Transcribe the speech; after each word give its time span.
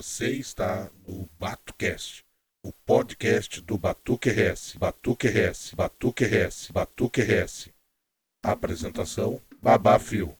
Você 0.00 0.28
está 0.28 0.88
no 1.08 1.28
BatuCast, 1.40 2.22
o 2.64 2.72
podcast 2.86 3.60
do 3.60 3.76
Batuque 3.76 4.30
RS. 4.30 4.76
Batuque 4.78 5.26
RS, 5.26 5.74
Batuque 5.74 6.24
RS, 6.24 6.70
Batuque 6.70 7.20
RS. 7.20 7.70
Apresentação: 8.40 9.40
Babá 9.60 9.98
Fio. 9.98 10.36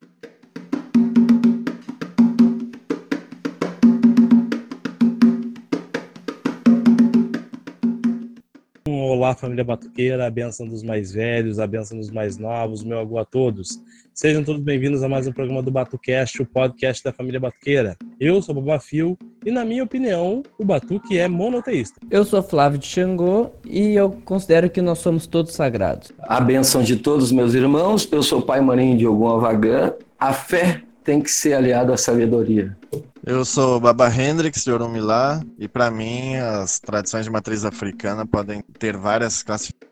Olá, 8.86 9.34
família 9.34 9.64
batuqueira, 9.64 10.24
a 10.24 10.30
benção 10.30 10.68
dos 10.68 10.84
mais 10.84 11.10
velhos, 11.10 11.58
a 11.58 11.66
benção 11.66 11.98
dos 11.98 12.10
mais 12.10 12.36
novos, 12.38 12.84
meu 12.84 13.00
agu 13.00 13.18
a 13.18 13.24
todos. 13.24 13.82
Sejam 14.14 14.44
todos 14.44 14.62
bem-vindos 14.62 15.02
a 15.02 15.08
mais 15.08 15.26
um 15.26 15.32
programa 15.32 15.64
do 15.64 15.72
Batucast, 15.72 16.40
o 16.42 16.46
podcast 16.46 17.02
da 17.02 17.12
família 17.12 17.40
batuqueira. 17.40 17.96
Eu 18.20 18.40
sou 18.40 18.56
o 18.56 18.60
Babafio 18.60 19.18
e, 19.48 19.50
na 19.50 19.64
minha 19.64 19.82
opinião, 19.82 20.42
o 20.58 20.64
batuque 20.64 21.16
é 21.16 21.26
monoteísta. 21.26 21.98
Eu 22.10 22.22
sou 22.22 22.42
Flávio 22.42 22.78
de 22.78 22.86
Xangô 22.86 23.50
e 23.64 23.94
eu 23.94 24.10
considero 24.24 24.68
que 24.68 24.82
nós 24.82 24.98
somos 24.98 25.26
todos 25.26 25.54
sagrados. 25.54 26.12
A 26.20 26.38
benção 26.38 26.82
de 26.82 26.96
todos 26.96 27.32
meus 27.32 27.54
irmãos, 27.54 28.06
eu 28.12 28.22
sou 28.22 28.42
pai 28.42 28.60
maninho 28.60 28.98
de 28.98 29.06
algum 29.06 29.26
Avagã. 29.26 29.94
A 30.18 30.34
fé 30.34 30.82
tem 31.02 31.22
que 31.22 31.30
ser 31.30 31.54
aliada 31.54 31.94
à 31.94 31.96
sabedoria. 31.96 32.76
Eu 33.24 33.42
sou 33.42 33.80
Baba 33.80 34.14
Hendrix 34.14 34.64
de 34.64 34.70
Orumilá 34.70 35.40
e 35.58 35.66
para 35.66 35.90
mim 35.90 36.36
as 36.36 36.78
tradições 36.78 37.24
de 37.24 37.30
matriz 37.30 37.64
africana 37.64 38.26
podem 38.26 38.62
ter 38.78 38.98
várias 38.98 39.42
classificações. 39.42 39.87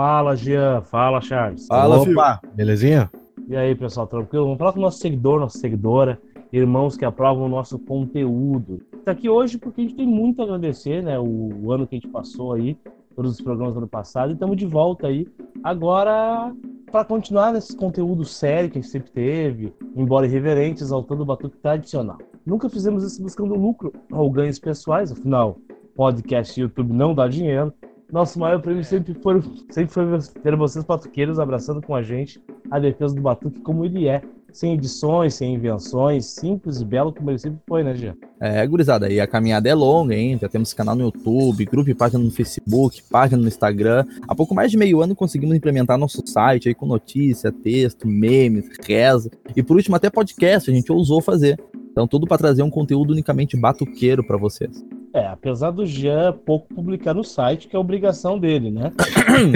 Fala, 0.00 0.34
Jean. 0.34 0.80
Fala, 0.80 1.20
Charles. 1.20 1.66
Fala, 1.66 2.00
Opa, 2.00 2.40
belezinha? 2.54 3.10
E 3.46 3.54
aí, 3.54 3.74
pessoal, 3.74 4.06
tranquilo? 4.06 4.46
Vamos 4.46 4.58
falar 4.58 4.72
com 4.72 4.78
o 4.78 4.82
nosso 4.82 4.96
seguidor, 4.96 5.38
nossa 5.38 5.58
seguidora, 5.58 6.18
irmãos 6.50 6.96
que 6.96 7.04
aprovam 7.04 7.44
o 7.44 7.48
nosso 7.50 7.78
conteúdo. 7.78 8.80
Está 8.94 9.12
aqui 9.12 9.28
hoje 9.28 9.58
porque 9.58 9.82
a 9.82 9.84
gente 9.84 9.96
tem 9.96 10.06
muito 10.06 10.40
a 10.40 10.46
agradecer, 10.46 11.02
né? 11.02 11.18
O, 11.18 11.50
o 11.64 11.70
ano 11.70 11.86
que 11.86 11.96
a 11.96 11.98
gente 11.98 12.08
passou 12.08 12.54
aí, 12.54 12.78
todos 13.14 13.32
os 13.32 13.42
programas 13.42 13.74
do 13.74 13.80
ano 13.80 13.88
passado, 13.88 14.30
e 14.30 14.32
estamos 14.32 14.56
de 14.56 14.64
volta 14.64 15.06
aí. 15.06 15.28
Agora, 15.62 16.50
para 16.90 17.04
continuar 17.04 17.52
nesse 17.52 17.76
conteúdo 17.76 18.24
sério 18.24 18.70
que 18.70 18.78
a 18.78 18.80
gente 18.80 18.90
sempre 18.90 19.10
teve, 19.10 19.74
embora 19.94 20.24
irreverente, 20.24 20.82
exaltando 20.82 21.24
o 21.24 21.26
batuque 21.26 21.58
tradicional. 21.58 22.16
Nunca 22.46 22.70
fizemos 22.70 23.04
isso 23.04 23.22
buscando 23.22 23.54
lucro 23.54 23.92
ou 24.10 24.30
ganhos 24.30 24.58
pessoais, 24.58 25.12
afinal, 25.12 25.58
podcast 25.94 26.58
e 26.58 26.62
YouTube 26.62 26.90
não 26.90 27.14
dá 27.14 27.28
dinheiro. 27.28 27.70
Nosso 28.12 28.38
maior 28.38 28.60
prêmio 28.60 28.82
sempre 28.82 29.14
foi, 29.14 29.40
sempre 29.70 29.92
foi 29.92 30.04
ter 30.42 30.56
vocês 30.56 30.84
batuqueiros 30.84 31.38
abraçando 31.38 31.80
com 31.80 31.94
a 31.94 32.02
gente 32.02 32.42
a 32.70 32.78
defesa 32.78 33.14
do 33.14 33.20
batuque 33.20 33.60
como 33.60 33.84
ele 33.84 34.08
é, 34.08 34.20
sem 34.52 34.74
edições, 34.74 35.34
sem 35.34 35.54
invenções, 35.54 36.26
simples 36.26 36.80
e 36.80 36.84
belo 36.84 37.12
como 37.12 37.30
ele 37.30 37.38
sempre 37.38 37.60
foi, 37.68 37.84
né, 37.84 37.94
Gia? 37.94 38.16
É, 38.40 38.66
gurizada, 38.66 39.06
aí 39.06 39.20
a 39.20 39.26
caminhada 39.26 39.68
é 39.68 39.74
longa, 39.74 40.14
hein? 40.14 40.38
Já 40.40 40.48
temos 40.48 40.74
canal 40.74 40.96
no 40.96 41.04
YouTube, 41.04 41.64
grupo 41.64 41.90
e 41.90 41.94
página 41.94 42.22
no 42.22 42.30
Facebook, 42.30 43.02
página 43.08 43.40
no 43.40 43.48
Instagram. 43.48 44.04
Há 44.26 44.34
pouco 44.34 44.54
mais 44.54 44.70
de 44.70 44.76
meio 44.76 45.00
ano 45.00 45.14
conseguimos 45.14 45.56
implementar 45.56 45.98
nosso 45.98 46.22
site 46.26 46.68
aí 46.68 46.74
com 46.74 46.86
notícia, 46.86 47.52
texto, 47.52 48.08
memes, 48.08 48.68
reza. 48.84 49.30
E 49.54 49.62
por 49.62 49.76
último, 49.76 49.96
até 49.96 50.10
podcast 50.10 50.70
a 50.70 50.74
gente 50.74 50.90
ousou 50.90 51.20
fazer. 51.20 51.60
Então, 51.92 52.06
tudo 52.06 52.26
para 52.26 52.38
trazer 52.38 52.62
um 52.62 52.70
conteúdo 52.70 53.12
unicamente 53.12 53.56
batuqueiro 53.56 54.24
para 54.24 54.36
vocês. 54.36 54.84
É, 55.12 55.26
apesar 55.26 55.72
do 55.72 55.84
Jean 55.84 56.32
pouco 56.32 56.72
publicar 56.72 57.14
no 57.14 57.24
site, 57.24 57.66
que 57.66 57.74
é 57.74 57.78
obrigação 57.78 58.38
dele, 58.38 58.70
né? 58.70 58.92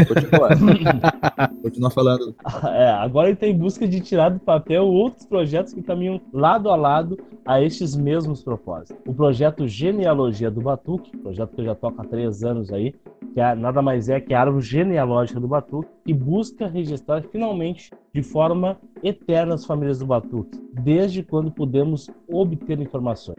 Continua. 0.08 0.48
Continua 1.62 1.90
falando. 1.90 2.34
É, 2.72 2.90
agora 2.90 3.28
ele 3.28 3.34
está 3.34 3.46
em 3.46 3.56
busca 3.56 3.86
de 3.86 4.00
tirar 4.00 4.30
do 4.30 4.40
papel 4.40 4.84
outros 4.84 5.24
projetos 5.24 5.72
que 5.72 5.80
caminham 5.80 6.20
lado 6.32 6.70
a 6.70 6.76
lado 6.76 7.18
a 7.46 7.62
estes 7.62 7.94
mesmos 7.94 8.42
propósitos. 8.42 8.96
O 9.06 9.14
projeto 9.14 9.68
Genealogia 9.68 10.50
do 10.50 10.60
Batuque, 10.60 11.16
projeto 11.18 11.54
que 11.54 11.60
eu 11.60 11.66
já 11.66 11.74
toco 11.74 12.00
há 12.00 12.04
três 12.04 12.42
anos 12.42 12.72
aí, 12.72 12.92
que 13.32 13.40
é, 13.40 13.54
nada 13.54 13.80
mais 13.80 14.08
é 14.08 14.20
que 14.20 14.34
a 14.34 14.40
árvore 14.40 14.64
genealógica 14.64 15.38
do 15.38 15.46
Batuque, 15.46 15.88
e 16.06 16.12
busca 16.12 16.66
registrar 16.66 17.22
finalmente 17.22 17.90
de 18.12 18.22
forma 18.22 18.76
eterna 19.02 19.54
as 19.54 19.64
famílias 19.64 20.00
do 20.00 20.06
Batuque, 20.06 20.58
desde 20.72 21.22
quando 21.22 21.50
pudemos 21.50 22.10
obter 22.28 22.80
informações. 22.80 23.38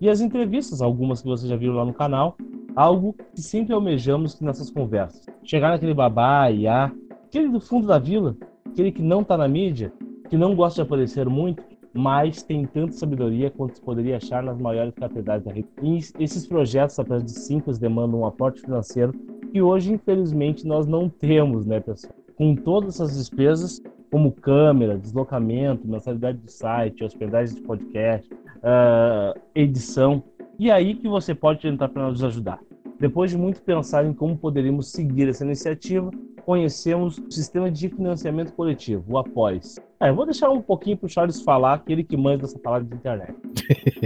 E 0.00 0.08
as 0.08 0.20
entrevistas, 0.20 0.82
algumas 0.82 1.22
que 1.22 1.28
vocês 1.28 1.48
já 1.48 1.56
viram 1.56 1.74
lá 1.74 1.84
no 1.84 1.94
canal, 1.94 2.36
algo 2.74 3.14
que 3.34 3.40
sempre 3.40 3.72
almejamos 3.72 4.38
nessas 4.40 4.70
conversas. 4.70 5.24
Chegar 5.42 5.70
naquele 5.70 5.94
babá, 5.94 6.50
iá, 6.50 6.92
aquele 7.24 7.48
do 7.48 7.60
fundo 7.60 7.86
da 7.86 7.98
vila, 7.98 8.36
aquele 8.66 8.92
que 8.92 9.02
não 9.02 9.22
está 9.22 9.36
na 9.36 9.48
mídia, 9.48 9.92
que 10.28 10.36
não 10.36 10.54
gosta 10.54 10.82
de 10.82 10.86
aparecer 10.86 11.26
muito, 11.28 11.62
mas 11.94 12.42
tem 12.42 12.66
tanta 12.66 12.92
sabedoria 12.92 13.50
quanto 13.50 13.76
se 13.76 13.80
poderia 13.80 14.18
achar 14.18 14.42
nas 14.42 14.58
maiores 14.58 14.92
catedrais 14.94 15.42
da 15.42 15.50
rede. 15.52 15.68
E 15.82 15.98
esses 16.18 16.46
projetos, 16.46 16.98
apesar 16.98 17.24
de 17.24 17.30
simples, 17.30 17.78
demandam 17.78 18.20
um 18.20 18.26
aporte 18.26 18.60
financeiro 18.60 19.12
que 19.50 19.62
hoje, 19.62 19.94
infelizmente, 19.94 20.66
nós 20.66 20.86
não 20.86 21.08
temos, 21.08 21.64
né, 21.64 21.80
pessoal? 21.80 22.12
Com 22.36 22.54
todas 22.54 22.96
essas 22.96 23.16
despesas, 23.16 23.82
como 24.10 24.30
câmera, 24.30 24.98
deslocamento, 24.98 25.88
mensalidade 25.88 26.38
de 26.38 26.52
site, 26.52 27.02
hospedagem 27.02 27.54
de 27.56 27.62
podcast, 27.62 28.28
uh, 28.58 29.38
edição. 29.54 30.22
E 30.58 30.70
aí 30.70 30.94
que 30.94 31.08
você 31.08 31.34
pode 31.34 31.60
tentar 31.60 31.88
para 31.88 32.08
nos 32.08 32.22
ajudar. 32.24 32.58
Depois 32.98 33.30
de 33.30 33.36
muito 33.36 33.60
pensar 33.60 34.06
em 34.06 34.12
como 34.12 34.36
poderíamos 34.36 34.90
seguir 34.90 35.28
essa 35.28 35.44
iniciativa, 35.44 36.10
conhecemos 36.46 37.18
o 37.18 37.30
sistema 37.30 37.70
de 37.70 37.88
financiamento 37.88 38.52
coletivo, 38.52 39.04
o 39.08 39.18
Apoies. 39.18 39.78
É, 40.00 40.08
eu 40.08 40.14
vou 40.14 40.24
deixar 40.24 40.48
um 40.50 40.62
pouquinho 40.62 40.96
para 40.96 41.06
o 41.06 41.08
Charles 41.08 41.42
falar, 41.42 41.74
aquele 41.74 42.04
que 42.04 42.16
manda 42.16 42.44
essa 42.44 42.58
palavra 42.58 42.86
de 42.86 42.94
internet. 42.94 43.34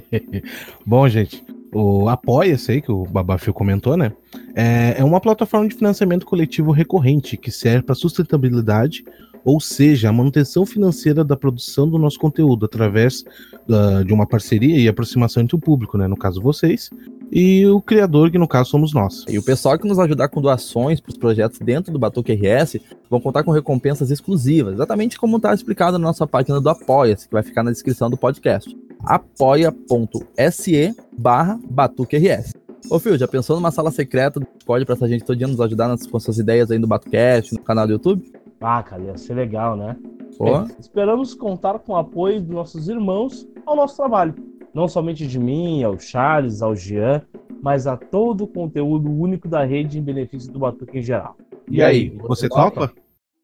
Bom, 0.85 1.07
gente, 1.09 1.45
o 1.73 2.09
Apoia-se 2.09 2.73
aí, 2.73 2.81
que 2.81 2.91
o 2.91 3.05
Babafio 3.05 3.53
comentou, 3.53 3.97
né? 3.97 4.13
É, 4.55 4.97
é 4.99 5.05
uma 5.05 5.21
plataforma 5.21 5.69
de 5.69 5.75
financiamento 5.75 6.27
coletivo 6.27 6.73
recorrente 6.73 7.37
que 7.37 7.51
serve 7.51 7.83
para 7.83 7.95
sustentabilidade, 7.95 9.05
ou 9.45 9.61
seja, 9.61 10.09
a 10.09 10.13
manutenção 10.13 10.67
financeira 10.67 11.25
da 11.25 11.37
produção 11.37 11.89
do 11.89 11.99
nosso 11.99 12.19
conteúdo 12.19 12.67
através 12.67 13.25
uh, 13.69 14.05
de 14.05 14.13
uma 14.13 14.27
parceria 14.27 14.79
e 14.79 14.89
aproximação 14.89 15.43
entre 15.43 15.57
o 15.57 15.59
público, 15.59 15.97
né? 15.97 16.07
No 16.07 16.17
caso, 16.17 16.41
vocês, 16.41 16.91
e 17.33 17.67
o 17.67 17.81
criador, 17.81 18.31
que 18.31 18.39
no 18.39 18.49
caso 18.49 18.71
somos 18.71 18.93
nós. 18.93 19.25
E 19.29 19.39
o 19.39 19.43
pessoal 19.43 19.79
que 19.79 19.87
nos 19.87 19.99
ajudar 19.99 20.29
com 20.29 20.41
doações 20.41 21.01
para 21.01 21.11
os 21.11 21.19
projetos 21.19 21.59
dentro 21.61 21.93
do 21.93 21.99
Batuque 21.99 22.33
RS 22.33 22.79
vão 23.09 23.21
contar 23.21 23.45
com 23.45 23.53
recompensas 23.53 24.11
exclusivas, 24.11 24.75
exatamente 24.75 25.19
como 25.19 25.37
está 25.37 25.55
explicado 25.55 25.99
na 25.99 26.09
nossa 26.09 26.27
página 26.27 26.61
do 26.61 26.69
Apoia-se, 26.69 27.29
que 27.29 27.33
vai 27.33 27.43
ficar 27.43 27.63
na 27.63 27.71
descrição 27.71 28.11
do 28.11 28.17
podcast. 28.17 28.77
apoia.se 29.05 30.95
barra 31.17 31.59
Batuque 31.71 32.17
RS. 32.17 32.55
Ô, 32.89 32.99
Fio, 32.99 33.17
já 33.19 33.29
pensou 33.29 33.57
numa 33.57 33.71
sala 33.71 33.91
secreta 33.91 34.41
do 34.41 34.47
Discord 34.57 34.87
pra 34.87 34.95
essa 34.95 35.07
gente 35.07 35.25
todo 35.25 35.37
dia 35.37 35.47
nos 35.47 35.61
ajudar 35.61 35.87
nas, 35.89 36.07
com 36.07 36.19
suas 36.19 36.39
ideias 36.39 36.71
aí 36.71 36.79
do 36.79 36.87
BatuCast, 36.87 37.55
no 37.55 37.61
canal 37.61 37.87
do 37.87 37.93
YouTube? 37.93 38.33
Ah, 38.61 38.83
cara, 38.83 39.03
ia 39.03 39.17
ser 39.17 39.35
legal, 39.35 39.75
né? 39.75 39.97
Bem, 40.39 40.77
esperamos 40.79 41.35
contar 41.35 41.79
com 41.79 41.93
o 41.93 41.97
apoio 41.97 42.41
dos 42.41 42.51
nossos 42.55 42.89
irmãos 42.89 43.49
ao 43.65 43.75
nosso 43.75 43.97
trabalho. 43.97 44.35
Não 44.75 44.87
somente 44.87 45.27
de 45.27 45.39
mim, 45.39 45.83
ao 45.83 45.99
Charles, 45.99 46.61
ao 46.61 46.77
Jean, 46.77 47.23
mas 47.63 47.87
a 47.87 47.97
todo 47.97 48.45
o 48.45 48.47
conteúdo 48.47 49.11
único 49.11 49.49
da 49.49 49.65
rede 49.65 49.99
em 49.99 50.03
benefício 50.03 50.53
do 50.53 50.59
Batuque 50.59 50.99
em 50.99 51.03
geral. 51.03 51.37
E, 51.69 51.77
e 51.77 51.83
aí, 51.83 52.11
você, 52.11 52.49
topa? 52.49 52.89
topa? 52.89 53.01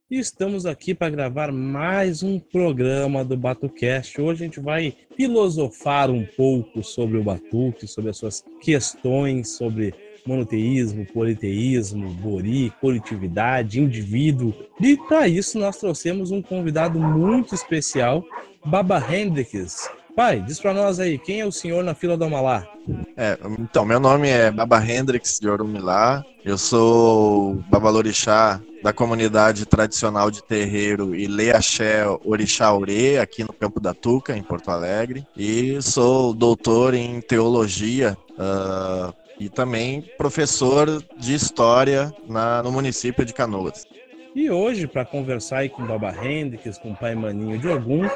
E 0.09 0.19
estamos 0.19 0.67
aqui 0.67 0.95
para 0.95 1.11
gravar 1.11 1.51
mais 1.51 2.23
um 2.23 2.39
programa 2.39 3.25
do 3.25 3.37
Batucast. 3.37 4.21
Hoje 4.21 4.45
a 4.45 4.47
gente 4.47 4.61
vai 4.61 4.95
filosofar 5.17 6.11
um 6.11 6.25
pouco 6.37 6.83
sobre 6.83 7.19
o 7.19 7.25
batuque, 7.25 7.89
sobre 7.89 8.11
as 8.11 8.17
suas 8.17 8.45
questões, 8.61 9.57
sobre 9.57 9.93
monoteísmo, 10.27 11.07
politeísmo, 11.07 12.09
bori, 12.11 12.73
coletividade, 12.81 13.81
indivíduo. 13.81 14.53
E 14.81 14.97
para 14.97 15.29
isso 15.29 15.59
nós 15.59 15.77
trouxemos 15.77 16.31
um 16.31 16.43
convidado 16.43 16.99
muito 16.99 17.55
especial, 17.55 18.25
Baba 18.65 19.03
Hendrix. 19.13 19.89
Pai, 20.17 20.41
diz 20.41 20.59
para 20.59 20.73
nós 20.73 20.99
aí, 20.99 21.19
quem 21.19 21.41
é 21.41 21.47
o 21.47 21.53
senhor 21.53 21.85
na 21.85 21.95
fila 21.95 22.17
do 22.17 22.25
Amalá? 22.25 22.67
É, 23.15 23.39
então, 23.61 23.85
meu 23.85 24.01
nome 24.01 24.31
é 24.31 24.51
Baba 24.51 24.83
Hendrix 24.83 25.39
de 25.39 25.47
Orumilá. 25.47 26.25
Eu 26.43 26.57
sou 26.57 27.57
Babalorixá 27.69 28.59
da 28.83 28.95
comunidade 28.95 29.67
tradicional 29.67 30.31
de 30.31 30.43
terreiro 30.43 31.15
e 31.15 31.27
Leaxé 31.27 32.07
Orixá 32.25 32.73
Ore, 32.73 33.19
aqui 33.19 33.43
no 33.43 33.53
Campo 33.53 33.79
da 33.79 33.93
Tuca, 33.93 34.35
em 34.35 34.43
Porto 34.43 34.71
Alegre. 34.71 35.27
E 35.37 35.83
sou 35.83 36.33
doutor 36.33 36.95
em 36.95 37.21
teologia 37.21 38.17
uh, 38.39 39.13
e 39.39 39.49
também 39.49 40.03
professor 40.17 41.03
de 41.19 41.35
história 41.35 42.13
na, 42.29 42.63
no 42.63 42.73
município 42.73 43.25
de 43.25 43.33
Canoas. 43.33 43.85
E 44.35 44.51
hoje, 44.51 44.87
para 44.87 45.05
conversar 45.05 45.59
aí 45.59 45.69
com 45.69 45.83
o 45.83 45.87
Baba 45.87 46.15
Hendrix, 46.23 46.77
com 46.79 46.91
o 46.91 46.97
pai 46.97 47.15
Maninho 47.15 47.59
de 47.59 47.69
Ogum, 47.69 48.07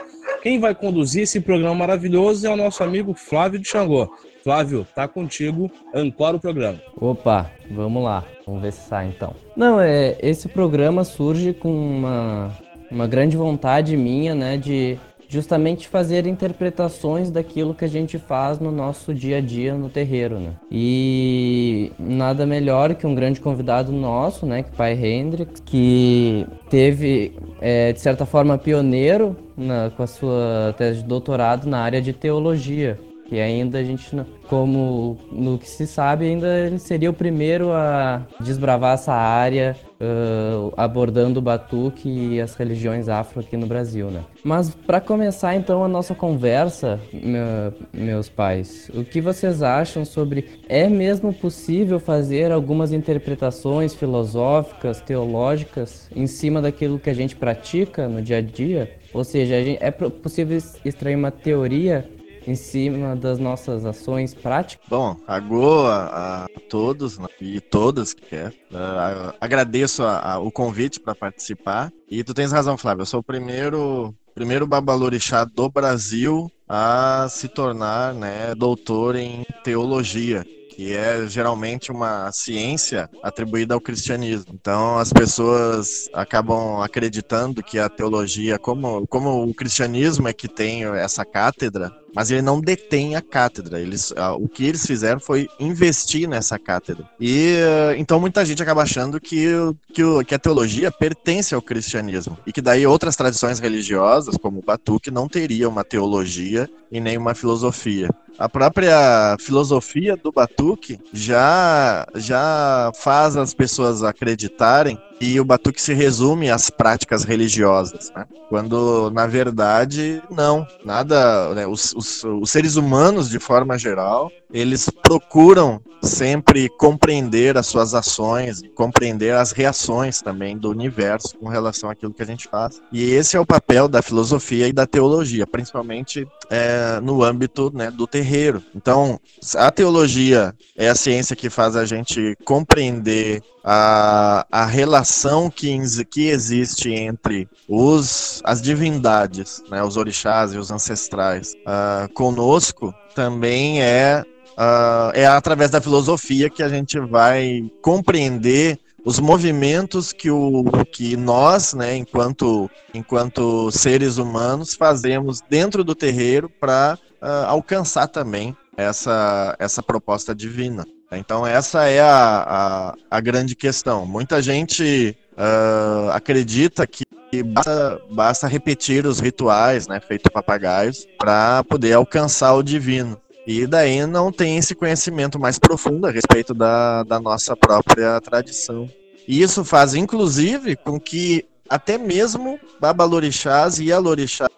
Quem 0.43 0.59
vai 0.59 0.75
conduzir 0.75 1.25
esse 1.25 1.41
programa 1.41 1.75
maravilhoso 1.75 2.47
é 2.47 2.51
o 2.51 2.57
nosso 2.57 2.83
amigo 2.83 3.13
Flávio 3.13 3.59
de 3.59 3.69
Xangô. 3.69 4.11
Flávio, 4.43 4.87
tá 4.95 5.07
contigo, 5.07 5.71
ancora 5.95 6.37
o 6.37 6.41
programa. 6.41 6.81
Opa, 6.97 7.51
vamos 7.71 8.03
lá. 8.03 8.25
Vamos 8.47 8.63
ver 8.63 8.73
se 8.73 8.89
sai 8.89 9.09
então. 9.09 9.35
Não, 9.55 9.79
é, 9.79 10.17
esse 10.23 10.49
programa 10.49 11.05
surge 11.05 11.53
com 11.53 11.71
uma, 11.71 12.51
uma 12.91 13.07
grande 13.07 13.37
vontade 13.37 13.95
minha, 13.99 14.35
né, 14.35 14.57
de 14.57 14.99
justamente 15.31 15.87
fazer 15.87 16.27
interpretações 16.27 17.31
daquilo 17.31 17.73
que 17.73 17.85
a 17.85 17.89
gente 17.89 18.19
faz 18.19 18.59
no 18.59 18.73
nosso 18.73 19.15
dia 19.15 19.39
a 19.39 19.41
dia 19.41 19.75
no 19.75 19.89
terreiro, 19.89 20.41
né? 20.41 20.51
E 20.69 21.93
nada 21.97 22.45
melhor 22.45 22.97
que 22.97 23.07
um 23.07 23.15
grande 23.15 23.41
convidado 23.41 23.93
nosso, 23.93 24.45
né, 24.45 24.65
que 24.65 24.71
é 24.71 24.77
Pai 24.77 24.93
Hendrix, 24.93 25.63
que 25.65 26.45
teve, 26.69 27.33
é, 27.61 27.93
de 27.93 28.01
certa 28.01 28.27
forma, 28.27 28.59
pioneiro 28.59 29.37
na, 29.57 29.91
com 29.91 30.03
a 30.03 30.07
sua 30.07 30.75
tese 30.77 31.03
de 31.03 31.09
doutorado 31.09 31.69
na 31.69 31.79
área 31.79 32.03
de 32.03 32.13
teologia 32.13 32.99
que 33.29 33.39
ainda 33.39 33.79
a 33.79 33.85
gente, 33.85 34.05
como 34.49 35.17
no 35.31 35.57
que 35.57 35.71
se 35.71 35.87
sabe, 35.87 36.25
ainda 36.25 36.49
ele 36.67 36.81
seria 36.81 37.09
o 37.09 37.13
primeiro 37.13 37.71
a 37.71 38.23
desbravar 38.41 38.95
essa 38.95 39.13
área, 39.13 39.77
uh, 40.01 40.73
abordando 40.77 41.39
o 41.39 41.43
batuque 41.43 42.09
e 42.09 42.41
as 42.41 42.55
religiões 42.55 43.09
afro 43.09 43.41
aqui 43.41 43.57
no 43.57 43.67
Brasil, 43.67 44.11
né? 44.11 44.25
Mas 44.43 44.71
para 44.71 45.01
começar 45.01 45.55
então 45.55 45.85
a 45.85 45.89
nossa 45.89 46.15
conversa, 46.15 46.99
meu, 47.13 47.73
meus 47.93 48.29
pais, 48.29 48.91
o 48.95 49.05
que 49.05 49.21
vocês 49.21 49.63
acham 49.63 50.05
sobre 50.05 50.61
é 50.69 50.89
mesmo 50.89 51.33
possível 51.33 52.01
fazer 52.01 52.51
algumas 52.51 52.93
interpretações 52.93 53.95
filosóficas, 53.95 55.01
teológicas 55.01 56.09
em 56.15 56.27
cima 56.27 56.63
daquilo 56.63 56.99
que 56.99 57.11
a 57.11 57.15
gente 57.15 57.37
pratica 57.37 58.09
no 58.09 58.23
dia 58.23 58.39
a 58.39 58.41
dia? 58.41 58.91
Ou 59.13 59.25
seja, 59.25 59.57
é 59.57 59.91
possível 59.91 60.57
extrair 60.85 61.17
uma 61.17 61.31
teoria 61.31 62.09
em 62.51 62.55
cima 62.55 63.15
das 63.15 63.39
nossas 63.39 63.85
ações 63.85 64.35
práticas? 64.35 64.87
Bom, 64.89 65.17
agora 65.27 66.11
a, 66.13 66.47
todos 66.69 67.19
né, 67.19 67.29
e 67.41 67.61
todas 67.61 68.13
que 68.13 68.23
quer, 68.23 68.49
uh, 68.73 69.33
agradeço 69.41 70.03
a, 70.03 70.33
a, 70.33 70.39
o 70.39 70.51
convite 70.51 70.99
para 70.99 71.15
participar. 71.15 71.93
E 72.09 72.25
tu 72.25 72.35
tens 72.35 72.53
razão, 72.53 72.77
Flávio, 72.77 73.03
eu 73.03 73.07
sou 73.07 73.21
o 73.21 73.25
primeiro 73.25 74.15
primeiro 74.35 74.67
babalorixá 74.67 75.45
do 75.45 75.69
Brasil 75.69 76.51
a 76.69 77.27
se 77.29 77.49
tornar 77.49 78.15
né, 78.15 78.55
doutor 78.55 79.17
em 79.17 79.45
teologia 79.63 80.45
que 80.81 80.95
é 80.95 81.27
geralmente 81.27 81.93
uma 81.93 82.33
ciência 82.33 83.11
atribuída 83.23 83.75
ao 83.75 83.81
cristianismo. 83.83 84.55
Então 84.55 84.97
as 84.97 85.13
pessoas 85.13 86.09
acabam 86.11 86.81
acreditando 86.81 87.63
que 87.63 87.79
a 87.79 87.87
teologia, 87.87 88.59
como, 88.59 89.07
como 89.07 89.45
o 89.45 89.53
cristianismo 89.53 90.27
é 90.27 90.33
que 90.33 90.49
tem 90.49 90.85
essa 90.85 91.23
cátedra, 91.23 91.93
mas 92.15 92.31
ele 92.31 92.43
não 92.43 92.61
detém 92.61 93.17
a 93.17 93.23
cátedra. 93.23 93.81
Eles, 93.81 94.13
o 94.39 94.49
que 94.49 94.67
eles 94.67 94.87
fizeram 94.87 95.21
foi 95.21 95.49
investir 95.59 96.29
nessa 96.29 96.59
cátedra. 96.59 97.09
E 97.21 97.57
então 97.97 98.21
muita 98.21 98.45
gente 98.45 98.63
acaba 98.63 98.83
achando 98.83 99.21
que, 99.21 99.47
que, 99.93 100.03
que, 100.25 100.35
a 100.35 100.39
teologia 100.39 100.91
pertence 100.91 101.55
ao 101.55 101.63
cristianismo 101.63 102.37
e 102.47 102.53
que 102.53 102.61
daí 102.61 102.87
outras 102.87 103.17
tradições 103.17 103.59
religiosas, 103.59 104.37
como 104.37 104.59
o 104.59 104.63
Batuque, 104.63 105.11
não 105.11 105.29
teriam 105.29 105.71
uma 105.71 105.85
teologia 105.85 106.69
e 106.91 107.01
nem 107.01 107.17
uma 107.17 107.35
filosofia. 107.35 108.09
A 108.39 108.49
própria 108.49 109.37
filosofia 109.39 110.17
do 110.17 110.33
Batuque 110.33 110.99
já, 111.13 112.07
já 112.15 112.91
faz 112.95 113.37
as 113.37 113.53
pessoas 113.53 114.03
acreditarem 114.03 114.99
e 115.21 115.39
o 115.39 115.45
batuque 115.45 115.81
se 115.81 115.93
resume 115.93 116.51
às 116.51 116.71
práticas 116.71 117.25
religiosas, 117.25 118.11
né? 118.17 118.25
quando 118.49 119.11
na 119.11 119.27
verdade 119.27 120.23
não, 120.31 120.67
nada. 120.85 121.55
Né? 121.55 121.67
Os, 121.67 121.93
os, 121.93 122.25
os, 122.25 122.51
seres 122.51 122.77
humanos 122.77 123.29
de 123.29 123.39
forma 123.39 123.77
geral 123.77 124.33
eles 124.53 124.89
procuram 125.03 125.81
sempre 126.03 126.69
compreender 126.69 127.57
as 127.57 127.67
suas 127.67 127.95
ações, 127.95 128.63
compreender 128.75 129.35
as 129.35 129.53
reações 129.53 130.23
também 130.23 130.57
do 130.57 130.71
universo 130.71 131.37
com 131.37 131.49
relação 131.49 131.91
àquilo 131.91 132.13
que 132.13 132.23
a 132.23 132.27
gente 132.27 132.49
faz. 132.49 132.81
E 132.91 133.03
esse 133.11 133.37
é 133.37 133.41
o 133.41 133.47
papel 133.47 133.87
da 133.87 134.03
filosofia 134.03 134.67
e 134.67 134.73
da 134.73 134.87
teologia, 134.87 135.47
principalmente 135.47 136.27
é, 136.49 137.01
no 137.01 137.23
âmbito 137.23 137.71
né, 137.75 137.91
do 137.91 138.07
terreiro. 138.07 138.63
Então, 138.75 139.21
a 139.57 139.71
teologia 139.71 140.55
é 140.77 140.89
a 140.89 140.95
ciência 140.95 141.37
que 141.37 141.51
faz 141.51 141.77
a 141.77 141.85
gente 141.85 142.35
compreender 142.45 143.43
a, 143.63 144.47
a 144.51 144.65
relação 144.65 145.51
que, 145.51 145.79
que 146.11 146.29
existe 146.29 146.91
entre 146.93 147.47
os, 147.69 148.41
as 148.45 148.63
divindades, 148.63 149.63
né, 149.71 149.83
os 149.83 149.99
orixás 149.99 150.55
e 150.55 150.59
os 150.59 150.71
ancestrais, 150.71 151.55
uh, 151.67 152.11
conosco, 152.15 152.95
também 153.15 153.83
é, 153.83 154.25
uh, 154.61 155.11
é 155.15 155.27
através 155.27 155.71
da 155.71 155.81
filosofia 155.81 156.51
que 156.51 156.63
a 156.63 156.69
gente 156.69 157.01
vai 157.01 157.71
compreender 157.81 158.79
os 159.03 159.19
movimentos 159.19 160.13
que, 160.13 160.31
o, 160.31 160.65
que 160.93 161.17
nós, 161.17 161.73
né, 161.73 161.97
enquanto, 161.97 162.71
enquanto 162.93 163.71
seres 163.71 164.19
humanos, 164.19 164.75
fazemos 164.75 165.41
dentro 165.49 165.83
do 165.83 165.95
terreiro 165.95 166.51
para 166.61 166.99
uh, 167.23 167.47
alcançar 167.47 168.09
também 168.09 168.55
essa, 168.77 169.57
essa 169.59 169.83
proposta 169.83 170.35
divina. 170.35 170.87
Então, 171.13 171.45
essa 171.45 171.89
é 171.89 172.01
a, 172.01 172.45
a, 172.47 172.95
a 173.11 173.21
grande 173.21 173.57
questão. 173.57 174.07
Muita 174.07 174.41
gente 174.41 175.17
uh, 175.33 176.11
acredita 176.11 176.87
que 176.87 177.05
basta, 177.43 178.01
basta, 178.11 178.47
repetir 178.47 179.07
os 179.07 179.19
rituais 179.19 179.89
né, 179.89 179.99
feitos 180.01 180.31
papagaios 180.33 181.07
para 181.19 181.65
poder 181.65 181.95
alcançar 181.95 182.55
o 182.55 182.63
divino. 182.63 183.21
E 183.51 183.67
daí 183.67 184.07
não 184.07 184.31
tem 184.31 184.59
esse 184.59 184.77
conhecimento 184.77 185.37
mais 185.37 185.59
profundo 185.59 186.07
a 186.07 186.11
respeito 186.13 186.55
da, 186.55 187.03
da 187.03 187.19
nossa 187.19 187.57
própria 187.57 188.21
tradição. 188.21 188.89
E 189.27 189.43
isso 189.43 189.65
faz, 189.65 189.93
inclusive, 189.93 190.77
com 190.77 191.01
que 191.01 191.45
até 191.69 191.99
mesmo 191.99 192.61
babalorixás 192.81 193.81
e 193.81 193.93
alorixás 193.93 194.49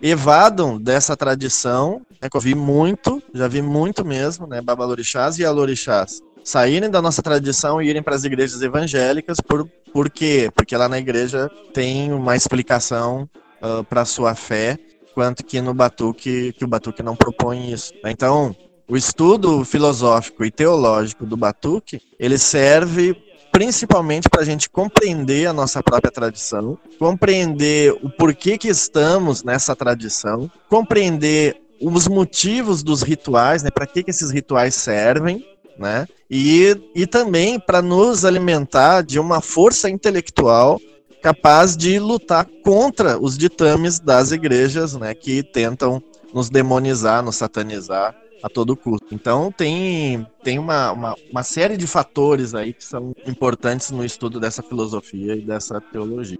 evadam 0.00 0.80
dessa 0.80 1.14
tradição, 1.14 2.00
né, 2.22 2.30
que 2.30 2.34
eu 2.34 2.40
vi 2.40 2.54
muito, 2.54 3.22
já 3.34 3.46
vi 3.46 3.60
muito 3.60 4.02
mesmo, 4.02 4.46
né, 4.46 4.62
babalorixás 4.62 5.38
e 5.38 5.44
alorixás, 5.44 6.22
saírem 6.42 6.88
da 6.88 7.02
nossa 7.02 7.22
tradição 7.22 7.82
e 7.82 7.88
irem 7.90 8.02
para 8.02 8.14
as 8.14 8.24
igrejas 8.24 8.62
evangélicas, 8.62 9.40
por, 9.46 9.68
por 9.92 10.08
quê? 10.08 10.50
Porque 10.54 10.74
lá 10.74 10.88
na 10.88 10.98
igreja 10.98 11.50
tem 11.74 12.10
uma 12.14 12.34
explicação 12.34 13.28
uh, 13.60 13.84
para 13.84 14.00
a 14.00 14.06
sua 14.06 14.34
fé, 14.34 14.78
quanto 15.14 15.44
que 15.44 15.60
no 15.60 15.74
Batuque, 15.74 16.52
que 16.52 16.64
o 16.64 16.68
Batuque 16.68 17.02
não 17.02 17.16
propõe 17.16 17.72
isso. 17.72 17.92
Então, 18.04 18.54
o 18.88 18.96
estudo 18.96 19.64
filosófico 19.64 20.44
e 20.44 20.50
teológico 20.50 21.24
do 21.24 21.36
Batuque, 21.36 22.00
ele 22.18 22.38
serve 22.38 23.16
principalmente 23.52 24.28
para 24.30 24.40
a 24.40 24.44
gente 24.44 24.68
compreender 24.68 25.46
a 25.46 25.52
nossa 25.52 25.82
própria 25.82 26.10
tradição, 26.10 26.78
compreender 26.98 27.92
o 28.02 28.08
porquê 28.08 28.56
que 28.56 28.68
estamos 28.68 29.44
nessa 29.44 29.76
tradição, 29.76 30.50
compreender 30.68 31.56
os 31.80 32.08
motivos 32.08 32.82
dos 32.82 33.02
rituais, 33.02 33.62
né? 33.62 33.70
Para 33.70 33.86
que, 33.86 34.02
que 34.02 34.10
esses 34.10 34.30
rituais 34.30 34.74
servem, 34.74 35.44
né? 35.78 36.06
E, 36.30 36.76
e 36.94 37.06
também 37.06 37.60
para 37.60 37.82
nos 37.82 38.24
alimentar 38.24 39.02
de 39.02 39.18
uma 39.18 39.40
força 39.40 39.90
intelectual 39.90 40.80
capaz 41.22 41.76
de 41.76 41.98
lutar 42.00 42.46
contra 42.64 43.18
os 43.18 43.38
ditames 43.38 44.00
das 44.00 44.32
igrejas, 44.32 44.94
né? 44.94 45.14
Que 45.14 45.42
tentam 45.42 46.02
nos 46.34 46.50
demonizar, 46.50 47.22
nos 47.22 47.36
satanizar 47.36 48.14
a 48.42 48.48
todo 48.48 48.76
custo. 48.76 49.14
Então 49.14 49.52
tem, 49.52 50.26
tem 50.42 50.58
uma, 50.58 50.90
uma, 50.90 51.14
uma, 51.30 51.42
série 51.44 51.76
de 51.76 51.86
fatores 51.86 52.54
aí 52.54 52.72
que 52.72 52.84
são 52.84 53.14
importantes 53.24 53.92
no 53.92 54.04
estudo 54.04 54.40
dessa 54.40 54.62
filosofia 54.62 55.36
e 55.36 55.42
dessa 55.42 55.80
teologia. 55.80 56.38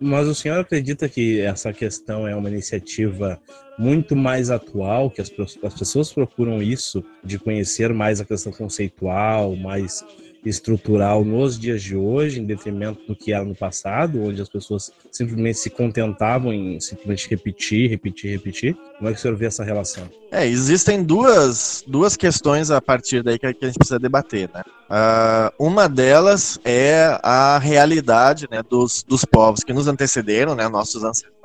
Mas 0.00 0.26
o 0.26 0.34
senhor 0.34 0.60
acredita 0.60 1.08
que 1.08 1.40
essa 1.40 1.72
questão 1.72 2.26
é 2.26 2.34
uma 2.34 2.48
iniciativa 2.48 3.40
muito 3.78 4.16
mais 4.16 4.50
atual, 4.50 5.10
que 5.10 5.20
as, 5.20 5.30
as 5.62 5.74
pessoas 5.74 6.12
procuram 6.12 6.60
isso, 6.62 7.04
de 7.22 7.38
conhecer 7.38 7.92
mais 7.92 8.20
a 8.20 8.24
questão 8.24 8.52
conceitual, 8.52 9.54
mais 9.56 10.04
estrutural 10.48 11.24
nos 11.24 11.58
dias 11.58 11.82
de 11.82 11.96
hoje, 11.96 12.40
em 12.40 12.44
detrimento 12.44 13.06
do 13.06 13.14
que 13.14 13.32
era 13.32 13.44
no 13.44 13.54
passado, 13.54 14.22
onde 14.22 14.40
as 14.40 14.48
pessoas 14.48 14.92
simplesmente 15.10 15.58
se 15.58 15.70
contentavam 15.70 16.52
em 16.52 16.80
simplesmente 16.80 17.28
repetir, 17.28 17.90
repetir, 17.90 18.30
repetir. 18.30 18.76
Como 18.96 19.08
é 19.08 19.12
que 19.12 19.18
o 19.18 19.22
senhor 19.22 19.36
vê 19.36 19.46
essa 19.46 19.62
relação? 19.64 20.08
É, 20.30 20.46
existem 20.46 21.02
duas, 21.02 21.82
duas 21.86 22.16
questões 22.16 22.70
a 22.70 22.80
partir 22.80 23.22
daí 23.22 23.38
que 23.38 23.46
a 23.46 23.50
gente 23.50 23.78
precisa 23.78 23.98
debater, 23.98 24.50
né? 24.52 24.62
Uh, 24.90 25.66
uma 25.66 25.86
delas 25.86 26.58
é 26.64 27.18
a 27.22 27.58
realidade 27.58 28.48
né, 28.50 28.62
dos, 28.62 29.02
dos 29.02 29.24
povos 29.24 29.62
que 29.62 29.72
nos 29.72 29.86
antecederam, 29.86 30.54
né, 30.54 30.66
nossos 30.66 31.04
ancestrais, 31.04 31.37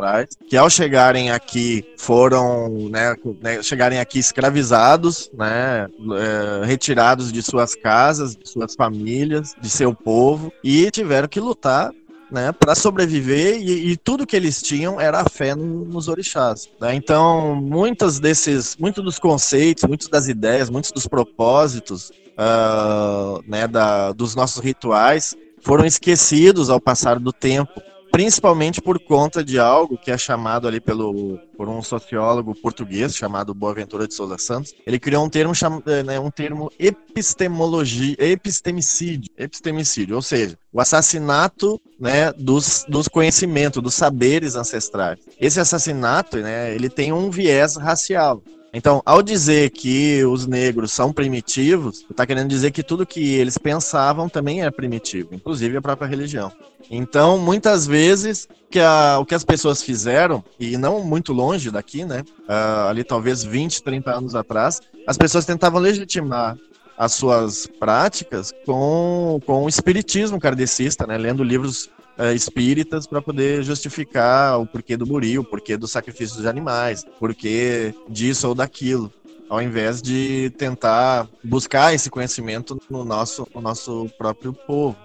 que 0.48 0.58
ao 0.58 0.70
chegarem 0.70 1.32
aqui 1.32 1.86
foram, 1.98 2.90
né, 2.90 3.16
né 3.42 3.62
chegarem 3.64 4.00
aqui 4.00 4.20
escravizados, 4.20 5.30
né, 5.34 5.88
uh, 6.00 6.66
retirados 6.66 7.32
de 7.32 7.42
suas 7.42 7.76
casas, 7.76 8.36
de 8.36 8.48
suas 8.48 8.76
famílias, 8.76 9.56
de 9.62 9.70
seu 9.70 9.94
povo, 9.94 10.52
e 10.64 10.90
tiveram 10.92 11.28
que 11.28 11.40
lutar 11.40 11.92
né, 12.34 12.52
para 12.52 12.74
sobreviver 12.74 13.62
e, 13.62 13.92
e, 13.92 13.98
tudo 13.98 14.26
que 14.26 14.36
eles 14.36 14.60
tinham 14.60 15.00
era 15.00 15.22
a 15.22 15.30
fé 15.30 15.54
no, 15.54 15.86
nos 15.86 16.08
orixás. 16.08 16.68
Né? 16.82 16.96
Então, 16.96 17.56
muitos 17.56 18.20
desses, 18.20 18.76
muitos 18.76 19.04
dos 19.04 19.20
conceitos, 19.20 19.84
muitas 19.84 20.08
das 20.08 20.28
ideias, 20.28 20.68
muitos 20.68 20.92
dos 20.92 21.06
propósitos 21.06 22.10
uh, 22.10 23.44
né, 23.48 23.68
da, 23.68 24.12
dos 24.14 24.34
nossos 24.34 24.64
rituais 24.64 25.36
foram 25.62 25.86
esquecidos 25.86 26.72
ao 26.72 26.82
passar 26.82 27.20
do 27.20 27.32
tempo 27.32 27.80
principalmente 28.13 28.79
por 28.79 29.00
conta 29.00 29.43
de 29.43 29.58
algo 29.58 29.98
que 29.98 30.12
é 30.12 30.17
chamado 30.20 30.67
ali 30.67 30.79
pelo 30.79 31.39
por 31.58 31.67
um 31.67 31.82
sociólogo 31.82 32.53
português 32.53 33.15
chamado 33.15 33.55
Boaventura 33.55 34.08
de 34.08 34.13
Souza 34.13 34.38
Santos. 34.38 34.72
Ele 34.86 35.00
criou 35.00 35.25
um 35.25 35.29
termo 35.29 35.51
eh, 35.88 36.03
né, 36.03 36.20
um 36.20 36.29
termo 36.29 36.72
epistemologia, 36.77 38.15
epistemicídio, 38.20 39.32
epistemicídio, 39.36 40.15
ou 40.15 40.22
seja, 40.22 40.55
o 40.72 40.79
assassinato 40.79 41.82
né, 42.00 42.32
dos, 42.34 42.86
dos 42.88 43.08
conhecimentos, 43.08 43.82
dos 43.82 43.96
saberes 43.96 44.55
ancestrais. 44.55 45.17
Esse 45.39 45.60
assassinato, 45.60 46.38
né, 46.38 46.75
ele 46.75 46.89
tem 46.89 47.12
um 47.12 47.32
viés 47.32 47.77
racial. 47.77 48.43
Então, 48.74 49.03
ao 49.06 49.22
dizer 49.22 49.70
que 49.70 50.25
os 50.25 50.48
negros 50.48 50.92
são 50.92 51.13
primitivos, 51.13 52.03
está 52.10 52.25
querendo 52.25 52.50
dizer 52.50 52.72
que 52.72 52.82
tudo 52.82 53.06
que 53.06 53.36
eles 53.36 53.56
pensavam 53.56 54.27
também 54.27 54.63
é 54.63 54.72
primitivo, 54.72 55.36
inclusive 55.36 55.77
a 55.77 55.82
própria 55.82 56.08
religião. 56.08 56.51
Então, 56.89 57.38
muitas 57.38 57.86
vezes, 57.86 58.48
que 58.72 58.80
a, 58.80 59.20
o 59.20 59.25
que 59.25 59.36
as 59.36 59.44
pessoas 59.44 59.84
fizeram, 59.84 60.44
e 60.60 60.75
não 60.75 61.03
muito 61.03 61.32
longe 61.32 61.70
daqui, 61.70 62.03
né? 62.03 62.24
Uh, 62.50 62.89
ali 62.89 63.03
talvez 63.03 63.44
20, 63.44 63.84
30 63.84 64.12
anos 64.12 64.36
atrás, 64.36 64.82
as 65.06 65.18
pessoas 65.18 65.46
tentavam 65.46 65.80
legitimar 65.80 66.58
as 66.98 67.13
suas 67.13 67.68
práticas 67.80 68.51
com, 68.65 69.39
com 69.46 69.63
o 69.63 69.70
espiritismo 69.70 70.39
kardecista, 70.39 71.06
né? 71.06 71.15
Lendo 71.18 71.44
livros 71.44 71.89
uh, 72.17 72.34
espíritas 72.34 73.08
para 73.08 73.22
poder 73.22 73.63
justificar 73.63 74.60
o 74.60 74.65
porquê 74.65 74.98
do 74.98 75.05
buri, 75.05 75.38
o 75.38 75.43
porquê 75.43 75.77
do 75.77 75.88
sacrifício 75.88 76.38
dos 76.38 76.46
animais, 76.46 77.05
porquê 77.20 77.93
disso 78.10 78.48
ou 78.48 78.55
daquilo, 78.55 79.12
ao 79.50 79.62
invés 79.62 80.01
de 80.01 80.51
tentar 80.58 81.27
buscar 81.43 81.93
esse 81.93 82.10
conhecimento 82.10 82.79
no 82.89 83.03
nosso, 83.03 83.48
no 83.53 83.62
nosso 83.62 84.10
próprio 84.17 84.53
povo. 84.53 84.96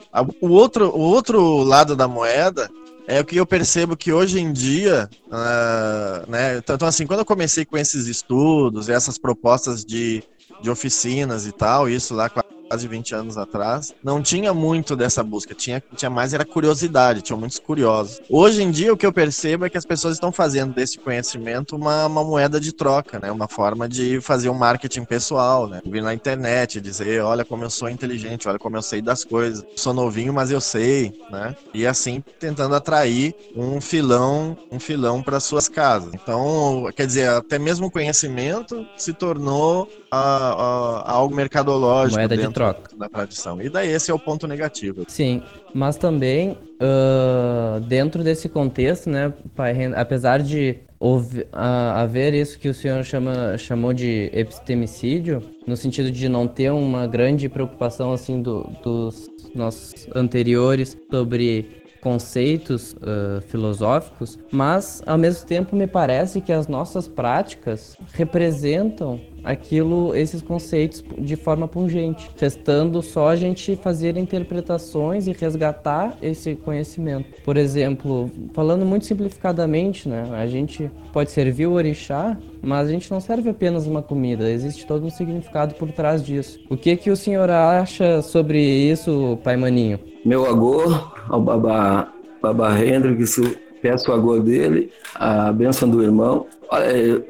O 0.41 0.49
outro, 0.49 0.89
o 0.89 1.01
outro 1.01 1.63
lado 1.63 1.95
da 1.95 2.09
moeda 2.09 2.71
é 3.07 3.21
o 3.21 3.25
que 3.25 3.37
eu 3.37 3.47
percebo 3.47 3.97
que 3.97 4.13
hoje 4.13 4.39
em 4.39 4.53
dia, 4.53 5.09
uh, 5.27 6.31
né, 6.31 6.59
então 6.59 6.87
assim, 6.87 7.07
quando 7.07 7.21
eu 7.21 7.25
comecei 7.25 7.65
com 7.65 7.79
esses 7.79 8.07
estudos, 8.07 8.89
essas 8.91 9.17
propostas 9.17 9.83
de, 9.83 10.23
de 10.61 10.71
oficinas 10.71 11.47
e 11.47 11.53
tal, 11.53 11.89
isso 11.89 12.15
lá 12.15 12.29
com 12.29 12.41
a 12.41 12.45
quase 12.69 12.87
20 12.87 13.15
anos 13.15 13.39
atrás, 13.39 13.95
não 14.05 14.23
tinha 14.23 14.53
muito 14.53 14.95
dessa 14.95 15.23
busca, 15.23 15.55
tinha, 15.55 15.83
tinha 15.97 16.11
mais 16.11 16.35
era 16.35 16.45
curiosidade, 16.45 17.23
tinha 17.23 17.37
muitos 17.37 17.59
curiosos. 17.59 18.21
Hoje 18.29 18.63
em 18.63 18.71
dia, 18.71 18.93
o 18.93 18.97
que 18.97 19.07
eu 19.07 19.13
percebo 19.13 19.65
é 19.65 19.71
que 19.71 19.79
as 19.79 19.87
pessoas 19.87 20.15
estão 20.15 20.31
fazendo 20.31 20.75
desse 20.75 20.99
conhecimento 20.99 21.75
uma, 21.75 22.07
uma 22.07 22.23
moeda 22.23 22.61
de 22.61 22.73
troca, 22.73 23.19
né? 23.19 23.33
Uma 23.33 23.49
forma 23.49 23.89
de 23.89 24.21
fazer 24.21 24.51
um 24.51 24.55
marketing 24.55 25.05
pessoal, 25.05 25.67
né? 25.67 25.81
Vir 25.85 26.03
na 26.03 26.13
internet, 26.13 26.81
dizer, 26.81 27.23
olha 27.23 27.45
como 27.45 27.65
eu 27.65 27.71
sou 27.71 27.89
inteligente, 27.89 28.49
olha 28.49 28.59
como 28.59 28.77
eu 28.77 28.83
sei 28.83 29.01
das 29.01 29.25
coisas. 29.25 29.65
Sou 29.75 29.95
novinho, 29.95 30.33
mas 30.33 30.51
eu 30.51 30.61
sei, 30.61 31.19
né? 31.31 31.57
E 31.73 31.87
assim 31.87 32.23
tentando 32.39 32.75
atrair 32.75 33.35
um 33.57 33.81
filão, 33.81 34.57
um 34.71 34.79
filão 34.79 35.23
para 35.23 35.41
suas 35.41 35.69
casas. 35.69 36.13
Então, 36.15 36.89
quer 36.95 37.07
dizer, 37.07 37.31
até 37.31 37.59
mesmo 37.59 37.87
o 37.87 37.91
conhecimento 37.91 38.87
se 38.97 39.13
tornou 39.13 39.89
a, 40.11 40.19
a, 40.19 41.01
a 41.01 41.13
algo 41.13 41.35
mercadológico 41.35 42.19
moeda 42.19 42.37
de 42.37 42.53
troca 42.53 42.97
da 42.97 43.09
tradição. 43.09 43.61
E 43.61 43.69
daí 43.69 43.91
esse 43.91 44.11
é 44.11 44.15
o 44.15 44.19
ponto 44.19 44.47
negativo. 44.47 45.05
Sim, 45.09 45.43
mas 45.75 45.97
também 45.97 46.53
uh, 46.53 47.81
dentro 47.81 48.23
desse 48.23 48.49
contexto, 48.49 49.11
né, 49.11 49.33
pai, 49.55 49.93
apesar 49.95 50.43
de 50.43 50.79
houve, 50.99 51.43
uh, 51.43 51.95
haver 51.95 52.35
isso 52.35 52.59
que 52.59 52.69
o 52.69 52.75
senhor 52.75 53.05
chama, 53.05 53.57
chamou 53.57 53.93
de 53.93 54.31
epistemicídio, 54.33 55.43
no 55.67 55.77
sentido 55.77 56.11
de 56.11 56.29
não 56.29 56.47
ter 56.49 56.71
uma 56.71 57.07
grande 57.07 57.49
preocupação 57.49 58.13
assim 58.13 58.43
do, 58.43 58.65
dos 58.83 59.29
nossos 59.55 60.09
anteriores 60.15 60.97
sobre 61.11 61.83
conceitos 62.09 62.95
uh, 62.95 63.43
filosóficos, 63.49 64.39
mas 64.51 65.03
ao 65.05 65.19
mesmo 65.19 65.47
tempo 65.47 65.77
me 65.77 65.87
parece 65.87 66.41
que 66.41 66.51
as 66.51 66.67
nossas 66.67 67.07
práticas 67.07 67.99
representam 68.15 69.21
aquilo, 69.45 70.17
esses 70.17 70.41
conceitos 70.41 71.05
de 71.19 71.37
forma 71.37 71.69
pungente, 71.69 72.31
restando 72.41 73.03
só 73.03 73.29
a 73.29 73.37
gente 73.37 73.77
fazer 73.77 74.17
interpretações 74.17 75.27
e 75.27 75.33
resgatar 75.33 76.17
esse 76.23 76.55
conhecimento. 76.55 77.43
Por 77.45 77.59
exemplo, 77.59 78.31
falando 78.55 78.87
muito 78.87 79.05
simplificadamente, 79.05 80.09
né, 80.09 80.31
a 80.33 80.47
gente 80.47 80.91
pode 81.13 81.31
servir 81.31 81.67
o 81.67 81.73
orixá, 81.73 82.39
mas 82.63 82.89
a 82.89 82.91
gente 82.91 83.11
não 83.11 83.21
serve 83.21 83.51
apenas 83.51 83.87
uma 83.87 84.03
comida, 84.03 84.51
existe 84.51 84.87
todo 84.87 85.05
um 85.05 85.11
significado 85.11 85.75
por 85.75 85.93
trás 85.93 86.25
disso. 86.25 86.59
O 86.71 86.77
que 86.77 86.97
que 86.97 87.11
o 87.11 87.17
senhor 87.17 87.51
acha 87.51 88.23
sobre 88.23 88.59
isso, 88.59 89.39
pai 89.45 89.59
maninho? 89.59 90.01
Meu 90.25 90.45
agô, 90.45 90.83
ao 91.29 91.41
babá, 91.41 92.13
babá 92.41 92.85
Hendrix, 92.85 93.41
peço 93.81 94.11
o 94.11 94.15
agô 94.15 94.39
dele, 94.39 94.91
a 95.15 95.53
bênção 95.53 95.89
do 95.89 96.03
irmão. 96.03 96.47
Olha, 96.71 97.23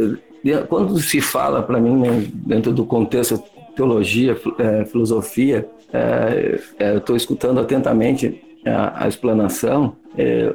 quando 0.68 0.98
se 0.98 1.20
fala 1.20 1.62
para 1.62 1.80
mim, 1.80 1.96
né, 1.96 2.26
dentro 2.32 2.72
do 2.72 2.84
contexto 2.84 3.42
teologia, 3.74 4.36
é, 4.58 4.84
filosofia, 4.84 5.68
é, 5.92 6.60
é, 6.78 6.92
eu 6.94 6.98
estou 6.98 7.16
escutando 7.16 7.60
atentamente 7.60 8.42
a, 8.66 9.04
a 9.04 9.08
explanação. 9.08 9.94
É, 10.16 10.52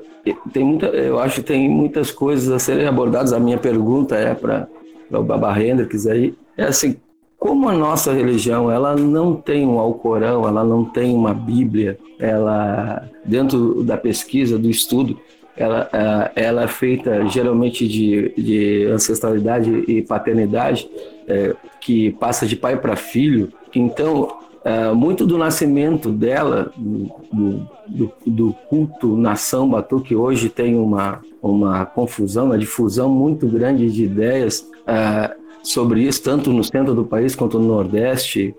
tem 0.52 0.64
muita, 0.64 0.88
eu 0.88 1.20
acho 1.20 1.36
que 1.42 1.48
tem 1.48 1.70
muitas 1.70 2.12
coisas 2.12 2.52
a 2.52 2.60
serem 2.60 2.86
abordadas. 2.86 3.32
A 3.32 3.40
minha 3.40 3.58
pergunta 3.58 4.16
é 4.16 4.34
para 4.34 4.68
o 5.10 5.24
Baba 5.24 5.58
Hendricks 5.58 6.06
aí, 6.06 6.36
é 6.58 6.66
assim, 6.66 6.98
como 7.44 7.68
a 7.68 7.74
nossa 7.74 8.14
religião 8.14 8.72
ela 8.72 8.96
não 8.96 9.36
tem 9.36 9.68
um 9.68 9.78
Alcorão, 9.78 10.48
ela 10.48 10.64
não 10.64 10.86
tem 10.86 11.14
uma 11.14 11.34
Bíblia, 11.34 12.00
ela 12.18 13.04
dentro 13.26 13.84
da 13.84 13.98
pesquisa, 13.98 14.58
do 14.58 14.70
estudo, 14.70 15.20
ela, 15.58 15.90
é, 15.92 16.46
ela 16.46 16.64
é 16.64 16.68
feita 16.70 17.28
geralmente 17.28 17.86
de, 17.86 18.34
de 18.38 18.86
ancestralidade 18.86 19.70
e 19.90 20.02
paternidade, 20.02 20.90
é, 21.28 21.54
que 21.82 22.12
passa 22.12 22.48
de 22.48 22.56
pai 22.56 22.78
para 22.80 22.96
filho. 22.96 23.52
Então, 23.76 24.38
é, 24.64 24.94
muito 24.94 25.26
do 25.26 25.38
nascimento 25.38 26.14
dela, 26.14 26.72
do, 26.78 27.68
do, 27.86 28.12
do 28.26 28.54
culto 28.70 29.18
nação 29.18 29.70
batuque, 29.70 30.16
hoje 30.16 30.48
tem 30.48 30.78
uma, 30.78 31.20
uma 31.42 31.86
confusão, 31.86 32.46
uma 32.46 32.58
difusão 32.58 33.10
muito 33.10 33.48
grande 33.48 33.92
de 33.92 34.06
ideias 34.06 34.66
é, 34.88 35.43
sobre 35.64 36.02
isso, 36.02 36.22
tanto 36.22 36.52
no 36.52 36.64
centro 36.64 36.94
do 36.94 37.06
país 37.06 37.36
quanto 37.36 37.58
no 37.58 37.68
Nordeste. 37.68 38.54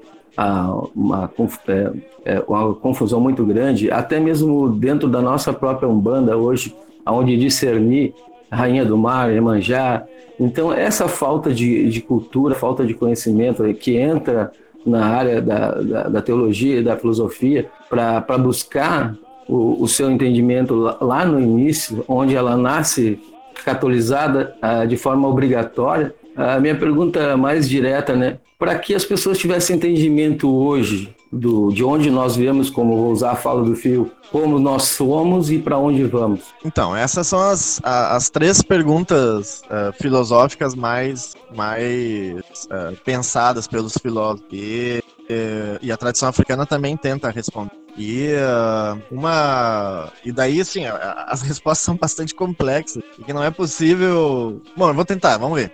Uma, 0.97 1.31
é, 1.69 1.93
é, 2.25 2.43
uma 2.49 2.75
confusão 2.75 3.21
muito 3.21 3.45
grande, 3.45 3.89
até 3.89 4.19
mesmo 4.19 4.69
dentro 4.69 5.09
da 5.09 5.23
nossa 5.23 5.53
própria 5.53 5.89
Umbanda 5.89 6.37
hoje, 6.37 6.75
onde 7.07 7.37
discernir 7.37 8.13
Rainha 8.51 8.85
do 8.85 8.99
Mar, 8.99 9.33
Emanjá. 9.33 10.05
Então, 10.41 10.73
essa 10.73 11.07
falta 11.07 11.53
de, 11.53 11.89
de 11.89 12.01
cultura, 12.01 12.55
falta 12.57 12.85
de 12.85 12.95
conhecimento 12.95 13.63
que 13.75 13.97
entra 13.97 14.51
na 14.85 15.07
área 15.07 15.41
da, 15.41 15.71
da, 15.81 16.03
da 16.09 16.23
teologia 16.23 16.81
e 16.81 16.83
da 16.83 16.97
filosofia 16.97 17.71
para 17.89 18.39
buscar 18.39 19.17
o, 19.49 19.83
o, 19.83 19.89
seu 19.89 20.11
entendimento 20.11 20.75
lá 21.01 21.25
no 21.25 21.41
início, 21.41 22.05
onde 22.09 22.35
ela 22.35 22.57
nasce 22.57 23.19
catolizada 23.65 24.57
ah, 24.61 24.85
de 24.85 24.97
forma 24.97 25.29
obrigatória. 25.29 26.15
A 26.37 26.59
minha 26.59 26.75
pergunta 26.75 27.37
mais 27.37 27.69
direta, 27.69 28.17
né? 28.17 28.39
Para 28.59 28.79
que 28.79 28.95
as 28.95 29.05
pessoas 29.05 29.39
tivessem 29.39 29.77
entendimento 29.77 30.51
hoje 30.51 31.15
do, 31.31 31.71
de 31.71 31.85
onde 31.85 32.11
nós 32.11 32.37
viemos, 32.37 32.71
como 32.71 32.97
vou 32.97 33.13
usar 33.13 33.33
a 33.33 33.37
fala 33.37 33.63
do 33.63 33.75
Fio, 33.75 34.11
como 34.31 34.59
nós 34.59 34.85
somos 34.85 35.51
e 35.51 35.59
para 35.59 35.77
onde 35.79 36.05
vamos? 36.05 36.41
Então, 36.65 36.97
essas 36.97 37.27
são 37.27 37.41
as, 37.41 37.81
as 37.85 38.31
três 38.31 38.63
perguntas 38.63 39.63
uh, 39.65 39.93
filosóficas 40.01 40.75
mais, 40.75 41.35
mais 41.55 42.41
uh, 42.67 42.97
pensadas 43.05 43.67
pelos 43.67 43.95
filósofos. 44.01 44.47
E, 44.53 45.03
e, 45.29 45.87
e, 45.87 45.93
a 45.93 45.97
tradição 45.97 46.29
africana 46.29 46.67
também 46.67 46.97
tenta 46.97 47.31
responder. 47.31 47.73
E 47.97 48.29
uh, 48.35 49.01
uma. 49.11 50.13
E 50.25 50.33
daí, 50.33 50.61
assim, 50.61 50.85
as 50.87 51.43
respostas 51.43 51.85
são 51.85 51.97
bastante 51.97 52.35
complexas. 52.35 53.03
Que 53.25 53.33
não 53.33 53.43
é 53.43 53.51
possível. 53.51 54.61
Bom, 54.77 54.89
eu 54.89 54.95
vou 54.95 55.05
tentar, 55.05 55.39
vamos 55.39 55.61
ver. 55.61 55.73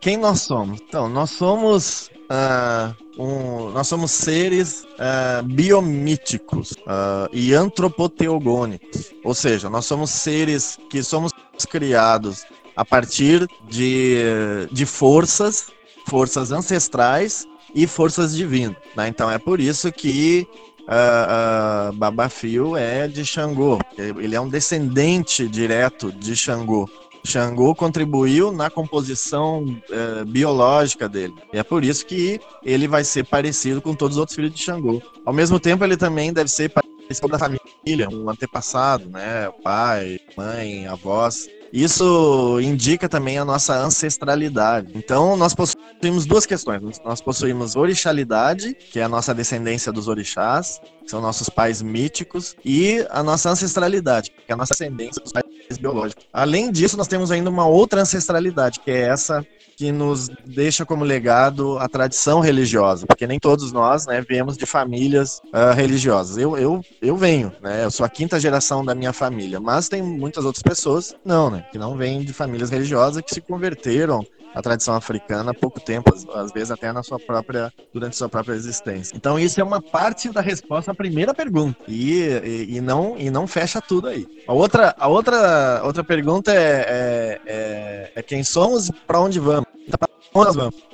quem 0.00 0.16
nós 0.16 0.42
somos? 0.42 0.80
Então, 0.80 1.08
nós 1.08 1.30
somos 1.30 2.10
Uh, 2.26 3.22
um, 3.22 3.70
nós 3.70 3.86
somos 3.86 4.10
seres 4.10 4.82
uh, 4.82 5.44
biomíticos 5.44 6.72
uh, 6.72 7.28
e 7.32 7.54
antropoteogônicos, 7.54 9.14
ou 9.22 9.32
seja, 9.32 9.70
nós 9.70 9.86
somos 9.86 10.10
seres 10.10 10.76
que 10.90 11.04
somos 11.04 11.30
criados 11.70 12.44
a 12.74 12.84
partir 12.84 13.46
de, 13.68 14.18
de 14.72 14.84
forças, 14.84 15.68
forças 16.04 16.50
ancestrais 16.50 17.46
e 17.76 17.86
forças 17.86 18.34
divinas. 18.34 18.74
Né? 18.96 19.08
Então 19.08 19.30
é 19.30 19.38
por 19.38 19.60
isso 19.60 19.92
que 19.92 20.48
uh, 20.80 21.90
uh, 21.90 21.92
Babafio 21.92 22.74
é 22.74 23.06
de 23.06 23.24
Xangô. 23.24 23.78
Ele 23.98 24.34
é 24.34 24.40
um 24.40 24.48
descendente 24.48 25.46
direto 25.46 26.10
de 26.10 26.34
Xangô. 26.34 26.88
Xangô 27.22 27.74
contribuiu 27.74 28.50
na 28.50 28.70
composição 28.70 29.64
uh, 29.64 30.24
biológica 30.24 31.08
dele. 31.08 31.34
E 31.52 31.58
é 31.58 31.62
por 31.62 31.84
isso 31.84 32.06
que 32.06 32.40
ele 32.64 32.88
vai 32.88 33.04
ser 33.04 33.24
parecido 33.26 33.82
com 33.82 33.94
todos 33.94 34.16
os 34.16 34.20
outros 34.20 34.34
filhos 34.34 34.54
de 34.54 34.62
Xangô. 34.62 35.02
Ao 35.24 35.34
mesmo 35.34 35.60
tempo, 35.60 35.84
ele 35.84 35.96
também 35.96 36.32
deve 36.32 36.48
ser 36.48 36.70
parecido 36.70 37.28
da 37.28 37.38
família, 37.38 38.08
um 38.10 38.30
antepassado, 38.30 39.08
né? 39.10 39.50
Pai, 39.62 40.18
mãe, 40.36 40.86
avós. 40.86 41.48
Isso 41.72 42.58
indica 42.60 43.08
também 43.08 43.38
a 43.38 43.44
nossa 43.44 43.76
ancestralidade. 43.78 44.92
Então, 44.94 45.36
nós 45.36 45.54
possuímos 45.54 46.26
duas 46.26 46.46
questões. 46.46 47.00
Nós 47.04 47.20
possuímos 47.20 47.76
orixalidade, 47.76 48.74
que 48.74 49.00
é 49.00 49.02
a 49.02 49.08
nossa 49.08 49.34
descendência 49.34 49.92
dos 49.92 50.08
orixás, 50.08 50.80
que 51.02 51.10
são 51.10 51.20
nossos 51.20 51.48
pais 51.48 51.82
míticos, 51.82 52.56
e 52.64 53.06
a 53.10 53.22
nossa 53.22 53.50
ancestralidade, 53.50 54.30
que 54.30 54.50
é 54.50 54.54
a 54.54 54.56
nossa 54.56 54.74
ascendência 54.74 55.22
dos 55.22 55.32
pais 55.32 55.45
biológicos. 55.78 56.24
Além 56.32 56.70
disso, 56.70 56.96
nós 56.96 57.08
temos 57.08 57.30
ainda 57.30 57.50
uma 57.50 57.66
outra 57.66 58.02
ancestralidade, 58.02 58.80
que 58.80 58.90
é 58.90 59.00
essa 59.08 59.44
que 59.76 59.92
nos 59.92 60.30
deixa 60.46 60.86
como 60.86 61.04
legado 61.04 61.78
a 61.78 61.86
tradição 61.86 62.40
religiosa, 62.40 63.06
porque 63.06 63.26
nem 63.26 63.38
todos 63.38 63.72
nós, 63.72 64.06
né, 64.06 64.24
viemos 64.26 64.56
de 64.56 64.64
famílias 64.64 65.42
uh, 65.52 65.74
religiosas. 65.74 66.38
Eu, 66.38 66.56
eu, 66.56 66.82
eu 67.02 67.14
venho, 67.14 67.52
né, 67.60 67.84
eu 67.84 67.90
sou 67.90 68.06
a 68.06 68.08
quinta 68.08 68.40
geração 68.40 68.82
da 68.82 68.94
minha 68.94 69.12
família, 69.12 69.60
mas 69.60 69.88
tem 69.88 70.02
muitas 70.02 70.46
outras 70.46 70.62
pessoas, 70.62 71.14
não, 71.22 71.50
né, 71.50 71.66
que 71.70 71.78
não 71.78 71.94
vêm 71.94 72.22
de 72.22 72.32
famílias 72.32 72.70
religiosas 72.70 73.22
que 73.22 73.34
se 73.34 73.40
converteram 73.42 74.24
a 74.56 74.62
tradição 74.62 74.94
africana 74.94 75.50
há 75.50 75.54
pouco 75.54 75.78
tempo, 75.78 76.14
às, 76.14 76.26
às, 76.30 76.50
vezes 76.50 76.70
até 76.70 76.90
na 76.90 77.02
sua 77.02 77.20
própria, 77.20 77.70
durante 77.92 78.16
sua 78.16 78.26
própria 78.28 78.54
existência. 78.54 79.14
Então 79.14 79.38
isso 79.38 79.60
é 79.60 79.64
uma 79.64 79.82
parte 79.82 80.30
da 80.30 80.40
resposta 80.40 80.92
à 80.92 80.94
primeira 80.94 81.34
pergunta 81.34 81.76
e, 81.86 82.22
e, 82.22 82.76
e 82.76 82.80
não 82.80 83.18
e 83.18 83.28
não 83.28 83.46
fecha 83.46 83.82
tudo 83.82 84.08
aí. 84.08 84.26
A 84.48 84.54
outra 84.54 84.94
a 84.98 85.08
outra 85.08 85.82
outra 85.84 86.02
pergunta 86.02 86.54
é, 86.54 86.56
é, 86.56 87.40
é, 87.46 88.12
é 88.16 88.22
quem 88.22 88.42
somos 88.42 88.88
e 88.88 88.92
para 88.92 89.20
onde 89.20 89.38
vamos. 89.38 89.66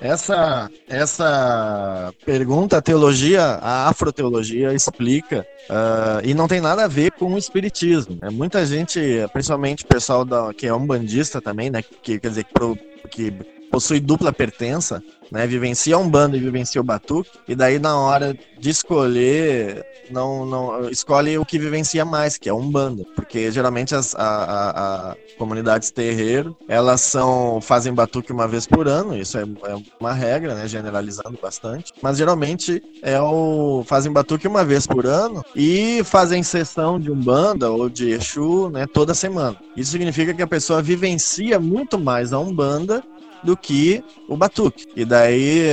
Essa, 0.01 0.71
essa 0.89 2.15
pergunta, 2.25 2.79
a 2.79 2.83
teologia, 2.83 3.43
a 3.43 3.89
afroteologia 3.89 4.73
explica 4.73 5.45
uh, 5.69 6.25
e 6.25 6.33
não 6.33 6.47
tem 6.47 6.61
nada 6.61 6.85
a 6.85 6.89
ver 6.89 7.11
com 7.11 7.35
o 7.35 7.39
espiritismo. 7.39 8.19
É, 8.23 8.31
muita 8.31 8.65
gente, 8.65 9.01
principalmente 9.33 9.85
o 9.85 9.89
pessoal 9.89 10.25
da, 10.25 10.55
que 10.55 10.69
é 10.69 10.73
umbandista 10.73 11.41
também, 11.41 11.71
né, 11.71 11.83
que 11.83 12.21
quer 12.21 12.29
dizer 12.29 12.45
que, 12.45 12.53
pro, 12.53 12.79
que 13.11 13.33
possui 13.73 13.99
dupla 13.99 14.31
pertença, 14.31 15.03
né? 15.31 15.47
Vivencia 15.47 15.97
um 15.97 16.09
bando 16.09 16.37
e 16.37 16.41
vivencia 16.41 16.79
o 16.79 16.85
batuque, 16.85 17.31
e 17.49 17.55
daí 17.55 17.79
na 17.79 17.97
hora 17.97 18.37
de 18.59 18.69
escolher, 18.69 19.83
não, 20.11 20.45
não 20.45 20.91
escolhe 20.91 21.39
o 21.39 21.45
que 21.45 21.59
vivencia 21.59 22.05
mais, 22.05 22.37
que 22.37 22.51
é 22.51 22.55
um 22.55 22.71
bando, 22.71 23.07
porque 23.17 23.51
geralmente 23.51 23.95
as 23.95 24.15
a, 24.15 24.21
a, 24.21 25.11
a 25.11 25.17
comunidades 25.39 25.91
terreiro, 25.91 26.55
elas 26.69 27.01
são 27.01 27.61
fazem 27.63 27.95
batuque 27.95 28.31
uma 28.31 28.47
vez 28.47 28.67
por 28.67 28.87
ano, 28.87 29.17
isso 29.17 29.39
é, 29.39 29.43
é, 29.43 29.77
uma 29.99 30.13
regra, 30.13 30.55
né? 30.55 30.69
Generalizando 30.69 31.39
bastante, 31.41 31.95
mas 32.03 32.19
geralmente 32.19 32.83
é 33.03 33.19
o 33.19 33.83
fazem 33.87 34.13
batuque 34.13 34.47
uma 34.47 34.65
vez 34.65 34.87
por 34.87 35.07
ano 35.07 35.43
e 35.57 36.05
fazem 36.05 36.43
sessão 36.43 37.01
de 37.01 37.11
umbanda 37.11 37.71
ou 37.71 37.89
de 37.89 38.11
Exu, 38.11 38.69
né? 38.69 38.87
Toda 38.87 39.15
semana. 39.15 39.57
Isso 39.75 39.93
significa 39.93 40.35
que 40.35 40.43
a 40.43 40.47
pessoa 40.47 40.83
vivencia 40.83 41.59
muito 41.59 41.99
mais 41.99 42.35
a 42.35 42.39
umbanda 42.39 43.03
do 43.43 43.57
que 43.57 44.03
o 44.29 44.37
batuque. 44.37 44.87
E 44.97 45.05
daí, 45.05 45.67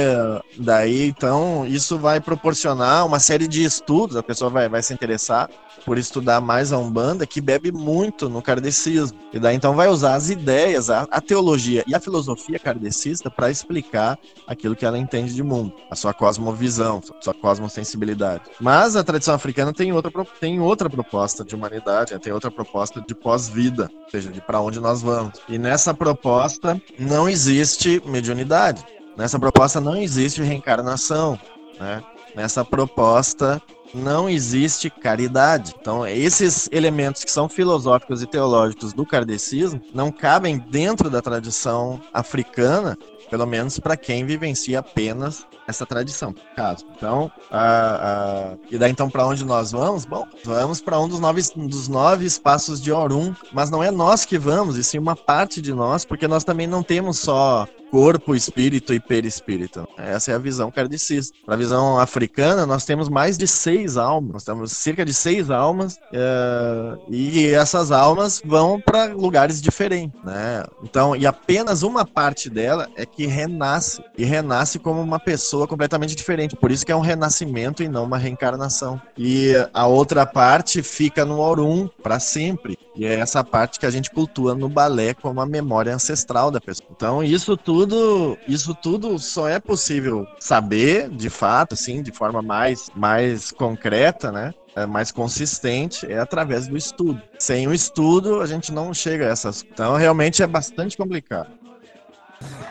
daí 0.57 1.07
então, 1.07 1.65
isso 1.65 1.97
vai 1.97 2.19
proporcionar 2.19 3.05
uma 3.05 3.19
série 3.19 3.47
de 3.47 3.63
estudos, 3.63 4.15
a 4.15 4.23
pessoa 4.23 4.49
vai, 4.49 4.67
vai 4.67 4.81
se 4.81 4.93
interessar 4.93 5.49
por 5.85 5.97
estudar 5.97 6.41
mais 6.41 6.73
a 6.73 6.77
Umbanda, 6.77 7.25
que 7.25 7.39
bebe 7.39 7.71
muito 7.71 8.29
no 8.29 8.41
kardecismo. 8.41 9.17
E 9.31 9.39
daí 9.39 9.55
então 9.55 9.73
vai 9.73 9.87
usar 9.87 10.15
as 10.15 10.29
ideias, 10.29 10.89
a, 10.89 11.07
a 11.09 11.21
teologia 11.21 11.83
e 11.87 11.95
a 11.95 11.99
filosofia 11.99 12.59
kardecista 12.59 13.29
para 13.29 13.49
explicar 13.49 14.17
aquilo 14.45 14.75
que 14.75 14.85
ela 14.85 14.97
entende 14.97 15.33
de 15.33 15.41
mundo, 15.41 15.73
a 15.89 15.95
sua 15.95 16.13
cosmovisão, 16.13 17.01
a 17.17 17.21
sua 17.21 17.33
cosmosensibilidade. 17.33 18.43
Mas 18.59 18.95
a 18.95 19.03
tradição 19.03 19.33
africana 19.33 19.71
tem 19.71 19.93
outra, 19.93 20.11
tem 20.39 20.59
outra 20.59 20.89
proposta 20.89 21.45
de 21.45 21.55
humanidade, 21.55 22.13
né? 22.13 22.19
tem 22.19 22.33
outra 22.33 22.51
proposta 22.51 23.01
de 23.01 23.15
pós-vida, 23.15 23.89
ou 24.03 24.09
seja, 24.09 24.29
de 24.29 24.41
para 24.41 24.59
onde 24.59 24.79
nós 24.79 25.01
vamos. 25.01 25.39
E 25.47 25.57
nessa 25.57 25.93
proposta 25.93 26.81
não 26.97 27.29
existe 27.29 27.58
existe 27.59 28.01
mediunidade. 28.05 28.83
Nessa 29.17 29.39
proposta 29.39 29.81
não 29.81 29.95
existe 29.95 30.41
reencarnação. 30.41 31.37
Né? 31.79 32.03
Nessa 32.35 32.63
proposta 32.63 33.61
não 33.93 34.29
existe 34.29 34.89
caridade. 34.89 35.73
Então, 35.79 36.05
esses 36.07 36.69
elementos 36.71 37.23
que 37.23 37.31
são 37.31 37.49
filosóficos 37.49 38.21
e 38.21 38.27
teológicos 38.27 38.93
do 38.93 39.05
kardecismo 39.05 39.81
não 39.93 40.11
cabem 40.11 40.57
dentro 40.57 41.09
da 41.09 41.21
tradição 41.21 41.99
africana, 42.13 42.97
pelo 43.29 43.45
menos 43.45 43.79
para 43.79 43.97
quem 43.97 44.25
vivencia 44.25 44.79
apenas 44.79 45.45
essa 45.69 45.85
tradição, 45.85 46.33
caso. 46.55 46.83
Então, 46.95 47.31
a, 47.51 47.61
a, 47.61 48.57
e 48.71 48.77
daí 48.77 48.91
então 48.91 49.09
para 49.09 49.25
onde 49.25 49.45
nós 49.45 49.71
vamos? 49.71 50.03
Bom, 50.03 50.27
vamos 50.43 50.81
para 50.81 50.99
um 50.99 51.07
dos 51.07 51.19
nove, 51.19 51.41
dos 51.55 51.87
nove 51.87 52.25
espaços 52.25 52.81
de 52.81 52.91
Orum, 52.91 53.33
mas 53.53 53.69
não 53.69 53.83
é 53.83 53.91
nós 53.91 54.25
que 54.25 54.37
vamos, 54.37 54.77
e 54.77 54.83
sim 54.83 54.97
uma 54.97 55.15
parte 55.15 55.61
de 55.61 55.73
nós, 55.73 56.03
porque 56.03 56.27
nós 56.27 56.43
também 56.43 56.65
não 56.65 56.81
temos 56.81 57.19
só 57.19 57.67
corpo, 57.91 58.35
espírito 58.35 58.93
e 58.93 58.99
perispírito. 58.99 59.87
Essa 59.97 60.31
é 60.31 60.35
a 60.35 60.39
visão 60.39 60.71
kardecista. 60.71 61.35
Para 61.45 61.55
a 61.55 61.57
visão 61.57 61.99
africana, 61.99 62.65
nós 62.65 62.85
temos 62.85 63.09
mais 63.09 63.37
de 63.37 63.47
seis 63.47 63.97
almas. 63.97 64.33
Nós 64.33 64.43
temos 64.43 64.71
cerca 64.71 65.03
de 65.03 65.13
seis 65.13 65.49
almas 65.49 65.97
é, 66.13 66.97
e 67.09 67.47
essas 67.47 67.91
almas 67.91 68.41
vão 68.43 68.79
para 68.79 69.13
lugares 69.13 69.61
diferentes, 69.61 70.19
né? 70.23 70.63
Então, 70.83 71.15
e 71.15 71.25
apenas 71.25 71.83
uma 71.83 72.05
parte 72.05 72.49
dela 72.49 72.87
é 72.95 73.05
que 73.05 73.25
renasce 73.25 74.03
e 74.17 74.23
renasce 74.23 74.79
como 74.79 75.01
uma 75.01 75.19
pessoa 75.19 75.58
completamente 75.67 76.15
diferente. 76.15 76.55
Por 76.55 76.71
isso 76.71 76.85
que 76.85 76.91
é 76.91 76.95
um 76.95 77.01
renascimento 77.01 77.83
e 77.83 77.87
não 77.87 78.03
uma 78.03 78.17
reencarnação. 78.17 79.01
E 79.17 79.53
a 79.73 79.87
outra 79.87 80.25
parte 80.25 80.81
fica 80.83 81.25
no 81.25 81.39
Orum 81.39 81.89
para 82.01 82.19
sempre. 82.19 82.77
E 82.95 83.05
é 83.05 83.15
essa 83.15 83.43
parte 83.43 83.79
que 83.79 83.85
a 83.85 83.89
gente 83.89 84.11
cultua 84.11 84.53
no 84.53 84.67
balé 84.67 85.13
como 85.13 85.39
a 85.39 85.45
memória 85.45 85.93
ancestral 85.93 86.51
da 86.51 86.59
pessoa. 86.59 86.89
Então, 86.91 87.23
isso 87.23 87.55
tudo 87.55 87.79
tudo, 87.89 88.37
isso 88.47 88.75
tudo 88.75 89.17
só 89.19 89.47
é 89.47 89.59
possível 89.59 90.27
saber, 90.39 91.09
de 91.09 91.29
fato, 91.29 91.73
assim, 91.73 92.01
de 92.01 92.11
forma 92.11 92.41
mais, 92.41 92.89
mais 92.95 93.51
concreta, 93.51 94.31
né? 94.31 94.53
É 94.75 94.85
mais 94.85 95.11
consistente 95.11 96.05
é 96.09 96.19
através 96.19 96.67
do 96.67 96.77
estudo. 96.77 97.21
Sem 97.39 97.67
o 97.67 97.73
estudo, 97.73 98.41
a 98.41 98.45
gente 98.45 98.71
não 98.71 98.93
chega 98.93 99.25
a 99.25 99.29
essas. 99.29 99.65
Então, 99.71 99.95
realmente 99.95 100.43
é 100.43 100.47
bastante 100.47 100.95
complicado. 100.95 101.49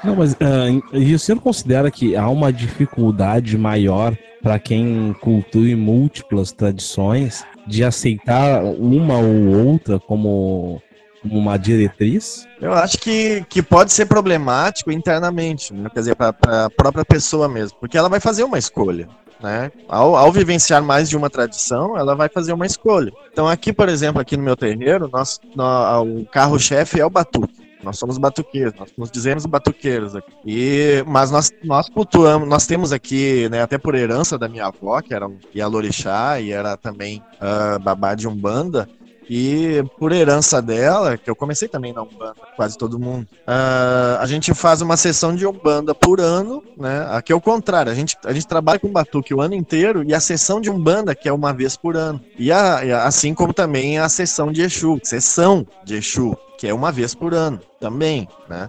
Não, 0.02 0.16
mas 0.16 0.32
uh, 0.32 0.96
e 0.96 1.14
o 1.14 1.18
senhor 1.18 1.40
considera 1.40 1.90
que 1.90 2.16
há 2.16 2.28
uma 2.28 2.52
dificuldade 2.52 3.56
maior 3.58 4.16
para 4.42 4.58
quem 4.58 5.14
cultua 5.20 5.76
múltiplas 5.76 6.52
tradições 6.52 7.44
de 7.66 7.84
aceitar 7.84 8.62
uma 8.64 9.18
ou 9.18 9.66
outra 9.66 9.98
como 9.98 10.80
uma 11.24 11.56
diretriz? 11.56 12.46
Eu 12.60 12.72
acho 12.72 12.98
que, 12.98 13.44
que 13.48 13.62
pode 13.62 13.92
ser 13.92 14.06
problemático 14.06 14.90
internamente, 14.90 15.74
né? 15.74 15.90
quer 15.92 16.00
dizer, 16.00 16.16
para 16.16 16.66
a 16.66 16.70
própria 16.70 17.04
pessoa 17.04 17.48
mesmo, 17.48 17.76
porque 17.78 17.98
ela 17.98 18.08
vai 18.08 18.20
fazer 18.20 18.44
uma 18.44 18.58
escolha. 18.58 19.08
Né? 19.40 19.70
Ao, 19.88 20.16
ao 20.16 20.32
vivenciar 20.32 20.82
mais 20.82 21.08
de 21.08 21.16
uma 21.16 21.30
tradição, 21.30 21.96
ela 21.96 22.14
vai 22.14 22.28
fazer 22.28 22.52
uma 22.52 22.66
escolha. 22.66 23.12
Então, 23.32 23.46
aqui, 23.46 23.72
por 23.72 23.88
exemplo, 23.88 24.20
aqui 24.20 24.36
no 24.36 24.42
meu 24.42 24.56
terreiro, 24.56 25.08
nós, 25.12 25.40
nós 25.54 26.06
o 26.06 26.24
carro-chefe 26.26 27.00
é 27.00 27.06
o 27.06 27.10
batuque. 27.10 27.57
Nós 27.82 27.98
somos 27.98 28.18
batuqueiros, 28.18 28.74
nós 28.74 28.92
nos 28.96 29.10
dizemos 29.10 29.46
batuqueiros 29.46 30.16
aqui. 30.16 30.32
E, 30.44 31.04
mas 31.06 31.30
nós, 31.30 31.52
nós 31.62 31.88
cultuamos, 31.88 32.48
nós 32.48 32.66
temos 32.66 32.92
aqui, 32.92 33.48
né, 33.48 33.62
até 33.62 33.78
por 33.78 33.94
herança 33.94 34.36
da 34.36 34.48
minha 34.48 34.66
avó, 34.66 35.00
que 35.00 35.14
era 35.14 35.30
e 35.54 35.60
a 35.60 35.66
Lorixá, 35.66 36.40
e 36.40 36.50
era 36.50 36.76
também 36.76 37.22
uh, 37.34 37.78
babá 37.78 38.14
de 38.14 38.26
Umbanda, 38.26 38.88
e 39.28 39.84
por 39.98 40.12
herança 40.12 40.62
dela, 40.62 41.16
que 41.16 41.28
eu 41.28 41.36
comecei 41.36 41.68
também 41.68 41.92
na 41.92 42.02
Umbanda, 42.02 42.34
quase 42.56 42.78
todo 42.78 42.98
mundo, 42.98 43.26
uh, 43.46 44.18
a 44.20 44.26
gente 44.26 44.54
faz 44.54 44.80
uma 44.80 44.96
sessão 44.96 45.34
de 45.34 45.46
Umbanda 45.46 45.94
por 45.94 46.20
ano, 46.20 46.62
né? 46.76 47.06
Aqui 47.10 47.32
é 47.32 47.36
o 47.36 47.40
contrário, 47.40 47.92
a 47.92 47.94
gente, 47.94 48.16
a 48.24 48.32
gente 48.32 48.46
trabalha 48.46 48.78
com 48.78 48.88
batuque 48.88 49.34
o 49.34 49.40
ano 49.40 49.54
inteiro 49.54 50.02
e 50.02 50.14
a 50.14 50.20
sessão 50.20 50.60
de 50.60 50.70
Umbanda, 50.70 51.14
que 51.14 51.28
é 51.28 51.32
uma 51.32 51.52
vez 51.52 51.76
por 51.76 51.96
ano. 51.96 52.20
E, 52.38 52.50
a, 52.50 53.04
assim 53.04 53.34
como 53.34 53.52
também 53.52 53.98
a 53.98 54.08
sessão 54.08 54.50
de 54.50 54.62
Exu, 54.62 54.98
sessão 55.02 55.66
de 55.84 55.96
Exu, 55.96 56.36
que 56.56 56.66
é 56.66 56.72
uma 56.72 56.90
vez 56.90 57.14
por 57.14 57.34
ano 57.34 57.60
também, 57.78 58.28
né? 58.48 58.68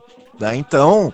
Então, 0.56 1.13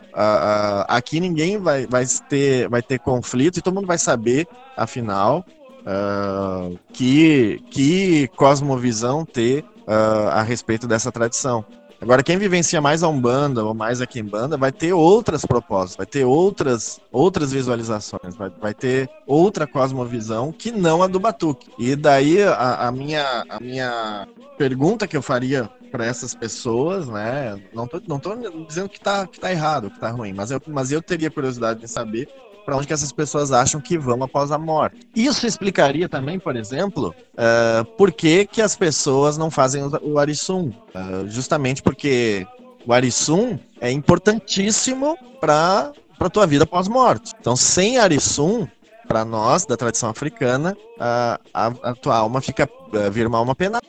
aqui 0.87 1.19
ninguém 1.19 1.57
vai, 1.57 1.87
vai, 1.87 2.05
ter, 2.29 2.69
vai 2.69 2.81
ter 2.81 2.99
conflito 2.99 3.57
e 3.57 3.61
todo 3.61 3.73
mundo 3.73 3.87
vai 3.87 3.97
saber, 3.97 4.47
afinal, 4.77 5.43
uh, 5.85 6.77
que, 6.91 7.61
que 7.69 8.27
cosmovisão 8.35 9.25
ter 9.25 9.63
uh, 9.87 10.29
a 10.31 10.41
respeito 10.41 10.87
dessa 10.87 11.11
tradição. 11.11 11.65
Agora, 12.01 12.21
quem 12.21 12.37
vivencia 12.37 12.81
mais 12.81 13.03
a 13.03 13.07
Umbanda 13.07 13.63
ou 13.63 13.73
mais 13.73 14.01
a 14.01 14.05
Kimbanda 14.05 14.57
vai 14.57 14.71
ter 14.71 14.93
outras 14.93 15.45
propostas, 15.45 15.95
vai 15.95 16.05
ter 16.05 16.25
outras, 16.25 16.99
outras 17.11 17.51
visualizações, 17.51 18.35
vai, 18.35 18.49
vai 18.49 18.73
ter 18.73 19.09
outra 19.25 19.65
cosmovisão 19.65 20.51
que 20.51 20.71
não 20.71 21.01
a 21.01 21.07
do 21.07 21.19
Batuque. 21.19 21.71
E 21.79 21.95
daí 21.95 22.43
a, 22.43 22.87
a 22.87 22.91
minha, 22.91 23.45
a 23.49 23.59
minha 23.59 24.27
pergunta 24.57 25.07
que 25.07 25.15
eu 25.15 25.21
faria 25.21 25.69
para 25.91 26.05
essas 26.05 26.35
pessoas, 26.35 27.07
né? 27.07 27.57
Não 27.73 27.87
tô, 27.87 28.01
não 28.05 28.19
tô 28.19 28.35
dizendo 28.67 28.89
que 28.89 28.99
tá, 28.99 29.25
que 29.25 29.39
tá 29.39 29.49
errado, 29.49 29.89
que 29.89 29.99
tá 29.99 30.09
ruim, 30.09 30.33
mas 30.33 30.51
eu, 30.51 30.61
mas 30.67 30.91
eu 30.91 31.01
teria 31.01 31.31
curiosidade 31.31 31.79
de 31.79 31.87
saber 31.87 32.27
para 32.65 32.75
onde 32.75 32.87
que 32.87 32.93
essas 32.93 33.11
pessoas 33.11 33.51
acham 33.51 33.79
que 33.79 33.97
vão 33.97 34.23
após 34.23 34.51
a 34.51 34.57
morte. 34.57 35.07
Isso 35.15 35.45
explicaria 35.45 36.09
também, 36.09 36.39
por 36.39 36.55
exemplo, 36.55 37.13
uh, 37.33 37.85
por 37.97 38.11
que, 38.11 38.45
que 38.47 38.61
as 38.61 38.75
pessoas 38.75 39.37
não 39.37 39.51
fazem 39.51 39.83
o, 40.01 40.17
Arisum. 40.17 40.69
Uh, 40.69 41.29
justamente 41.29 41.83
porque 41.83 42.47
o 42.85 42.91
Arisum 42.91 43.59
é 43.79 43.91
importantíssimo 43.91 45.17
para 45.39 45.91
a 46.19 46.29
tua 46.29 46.47
vida 46.47 46.65
pós-morte. 46.65 47.33
Então, 47.39 47.55
sem 47.55 47.99
Arisum, 47.99 48.67
para 49.07 49.23
nós, 49.23 49.65
da 49.65 49.77
tradição 49.77 50.09
africana, 50.09 50.75
a, 50.99 51.39
a, 51.53 51.67
a 51.83 51.93
tua 51.93 52.17
alma 52.17 52.41
fica, 52.41 52.67
vira 53.11 53.29
uma 53.29 53.37
alma 53.37 53.53
penada, 53.53 53.81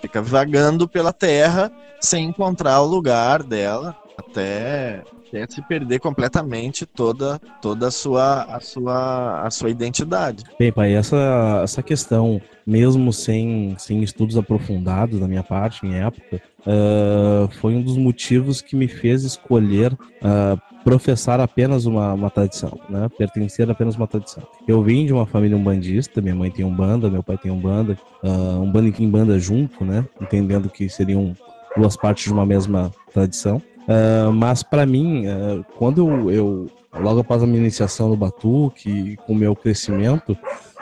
fica 0.00 0.22
vagando 0.22 0.88
pela 0.88 1.12
terra 1.12 1.70
sem 2.00 2.24
encontrar 2.24 2.80
o 2.80 2.86
lugar 2.86 3.42
dela 3.42 3.96
até 4.16 5.02
até 5.28 5.46
se 5.48 5.62
perder 5.62 5.98
completamente 5.98 6.84
toda 6.84 7.40
toda 7.60 7.88
a 7.88 7.90
sua 7.90 8.42
a 8.42 8.60
sua 8.60 9.46
a 9.46 9.50
sua 9.50 9.70
identidade. 9.70 10.44
Bem, 10.58 10.70
pai, 10.70 10.94
essa 10.94 11.60
essa 11.62 11.82
questão, 11.82 12.40
mesmo 12.66 13.12
sem 13.12 13.74
sem 13.78 14.02
estudos 14.02 14.36
aprofundados 14.36 15.18
da 15.20 15.26
minha 15.26 15.42
parte 15.42 15.86
em 15.86 15.94
época, 15.94 16.40
uh, 16.66 17.48
foi 17.60 17.74
um 17.74 17.82
dos 17.82 17.96
motivos 17.96 18.60
que 18.60 18.76
me 18.76 18.88
fez 18.88 19.24
escolher 19.24 19.92
uh, 19.92 20.60
professar 20.82 21.40
apenas 21.40 21.86
uma, 21.86 22.12
uma 22.12 22.30
tradição, 22.30 22.78
né? 22.88 23.08
Pertencer 23.16 23.70
apenas 23.70 23.96
uma 23.96 24.06
tradição. 24.06 24.42
Eu 24.66 24.82
vim 24.82 25.06
de 25.06 25.12
uma 25.12 25.26
família 25.26 25.56
umbandista, 25.56 26.20
minha 26.20 26.34
mãe 26.34 26.50
tem 26.50 26.64
um 26.64 26.74
banda, 26.74 27.08
meu 27.08 27.22
pai 27.22 27.38
tem 27.38 27.50
um 27.50 27.58
banda, 27.58 27.96
uh, 28.22 28.60
um 28.60 28.70
banda 28.70 28.88
e 28.88 29.06
banda 29.06 29.38
junto, 29.38 29.84
né? 29.84 30.04
Entendendo 30.20 30.68
que 30.68 30.88
seriam 30.88 31.34
duas 31.76 31.96
partes 31.96 32.24
de 32.24 32.32
uma 32.32 32.44
mesma 32.44 32.92
tradição. 33.12 33.62
Uh, 33.82 34.32
mas 34.32 34.62
para 34.62 34.86
mim, 34.86 35.26
uh, 35.26 35.64
quando 35.76 36.08
eu, 36.08 36.30
eu, 36.30 36.66
logo 37.00 37.20
após 37.20 37.42
a 37.42 37.46
minha 37.46 37.58
iniciação 37.58 38.08
no 38.08 38.16
Batuque, 38.16 39.16
com 39.26 39.32
o 39.32 39.36
meu 39.36 39.56
crescimento, 39.56 40.36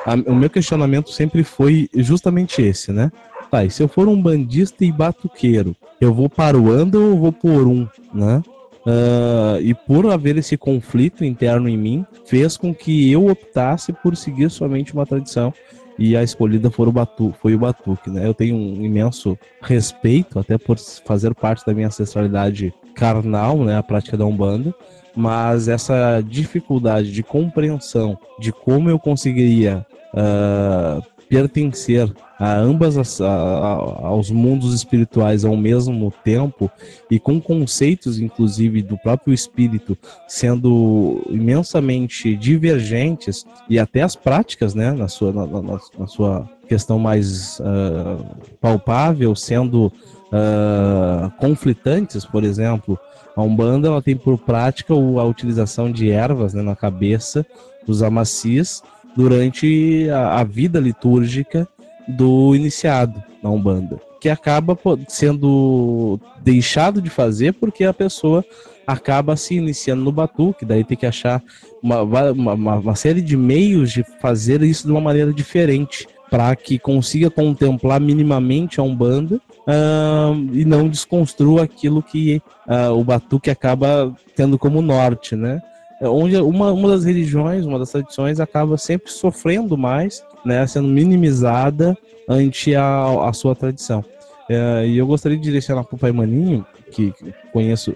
a, 0.05 0.15
o 0.31 0.35
meu 0.35 0.51
questionamento 0.51 1.11
sempre 1.11 1.43
foi 1.43 1.89
justamente 1.95 2.61
esse, 2.63 2.93
né? 2.93 3.11
Tá, 3.51 3.65
e 3.65 3.71
se 3.71 3.83
eu 3.83 3.89
for 3.89 4.07
um 4.07 4.21
bandista 4.21 4.85
e 4.85 4.93
batuqueiro, 4.93 5.75
eu 6.01 6.15
vou 6.15 6.29
para 6.29 6.57
o 6.57 6.71
anda 6.71 6.99
ou 6.99 7.19
vou 7.19 7.33
por 7.33 7.67
um, 7.67 7.87
né? 8.15 8.43
Uh, 8.87 9.61
e 9.61 9.75
por 9.75 10.11
haver 10.11 10.39
esse 10.39 10.57
conflito 10.57 11.25
interno 11.25 11.69
em 11.69 11.77
mim, 11.77 12.07
fez 12.25 12.57
com 12.57 12.75
que 12.75 13.11
eu 13.11 13.27
optasse 13.27 13.93
por 13.93 14.17
seguir 14.17 14.51
somente 14.51 14.95
uma 14.95 15.05
tradição 15.05 15.53
e 16.01 16.17
a 16.17 16.23
escolhida 16.23 16.71
foi 16.71 16.89
o, 16.89 16.93
Batu, 16.93 17.35
foi 17.43 17.55
o 17.55 17.59
Batuque, 17.59 18.09
né? 18.09 18.27
Eu 18.27 18.33
tenho 18.33 18.57
um 18.57 18.83
imenso 18.83 19.39
respeito, 19.61 20.39
até 20.39 20.57
por 20.57 20.79
fazer 21.05 21.35
parte 21.35 21.65
da 21.67 21.75
minha 21.75 21.89
ancestralidade 21.89 22.73
carnal, 22.95 23.59
né, 23.59 23.77
a 23.77 23.83
prática 23.83 24.17
da 24.17 24.25
Umbanda, 24.25 24.75
mas 25.15 25.69
essa 25.69 26.23
dificuldade 26.27 27.13
de 27.13 27.23
compreensão 27.23 28.19
de 28.39 28.51
como 28.51 28.89
eu 28.89 28.99
conseguiria 28.99 29.87
uh, 30.15 31.03
pertencer 31.31 32.13
a 32.37 32.57
ambas 32.57 32.99
as, 32.99 33.21
a, 33.21 33.29
a, 33.29 33.73
aos 34.09 34.33
mundos 34.33 34.75
espirituais 34.75 35.45
ao 35.45 35.57
mesmo 35.57 36.13
tempo 36.25 36.69
e 37.09 37.21
com 37.21 37.41
conceitos 37.41 38.19
inclusive 38.19 38.83
do 38.83 38.99
próprio 38.99 39.33
espírito 39.33 39.97
sendo 40.27 41.25
imensamente 41.31 42.35
divergentes 42.37 43.47
e 43.69 43.79
até 43.79 44.03
as 44.03 44.17
práticas 44.17 44.75
né 44.75 44.91
na 44.91 45.07
sua 45.07 45.33
na, 45.33 45.47
na, 45.47 45.81
na 45.97 46.07
sua 46.09 46.51
questão 46.67 46.99
mais 46.99 47.61
uh, 47.61 48.27
palpável 48.61 49.37
sendo 49.37 49.87
uh, 49.87 51.31
conflitantes 51.39 52.25
por 52.25 52.43
exemplo. 52.43 52.99
A 53.37 53.43
umbanda 53.43 53.87
ela 53.87 54.03
tem 54.03 54.17
por 54.17 54.37
prática 54.37 54.93
a 54.93 55.25
utilização 55.25 55.91
de 55.91 56.11
ervas 56.11 56.53
né, 56.53 56.63
na 56.63 56.75
cabeça 56.75 57.47
dos 57.87 58.03
amacis 58.03 58.83
durante 59.17 60.09
a, 60.11 60.41
a 60.41 60.45
vida 60.45 60.79
litúrgica 60.79 61.69
do 62.09 62.55
iniciado 62.55 63.23
na 63.43 63.51
Umbanda, 63.51 64.01
que 64.21 64.29
acaba 64.29 64.79
sendo 65.09 66.19
deixado 66.43 67.01
de 67.01 67.11
fazer 67.11 67.55
porque 67.55 67.85
a 67.85 67.95
pessoa 67.95 68.45
acaba 68.87 69.37
se 69.37 69.55
iniciando 69.55 70.03
no 70.03 70.13
batuque, 70.13 70.65
daí 70.65 70.83
tem 70.85 70.97
que 70.97 71.07
achar 71.07 71.43
uma, 71.83 72.03
uma, 72.03 72.55
uma 72.55 72.95
série 72.95 73.23
de 73.23 73.37
meios 73.37 73.93
de 73.93 74.05
fazer 74.21 74.63
isso 74.63 74.87
de 74.87 74.93
uma 74.93 75.01
maneira 75.01 75.33
diferente 75.33 76.07
para 76.31 76.55
que 76.55 76.79
consiga 76.79 77.29
contemplar 77.29 78.01
minimamente 78.01 78.79
a 78.79 78.83
Umbanda 78.83 79.41
uh, 79.67 80.55
e 80.55 80.65
não 80.65 80.89
desconstrua 80.89 81.65
aquilo 81.65 82.03
que 82.03 82.41
uh, 82.69 82.93
o 82.93 83.03
batuque 83.03 83.51
acaba 83.51 84.15
tendo 84.37 84.57
como 84.57 84.81
norte, 84.81 85.35
né? 85.35 85.61
É 86.01 86.09
onde 86.09 86.37
uma, 86.39 86.73
uma 86.73 86.89
das 86.89 87.05
religiões, 87.05 87.67
uma 87.67 87.79
das 87.79 87.91
tradições 87.91 88.41
acaba 88.41 88.79
sempre 88.79 89.13
sofrendo 89.13 89.77
mais, 89.77 90.25
né, 90.45 90.67
sendo 90.67 90.89
minimizada 90.89 91.97
ante 92.29 92.75
a, 92.75 93.29
a 93.29 93.33
sua 93.33 93.55
tradição. 93.55 94.05
É, 94.49 94.87
e 94.87 94.99
eu 94.99 95.07
gostaria 95.07 95.37
de 95.37 95.45
direcionar 95.45 95.85
para 95.85 95.95
o 95.95 95.99
Pai 95.99 96.11
Maninho, 96.11 96.67
que 96.91 97.13
conheço, 97.53 97.95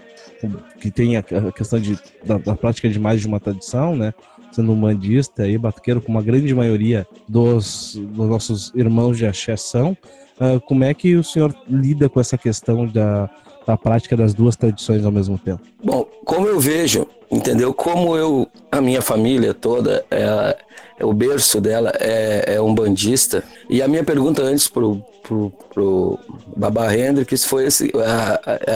que 0.79 0.89
tem 0.89 1.17
a, 1.17 1.23
questão 1.23 1.79
de, 1.79 1.99
da, 2.23 2.37
da, 2.37 2.55
prática 2.55 2.87
de 2.87 2.99
mais 2.99 3.19
de 3.19 3.27
uma 3.27 3.39
tradição, 3.39 3.95
né? 3.95 4.13
Sendo 4.51 4.71
um 4.71 4.79
bandista 4.79 5.45
e 5.45 5.57
batuqueiro, 5.57 5.99
com 5.99 6.11
uma 6.11 6.21
grande 6.21 6.53
maioria 6.55 7.05
dos, 7.27 7.95
dos 7.95 8.29
nossos 8.29 8.71
irmãos 8.73 9.17
de 9.17 9.25
axé 9.25 9.57
são, 9.57 9.97
uh, 10.39 10.61
como 10.61 10.85
é 10.85 10.93
que 10.93 11.15
o 11.15 11.23
senhor 11.23 11.53
lida 11.69 12.07
com 12.07 12.21
essa 12.21 12.37
questão 12.37 12.87
da, 12.87 13.29
da 13.67 13.75
prática 13.75 14.15
das 14.15 14.33
duas 14.33 14.55
tradições 14.55 15.03
ao 15.03 15.11
mesmo 15.11 15.37
tempo? 15.37 15.61
Bom, 15.83 16.07
como 16.23 16.47
eu 16.47 16.57
vejo, 16.57 17.05
entendeu? 17.31 17.73
Como 17.73 18.15
eu, 18.15 18.47
a 18.71 18.81
minha 18.81 19.01
família 19.01 19.53
toda, 19.53 20.05
é, 20.09 20.57
é 20.99 21.05
o 21.05 21.13
berço 21.13 21.59
dela 21.59 21.91
é, 21.99 22.55
é, 22.55 22.61
um 22.61 22.73
bandista. 22.73 23.43
E 23.69 23.81
a 23.81 23.87
minha 23.87 24.03
pergunta 24.03 24.41
antes 24.41 24.67
pro, 24.67 25.01
pro, 25.23 25.51
pro 25.73 26.19
Baba 26.55 26.95
Hendrix 26.95 27.45
foi 27.45 27.65
esse, 27.65 27.91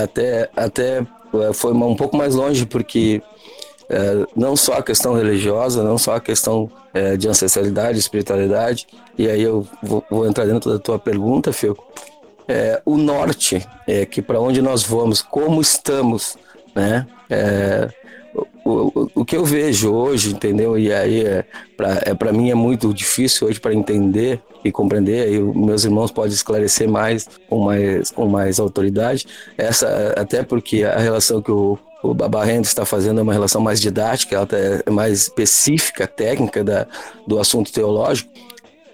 até, 0.04 0.50
até 0.56 1.06
foi 1.54 1.74
um 1.74 1.96
pouco 1.96 2.18
mais 2.18 2.36
longe, 2.36 2.66
porque 2.66 3.22
é, 3.90 4.26
não 4.36 4.56
só 4.56 4.74
a 4.74 4.84
questão 4.84 5.14
religiosa, 5.14 5.84
não 5.84 5.98
só 5.98 6.16
a 6.16 6.20
questão 6.20 6.70
é, 6.94 7.16
de 7.18 7.28
ancestralidade, 7.28 7.98
espiritualidade, 8.00 8.88
e 9.18 9.28
aí 9.28 9.42
eu 9.42 9.68
vou, 9.82 10.04
vou 10.10 10.28
entrar 10.28 10.46
dentro 10.46 10.72
da 10.72 10.80
tua 10.80 11.00
pergunta, 11.00 11.52
Fico, 11.54 11.84
é, 12.48 12.82
o 12.84 12.98
norte, 12.98 13.66
é, 13.88 14.06
que 14.06 14.22
para 14.22 14.40
onde 14.40 14.62
nós 14.62 14.84
vamos, 14.84 15.22
como 15.22 15.62
estamos, 15.62 16.38
né? 16.76 17.06
O, 18.70 19.10
o, 19.16 19.26
que 19.26 19.36
eu 19.36 19.44
vejo 19.44 19.92
hoje, 19.92 20.32
entendeu? 20.32 20.78
E 20.78 20.92
aí 20.94 21.26
é 21.26 21.46
para 21.76 22.30
é, 22.30 22.34
mim 22.34 22.50
é 22.50 22.56
muito 22.56 22.94
difícil 22.94 23.48
hoje 23.48 23.60
para 23.60 23.74
entender 23.74 24.42
e 24.64 24.72
compreender. 24.72 25.34
E 25.34 25.40
meus 25.40 25.86
irmãos 25.86 26.12
podem 26.12 26.34
esclarecer 26.34 26.90
mais 26.90 27.28
com 27.50 27.66
mais 27.66 28.12
com 28.12 28.28
mais 28.28 28.60
autoridade. 28.60 29.26
Essa 29.58 30.14
até 30.18 30.44
porque 30.44 30.84
a 30.84 31.00
relação 31.00 31.42
que 31.42 31.52
o 31.52 31.78
o 32.02 32.14
Babarrendo 32.14 32.66
está 32.66 32.86
fazendo 32.86 33.20
é 33.20 33.24
uma 33.24 33.34
relação 33.34 33.60
mais 33.60 33.82
didática, 33.82 34.34
ela 34.34 34.48
é 34.86 34.90
mais 34.90 35.24
específica, 35.24 36.08
técnica 36.08 36.64
da, 36.64 36.88
do 37.28 37.38
assunto 37.38 37.74
teológico 37.74 38.32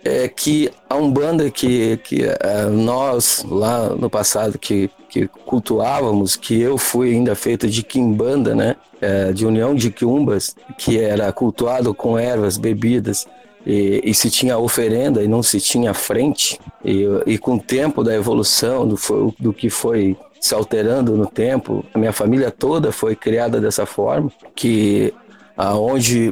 é 0.06 0.28
que 0.28 0.70
a 0.88 0.96
Umbanda 0.96 1.50
que, 1.50 1.98
que 1.98 2.24
é, 2.24 2.65
nós 2.70 3.44
lá 3.50 3.89
no 3.89 4.08
passado 4.08 4.60
que, 4.60 4.89
que 5.10 5.28
cultuávamos, 5.28 6.36
que 6.36 6.62
eu 6.62 6.78
fui 6.78 7.15
ainda 7.15 7.34
feito 7.34 7.68
de 7.68 7.82
quimbanda, 7.82 8.54
né, 8.54 8.76
é, 9.02 9.34
de 9.34 9.48
união 9.48 9.74
de 9.74 9.89
quiumbas, 9.89 10.56
que 10.78 11.00
era 11.00 11.32
cultuado 11.34 11.91
com 11.94 12.20
ervas, 12.20 12.56
bebidas, 12.56 13.28
e, 13.65 14.00
e, 14.06 14.13
se 14.13 14.30
tinha 14.30 14.60
oferenda 14.60 15.24
e 15.24 15.28
não 15.28 15.41
se 15.41 15.60
tinha 15.60 15.91
frente, 15.91 16.60
e, 16.84 17.04
e 17.26 17.38
com 17.39 17.56
o 17.56 17.60
tempo 17.60 18.04
da 18.04 18.13
evolução, 18.13 18.88
do, 18.88 18.96
do 19.39 19.52
que 19.52 19.72
foi 19.72 20.15
se 20.39 20.54
alterando 20.54 21.18
no 21.18 21.26
tempo, 21.26 21.84
a 21.91 21.98
minha 21.98 22.13
família 22.13 22.52
toda 22.52 22.91
foi 22.91 23.15
criada 23.15 23.60
dessa 23.60 23.88
forma, 23.88 24.32
que 24.56 25.12
aonde 25.58 26.32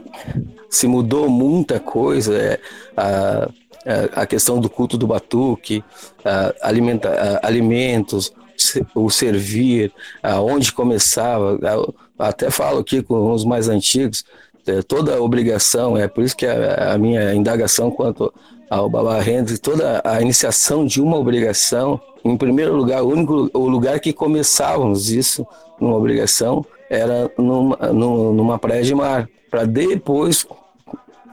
se 0.69 0.87
mudou 0.87 1.27
muita 1.29 1.79
coisa, 1.79 2.35
é, 2.35 2.59
a, 2.95 3.49
a 4.15 4.25
questão 4.25 4.59
do 4.59 4.69
culto 4.69 4.97
do 4.97 5.07
batuque, 5.07 5.83
alimenta, 6.61 7.39
alimentos, 7.43 8.31
o 8.95 9.09
servir, 9.09 9.91
onde 10.41 10.71
começava, 10.71 11.59
até 12.17 12.49
falo 12.49 12.79
aqui 12.79 13.01
com 13.01 13.31
os 13.31 13.43
mais 13.43 13.67
antigos, 13.67 14.23
é, 14.65 14.81
toda 14.81 15.21
obrigação, 15.21 15.97
é 15.97 16.07
por 16.07 16.23
isso 16.23 16.37
que 16.37 16.45
a, 16.45 16.93
a 16.93 16.97
minha 16.97 17.33
indagação 17.33 17.91
quanto 17.91 18.33
ao 18.69 18.89
Baba 18.89 19.19
Hendrix, 19.19 19.59
toda 19.59 20.01
a 20.05 20.21
iniciação 20.21 20.85
de 20.85 21.01
uma 21.01 21.17
obrigação, 21.17 21.99
em 22.23 22.37
primeiro 22.37 22.73
lugar, 22.73 23.03
o 23.03 23.09
único 23.09 23.49
o 23.53 23.67
lugar 23.67 23.99
que 23.99 24.13
começávamos 24.13 25.11
isso, 25.11 25.45
numa 25.79 25.95
obrigação, 25.95 26.65
era 26.89 27.29
numa, 27.37 27.75
numa 27.91 28.57
praia 28.57 28.83
de 28.83 28.95
mar, 28.95 29.27
para 29.51 29.65
depois, 29.65 30.47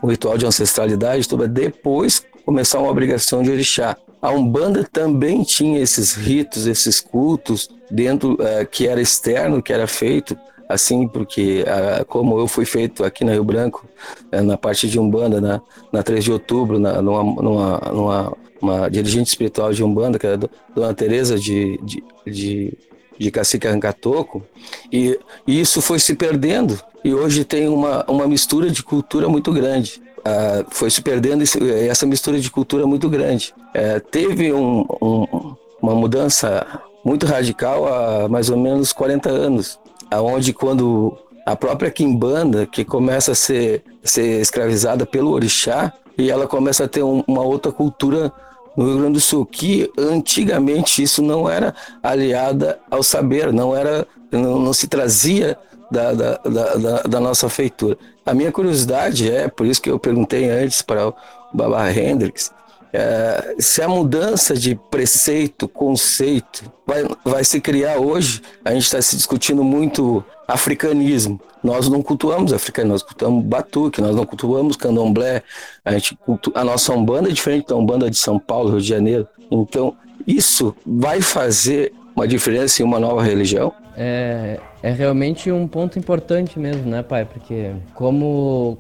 o 0.03 0.09
ritual 0.09 0.37
de 0.37 0.47
ancestralidade, 0.47 1.29
tudo 1.29 1.47
depois 1.47 2.27
começar 2.45 2.79
uma 2.79 2.91
obrigação 2.91 3.43
de 3.43 3.51
orixá. 3.51 3.97
A 4.21 4.31
Umbanda 4.31 4.87
também 4.91 5.43
tinha 5.43 5.81
esses 5.81 6.15
ritos, 6.15 6.67
esses 6.67 7.01
cultos 7.01 7.69
dentro 7.91 8.35
uh, 8.35 8.67
que 8.71 8.87
era 8.87 9.01
externo, 9.01 9.63
que 9.63 9.73
era 9.73 9.87
feito 9.87 10.37
assim, 10.69 11.09
porque 11.09 11.65
uh, 11.65 12.05
como 12.05 12.39
eu 12.39 12.47
fui 12.47 12.65
feito 12.65 13.03
aqui 13.03 13.25
no 13.25 13.33
Rio 13.33 13.43
Branco, 13.43 13.85
uh, 14.33 14.43
na 14.43 14.57
parte 14.57 14.89
de 14.89 15.01
Umbanda, 15.01 15.41
na, 15.41 15.61
na 15.93 16.03
3 16.03 16.23
de 16.23 16.33
outubro, 16.33 16.79
na, 16.79 17.03
numa, 17.03 17.43
numa, 17.43 17.79
numa 17.93 18.37
uma 18.61 18.89
dirigente 18.89 19.29
espiritual 19.29 19.73
de 19.73 19.83
Umbanda, 19.83 20.19
que 20.19 20.27
era 20.27 20.37
a 20.37 20.75
Dona 20.75 20.95
Teresa 20.95 21.39
de, 21.39 21.79
de, 21.83 22.05
de, 22.27 22.79
de 23.19 23.31
Cacique 23.31 23.67
Arrancatoco, 23.67 24.45
e, 24.93 25.19
e 25.47 25.61
isso 25.61 25.81
foi 25.81 25.99
se 25.99 26.15
perdendo, 26.15 26.79
e 27.03 27.15
hoje 27.15 27.45
tem 27.45 27.69
uma, 27.69 28.05
uma 28.09 28.29
mistura 28.29 28.71
de 28.71 28.83
cultura 28.83 29.29
muito 29.29 29.53
grande. 29.53 30.03
Uh, 30.21 30.67
foi 30.71 30.91
se 30.91 31.01
perdendo 31.01 31.43
essa 31.89 32.07
mistura 32.07 32.39
de 32.39 32.51
cultura 32.51 32.87
muito 32.87 33.09
grande. 33.09 33.55
Uh, 33.69 34.01
teve 34.11 34.53
um, 34.53 34.85
um, 35.01 35.57
uma 35.81 35.95
mudança 35.95 36.67
muito 37.05 37.27
radical 37.27 37.87
há 37.87 38.29
mais 38.29 38.51
ou 38.51 38.57
menos 38.57 38.93
40 38.93 39.31
anos, 39.31 39.79
aonde 40.11 40.53
quando 40.53 41.17
a 41.47 41.57
própria 41.57 41.91
Kimbanda, 41.91 42.67
que 42.67 42.85
começa 42.85 43.33
a 43.33 43.35
ser, 43.35 43.83
ser 44.03 44.41
escravizada 44.41 45.07
pelo 45.07 45.31
orixá, 45.31 45.93
e 46.17 46.31
ela 46.31 46.47
começa 46.47 46.85
a 46.85 46.89
ter 46.89 47.03
um, 47.03 47.25
uma 47.27 47.43
outra 47.43 47.73
cultura 47.73 48.33
no 48.77 48.87
Rio 48.87 48.99
Grande 48.99 49.15
do 49.15 49.21
Sul, 49.21 49.45
que 49.47 49.91
antigamente 49.99 51.03
isso 51.03 51.23
não 51.23 51.49
era 51.49 51.75
aliada 52.03 52.79
ao 52.91 53.03
saber, 53.03 53.53
não 53.53 53.75
era, 53.75 54.07
não, 54.31 54.59
não 54.59 54.73
se 54.73 54.87
trazia 54.87 55.59
da, 55.91 56.13
da, 56.13 56.37
da, 56.37 57.03
da, 57.03 57.21
nossa 57.21 57.49
feitura. 57.49 57.99
A 58.25 58.35
minha 58.35 58.53
curiosidade 58.53 59.31
é, 59.31 59.49
por 59.49 59.67
isso 59.67 59.81
que 59.81 59.91
eu 59.91 59.99
perguntei 59.99 60.49
antes 60.51 60.83
para 60.83 61.09
o 61.09 61.15
Baba 61.53 61.91
Hendrix, 61.91 62.53
é, 62.93 63.55
se 63.59 63.83
a 63.83 63.89
mudança 63.89 64.55
de 64.55 64.75
preceito, 64.75 65.69
conceito, 65.69 66.71
vai, 66.87 67.09
vai 67.25 67.45
se 67.45 67.61
criar 67.61 67.99
hoje, 67.99 68.43
a 68.65 68.73
gente 68.73 68.85
está 68.85 69.01
se 69.01 69.17
discutindo 69.17 69.63
muito 69.63 70.25
africanismo. 70.47 71.41
Nós 71.63 71.89
não 71.89 72.03
cultuamos 72.03 72.53
africanismo, 72.53 72.95
nós 72.95 73.03
cultuamos 73.03 73.45
batuque, 73.45 74.01
nós 74.01 74.17
não 74.17 74.27
cultuamos 74.27 74.77
candomblé. 74.77 75.43
A, 75.85 75.93
gente 75.93 76.17
cultu... 76.17 76.51
a 76.55 76.65
nossa 76.65 76.93
Umbanda 76.93 77.29
é 77.29 77.33
diferente 77.33 77.69
da 77.69 77.77
Umbanda 77.77 78.11
de 78.11 78.19
São 78.19 78.39
Paulo, 78.39 78.71
Rio 78.71 78.81
de 78.81 78.89
Janeiro. 78.89 79.29
Então, 79.51 79.97
isso 80.27 80.75
vai 80.85 81.21
fazer 81.21 81.93
uma 82.21 82.29
diferença 82.29 82.83
em 82.83 82.85
uma 82.85 83.01
nova 83.01 83.23
religião? 83.23 83.73
É, 83.97 84.61
é 84.83 84.91
realmente 84.93 85.51
um 85.51 85.67
ponto 85.67 85.99
importante 85.99 86.59
mesmo, 86.59 86.89
né, 86.89 87.03
pai? 87.03 87.25
Porque 87.25 87.73
como 87.95 88.79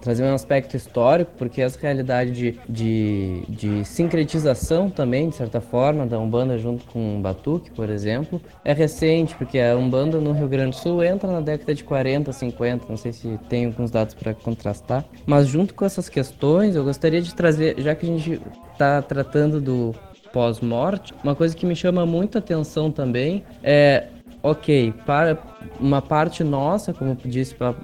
trazer 0.00 0.24
um 0.24 0.34
aspecto 0.34 0.76
histórico, 0.76 1.30
porque 1.36 1.60
essa 1.60 1.78
realidade 1.80 2.32
de, 2.32 2.58
de, 2.68 3.42
de 3.48 3.84
sincretização 3.84 4.88
também, 4.88 5.28
de 5.28 5.36
certa 5.36 5.60
forma, 5.60 6.06
da 6.06 6.18
Umbanda 6.18 6.58
junto 6.58 6.84
com 6.86 7.18
o 7.18 7.20
Batuque, 7.20 7.70
por 7.70 7.90
exemplo, 7.90 8.40
é 8.64 8.72
recente, 8.72 9.34
porque 9.34 9.58
a 9.58 9.76
Umbanda 9.76 10.20
no 10.20 10.32
Rio 10.32 10.48
Grande 10.48 10.70
do 10.70 10.76
Sul 10.76 11.04
entra 11.04 11.30
na 11.30 11.40
década 11.40 11.74
de 11.74 11.84
40, 11.84 12.32
50, 12.32 12.86
não 12.88 12.96
sei 12.96 13.12
se 13.12 13.38
tem 13.48 13.66
alguns 13.66 13.90
dados 13.90 14.14
para 14.14 14.32
contrastar, 14.32 15.04
mas 15.26 15.46
junto 15.46 15.74
com 15.74 15.84
essas 15.84 16.08
questões, 16.08 16.74
eu 16.74 16.84
gostaria 16.84 17.20
de 17.20 17.34
trazer, 17.34 17.76
já 17.78 17.94
que 17.94 18.06
a 18.06 18.08
gente 18.08 18.40
está 18.72 19.00
tratando 19.02 19.60
do 19.60 19.94
pós-morte, 20.36 21.14
uma 21.24 21.34
coisa 21.34 21.56
que 21.56 21.64
me 21.64 21.74
chama 21.74 22.04
muita 22.04 22.40
atenção 22.40 22.92
também 22.92 23.42
é 23.62 24.08
ok, 24.42 24.92
para 25.06 25.38
uma 25.80 26.02
parte 26.02 26.44
nossa, 26.44 26.92
como 26.92 27.16
disse 27.24 27.54
para 27.54 27.74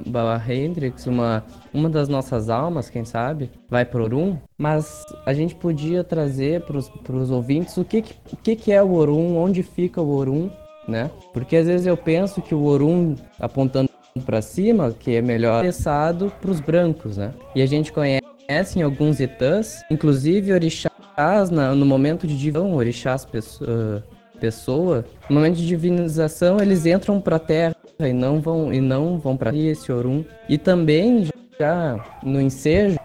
Hendrix, 0.46 1.06
uma, 1.06 1.42
uma 1.72 1.88
das 1.88 2.10
nossas 2.10 2.50
almas, 2.50 2.90
quem 2.90 3.06
sabe, 3.06 3.50
vai 3.70 3.86
para 3.86 4.02
Orum, 4.02 4.36
mas 4.58 5.02
a 5.24 5.32
gente 5.32 5.54
podia 5.54 6.04
trazer 6.04 6.60
para 6.60 6.76
os 7.16 7.30
ouvintes 7.30 7.74
o 7.78 7.86
que, 7.86 8.02
que, 8.42 8.54
que 8.54 8.70
é 8.70 8.82
o 8.82 8.92
Orum, 8.92 9.34
onde 9.38 9.62
fica 9.62 10.02
o 10.02 10.14
Orum, 10.14 10.50
né? 10.86 11.10
Porque 11.32 11.56
às 11.56 11.66
vezes 11.66 11.86
eu 11.86 11.96
penso 11.96 12.42
que 12.42 12.54
o 12.54 12.64
Orum, 12.64 13.16
apontando 13.40 13.88
para 14.26 14.42
cima, 14.42 14.92
que 14.92 15.16
é 15.16 15.22
melhor 15.22 15.64
acessado 15.64 16.30
para 16.38 16.50
os 16.50 16.60
brancos, 16.60 17.16
né? 17.16 17.32
E 17.54 17.62
a 17.62 17.66
gente 17.66 17.90
conhece 17.90 18.78
em 18.78 18.82
alguns 18.82 19.20
itãs, 19.20 19.82
inclusive 19.90 20.52
orixás 21.16 21.50
no 21.50 21.86
momento 21.86 22.26
de 22.26 22.36
divisão, 22.36 22.74
orixás 22.74 23.24
uh, 23.24 24.02
pessoa, 24.40 25.04
no 25.28 25.36
momento 25.36 25.56
de 25.56 25.66
divinização, 25.66 26.58
eles 26.58 26.84
entram 26.86 27.20
para 27.20 27.36
a 27.36 27.38
Terra 27.38 27.76
e 28.00 28.12
não 28.12 28.40
vão 28.40 28.72
e 28.72 28.80
não 28.80 29.18
vão 29.18 29.36
para 29.36 29.54
esse 29.54 29.92
Orum. 29.92 30.24
E 30.48 30.58
também 30.58 31.28
já 31.58 32.04
no 32.22 32.40
ensejo, 32.40 32.98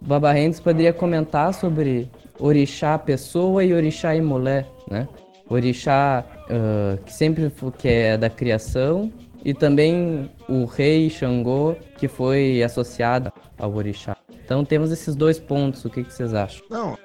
Baba 0.00 0.38
Hendes 0.38 0.60
poderia 0.60 0.92
comentar 0.92 1.54
sobre 1.54 2.10
orixá 2.38 2.98
pessoa 2.98 3.64
e 3.64 3.72
orixá 3.72 4.14
imolé, 4.14 4.66
né? 4.90 5.08
Orixá 5.48 6.24
uh, 6.44 7.02
que 7.04 7.12
sempre 7.12 7.52
que 7.78 7.88
é 7.88 8.16
da 8.16 8.30
criação 8.30 9.12
e 9.44 9.52
também 9.52 10.30
o 10.48 10.64
rei 10.64 11.10
Xangô 11.10 11.76
que 11.98 12.08
foi 12.08 12.62
associado 12.62 13.32
ao 13.58 13.74
orixá. 13.74 14.16
Então 14.44 14.64
temos 14.64 14.90
esses 14.90 15.14
dois 15.14 15.38
pontos. 15.38 15.84
O 15.84 15.90
que, 15.90 16.04
que 16.04 16.12
vocês 16.12 16.34
acham? 16.34 16.64
Não, 16.70 16.96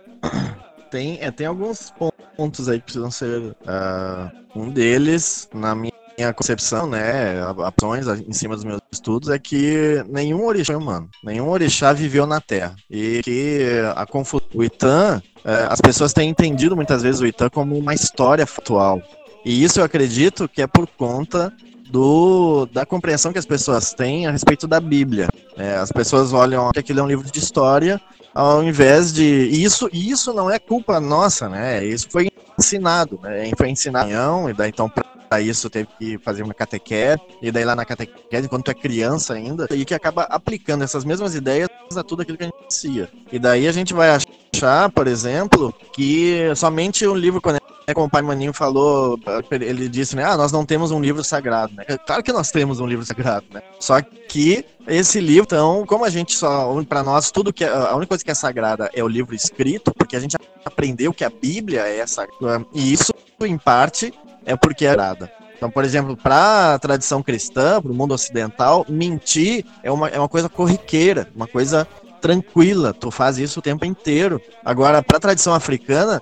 tem, 0.89 1.19
é, 1.21 1.31
tem 1.31 1.47
alguns 1.47 1.93
pontos 2.35 2.67
aí 2.69 2.79
que 2.79 2.85
precisam 2.85 3.11
ser. 3.11 3.39
Uh, 3.39 4.47
um 4.55 4.71
deles, 4.71 5.47
na 5.53 5.75
minha 5.75 6.33
concepção, 6.35 6.87
né, 6.87 7.35
ações 7.63 8.07
em 8.07 8.33
cima 8.33 8.55
dos 8.55 8.63
meus 8.63 8.81
estudos, 8.91 9.29
é 9.29 9.37
que 9.37 10.03
nenhum 10.09 10.43
orixá 10.45 10.73
é 10.73 10.77
humano, 10.77 11.07
nenhum 11.23 11.47
orixá 11.47 11.93
viveu 11.93 12.25
na 12.25 12.41
Terra. 12.41 12.75
E 12.89 13.21
que 13.23 13.61
a 13.95 14.05
confusão. 14.05 14.47
O 14.53 14.63
Itã, 14.63 15.21
uh, 15.37 15.49
as 15.69 15.79
pessoas 15.79 16.13
têm 16.13 16.29
entendido 16.29 16.75
muitas 16.75 17.03
vezes 17.03 17.21
o 17.21 17.27
Itã 17.27 17.49
como 17.49 17.77
uma 17.77 17.93
história 17.93 18.45
factual. 18.47 19.01
E 19.45 19.63
isso 19.63 19.79
eu 19.79 19.83
acredito 19.83 20.49
que 20.49 20.61
é 20.61 20.67
por 20.67 20.87
conta 20.87 21.53
do, 21.89 22.65
da 22.65 22.85
compreensão 22.85 23.31
que 23.31 23.39
as 23.39 23.45
pessoas 23.45 23.93
têm 23.93 24.27
a 24.27 24.31
respeito 24.31 24.67
da 24.67 24.79
Bíblia. 24.79 25.27
É, 25.55 25.75
as 25.75 25.91
pessoas 25.91 26.33
olham 26.33 26.69
que 26.71 26.79
aquilo 26.79 26.99
é 26.99 27.03
um 27.03 27.07
livro 27.07 27.31
de 27.31 27.39
história 27.39 28.01
ao 28.37 28.63
invés 28.63 29.11
de 29.11 29.23
isso 29.23 29.89
isso 29.91 30.31
não 30.31 30.49
é 30.49 30.59
culpa 30.59 30.99
nossa 30.99 31.49
né? 31.49 31.83
Isso 31.83 32.07
foi 32.09 32.29
ensinado 32.57 33.19
né? 33.21 33.49
Foi 33.57 33.67
ensinado 33.67 34.11
e 34.49 34.53
daí 34.53 34.69
então 34.69 34.87
para 34.87 35.41
isso 35.41 35.69
teve 35.71 35.89
que 35.97 36.17
fazer 36.19 36.43
uma 36.43 36.53
catequese 36.53 37.19
e 37.41 37.51
daí 37.51 37.65
lá 37.65 37.75
na 37.75 37.83
catequese 37.83 38.45
enquanto 38.45 38.69
é 38.69 38.75
criança 38.75 39.33
ainda 39.33 39.67
e 39.71 39.83
que 39.83 39.93
acaba 39.95 40.23
aplicando 40.23 40.83
essas 40.83 41.03
mesmas 41.03 41.33
ideias 41.33 41.67
a 41.95 42.03
tudo 42.03 42.21
aquilo 42.21 42.37
que 42.37 42.43
a 42.43 42.47
gente 42.47 42.57
conhecia 42.57 43.09
e 43.31 43.39
daí 43.39 43.67
a 43.67 43.71
gente 43.71 43.93
vai 43.93 44.09
achar 44.09 44.91
por 44.91 45.07
exemplo 45.07 45.73
que 45.91 46.53
somente 46.55 47.07
um 47.07 47.15
livro 47.15 47.41
é 47.89 47.93
como 47.93 48.07
o 48.07 48.09
pai 48.09 48.21
Maninho 48.21 48.51
falou, 48.51 49.17
ele 49.49 49.87
disse, 49.87 50.13
né? 50.13 50.25
Ah, 50.25 50.35
nós 50.35 50.51
não 50.51 50.65
temos 50.65 50.91
um 50.91 50.99
livro 50.99 51.23
sagrado, 51.23 51.73
né? 51.73 51.85
Claro 52.05 52.21
que 52.21 52.33
nós 52.33 52.51
temos 52.51 52.81
um 52.81 52.85
livro 52.85 53.05
sagrado, 53.05 53.45
né? 53.49 53.61
Só 53.79 54.01
que 54.01 54.65
esse 54.85 55.21
livro, 55.21 55.43
então, 55.43 55.85
como 55.85 56.03
a 56.03 56.09
gente 56.09 56.35
só, 56.35 56.83
para 56.83 57.01
nós, 57.01 57.31
tudo 57.31 57.53
que 57.53 57.63
é, 57.63 57.69
a 57.69 57.95
única 57.95 58.09
coisa 58.09 58.25
que 58.25 58.31
é 58.31 58.33
sagrada 58.33 58.89
é 58.93 59.01
o 59.01 59.07
livro 59.07 59.33
escrito, 59.33 59.93
porque 59.93 60.17
a 60.17 60.19
gente 60.19 60.35
aprendeu 60.65 61.13
que 61.13 61.23
a 61.23 61.29
Bíblia 61.29 61.87
é 61.87 62.05
sagrada. 62.05 62.65
E 62.73 62.91
isso, 62.91 63.13
em 63.39 63.57
parte, 63.57 64.13
é 64.45 64.53
porque 64.57 64.85
é 64.85 64.89
sagrada. 64.89 65.31
Então, 65.55 65.71
por 65.71 65.85
exemplo, 65.85 66.17
para 66.17 66.73
a 66.73 66.79
tradição 66.79 67.23
cristã, 67.23 67.81
para 67.81 67.91
o 67.91 67.95
mundo 67.95 68.13
ocidental, 68.13 68.85
mentir 68.89 69.65
é 69.81 69.89
uma, 69.89 70.09
é 70.09 70.19
uma 70.19 70.27
coisa 70.27 70.49
corriqueira, 70.49 71.29
uma 71.33 71.47
coisa 71.47 71.87
tranquila. 72.19 72.93
Tu 72.93 73.09
faz 73.09 73.37
isso 73.37 73.59
o 73.59 73.63
tempo 73.63 73.85
inteiro. 73.85 74.41
Agora, 74.65 75.01
para 75.01 75.17
a 75.17 75.21
tradição 75.21 75.53
africana, 75.53 76.21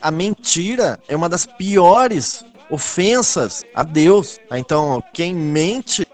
a 0.00 0.10
mentira 0.10 0.98
é 1.08 1.16
uma 1.16 1.28
das 1.28 1.46
piores 1.46 2.44
ofensas 2.70 3.62
a 3.74 3.82
Deus. 3.82 4.38
Então, 4.50 5.02
quem 5.12 5.34
mente 5.34 6.06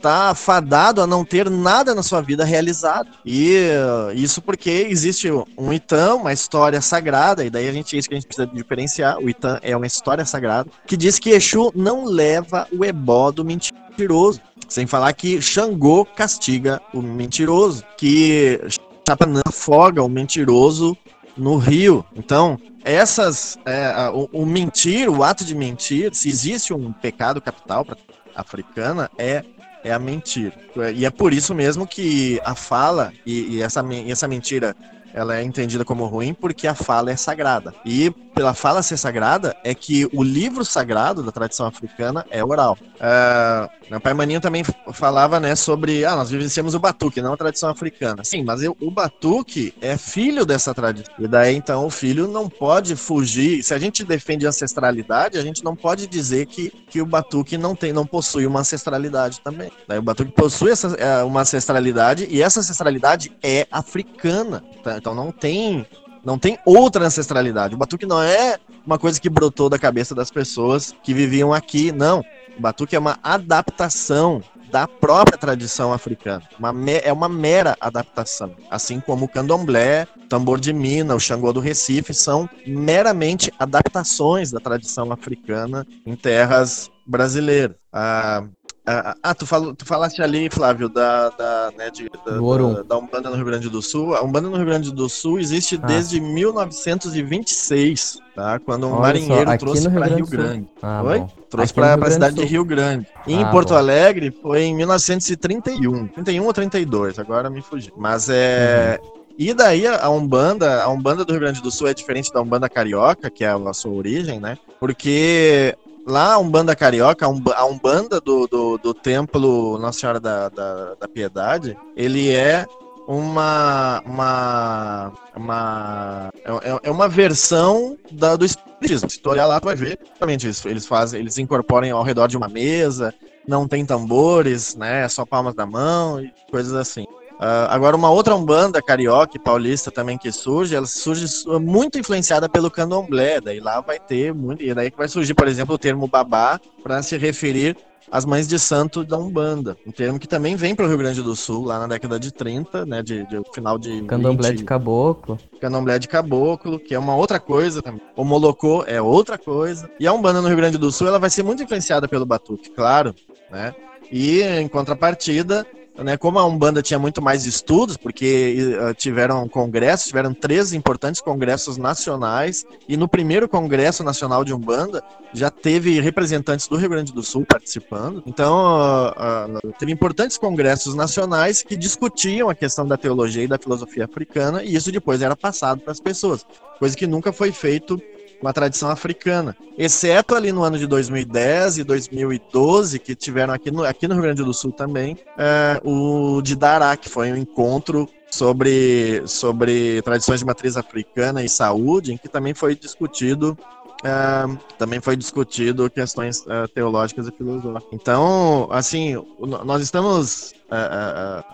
está 0.00 0.34
fadado 0.34 1.02
a 1.02 1.06
não 1.06 1.24
ter 1.24 1.48
nada 1.50 1.94
na 1.94 2.02
sua 2.02 2.20
vida 2.20 2.44
realizado. 2.44 3.08
E 3.24 3.54
uh, 3.56 4.12
isso 4.14 4.40
porque 4.40 4.70
existe 4.88 5.30
um 5.30 5.72
Itã, 5.72 6.14
uma 6.14 6.32
história 6.32 6.80
sagrada, 6.80 7.44
e 7.44 7.50
daí 7.50 7.68
a 7.68 7.72
gente 7.72 7.94
é 7.94 7.98
isso 7.98 8.08
que 8.08 8.14
a 8.14 8.18
gente 8.18 8.26
precisa 8.26 8.46
diferenciar. 8.46 9.18
O 9.18 9.28
Itã 9.28 9.58
é 9.62 9.76
uma 9.76 9.86
história 9.86 10.24
sagrada 10.24 10.70
que 10.86 10.96
diz 10.96 11.18
que 11.18 11.30
Exu 11.30 11.70
não 11.74 12.04
leva 12.04 12.66
o 12.72 12.84
ebó 12.84 13.30
do 13.30 13.44
mentiroso. 13.44 14.40
Sem 14.68 14.86
falar 14.86 15.12
que 15.12 15.42
Xangô 15.42 16.04
castiga 16.04 16.80
o 16.94 17.02
mentiroso, 17.02 17.84
que 17.96 18.60
Chapanã 19.06 19.42
afoga 19.44 20.02
o 20.02 20.08
mentiroso 20.08 20.96
no 21.40 21.56
rio. 21.56 22.04
Então, 22.14 22.58
essas 22.84 23.58
é, 23.64 24.10
o, 24.12 24.28
o, 24.32 24.46
mentir, 24.46 25.08
o 25.08 25.24
ato 25.24 25.44
de 25.44 25.54
mentir, 25.54 26.14
se 26.14 26.28
existe 26.28 26.72
um 26.72 26.92
pecado 26.92 27.40
capital 27.40 27.84
para 27.84 27.96
africana 28.34 29.10
é 29.18 29.44
é 29.82 29.92
a 29.92 29.98
mentira. 29.98 30.52
E 30.94 31.06
é 31.06 31.10
por 31.10 31.32
isso 31.32 31.54
mesmo 31.54 31.86
que 31.86 32.38
a 32.44 32.54
fala 32.54 33.14
e, 33.24 33.56
e 33.56 33.62
essa, 33.62 33.82
essa 34.06 34.28
mentira 34.28 34.76
ela 35.14 35.36
é 35.36 35.42
entendida 35.42 35.84
como 35.84 36.06
ruim 36.06 36.34
porque 36.34 36.66
a 36.66 36.74
fala 36.74 37.10
é 37.10 37.16
sagrada. 37.16 37.74
E 37.84 38.10
pela 38.34 38.54
fala 38.54 38.82
ser 38.82 38.96
sagrada 38.96 39.56
é 39.64 39.74
que 39.74 40.08
o 40.12 40.22
livro 40.22 40.64
sagrado 40.64 41.22
da 41.22 41.32
tradição 41.32 41.66
africana 41.66 42.24
é 42.30 42.44
oral. 42.44 42.78
Uh, 42.96 44.00
pai 44.00 44.14
Maninho 44.14 44.40
também 44.40 44.62
falava, 44.92 45.40
né, 45.40 45.56
sobre, 45.56 46.04
ah, 46.04 46.14
nós 46.14 46.30
vivenciamos 46.30 46.74
o 46.74 46.78
batuque, 46.78 47.20
não 47.20 47.32
a 47.32 47.36
tradição 47.36 47.68
africana. 47.68 48.22
Sim, 48.24 48.44
mas 48.44 48.62
eu, 48.62 48.76
o 48.80 48.90
batuque 48.90 49.74
é 49.80 49.96
filho 49.96 50.46
dessa 50.46 50.72
tradição. 50.72 51.12
E 51.18 51.26
daí, 51.26 51.56
então, 51.56 51.86
o 51.86 51.90
filho 51.90 52.28
não 52.28 52.48
pode 52.48 52.94
fugir. 52.94 53.62
Se 53.62 53.74
a 53.74 53.78
gente 53.78 54.04
defende 54.04 54.46
ancestralidade, 54.46 55.38
a 55.38 55.42
gente 55.42 55.64
não 55.64 55.74
pode 55.74 56.06
dizer 56.06 56.46
que, 56.46 56.70
que 56.88 57.02
o 57.02 57.06
batuque 57.06 57.58
não 57.58 57.74
tem, 57.74 57.92
não 57.92 58.06
possui 58.06 58.46
uma 58.46 58.60
ancestralidade 58.60 59.40
também. 59.40 59.70
Daí, 59.88 59.98
o 59.98 60.02
batuque 60.02 60.30
possui 60.32 60.70
essa, 60.70 60.88
é, 60.94 61.22
uma 61.24 61.40
ancestralidade 61.40 62.26
e 62.30 62.42
essa 62.42 62.60
ancestralidade 62.60 63.32
é 63.42 63.66
africana. 63.72 64.62
Tá? 64.84 64.99
Então 65.00 65.14
não 65.14 65.32
tem 65.32 65.86
não 66.22 66.38
tem 66.38 66.58
outra 66.66 67.06
ancestralidade. 67.06 67.74
O 67.74 67.78
batuque 67.78 68.04
não 68.04 68.22
é 68.22 68.58
uma 68.84 68.98
coisa 68.98 69.18
que 69.18 69.30
brotou 69.30 69.70
da 69.70 69.78
cabeça 69.78 70.14
das 70.14 70.30
pessoas 70.30 70.94
que 71.02 71.14
viviam 71.14 71.52
aqui, 71.52 71.90
não. 71.92 72.22
O 72.58 72.60
batuque 72.60 72.94
é 72.94 72.98
uma 72.98 73.18
adaptação 73.22 74.42
da 74.70 74.86
própria 74.86 75.38
tradição 75.38 75.92
africana. 75.92 76.42
Uma 76.58 76.72
é 77.02 77.12
uma 77.12 77.28
mera 77.28 77.76
adaptação. 77.80 78.54
Assim 78.70 79.00
como 79.00 79.24
o 79.24 79.28
candomblé, 79.28 80.06
o 80.16 80.26
tambor 80.28 80.60
de 80.60 80.72
mina, 80.72 81.14
o 81.14 81.20
xangô 81.20 81.52
do 81.52 81.58
Recife 81.58 82.14
são 82.14 82.48
meramente 82.66 83.52
adaptações 83.58 84.52
da 84.52 84.60
tradição 84.60 85.10
africana 85.10 85.86
em 86.06 86.14
terras 86.14 86.90
brasileiras. 87.06 87.76
Ah, 87.92 88.44
ah, 88.90 89.14
ah, 89.22 89.34
tu, 89.34 89.46
falou, 89.46 89.74
tu 89.74 89.86
falaste 89.86 90.20
ali, 90.20 90.50
Flávio, 90.50 90.88
da, 90.88 91.28
da, 91.30 91.72
né, 91.76 91.90
de, 91.90 92.08
da, 92.08 92.18
da, 92.32 92.82
da, 92.82 92.98
Umbanda 92.98 93.30
no 93.30 93.36
Rio 93.36 93.44
Grande 93.44 93.68
do 93.68 93.80
Sul. 93.80 94.14
A 94.14 94.22
Umbanda 94.22 94.48
no 94.48 94.56
Rio 94.56 94.66
Grande 94.66 94.92
do 94.92 95.08
Sul 95.08 95.38
existe 95.38 95.78
ah. 95.82 95.86
desde 95.86 96.20
1926, 96.20 98.18
tá? 98.34 98.58
Quando 98.58 98.86
um 98.86 98.92
Olha 98.92 99.00
marinheiro 99.00 99.58
trouxe 99.58 99.88
para 99.88 100.06
Rio, 100.06 100.16
Rio 100.16 100.26
Grande. 100.26 100.66
Ah, 100.82 101.02
Oi? 101.04 101.18
Bom. 101.20 101.30
Trouxe 101.48 101.72
para 101.72 101.94
a 101.94 102.10
cidade 102.10 102.36
de 102.36 102.44
Rio 102.44 102.64
Grande. 102.64 103.06
E 103.26 103.34
em 103.34 103.44
ah, 103.44 103.50
Porto 103.50 103.70
bom. 103.70 103.76
Alegre 103.76 104.30
foi 104.42 104.62
em 104.62 104.74
1931. 104.74 106.08
31 106.08 106.44
ou 106.44 106.52
32, 106.52 107.18
agora 107.18 107.48
me 107.48 107.62
fugi. 107.62 107.92
Mas 107.96 108.28
é. 108.28 109.00
Uhum. 109.02 109.20
E 109.38 109.54
daí 109.54 109.86
a 109.86 110.10
Umbanda, 110.10 110.82
a 110.82 110.88
Umbanda 110.90 111.24
do 111.24 111.32
Rio 111.32 111.40
Grande 111.40 111.62
do 111.62 111.70
Sul 111.70 111.88
é 111.88 111.94
diferente 111.94 112.30
da 112.30 112.42
Umbanda 112.42 112.68
carioca, 112.68 113.30
que 113.30 113.42
é 113.42 113.48
a 113.48 113.72
sua 113.72 113.92
origem, 113.92 114.38
né? 114.38 114.58
Porque 114.78 115.74
lá 116.10 116.34
a 116.34 116.38
Umbanda 116.38 116.76
Carioca, 116.76 117.24
a 117.24 117.64
Umbanda 117.64 118.20
do, 118.20 118.46
do, 118.46 118.78
do 118.78 118.92
Templo 118.92 119.78
Nossa 119.78 120.00
Senhora 120.00 120.20
da, 120.20 120.48
da, 120.48 120.94
da, 120.94 121.08
Piedade, 121.08 121.76
ele 121.96 122.34
é 122.34 122.66
uma 123.06 124.02
uma 124.04 125.12
uma 125.34 126.30
é, 126.44 126.70
é, 126.70 126.80
é 126.84 126.90
uma 126.90 127.08
versão 127.08 127.96
da, 128.10 128.36
do 128.36 128.44
espiritismo. 128.44 129.08
Se 129.08 129.20
tu 129.20 129.30
olhar 129.30 129.46
lá, 129.46 129.60
tu 129.60 129.64
vai 129.64 129.76
ver 129.76 129.98
realmente 130.18 130.48
isso. 130.48 130.68
Eles 130.68 130.86
fazem, 130.86 131.20
eles 131.20 131.38
incorporam 131.38 131.96
ao 131.96 132.02
redor 132.02 132.26
de 132.26 132.36
uma 132.36 132.48
mesa, 132.48 133.14
não 133.46 133.66
tem 133.66 133.86
tambores, 133.86 134.74
né? 134.76 135.04
É 135.04 135.08
só 135.08 135.24
palmas 135.24 135.54
da 135.54 135.64
mão 135.64 136.20
e 136.20 136.32
coisas 136.50 136.74
assim. 136.74 137.06
Uh, 137.40 137.64
agora, 137.70 137.96
uma 137.96 138.10
outra 138.10 138.36
Umbanda 138.36 138.82
carioca 138.82 139.34
e 139.34 139.40
paulista 139.40 139.90
também 139.90 140.18
que 140.18 140.30
surge, 140.30 140.76
ela 140.76 140.84
surge 140.84 141.24
muito 141.58 141.98
influenciada 141.98 142.50
pelo 142.50 142.70
candomblé. 142.70 143.40
Daí 143.40 143.60
lá 143.60 143.80
vai 143.80 143.98
ter 143.98 144.34
muito. 144.34 144.62
E 144.62 144.74
daí 144.74 144.90
que 144.90 144.98
vai 144.98 145.08
surgir, 145.08 145.32
por 145.32 145.48
exemplo, 145.48 145.74
o 145.74 145.78
termo 145.78 146.06
babá 146.06 146.60
para 146.82 147.02
se 147.02 147.16
referir 147.16 147.78
às 148.12 148.26
mães 148.26 148.46
de 148.46 148.58
santo 148.58 149.02
da 149.02 149.16
Umbanda. 149.16 149.74
Um 149.86 149.90
termo 149.90 150.18
que 150.18 150.28
também 150.28 150.54
vem 150.54 150.74
para 150.74 150.84
o 150.84 150.88
Rio 150.88 150.98
Grande 150.98 151.22
do 151.22 151.34
Sul, 151.34 151.64
lá 151.64 151.78
na 151.78 151.86
década 151.86 152.20
de 152.20 152.30
30, 152.30 152.84
né? 152.84 153.02
De, 153.02 153.24
de 153.26 153.40
final 153.54 153.78
de. 153.78 154.02
Candomblé 154.02 154.50
20, 154.50 154.58
de 154.58 154.64
caboclo. 154.64 155.38
Candomblé 155.62 155.98
de 155.98 156.08
caboclo, 156.08 156.78
que 156.78 156.94
é 156.94 156.98
uma 156.98 157.16
outra 157.16 157.40
coisa 157.40 157.80
também. 157.80 158.02
O 158.16 158.22
molocô 158.22 158.84
é 158.86 159.00
outra 159.00 159.38
coisa. 159.38 159.90
E 159.98 160.06
a 160.06 160.12
Umbanda 160.12 160.42
no 160.42 160.48
Rio 160.48 160.58
Grande 160.58 160.76
do 160.76 160.92
Sul, 160.92 161.08
ela 161.08 161.18
vai 161.18 161.30
ser 161.30 161.42
muito 161.42 161.62
influenciada 161.62 162.06
pelo 162.06 162.26
batuque, 162.26 162.68
claro, 162.68 163.14
né? 163.50 163.74
E 164.12 164.42
em 164.42 164.68
contrapartida, 164.68 165.64
né, 165.98 166.16
como 166.16 166.38
a 166.38 166.44
Umbanda 166.44 166.82
tinha 166.82 166.98
muito 166.98 167.20
mais 167.20 167.44
estudos, 167.44 167.96
porque 167.96 168.76
uh, 168.78 168.94
tiveram 168.94 169.48
congressos, 169.48 170.08
tiveram 170.08 170.32
três 170.32 170.72
importantes 170.72 171.20
congressos 171.20 171.76
nacionais, 171.76 172.64
e 172.88 172.96
no 172.96 173.08
primeiro 173.08 173.48
Congresso 173.48 174.02
Nacional 174.02 174.44
de 174.44 174.54
Umbanda 174.54 175.02
já 175.32 175.50
teve 175.50 176.00
representantes 176.00 176.66
do 176.66 176.76
Rio 176.76 176.88
Grande 176.88 177.12
do 177.12 177.22
Sul 177.22 177.44
participando. 177.44 178.22
Então, 178.26 178.56
uh, 178.56 179.58
uh, 179.58 179.72
teve 179.78 179.92
importantes 179.92 180.38
congressos 180.38 180.94
nacionais 180.94 181.62
que 181.62 181.76
discutiam 181.76 182.48
a 182.48 182.54
questão 182.54 182.86
da 182.86 182.96
teologia 182.96 183.44
e 183.44 183.48
da 183.48 183.58
filosofia 183.58 184.04
africana, 184.04 184.62
e 184.62 184.74
isso 184.74 184.90
depois 184.90 185.20
era 185.22 185.36
passado 185.36 185.80
para 185.80 185.92
as 185.92 186.00
pessoas, 186.00 186.46
coisa 186.78 186.96
que 186.96 187.06
nunca 187.06 187.32
foi 187.32 187.52
feito 187.52 188.00
uma 188.40 188.52
tradição 188.52 188.90
africana. 188.90 189.56
Exceto 189.76 190.34
ali 190.34 190.52
no 190.52 190.62
ano 190.62 190.78
de 190.78 190.86
2010 190.86 191.78
e 191.78 191.84
2012, 191.84 192.98
que 192.98 193.14
tiveram 193.14 193.54
aqui 193.54 193.70
no, 193.70 193.84
aqui 193.84 194.06
no 194.06 194.14
Rio 194.14 194.22
Grande 194.22 194.44
do 194.44 194.54
Sul 194.54 194.72
também, 194.72 195.16
é, 195.38 195.80
o 195.84 196.40
Didará, 196.42 196.96
que 196.96 197.08
foi 197.08 197.32
um 197.32 197.36
encontro 197.36 198.08
sobre, 198.30 199.22
sobre 199.26 200.00
tradições 200.02 200.40
de 200.40 200.46
matriz 200.46 200.76
africana 200.76 201.42
e 201.42 201.48
saúde, 201.48 202.12
em 202.12 202.16
que 202.16 202.28
também 202.28 202.54
foi 202.54 202.74
discutido 202.74 203.56
Uh, 204.00 204.56
também 204.78 204.98
foi 204.98 205.14
discutido 205.14 205.90
questões 205.90 206.40
uh, 206.46 206.66
teológicas 206.74 207.28
e 207.28 207.30
filosóficas. 207.30 207.92
Então, 207.92 208.66
assim, 208.70 209.22
nós 209.62 209.82
estamos 209.82 210.54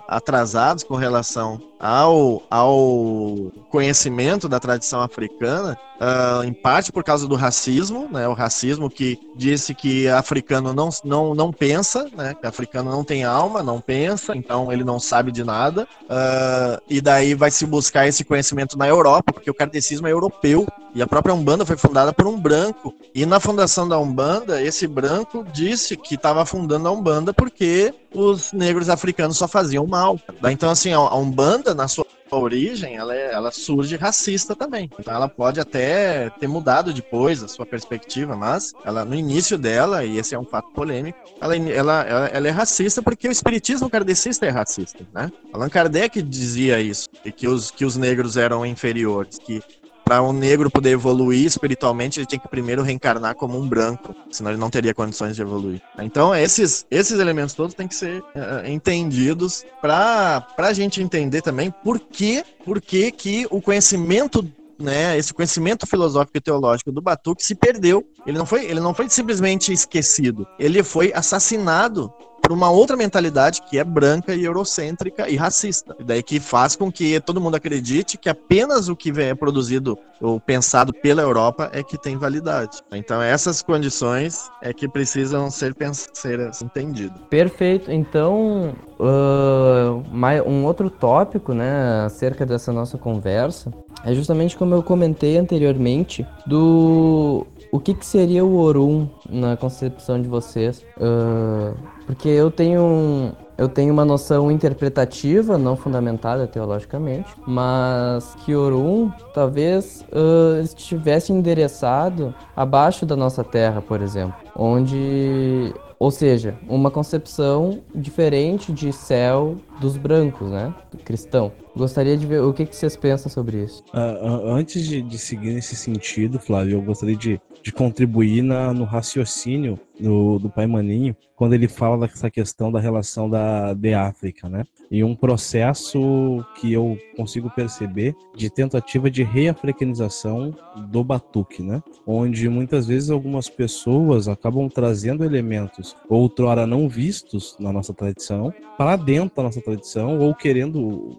atrasados 0.08 0.84
com 0.84 0.94
relação 0.94 1.60
ao, 1.78 2.42
ao 2.50 3.52
conhecimento 3.70 4.48
da 4.48 4.58
tradição 4.58 5.00
africana, 5.00 5.78
uh, 6.00 6.44
em 6.44 6.52
parte 6.52 6.90
por 6.90 7.04
causa 7.04 7.28
do 7.28 7.34
racismo, 7.34 8.08
né? 8.10 8.26
O 8.28 8.32
racismo 8.32 8.88
que 8.88 9.18
disse 9.36 9.74
que 9.74 10.08
africano 10.08 10.72
não, 10.72 10.88
não, 11.04 11.34
não 11.34 11.52
pensa, 11.52 12.08
né? 12.16 12.34
Que 12.34 12.46
africano 12.46 12.90
não 12.90 13.04
tem 13.04 13.24
alma, 13.24 13.62
não 13.62 13.80
pensa, 13.80 14.34
então 14.36 14.72
ele 14.72 14.84
não 14.84 14.98
sabe 14.98 15.30
de 15.30 15.44
nada. 15.44 15.86
Uh, 16.04 16.80
e 16.88 17.00
daí 17.00 17.34
vai 17.34 17.50
se 17.50 17.66
buscar 17.66 18.06
esse 18.06 18.24
conhecimento 18.24 18.78
na 18.78 18.88
Europa, 18.88 19.32
porque 19.32 19.50
o 19.50 19.54
kardecismo 19.54 20.06
é 20.06 20.12
europeu 20.12 20.66
e 20.94 21.02
a 21.02 21.06
própria 21.06 21.34
Umbanda 21.34 21.66
foi 21.66 21.76
fundada 21.76 22.10
por 22.10 22.26
um 22.26 22.40
branco. 22.40 22.94
E 23.14 23.26
na 23.26 23.38
fundação 23.38 23.86
da 23.86 23.98
Umbanda, 23.98 24.62
esse 24.62 24.86
branco 24.86 25.44
disse 25.52 25.94
que 25.94 26.14
estava 26.14 26.46
fundando 26.46 26.88
a 26.88 26.90
Umbanda 26.90 27.34
porque 27.34 27.92
os 28.16 28.52
negros 28.52 28.88
africanos 28.88 29.36
só 29.36 29.46
faziam 29.46 29.86
mal. 29.86 30.18
Então, 30.50 30.70
assim, 30.70 30.92
a 30.92 31.14
Umbanda, 31.14 31.74
na 31.74 31.86
sua 31.86 32.06
origem, 32.30 32.96
ela, 32.96 33.14
é, 33.14 33.32
ela 33.32 33.52
surge 33.52 33.96
racista 33.96 34.56
também. 34.56 34.90
Então, 34.98 35.14
ela 35.14 35.28
pode 35.28 35.60
até 35.60 36.30
ter 36.30 36.48
mudado 36.48 36.92
depois 36.92 37.42
a 37.42 37.48
sua 37.48 37.64
perspectiva, 37.64 38.34
mas 38.34 38.72
ela, 38.84 39.04
no 39.04 39.14
início 39.14 39.56
dela, 39.56 40.04
e 40.04 40.18
esse 40.18 40.34
é 40.34 40.38
um 40.38 40.44
fato 40.44 40.70
polêmico, 40.72 41.18
ela, 41.40 41.56
ela, 41.56 42.02
ela, 42.02 42.26
ela 42.26 42.48
é 42.48 42.50
racista 42.50 43.02
porque 43.02 43.28
o 43.28 43.32
espiritismo 43.32 43.88
kardecista 43.88 44.46
é 44.46 44.50
racista, 44.50 45.06
né? 45.12 45.30
Allan 45.52 45.68
Kardec 45.68 46.20
dizia 46.22 46.80
isso, 46.80 47.08
e 47.24 47.30
que 47.30 47.46
os, 47.46 47.70
que 47.70 47.84
os 47.84 47.96
negros 47.96 48.36
eram 48.36 48.66
inferiores, 48.66 49.38
que 49.38 49.62
para 50.06 50.22
um 50.22 50.32
negro 50.32 50.70
poder 50.70 50.90
evoluir 50.90 51.44
espiritualmente, 51.44 52.20
ele 52.20 52.26
tinha 52.26 52.38
que 52.38 52.46
primeiro 52.46 52.80
reencarnar 52.80 53.34
como 53.34 53.58
um 53.58 53.68
branco, 53.68 54.14
senão 54.30 54.52
ele 54.52 54.60
não 54.60 54.70
teria 54.70 54.94
condições 54.94 55.34
de 55.34 55.42
evoluir. 55.42 55.82
Então, 55.98 56.32
esses, 56.32 56.86
esses 56.88 57.18
elementos 57.18 57.54
todos 57.54 57.74
têm 57.74 57.88
que 57.88 57.94
ser 57.96 58.20
uh, 58.20 58.64
entendidos 58.64 59.64
para 59.82 60.46
a 60.58 60.72
gente 60.72 61.02
entender 61.02 61.42
também 61.42 61.74
por 61.82 61.98
que, 61.98 62.44
por 62.64 62.80
que, 62.80 63.10
que 63.10 63.48
o 63.50 63.60
conhecimento 63.60 64.48
né, 64.78 65.18
esse 65.18 65.34
conhecimento 65.34 65.86
filosófico 65.86 66.36
e 66.36 66.40
teológico 66.40 66.92
do 66.92 67.00
Batuque 67.00 67.42
se 67.42 67.54
perdeu. 67.54 68.06
Ele 68.26 68.38
não 68.38 68.46
foi, 68.46 68.66
ele 68.66 68.78
não 68.78 68.94
foi 68.94 69.08
simplesmente 69.08 69.72
esquecido. 69.72 70.46
Ele 70.58 70.82
foi 70.82 71.12
assassinado 71.14 72.12
por 72.46 72.52
uma 72.52 72.70
outra 72.70 72.96
mentalidade 72.96 73.60
que 73.62 73.76
é 73.76 73.82
branca 73.82 74.32
e 74.32 74.44
eurocêntrica 74.44 75.28
e 75.28 75.34
racista. 75.34 75.96
E 75.98 76.04
daí 76.04 76.22
que 76.22 76.38
faz 76.38 76.76
com 76.76 76.92
que 76.92 77.18
todo 77.20 77.40
mundo 77.40 77.56
acredite 77.56 78.16
que 78.16 78.28
apenas 78.28 78.88
o 78.88 78.94
que 78.94 79.10
é 79.20 79.34
produzido 79.34 79.98
ou 80.20 80.38
pensado 80.38 80.92
pela 80.92 81.22
Europa 81.22 81.68
é 81.72 81.82
que 81.82 81.98
tem 81.98 82.16
validade. 82.16 82.78
Então 82.92 83.20
essas 83.20 83.62
condições 83.62 84.48
é 84.62 84.72
que 84.72 84.88
precisam 84.88 85.50
ser, 85.50 85.74
ser 86.12 86.50
entendidas. 86.62 87.18
Perfeito. 87.28 87.90
Então, 87.90 88.74
uh, 89.00 90.48
um 90.48 90.64
outro 90.64 90.88
tópico, 90.88 91.52
né, 91.52 92.04
acerca 92.06 92.46
dessa 92.46 92.72
nossa 92.72 92.96
conversa 92.96 93.72
é 94.04 94.14
justamente 94.14 94.56
como 94.56 94.72
eu 94.72 94.82
comentei 94.84 95.36
anteriormente 95.36 96.24
do 96.46 97.44
o 97.70 97.80
que, 97.80 97.94
que 97.94 98.06
seria 98.06 98.44
o 98.44 98.56
Orum 98.56 99.08
na 99.28 99.56
concepção 99.56 100.20
de 100.20 100.28
vocês? 100.28 100.84
Uh, 100.96 101.76
porque 102.06 102.28
eu 102.28 102.50
tenho, 102.50 103.32
eu 103.58 103.68
tenho 103.68 103.92
uma 103.92 104.04
noção 104.04 104.50
interpretativa, 104.50 105.58
não 105.58 105.76
fundamentada 105.76 106.46
teologicamente, 106.46 107.28
mas 107.46 108.34
que 108.44 108.54
Orum 108.54 109.10
talvez 109.34 110.04
uh, 110.12 110.62
estivesse 110.62 111.32
endereçado 111.32 112.34
abaixo 112.54 113.04
da 113.04 113.16
nossa 113.16 113.42
terra, 113.42 113.82
por 113.82 114.00
exemplo, 114.00 114.36
onde 114.54 115.72
ou 115.98 116.10
seja, 116.10 116.54
uma 116.68 116.90
concepção 116.90 117.80
diferente 117.94 118.70
de 118.70 118.92
céu 118.92 119.56
dos 119.80 119.96
brancos, 119.96 120.50
né? 120.50 120.74
Cristão. 121.04 121.52
Gostaria 121.76 122.16
de 122.16 122.26
ver 122.26 122.40
o 122.40 122.52
que, 122.52 122.64
que 122.64 122.74
vocês 122.74 122.96
pensam 122.96 123.30
sobre 123.30 123.62
isso. 123.62 123.82
Uh, 123.92 124.48
antes 124.48 124.86
de, 124.86 125.02
de, 125.02 125.18
seguir 125.18 125.52
nesse 125.52 125.76
sentido, 125.76 126.38
Flávio, 126.38 126.78
eu 126.78 126.82
gostaria 126.82 127.16
de, 127.16 127.40
de 127.62 127.72
contribuir 127.72 128.42
na, 128.42 128.72
no 128.72 128.84
raciocínio 128.84 129.78
do, 130.00 130.38
do 130.38 130.48
Pai 130.48 130.66
Maninho, 130.66 131.16
quando 131.34 131.54
ele 131.54 131.68
fala 131.68 132.06
dessa 132.06 132.30
questão 132.30 132.70
da 132.72 132.80
relação 132.80 133.28
da 133.28 133.74
de 133.74 133.92
África, 133.92 134.48
né? 134.48 134.64
E 134.90 135.02
um 135.02 135.14
processo 135.14 136.44
que 136.60 136.72
eu 136.72 136.96
consigo 137.16 137.50
perceber 137.50 138.14
de 138.34 138.48
tentativa 138.48 139.10
de 139.10 139.22
reafricanização 139.22 140.54
do 140.88 141.02
batuque, 141.02 141.62
né? 141.62 141.82
Onde 142.06 142.48
muitas 142.48 142.86
vezes 142.86 143.10
algumas 143.10 143.48
pessoas 143.48 144.28
acabam 144.28 144.68
trazendo 144.68 145.24
elementos 145.24 145.96
outrora 146.08 146.66
não 146.66 146.88
vistos 146.88 147.56
na 147.58 147.72
nossa 147.72 147.92
tradição 147.92 148.52
para 148.78 148.96
dentro 148.96 149.36
da 149.36 149.42
nossa 149.42 149.60
tradição 149.66 150.18
ou 150.18 150.34
querendo 150.34 151.18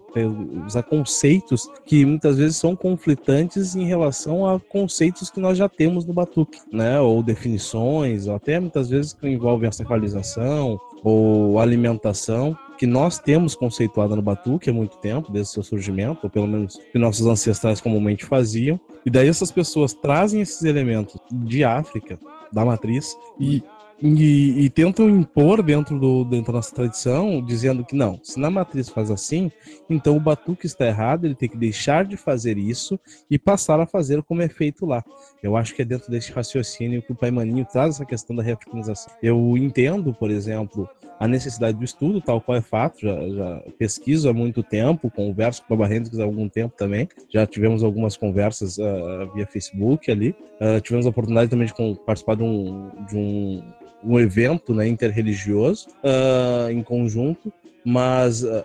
usar 0.66 0.82
conceitos 0.82 1.68
que 1.84 2.04
muitas 2.04 2.38
vezes 2.38 2.56
são 2.56 2.74
conflitantes 2.74 3.76
em 3.76 3.84
relação 3.84 4.46
a 4.46 4.58
conceitos 4.58 5.30
que 5.30 5.38
nós 5.38 5.58
já 5.58 5.68
temos 5.68 6.04
no 6.04 6.14
batuque, 6.14 6.58
né? 6.72 6.98
Ou 7.00 7.22
definições, 7.22 8.26
ou 8.26 8.34
até 8.34 8.58
muitas 8.58 8.88
vezes 8.88 9.12
que 9.12 9.28
envolvem 9.28 9.68
a 9.68 9.72
sacralização 9.72 10.80
ou 11.04 11.58
alimentação 11.60 12.56
que 12.78 12.86
nós 12.86 13.18
temos 13.18 13.56
conceituado 13.56 14.14
no 14.14 14.22
batuque 14.22 14.70
há 14.70 14.72
muito 14.72 14.98
tempo, 14.98 15.32
desde 15.32 15.50
o 15.50 15.54
seu 15.54 15.62
surgimento, 15.64 16.20
ou 16.22 16.30
pelo 16.30 16.46
menos 16.46 16.80
que 16.92 16.98
nossos 16.98 17.26
ancestrais 17.26 17.80
comumente 17.80 18.24
faziam. 18.24 18.80
E 19.04 19.10
daí 19.10 19.28
essas 19.28 19.50
pessoas 19.50 19.92
trazem 19.92 20.40
esses 20.40 20.62
elementos 20.62 21.16
de 21.32 21.64
África, 21.64 22.18
da 22.52 22.64
matriz, 22.64 23.16
e 23.38 23.62
e, 24.00 24.64
e, 24.64 24.70
tentam 24.70 25.08
impor 25.10 25.62
dentro, 25.62 25.98
do, 25.98 26.24
dentro 26.24 26.52
da 26.52 26.58
nossa 26.58 26.74
tradição, 26.74 27.44
dizendo 27.44 27.84
que 27.84 27.96
não, 27.96 28.20
se 28.22 28.38
na 28.38 28.48
matriz 28.48 28.88
faz 28.88 29.10
assim, 29.10 29.50
então 29.90 30.16
o 30.16 30.20
batuque 30.20 30.66
está 30.66 30.86
errado, 30.86 31.24
ele 31.24 31.34
tem 31.34 31.48
que 31.48 31.56
deixar 31.56 32.04
de 32.04 32.16
fazer 32.16 32.58
isso 32.58 32.98
e 33.28 33.38
passar 33.38 33.80
a 33.80 33.86
fazer 33.86 34.22
como 34.22 34.42
é 34.42 34.48
feito 34.48 34.86
lá. 34.86 35.04
Eu 35.42 35.56
acho 35.56 35.74
que 35.74 35.82
é 35.82 35.84
dentro 35.84 36.10
desse 36.10 36.30
raciocínio 36.32 37.02
que 37.02 37.12
o 37.12 37.14
Pai 37.14 37.30
Maninho 37.30 37.64
traz 37.64 37.96
essa 37.96 38.04
questão 38.04 38.36
da 38.36 38.42
reafricanização. 38.42 39.12
Eu 39.22 39.56
entendo, 39.56 40.14
por 40.14 40.30
exemplo, 40.30 40.88
a 41.18 41.26
necessidade 41.26 41.76
do 41.76 41.84
estudo, 41.84 42.20
tal 42.20 42.40
qual 42.40 42.56
é 42.56 42.60
fato, 42.60 43.00
já, 43.00 43.28
já 43.28 43.62
pesquiso 43.76 44.28
há 44.28 44.32
muito 44.32 44.62
tempo, 44.62 45.10
converso 45.10 45.64
com 45.66 45.74
o 45.74 45.76
Baba 45.76 45.92
há 45.92 46.22
algum 46.22 46.48
tempo 46.48 46.74
também, 46.76 47.08
já 47.28 47.46
tivemos 47.46 47.82
algumas 47.82 48.16
conversas 48.16 48.78
uh, 48.78 49.32
via 49.34 49.46
Facebook 49.46 50.10
ali, 50.10 50.34
uh, 50.60 50.80
tivemos 50.80 51.06
a 51.06 51.10
oportunidade 51.10 51.50
também 51.50 51.66
de 51.66 51.74
participar 52.06 52.36
de 52.36 52.42
um, 52.44 52.90
de 53.08 53.16
um 53.16 53.62
um 54.02 54.18
evento 54.18 54.74
né, 54.74 54.86
interreligioso 54.86 55.88
uh, 56.04 56.70
em 56.70 56.82
conjunto, 56.82 57.52
mas 57.84 58.42
uh, 58.42 58.64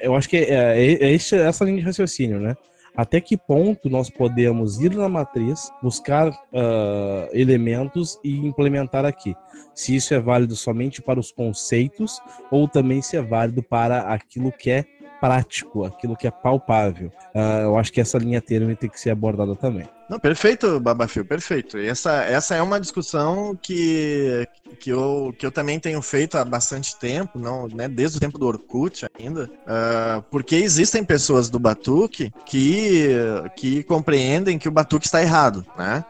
eu 0.00 0.14
acho 0.14 0.28
que 0.28 0.36
é, 0.36 1.02
é, 1.02 1.12
é, 1.12 1.14
essa 1.14 1.64
linha 1.64 1.78
de 1.78 1.84
raciocínio, 1.84 2.40
né? 2.40 2.56
Até 2.94 3.20
que 3.22 3.38
ponto 3.38 3.88
nós 3.88 4.10
podemos 4.10 4.78
ir 4.80 4.94
na 4.94 5.08
matriz, 5.08 5.70
buscar 5.82 6.28
uh, 6.28 7.28
elementos 7.32 8.18
e 8.22 8.36
implementar 8.36 9.06
aqui? 9.06 9.34
Se 9.74 9.96
isso 9.96 10.12
é 10.12 10.20
válido 10.20 10.54
somente 10.54 11.00
para 11.00 11.18
os 11.18 11.32
conceitos 11.32 12.20
ou 12.50 12.68
também 12.68 13.00
se 13.00 13.16
é 13.16 13.22
válido 13.22 13.62
para 13.62 14.12
aquilo 14.12 14.52
que 14.52 14.70
é 14.70 14.84
prático, 15.22 15.84
aquilo 15.84 16.16
que 16.16 16.26
é 16.26 16.32
palpável. 16.32 17.12
Uh, 17.32 17.62
eu 17.62 17.78
acho 17.78 17.92
que 17.92 18.00
essa 18.00 18.18
linha 18.18 18.40
tênue 18.40 18.74
tem 18.74 18.90
que 18.90 18.98
ser 18.98 19.10
abordada 19.10 19.54
também. 19.54 19.88
Não, 20.10 20.18
perfeito, 20.18 20.80
Babafio, 20.80 21.24
perfeito. 21.24 21.78
E 21.78 21.86
essa, 21.86 22.24
essa 22.24 22.56
é 22.56 22.60
uma 22.60 22.80
discussão 22.80 23.56
que, 23.62 24.48
que, 24.80 24.90
eu, 24.90 25.32
que 25.38 25.46
eu 25.46 25.52
também 25.52 25.78
tenho 25.78 26.02
feito 26.02 26.36
há 26.36 26.44
bastante 26.44 26.98
tempo, 26.98 27.38
não, 27.38 27.68
né, 27.68 27.86
desde 27.86 28.16
o 28.16 28.20
tempo 28.20 28.36
do 28.36 28.48
Orkut 28.48 29.06
ainda, 29.16 29.44
uh, 29.44 30.20
porque 30.28 30.56
existem 30.56 31.04
pessoas 31.04 31.48
do 31.48 31.60
Batuque 31.60 32.32
que, 32.44 33.10
que 33.56 33.84
compreendem 33.84 34.58
que 34.58 34.68
o 34.68 34.72
Batuque 34.72 35.06
está 35.06 35.22
errado, 35.22 35.64
né? 35.78 36.04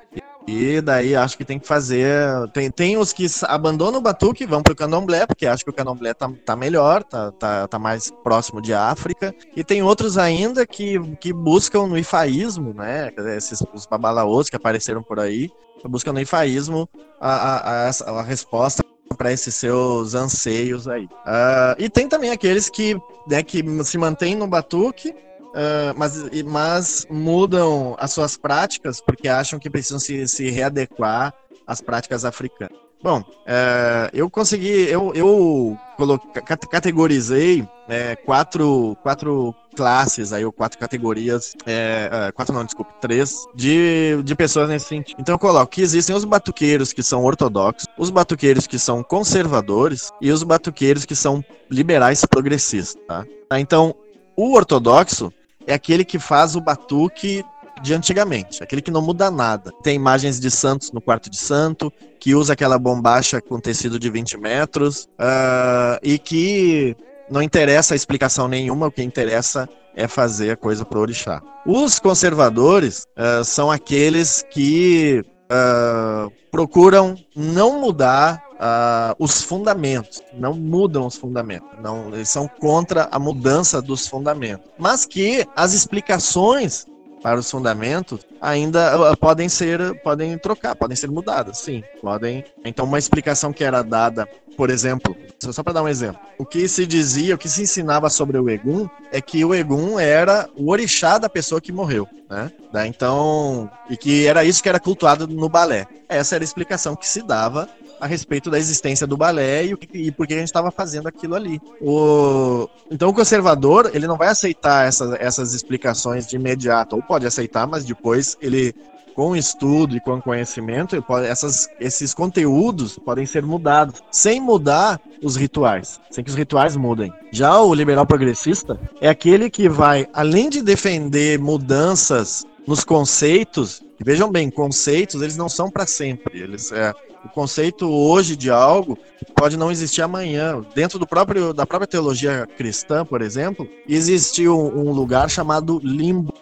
E 0.47 0.81
daí 0.81 1.15
acho 1.15 1.37
que 1.37 1.45
tem 1.45 1.59
que 1.59 1.67
fazer. 1.67 2.19
Tem, 2.53 2.71
tem 2.71 2.97
os 2.97 3.13
que 3.13 3.27
abandonam 3.45 4.01
o 4.01 4.03
batuque, 4.03 4.47
vão 4.47 4.63
pro 4.63 4.75
candomblé, 4.75 5.27
porque 5.27 5.47
acho 5.47 5.65
que 5.65 5.71
o 5.71 5.73
candomblé 5.73 6.15
tá, 6.15 6.31
tá 6.45 6.57
melhor, 6.57 7.03
tá, 7.05 7.31
tá, 7.33 7.69
tá 7.69 7.79
mais 7.79 8.11
próximo 8.23 8.61
de 8.61 8.75
África. 8.75 9.35
E 9.55 9.63
tem 9.63 9.83
outros 9.83 10.19
ainda 10.19 10.67
que, 10.67 10.99
que 11.17 11.33
buscam 11.33 11.87
no 11.87 11.99
ifaísmo, 11.99 12.75
né? 12.75 13.11
Esses 13.37 13.63
os 13.73 13.87
babalaôs 13.87 14.51
que 14.51 14.57
apareceram 14.57 15.03
por 15.03 15.21
aí, 15.21 15.51
buscam 15.85 16.13
no 16.13 16.21
ifaísmo 16.21 16.89
a, 17.21 17.33
a, 17.33 17.89
a, 17.89 18.21
a 18.21 18.23
resposta 18.23 18.83
para 19.17 19.33
esses 19.33 19.55
seus 19.55 20.15
anseios 20.15 20.89
aí. 20.89 21.05
Uh, 21.05 21.77
e 21.79 21.89
tem 21.89 22.09
também 22.09 22.31
aqueles 22.31 22.69
que, 22.69 22.97
né, 23.29 23.43
que 23.43 23.63
se 23.85 23.99
mantêm 23.99 24.35
no 24.35 24.47
batuque 24.47 25.15
Uh, 25.53 25.93
mas, 25.97 26.31
mas 26.45 27.07
mudam 27.11 27.95
as 27.99 28.13
suas 28.13 28.37
práticas 28.37 29.01
porque 29.01 29.29
acham 29.29 29.59
que 29.59 29.69
precisam 29.69 29.99
se, 29.99 30.27
se 30.27 30.51
readequar 30.51 31.35
às 31.67 31.81
práticas 31.81 32.25
africanas. 32.25 32.83
Bom, 33.03 33.19
uh, 33.21 34.09
eu 34.13 34.31
consegui, 34.31 34.89
eu, 34.89 35.13
eu 35.13 35.77
coloquei, 35.97 36.41
categorizei 36.41 37.69
é, 37.89 38.15
quatro, 38.15 38.97
quatro 39.03 39.53
classes, 39.75 40.33
aí, 40.33 40.45
ou 40.45 40.53
quatro 40.53 40.79
categorias, 40.79 41.55
é, 41.67 42.31
quatro 42.33 42.55
não, 42.55 42.65
desculpe, 42.65 42.93
três, 43.01 43.35
de, 43.57 44.23
de 44.23 44.35
pessoas 44.37 44.69
nesse 44.69 44.87
sentido. 44.87 45.17
Então 45.21 45.35
eu 45.35 45.39
coloco 45.39 45.73
que 45.73 45.83
existem 45.83 46.15
os 46.15 46.25
batuqueiros 46.25 46.93
que 46.93 47.03
são 47.03 47.25
ortodoxos, 47.25 47.89
os 47.99 48.09
batuqueiros 48.09 48.69
que 48.69 48.79
são 48.79 49.03
conservadores 49.03 50.11
e 50.21 50.31
os 50.31 50.45
batuqueiros 50.45 51.05
que 51.05 51.17
são 51.17 51.45
liberais 51.69 52.25
progressistas, 52.25 53.03
tá? 53.09 53.27
Então, 53.59 53.95
o 54.37 54.55
ortodoxo 54.55 55.33
é 55.67 55.75
aquele 55.75 56.05
que 56.05 56.19
faz 56.19 56.57
o 56.57 56.61
batuque 56.61 57.45
de 57.83 57.95
antigamente, 57.95 58.63
aquele 58.63 58.81
que 58.81 58.91
não 58.91 59.03
muda 59.03 59.31
nada. 59.31 59.73
Tem 59.83 59.97
imagens 59.97 60.39
de 60.39 60.51
santos 60.51 60.93
no 60.93 61.01
quarto 61.01 61.29
de 61.29 61.37
santo, 61.37 61.93
que 62.21 62.35
usa 62.35 62.53
aquela 62.53 62.79
bombacha 62.79 63.41
com 63.41 63.59
tecido 63.59 63.99
de 63.99 64.09
20 64.09 64.39
metros, 64.39 65.09
uh, 65.19 65.99
e 66.03 66.19
que 66.19 66.97
não 67.31 67.43
interessa 67.43 67.95
a 67.95 67.97
explicação 67.97 68.47
nenhuma, 68.47 68.87
o 68.87 68.93
que 68.93 69.03
interessa 69.03 69.69
é 69.97 70.07
fazer 70.07 70.51
a 70.51 70.57
coisa 70.57 70.85
pro 70.85 71.01
orixá. 71.01 71.43
Os 71.67 71.99
conservadores 71.99 73.05
uh, 73.17 73.45
são 73.45 73.71
aqueles 73.71 74.45
que 74.51 75.23
uh, 75.51 76.31
procuram 76.51 77.17
não 77.35 77.81
mudar 77.81 78.43
uh, 78.63 79.15
os 79.19 79.43
fundamentos, 79.43 80.23
não 80.33 80.55
mudam 80.55 81.07
os 81.07 81.17
fundamentos, 81.17 81.69
não, 81.83 82.09
eles 82.15 82.29
são 82.29 82.47
contra 82.47 83.09
a 83.11 83.19
mudança 83.19 83.83
dos 83.83 84.07
fundamentos, 84.07 84.71
mas 84.79 85.05
que 85.05 85.47
as 85.57 85.73
explicações 85.75 86.87
para 87.23 87.39
os 87.39 87.51
fundamentos 87.51 88.21
ainda 88.41 89.13
uh, 89.13 89.17
podem 89.17 89.49
ser 89.49 90.01
podem 90.03 90.39
trocar, 90.39 90.75
podem 90.75 90.97
ser 90.97 91.11
mudadas, 91.11 91.59
sim, 91.59 91.83
podem. 92.01 92.45
Então 92.65 92.85
uma 92.85 92.99
explicação 92.99 93.53
que 93.53 93.63
era 93.63 93.83
dada, 93.83 94.29
por 94.57 94.71
exemplo, 94.71 95.17
só 95.39 95.63
para 95.63 95.75
dar 95.75 95.83
um 95.83 95.89
exemplo, 95.89 96.21
o 96.39 96.45
que 96.45 96.67
se 96.69 96.85
dizia, 96.85 97.35
o 97.35 97.39
que 97.39 97.49
se 97.49 97.63
ensinava 97.63 98.11
sobre 98.11 98.39
o 98.39 98.51
Egum 98.51 98.89
é 99.13 99.21
que 99.21 99.45
o 99.45 99.55
Egum 99.55 99.99
era 99.99 100.49
o 100.57 100.71
orixá 100.71 101.19
da 101.19 101.29
pessoa 101.29 101.61
que 101.61 101.73
morreu, 101.73 102.09
né? 102.29 102.51
Então, 102.87 103.71
e 103.89 103.97
que 103.97 104.27
era 104.27 104.45
isso 104.45 104.63
que 104.63 104.69
era 104.69 104.81
cultuado 104.81 105.29
no 105.29 105.49
balé. 105.49 105.87
Essa 106.09 106.35
era 106.35 106.43
a 106.43 106.47
explicação 106.47 106.97
que 106.97 107.07
se 107.09 107.23
dava 107.23 107.69
a 108.03 108.07
respeito 108.07 108.51
da 108.51 108.59
existência 108.59 109.07
do 109.07 109.17
balé 109.17 109.65
e, 109.65 109.79
e 109.95 110.11
por 110.11 110.27
que 110.27 110.35
a 110.35 110.39
gente 110.39 110.49
estava 110.49 110.73
fazendo 110.73 111.07
aquilo 111.07 111.37
ali. 111.37 111.61
O, 111.81 112.69
então 112.91 113.09
o 113.09 113.15
conservador 113.15 113.93
ele 113.95 114.09
não 114.09 114.17
vai 114.17 114.27
aceitar 114.27 114.89
essas, 114.89 115.13
essas 115.21 115.55
explicações 115.55 116.27
de 116.27 116.35
imediato, 116.35 116.97
ou 116.97 117.03
pode 117.03 117.29
aceitar, 117.29 117.65
mas 117.65 117.85
depois 117.85 118.37
ele 118.43 118.75
com 119.15 119.37
estudo 119.37 119.95
e 119.95 120.01
com 120.01 120.21
conhecimento, 120.21 121.05
essas, 121.25 121.69
esses 121.79 122.13
conteúdos 122.13 122.99
podem 122.99 123.27
ser 123.27 123.45
mudados, 123.45 124.03
sem 124.11 124.41
mudar 124.41 124.99
os 125.23 125.37
rituais, 125.37 126.01
sem 126.11 126.25
que 126.25 126.31
os 126.31 126.37
rituais 126.37 126.77
mudem. 126.77 127.13
Já 127.31 127.61
o 127.61 127.75
liberal 127.75 128.07
progressista 128.07 128.81
é 129.01 129.09
aquele 129.09 129.49
que 129.51 129.69
vai, 129.69 130.09
além 130.13 130.49
de 130.49 130.63
defender 130.63 131.39
mudanças 131.39 132.45
nos 132.67 132.85
conceitos, 132.85 133.83
vejam 133.99 134.31
bem, 134.31 134.51
conceitos 134.51 135.21
eles 135.23 135.37
não 135.37 135.49
são 135.49 135.71
para 135.71 135.87
sempre, 135.87 136.41
eles 136.41 136.71
é, 136.73 136.93
o 137.25 137.29
conceito 137.29 137.89
hoje 137.89 138.37
de 138.37 138.51
algo 138.51 138.99
pode 139.37 139.57
não 139.57 139.71
existir 139.71 140.03
amanhã. 140.03 140.65
Dentro 140.75 140.99
do 140.99 141.07
próprio, 141.07 141.53
da 141.53 141.65
própria 141.65 141.87
teologia 141.87 142.47
cristã, 142.57 143.05
por 143.05 143.23
exemplo, 143.23 143.69
existiu 143.89 144.59
um 144.59 144.93
lugar 144.93 145.31
chamado 145.31 145.81
limbo, 145.83 146.35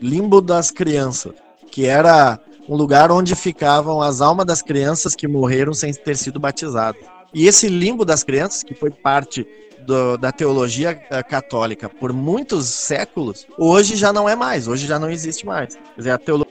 limbo 0.00 0.40
das 0.40 0.70
crianças, 0.70 1.34
que 1.70 1.86
era 1.86 2.40
um 2.68 2.74
lugar 2.74 3.12
onde 3.12 3.34
ficavam 3.34 4.00
as 4.00 4.20
almas 4.20 4.46
das 4.46 4.62
crianças 4.62 5.14
que 5.14 5.28
morreram 5.28 5.74
sem 5.74 5.92
ter 5.92 6.16
sido 6.16 6.40
batizadas. 6.40 7.02
E 7.34 7.46
esse 7.46 7.68
limbo 7.68 8.04
das 8.04 8.24
crianças, 8.24 8.62
que 8.62 8.74
foi 8.74 8.90
parte 8.90 9.46
do, 9.86 10.18
da 10.18 10.32
teologia 10.32 11.00
eh, 11.10 11.22
católica 11.22 11.88
por 11.88 12.12
muitos 12.12 12.66
séculos, 12.66 13.46
hoje 13.56 13.96
já 13.96 14.12
não 14.12 14.28
é 14.28 14.34
mais, 14.34 14.68
hoje 14.68 14.86
já 14.86 14.98
não 14.98 15.10
existe 15.10 15.46
mais. 15.46 15.76
Quer 15.76 15.96
dizer, 15.96 16.10
a 16.10 16.18
teologia 16.18 16.46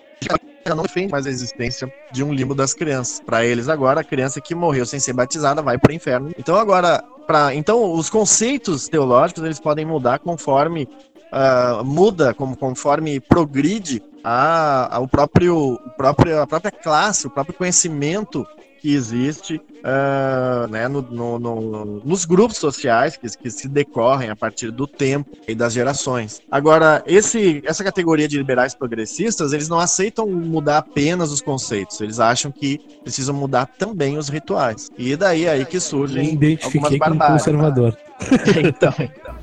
não 0.69 0.83
defende 0.83 1.11
mais 1.11 1.27
a 1.27 1.29
existência 1.29 1.93
de 2.11 2.23
um 2.23 2.33
limbo 2.33 2.55
das 2.55 2.73
crianças. 2.73 3.19
Para 3.19 3.45
eles 3.45 3.69
agora, 3.69 4.01
a 4.01 4.03
criança 4.03 4.41
que 4.41 4.55
morreu 4.55 4.86
sem 4.86 4.99
ser 4.99 5.13
batizada 5.13 5.61
vai 5.61 5.77
para 5.77 5.91
o 5.91 5.95
inferno. 5.95 6.31
Então 6.38 6.55
agora 6.55 7.03
pra, 7.25 7.53
então, 7.53 7.93
os 7.93 8.09
conceitos 8.09 8.88
teológicos 8.88 9.43
eles 9.43 9.59
podem 9.59 9.86
mudar 9.86 10.19
conforme 10.19 10.88
uh, 11.31 11.83
muda, 11.83 12.33
como, 12.33 12.55
conforme 12.55 13.19
progride 13.19 14.01
a, 14.23 14.95
a, 14.95 14.99
o 14.99 15.07
próprio, 15.07 15.79
próprio, 15.97 16.41
a 16.41 16.47
própria 16.47 16.71
classe, 16.71 17.27
o 17.27 17.29
próprio 17.29 17.55
conhecimento 17.55 18.45
que 18.86 18.93
existe 18.93 19.55
uh, 19.55 20.67
né, 20.69 20.88
no, 20.88 21.01
no, 21.01 21.39
no, 21.39 21.86
nos 22.05 22.23
grupos 22.23 22.57
sociais 22.57 23.17
que, 23.17 23.27
que, 23.36 23.49
se 23.49 23.67
decorrem 23.67 24.29
a 24.29 24.36
partir 24.36 24.69
do 24.69 24.86
tempo 24.86 25.36
e 25.47 25.55
das 25.55 25.73
gerações. 25.73 26.39
Agora, 26.51 27.03
esse, 27.07 27.63
essa 27.65 27.83
categoria 27.83 28.27
de 28.27 28.38
liberais 28.38 28.75
progressistas, 28.75 29.53
eles 29.53 29.67
não 29.67 29.79
aceitam 29.79 30.27
mudar 30.27 30.77
apenas 30.77 31.31
os 31.31 31.41
conceitos, 31.41 31.99
eles 31.99 32.19
acham 32.19 32.51
que 32.51 32.77
precisam 33.01 33.33
mudar 33.33 33.65
também 33.65 34.19
os 34.19 34.29
rituais. 34.29 34.91
E 34.95 35.15
daí 35.15 35.45
é 35.45 35.49
aí 35.49 35.65
que 35.65 35.79
surgem 35.79 36.27
Me 36.27 36.33
identifiquei 36.33 36.99
como 36.99 37.17
conservador. 37.17 37.97
então, 38.63 38.93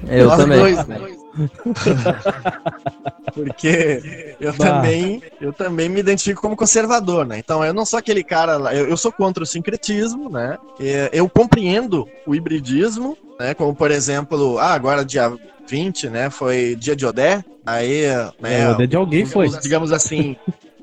eu 0.07 0.29
também. 0.37 0.59
Dois, 0.61 0.87
né? 0.87 1.22
Porque 3.35 4.37
eu 4.39 4.53
também, 4.53 5.23
eu 5.41 5.53
também 5.53 5.89
me 5.89 6.01
identifico 6.01 6.43
como 6.43 6.57
conservador, 6.57 7.27
né? 7.27 7.39
Então 7.39 7.65
eu 7.65 7.73
não 7.73 7.87
sou 7.87 7.99
aquele 7.99 8.23
cara, 8.23 8.53
eu, 8.75 8.89
eu 8.89 8.97
sou 8.97 9.11
contra 9.11 9.43
o 9.43 9.47
sincretismo, 9.47 10.29
né? 10.29 10.59
Eu 11.13 11.29
compreendo 11.29 12.07
o 12.27 12.35
hibridismo, 12.35 13.17
né? 13.41 13.55
Como 13.55 13.75
por 13.75 13.91
exemplo, 13.91 14.59
ah, 14.59 14.75
agora 14.75 15.05
dia 15.05 15.33
20, 15.67 16.11
né? 16.11 16.31
Foi 16.31 16.77
dia 16.77 16.95
de 16.95 17.07
Odé, 17.07 17.43
aí, 17.65 18.03
né? 18.41 18.61
É, 18.61 18.69
Odé 18.69 18.87
de 18.87 18.97
alguém 18.97 19.25
foi. 19.25 19.49
Digamos 19.61 19.93
assim. 19.93 20.37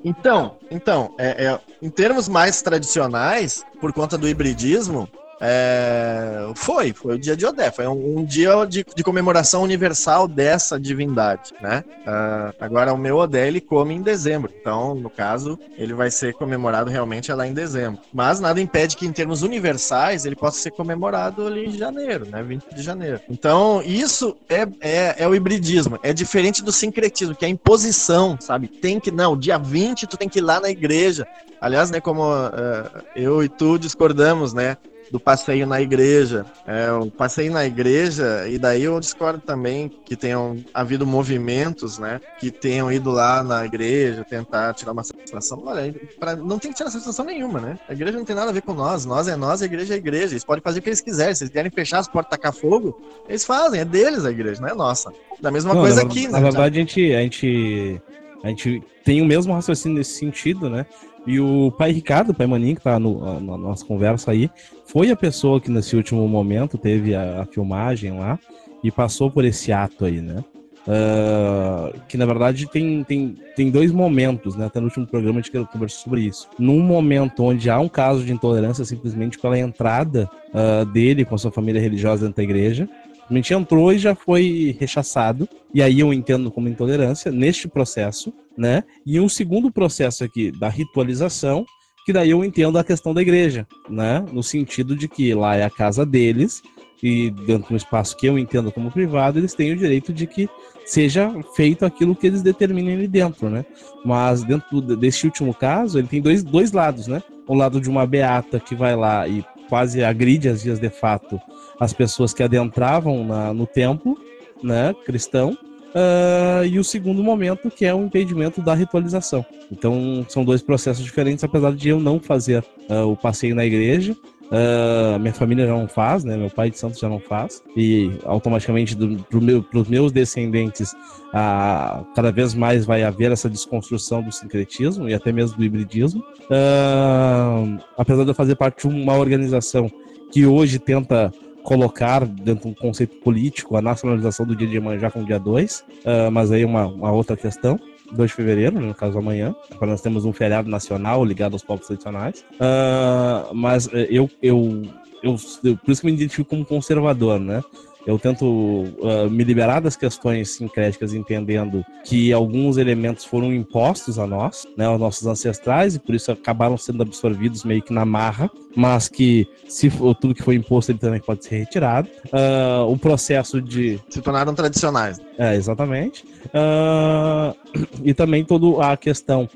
Então, 0.03 0.55
então, 0.71 1.13
é, 1.17 1.45
é, 1.45 1.59
em 1.81 1.89
termos 1.89 2.29
mais 2.29 2.61
tradicionais, 2.61 3.65
por 3.81 3.91
conta 3.91 4.17
do 4.17 4.29
hibridismo, 4.29 5.09
é, 5.41 6.51
foi, 6.55 6.91
foi 6.91 7.15
o 7.15 7.19
dia 7.19 7.35
de 7.35 7.45
Odé, 7.45 7.71
foi 7.71 7.87
um, 7.87 8.19
um 8.19 8.25
dia 8.25 8.65
de, 8.65 8.85
de, 8.95 9.03
comemoração 9.03 9.63
universal 9.63 10.27
dessa 10.27 10.79
divindade, 10.79 11.53
né? 11.61 11.83
Uh, 12.01 12.53
agora 12.59 12.93
o 12.93 12.97
meu 12.97 13.17
Odé 13.17 13.47
ele 13.47 13.61
come 13.61 13.93
em 13.93 14.01
dezembro, 14.01 14.51
então 14.59 14.93
no 14.93 15.09
caso 15.09 15.57
ele 15.77 15.93
vai 15.93 16.11
ser 16.11 16.33
comemorado 16.33 16.89
realmente 16.89 17.31
lá 17.31 17.47
em 17.47 17.53
dezembro. 17.53 18.01
Mas 18.13 18.39
nada 18.41 18.59
impede 18.59 18.97
que 18.97 19.05
em 19.05 19.13
termos 19.13 19.41
universais 19.41 20.25
ele 20.25 20.35
possa 20.35 20.59
ser 20.59 20.71
comemorado 20.71 21.47
ali 21.47 21.67
em 21.67 21.77
janeiro, 21.77 22.25
né? 22.25 22.43
20 22.43 22.75
de 22.75 22.81
janeiro. 22.81 23.21
Então 23.29 23.81
isso 23.81 24.35
é, 24.49 24.67
é, 24.81 25.15
é 25.23 25.27
o 25.27 25.33
hibridismo, 25.33 25.97
é 26.03 26.11
diferente 26.11 26.61
do 26.61 26.71
sincretismo, 26.71 27.35
que 27.35 27.45
é 27.45 27.47
a 27.47 27.51
imposição, 27.51 28.37
sabe? 28.41 28.67
Tem 28.67 28.99
que, 28.99 29.09
não, 29.09 29.37
dia 29.37 29.57
20 29.57 30.05
tu 30.05 30.17
tem 30.17 30.27
que 30.27 30.39
ir 30.39 30.43
lá 30.43 30.59
na 30.59 30.69
igreja. 30.69 31.25
Aliás, 31.61 31.91
né, 31.91 31.99
como 31.99 32.23
uh, 32.23 33.03
eu 33.15 33.43
e 33.43 33.49
tu 33.49 33.77
discordamos, 33.77 34.53
né? 34.53 34.77
Do 35.11 35.19
passeio 35.19 35.65
na 35.65 35.81
igreja. 35.81 36.45
É, 36.65 36.91
o 36.91 37.09
passeio 37.09 37.51
na 37.51 37.65
igreja, 37.65 38.47
e 38.47 38.57
daí 38.57 38.83
eu 38.83 38.99
discordo 38.99 39.39
também 39.39 39.89
que 40.05 40.15
tenham 40.15 40.57
havido 40.73 41.05
movimentos, 41.05 41.97
né, 41.97 42.19
que 42.39 42.51
tenham 42.51 42.91
ido 42.91 43.11
lá 43.11 43.43
na 43.43 43.65
igreja 43.65 44.23
tentar 44.23 44.73
tirar 44.73 44.91
uma 44.91 45.03
satisfação. 45.03 45.61
Olha, 45.65 45.93
pra, 46.19 46.35
não 46.35 46.59
tem 46.59 46.71
que 46.71 46.77
tirar 46.77 46.89
satisfação 46.89 47.25
nenhuma, 47.25 47.59
né? 47.59 47.79
A 47.87 47.93
igreja 47.93 48.17
não 48.17 48.25
tem 48.25 48.35
nada 48.35 48.49
a 48.49 48.53
ver 48.53 48.61
com 48.61 48.73
nós. 48.73 49.05
Nós 49.05 49.27
é 49.27 49.35
nós, 49.35 49.61
a 49.61 49.65
igreja 49.65 49.93
é 49.93 49.95
a 49.95 49.97
igreja. 49.97 50.33
Eles 50.33 50.43
podem 50.43 50.61
fazer 50.61 50.79
o 50.79 50.81
que 50.81 50.89
eles 50.89 51.01
quiserem. 51.01 51.33
Se 51.35 51.43
eles 51.43 51.53
querem 51.53 51.71
fechar 51.71 51.99
as 51.99 52.07
portas, 52.07 52.31
tacar 52.31 52.53
fogo, 52.53 52.99
eles 53.27 53.45
fazem. 53.45 53.81
É 53.81 53.85
deles 53.85 54.25
a 54.25 54.31
igreja, 54.31 54.61
não 54.61 54.69
é 54.69 54.75
nossa. 54.75 55.11
Da 55.41 55.51
mesma 55.51 55.73
não, 55.73 55.81
coisa 55.81 56.03
na, 56.03 56.09
aqui, 56.09 56.27
né? 56.27 56.33
Na 56.33 56.39
verdade, 56.39 56.77
a 56.77 56.81
gente, 56.81 57.13
a 57.13 57.21
gente, 57.21 58.01
a 58.43 58.47
gente 58.49 58.83
tem 59.03 59.21
o 59.21 59.25
mesmo 59.25 59.53
raciocínio 59.53 59.97
nesse 59.97 60.13
sentido, 60.13 60.69
né? 60.69 60.85
E 61.29 61.39
o 61.39 61.71
pai 61.71 61.91
Ricardo, 61.91 62.31
o 62.31 62.33
pai 62.33 62.47
Maninho, 62.47 62.75
que 62.75 62.81
tá 62.81 62.97
no, 62.97 63.39
na 63.39 63.55
nossa 63.55 63.85
conversa 63.85 64.31
aí, 64.31 64.49
foi 64.83 65.11
a 65.11 65.15
pessoa 65.15 65.61
que 65.61 65.69
nesse 65.69 65.95
último 65.95 66.27
momento 66.27 66.75
teve 66.75 67.13
a, 67.13 67.43
a 67.43 67.45
filmagem 67.45 68.17
lá 68.17 68.39
e 68.83 68.89
passou 68.89 69.29
por 69.29 69.45
esse 69.45 69.71
ato 69.71 70.05
aí, 70.05 70.21
né? 70.21 70.43
Uh, 70.87 71.99
que 72.07 72.17
na 72.17 72.25
verdade 72.25 72.65
tem, 72.65 73.03
tem, 73.03 73.35
tem 73.55 73.69
dois 73.69 73.91
momentos, 73.91 74.55
né? 74.55 74.65
Até 74.65 74.79
no 74.79 74.87
último 74.87 75.05
programa 75.05 75.39
a 75.39 75.43
gente 75.43 75.51
conversou 75.71 76.01
sobre 76.01 76.21
isso. 76.21 76.49
Num 76.57 76.79
momento 76.79 77.43
onde 77.43 77.69
há 77.69 77.79
um 77.79 77.87
caso 77.87 78.23
de 78.23 78.33
intolerância 78.33 78.83
simplesmente 78.83 79.37
pela 79.37 79.59
entrada 79.59 80.27
uh, 80.51 80.83
dele 80.83 81.25
com 81.25 81.35
a 81.35 81.37
sua 81.37 81.51
família 81.51 81.79
religiosa 81.79 82.25
dentro 82.25 82.37
da 82.37 82.43
igreja, 82.43 82.89
simplesmente 83.29 83.53
entrou 83.53 83.93
e 83.93 83.99
já 83.99 84.15
foi 84.15 84.75
rechaçado. 84.79 85.47
E 85.73 85.81
aí 85.81 85.99
eu 85.99 86.11
entendo 86.11 86.51
como 86.51 86.67
intolerância 86.67 87.31
neste 87.31 87.67
processo, 87.67 88.33
né? 88.57 88.83
E 89.05 89.19
um 89.19 89.29
segundo 89.29 89.71
processo 89.71 90.23
aqui 90.23 90.51
da 90.51 90.67
ritualização, 90.67 91.63
que 92.05 92.11
daí 92.11 92.31
eu 92.31 92.43
entendo 92.43 92.77
a 92.77 92.83
questão 92.83 93.13
da 93.13 93.21
igreja, 93.21 93.67
né? 93.87 94.25
No 94.33 94.41
sentido 94.41 94.95
de 94.95 95.07
que 95.07 95.33
lá 95.33 95.55
é 95.55 95.63
a 95.63 95.69
casa 95.69 96.05
deles 96.05 96.61
e 97.01 97.29
dentro 97.29 97.67
de 97.67 97.73
um 97.75 97.77
espaço 97.77 98.17
que 98.17 98.25
eu 98.25 98.37
entendo 98.37 98.71
como 98.71 98.91
privado, 98.91 99.39
eles 99.39 99.53
têm 99.53 99.71
o 99.71 99.77
direito 99.77 100.11
de 100.11 100.25
que 100.25 100.49
seja 100.85 101.31
feito 101.55 101.85
aquilo 101.85 102.15
que 102.15 102.27
eles 102.27 102.41
determinem 102.41 102.95
ali 102.95 103.07
dentro, 103.07 103.49
né? 103.49 103.63
Mas 104.03 104.43
dentro 104.43 104.81
desse 104.97 105.25
último 105.25 105.53
caso, 105.53 105.99
ele 105.99 106.07
tem 106.07 106.19
dois, 106.19 106.43
dois 106.43 106.71
lados, 106.71 107.07
né? 107.07 107.21
O 107.47 107.53
lado 107.53 107.79
de 107.79 107.89
uma 107.89 108.05
beata 108.05 108.59
que 108.59 108.75
vai 108.75 108.95
lá 108.95 109.27
e 109.27 109.45
quase 109.69 110.03
agride 110.03 110.49
as 110.49 110.63
dias 110.63 110.79
de 110.79 110.89
fato 110.89 111.39
as 111.79 111.93
pessoas 111.93 112.33
que 112.33 112.43
adentravam 112.43 113.23
na, 113.23 113.53
no 113.53 113.65
templo, 113.65 114.17
né, 114.61 114.93
cristão, 115.05 115.57
uh, 115.89 116.65
e 116.65 116.77
o 116.77 116.83
segundo 116.83 117.23
momento 117.23 117.71
que 117.71 117.85
é 117.85 117.93
o 117.93 118.03
impedimento 118.03 118.61
da 118.61 118.73
ritualização. 118.73 119.45
Então 119.71 120.25
são 120.27 120.43
dois 120.43 120.61
processos 120.61 121.03
diferentes, 121.03 121.43
apesar 121.43 121.73
de 121.73 121.89
eu 121.89 121.99
não 121.99 122.19
fazer 122.19 122.65
uh, 122.89 123.09
o 123.09 123.15
passeio 123.15 123.55
na 123.55 123.65
igreja, 123.65 124.15
Uh, 124.49 125.19
minha 125.19 125.33
família 125.33 125.67
já 125.67 125.73
não 125.73 125.87
faz, 125.87 126.23
né? 126.23 126.35
Meu 126.35 126.49
pai 126.49 126.71
de 126.71 126.77
santo 126.77 126.99
já 126.99 127.07
não 127.07 127.19
faz. 127.19 127.63
E 127.77 128.11
automaticamente, 128.25 128.95
para 128.95 129.39
meu, 129.39 129.63
os 129.73 129.87
meus 129.87 130.11
descendentes, 130.11 130.93
uh, 130.93 132.03
cada 132.15 132.31
vez 132.31 132.55
mais 132.55 132.85
vai 132.85 133.03
haver 133.03 133.31
essa 133.31 133.49
desconstrução 133.49 134.23
do 134.23 134.31
sincretismo 134.31 135.07
e 135.07 135.13
até 135.13 135.31
mesmo 135.31 135.57
do 135.57 135.63
hibridismo. 135.63 136.21
Uh, 136.45 137.79
apesar 137.97 138.23
de 138.23 138.29
eu 138.31 138.35
fazer 138.35 138.55
parte 138.55 138.87
de 138.87 138.93
uma 138.93 139.15
organização 139.15 139.89
que 140.31 140.45
hoje 140.45 140.79
tenta 140.79 141.31
colocar 141.63 142.25
dentro 142.25 142.63
de 142.63 142.67
um 142.69 142.73
conceito 142.73 143.17
político 143.17 143.75
a 143.75 143.81
nacionalização 143.81 144.45
do 144.45 144.55
dia 144.55 144.67
de 144.67 144.75
Iemanjá 144.75 145.11
com 145.11 145.21
o 145.21 145.25
dia 145.25 145.37
2, 145.37 145.83
mas 146.31 146.51
aí 146.51 146.63
é 146.63 146.65
uma, 146.65 146.87
uma 146.87 147.11
outra 147.11 147.35
questão. 147.35 147.79
2 148.11 148.29
de 148.29 148.35
fevereiro, 148.35 148.79
no 148.79 148.93
caso 148.93 149.17
amanhã. 149.17 149.55
Agora 149.71 149.91
nós 149.91 150.01
temos 150.01 150.25
um 150.25 150.33
feriado 150.33 150.69
nacional 150.69 151.23
ligado 151.23 151.53
aos 151.53 151.63
povos 151.63 151.87
tradicionais. 151.87 152.43
Uh, 152.55 153.53
mas 153.53 153.87
eh, 153.93 154.07
eu, 154.09 154.29
eu, 154.41 154.83
eu, 155.23 155.35
eu, 155.63 155.77
por 155.77 155.91
isso 155.91 156.01
que 156.01 156.07
me 156.07 156.13
identifico 156.13 156.49
como 156.49 156.65
conservador, 156.65 157.39
né? 157.39 157.61
Eu 158.09 158.17
tento 158.17 158.43
uh, 158.43 159.29
me 159.29 159.43
liberar 159.43 159.79
das 159.81 159.95
questões 159.95 160.49
sincréticas, 160.55 161.13
entendendo 161.13 161.85
que 162.03 162.33
alguns 162.33 162.77
elementos 162.77 163.23
foram 163.23 163.53
impostos 163.53 164.17
a 164.17 164.25
nós, 164.25 164.65
né, 164.75 164.85
aos 164.87 164.99
nossos 164.99 165.27
ancestrais, 165.27 165.93
e 165.93 165.99
por 165.99 166.15
isso 166.15 166.31
acabaram 166.31 166.75
sendo 166.75 167.03
absorvidos 167.03 167.63
meio 167.63 167.83
que 167.83 167.93
na 167.93 168.05
marra, 168.05 168.49
mas 168.75 169.07
que 169.07 169.47
se 169.67 169.91
for, 169.91 170.15
tudo 170.15 170.33
que 170.33 170.41
foi 170.41 170.55
imposto 170.55 170.91
ele 170.91 170.97
também 170.97 171.19
pode 171.19 171.45
ser 171.45 171.57
retirado. 171.59 172.09
Uh, 172.33 172.91
o 172.91 172.97
processo 172.97 173.61
de. 173.61 173.99
Se 174.09 174.23
tornaram 174.23 174.55
tradicionais. 174.55 175.21
É, 175.37 175.53
exatamente. 175.53 176.25
Uh, 176.45 177.55
e 178.03 178.11
também 178.11 178.43
toda 178.43 178.91
a 178.91 178.97
questão 178.97 179.47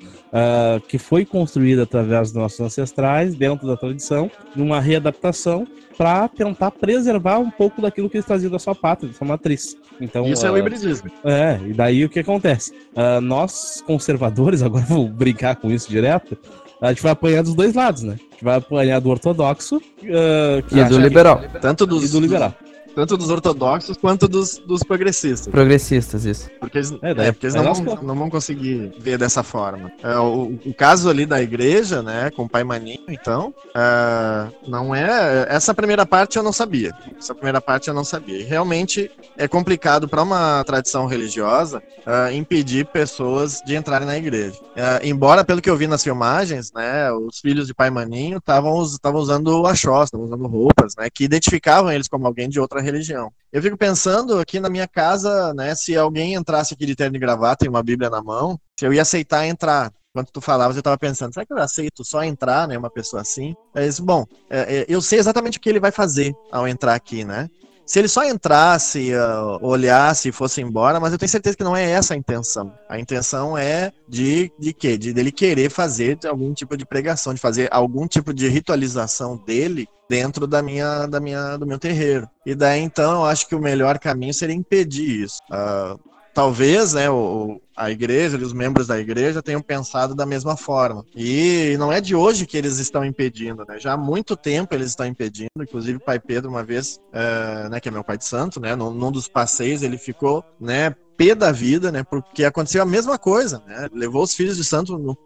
que 0.87 0.97
foi 0.97 1.25
construída 1.25 1.83
através 1.83 2.31
dos 2.31 2.41
nossos 2.41 2.59
ancestrais, 2.59 3.35
dentro 3.35 3.67
da 3.67 3.77
tradição, 3.77 4.31
numa 4.55 4.79
readaptação 4.79 5.67
para 5.97 6.27
tentar 6.27 6.71
preservar 6.71 7.39
um 7.39 7.49
pouco 7.49 7.81
daquilo 7.81 8.09
que 8.09 8.17
eles 8.17 8.25
traziam 8.25 8.51
da 8.51 8.59
sua 8.59 8.75
pátria, 8.75 9.09
da 9.09 9.17
sua 9.17 9.27
matriz. 9.27 9.77
Então, 10.01 10.25
Isso 10.25 10.45
uh, 10.45 10.49
é 10.49 10.51
o 10.51 10.57
hibridismo. 10.57 11.11
É, 11.23 11.59
e 11.67 11.73
daí 11.73 12.03
o 12.03 12.09
que 12.09 12.19
acontece? 12.19 12.73
nós, 13.21 13.83
conservadores, 13.85 14.61
agora 14.63 14.85
vou 14.85 15.07
brincar 15.07 15.55
com 15.55 15.71
isso 15.71 15.89
direto, 15.89 16.37
a 16.83 16.89
gente 16.89 17.01
vai 17.01 17.13
apanhar 17.13 17.43
dos 17.43 17.55
dois 17.55 17.73
lados, 17.73 18.03
né? 18.03 18.15
A 18.19 18.33
gente 18.33 18.43
vai 18.43 18.57
apanhar 18.57 18.99
do 18.99 19.09
ortodoxo 19.09 19.77
uh, 19.77 20.63
que 20.67 20.77
e 20.77 20.83
do 20.83 20.99
liberal. 20.99 21.39
Que... 21.39 21.59
Tanto 21.59 21.85
dos, 21.85 22.03
e 22.03 22.11
do 22.11 22.19
liberal. 22.19 22.53
Tanto 22.95 23.17
dos 23.17 23.29
ortodoxos 23.29 23.97
quanto 23.97 24.27
dos, 24.27 24.57
dos 24.59 24.83
progressistas. 24.83 25.47
Progressistas, 25.47 26.25
isso. 26.25 26.49
Porque 26.59 26.77
eles, 26.77 26.91
é, 27.01 27.11
é, 27.11 27.31
porque 27.31 27.47
eles 27.47 27.55
não, 27.55 27.73
vão, 27.73 28.03
não 28.03 28.15
vão 28.15 28.29
conseguir 28.29 28.93
ver 28.99 29.17
dessa 29.17 29.43
forma. 29.43 29.91
É, 30.01 30.17
o, 30.17 30.59
o, 30.65 30.73
caso 30.73 31.09
ali 31.09 31.25
da 31.25 31.41
igreja, 31.41 32.01
né, 32.01 32.29
com 32.31 32.43
o 32.43 32.49
pai 32.49 32.63
Maninho, 32.63 33.03
então, 33.07 33.53
é, 33.75 34.47
não 34.67 34.93
é. 34.93 35.47
Essa 35.49 35.73
primeira 35.73 36.05
parte 36.05 36.37
eu 36.37 36.43
não 36.43 36.53
sabia. 36.53 36.93
Essa 37.17 37.33
primeira 37.33 37.61
parte 37.61 37.87
eu 37.87 37.93
não 37.93 38.03
sabia. 38.03 38.39
E 38.39 38.43
realmente 38.43 39.09
é 39.37 39.47
complicado 39.47 40.07
para 40.07 40.21
uma 40.21 40.63
tradição 40.63 41.05
religiosa 41.05 41.81
uh, 42.05 42.33
impedir 42.33 42.85
pessoas 42.85 43.61
de 43.65 43.75
entrarem 43.75 44.07
na 44.07 44.17
igreja. 44.17 44.57
Uh, 44.61 45.03
embora, 45.03 45.43
pelo 45.43 45.61
que 45.61 45.69
eu 45.69 45.77
vi 45.77 45.87
nas 45.87 46.03
filmagens, 46.03 46.71
né, 46.73 47.11
os 47.11 47.39
filhos 47.39 47.67
de 47.67 47.73
pai 47.73 47.89
Maninho 47.89 48.37
estavam 48.37 48.73
usando 49.15 49.65
achós, 49.65 50.05
estavam 50.05 50.25
usando 50.25 50.47
roupas, 50.47 50.95
né, 50.97 51.09
que 51.09 51.23
identificavam 51.23 51.91
eles 51.91 52.07
como 52.07 52.27
alguém 52.27 52.49
de 52.49 52.59
outra 52.59 52.81
religião. 52.83 53.31
Eu 53.51 53.61
fico 53.61 53.77
pensando 53.77 54.39
aqui 54.39 54.59
na 54.59 54.69
minha 54.69 54.87
casa, 54.87 55.53
né, 55.53 55.75
se 55.75 55.95
alguém 55.95 56.33
entrasse 56.33 56.73
aqui 56.73 56.85
de 56.85 56.95
terno 56.95 57.15
e 57.15 57.19
gravata 57.19 57.65
e 57.65 57.69
uma 57.69 57.83
Bíblia 57.83 58.09
na 58.09 58.21
mão, 58.21 58.59
se 58.79 58.85
eu 58.85 58.93
ia 58.93 59.01
aceitar 59.01 59.45
entrar. 59.45 59.91
Enquanto 60.15 60.31
tu 60.31 60.41
falavas, 60.41 60.75
eu 60.75 60.81
estava 60.81 60.97
pensando, 60.97 61.33
será 61.33 61.43
que 61.45 61.51
eu 61.51 61.57
aceito 61.57 62.05
só 62.05 62.23
entrar, 62.23 62.67
né, 62.67 62.77
uma 62.77 62.89
pessoa 62.89 63.21
assim? 63.21 63.55
É 63.73 63.85
isso, 63.85 64.03
bom, 64.03 64.25
é, 64.49 64.81
é, 64.81 64.85
eu 64.87 65.01
sei 65.01 65.17
exatamente 65.17 65.57
o 65.57 65.61
que 65.61 65.69
ele 65.69 65.79
vai 65.79 65.91
fazer 65.91 66.33
ao 66.51 66.67
entrar 66.67 66.93
aqui, 66.93 67.25
né? 67.25 67.49
Se 67.85 67.99
ele 67.99 68.07
só 68.07 68.23
entrasse, 68.23 69.11
uh, 69.13 69.59
olhasse 69.61 70.29
e 70.29 70.31
fosse 70.31 70.61
embora, 70.61 70.99
mas 70.99 71.11
eu 71.11 71.17
tenho 71.17 71.29
certeza 71.29 71.57
que 71.57 71.63
não 71.63 71.75
é 71.75 71.91
essa 71.91 72.13
a 72.13 72.17
intenção. 72.17 72.73
A 72.89 72.97
intenção 72.97 73.57
é 73.57 73.91
de, 74.07 74.51
de 74.57 74.73
quê? 74.73 74.97
De 74.97 75.13
dele 75.13 75.31
querer 75.31 75.69
fazer 75.69 76.17
algum 76.25 76.53
tipo 76.53 76.77
de 76.77 76.85
pregação, 76.85 77.33
de 77.33 77.41
fazer 77.41 77.67
algum 77.71 78.07
tipo 78.07 78.33
de 78.33 78.47
ritualização 78.47 79.37
dele 79.37 79.87
dentro 80.09 80.47
da 80.47 80.61
minha, 80.61 81.05
da 81.07 81.19
minha, 81.19 81.57
do 81.57 81.65
meu 81.65 81.77
terreiro. 81.77 82.27
E 82.45 82.55
daí 82.55 82.81
então 82.81 83.15
eu 83.15 83.25
acho 83.25 83.47
que 83.47 83.55
o 83.55 83.61
melhor 83.61 83.99
caminho 83.99 84.33
seria 84.33 84.55
impedir 84.55 85.23
isso. 85.23 85.39
Uh, 85.51 85.99
talvez 86.33 86.93
né, 86.93 87.09
o, 87.09 87.61
a 87.75 87.91
igreja, 87.91 88.37
os 88.37 88.53
membros 88.53 88.87
da 88.87 88.99
igreja 88.99 89.41
tenham 89.41 89.61
pensado 89.61 90.15
da 90.15 90.25
mesma 90.25 90.57
forma. 90.57 91.05
E 91.15 91.75
não 91.77 91.91
é 91.91 92.01
de 92.01 92.15
hoje 92.15 92.45
que 92.45 92.57
eles 92.57 92.79
estão 92.79 93.05
impedindo, 93.05 93.63
né? 93.67 93.79
Já 93.79 93.93
há 93.93 93.97
muito 93.97 94.35
tempo 94.35 94.73
eles 94.73 94.89
estão 94.89 95.05
impedindo. 95.05 95.49
Inclusive, 95.59 95.97
o 95.97 96.03
pai 96.03 96.19
Pedro, 96.19 96.49
uma 96.49 96.63
vez, 96.63 96.99
é, 97.11 97.69
né, 97.69 97.79
que 97.79 97.87
é 97.87 97.91
meu 97.91 98.03
pai 98.03 98.17
de 98.17 98.25
santo, 98.25 98.59
né, 98.59 98.75
num, 98.75 98.91
num 98.91 99.11
dos 99.11 99.27
passeios, 99.27 99.83
ele 99.83 99.97
ficou, 99.97 100.43
né, 100.59 100.95
pé 101.15 101.35
da 101.35 101.51
vida, 101.51 101.91
né? 101.91 102.03
Porque 102.03 102.43
aconteceu 102.43 102.81
a 102.81 102.85
mesma 102.85 103.17
coisa, 103.17 103.61
né? 103.67 103.87
Levou 103.93 104.23
os 104.23 104.33
filhos 104.33 104.57
de 104.57 104.63
santo 104.63 105.17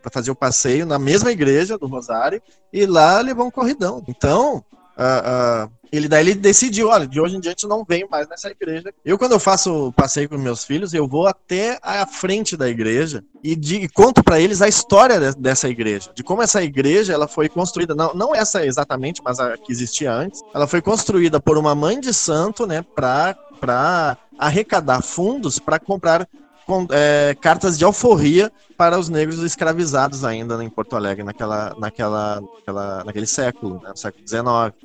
para 0.00 0.12
fazer 0.12 0.30
o 0.30 0.36
passeio 0.36 0.86
na 0.86 0.98
mesma 0.98 1.32
igreja 1.32 1.76
do 1.76 1.86
Rosário 1.86 2.40
e 2.72 2.86
lá 2.86 3.20
levou 3.20 3.46
um 3.46 3.50
corridão. 3.50 4.02
Então, 4.06 4.64
uh, 4.96 5.66
uh, 5.66 5.79
ele 5.92 6.08
daí 6.08 6.22
ele 6.22 6.34
decidiu, 6.34 6.88
olha, 6.88 7.06
de 7.06 7.20
hoje 7.20 7.36
em 7.36 7.40
diante 7.40 7.66
não 7.66 7.84
venho 7.84 8.08
mais 8.10 8.28
nessa 8.28 8.48
igreja. 8.48 8.92
Eu 9.04 9.18
quando 9.18 9.32
eu 9.32 9.40
faço 9.40 9.92
passeio 9.92 10.28
com 10.28 10.38
meus 10.38 10.64
filhos, 10.64 10.94
eu 10.94 11.06
vou 11.06 11.26
até 11.26 11.78
a 11.82 12.06
frente 12.06 12.56
da 12.56 12.68
igreja 12.68 13.24
e, 13.42 13.56
de, 13.56 13.76
e 13.76 13.88
conto 13.88 14.22
para 14.22 14.40
eles 14.40 14.62
a 14.62 14.68
história 14.68 15.18
de, 15.18 15.38
dessa 15.38 15.68
igreja, 15.68 16.10
de 16.14 16.22
como 16.22 16.42
essa 16.42 16.62
igreja 16.62 17.12
ela 17.12 17.26
foi 17.26 17.48
construída, 17.48 17.94
não, 17.94 18.14
não 18.14 18.34
essa 18.34 18.64
exatamente, 18.64 19.20
mas 19.24 19.38
a 19.40 19.56
que 19.56 19.72
existia 19.72 20.12
antes. 20.12 20.40
Ela 20.54 20.66
foi 20.66 20.80
construída 20.80 21.40
por 21.40 21.58
uma 21.58 21.74
mãe 21.74 21.98
de 21.98 22.14
santo, 22.14 22.66
né, 22.66 22.84
para 22.94 24.16
arrecadar 24.38 25.02
fundos 25.02 25.58
para 25.58 25.78
comprar 25.78 26.26
com, 26.26 26.39
é, 26.90 27.36
cartas 27.40 27.78
de 27.78 27.84
alforria 27.84 28.50
para 28.76 28.98
os 28.98 29.08
negros 29.08 29.40
escravizados 29.40 30.24
ainda 30.24 30.62
em 30.62 30.70
Porto 30.70 30.96
Alegre 30.96 31.22
naquela, 31.22 31.74
naquela, 31.78 32.40
naquela 32.40 33.04
naquele 33.04 33.26
século, 33.26 33.80
né, 33.82 33.92
século 33.94 34.26
XIX. 34.26 34.44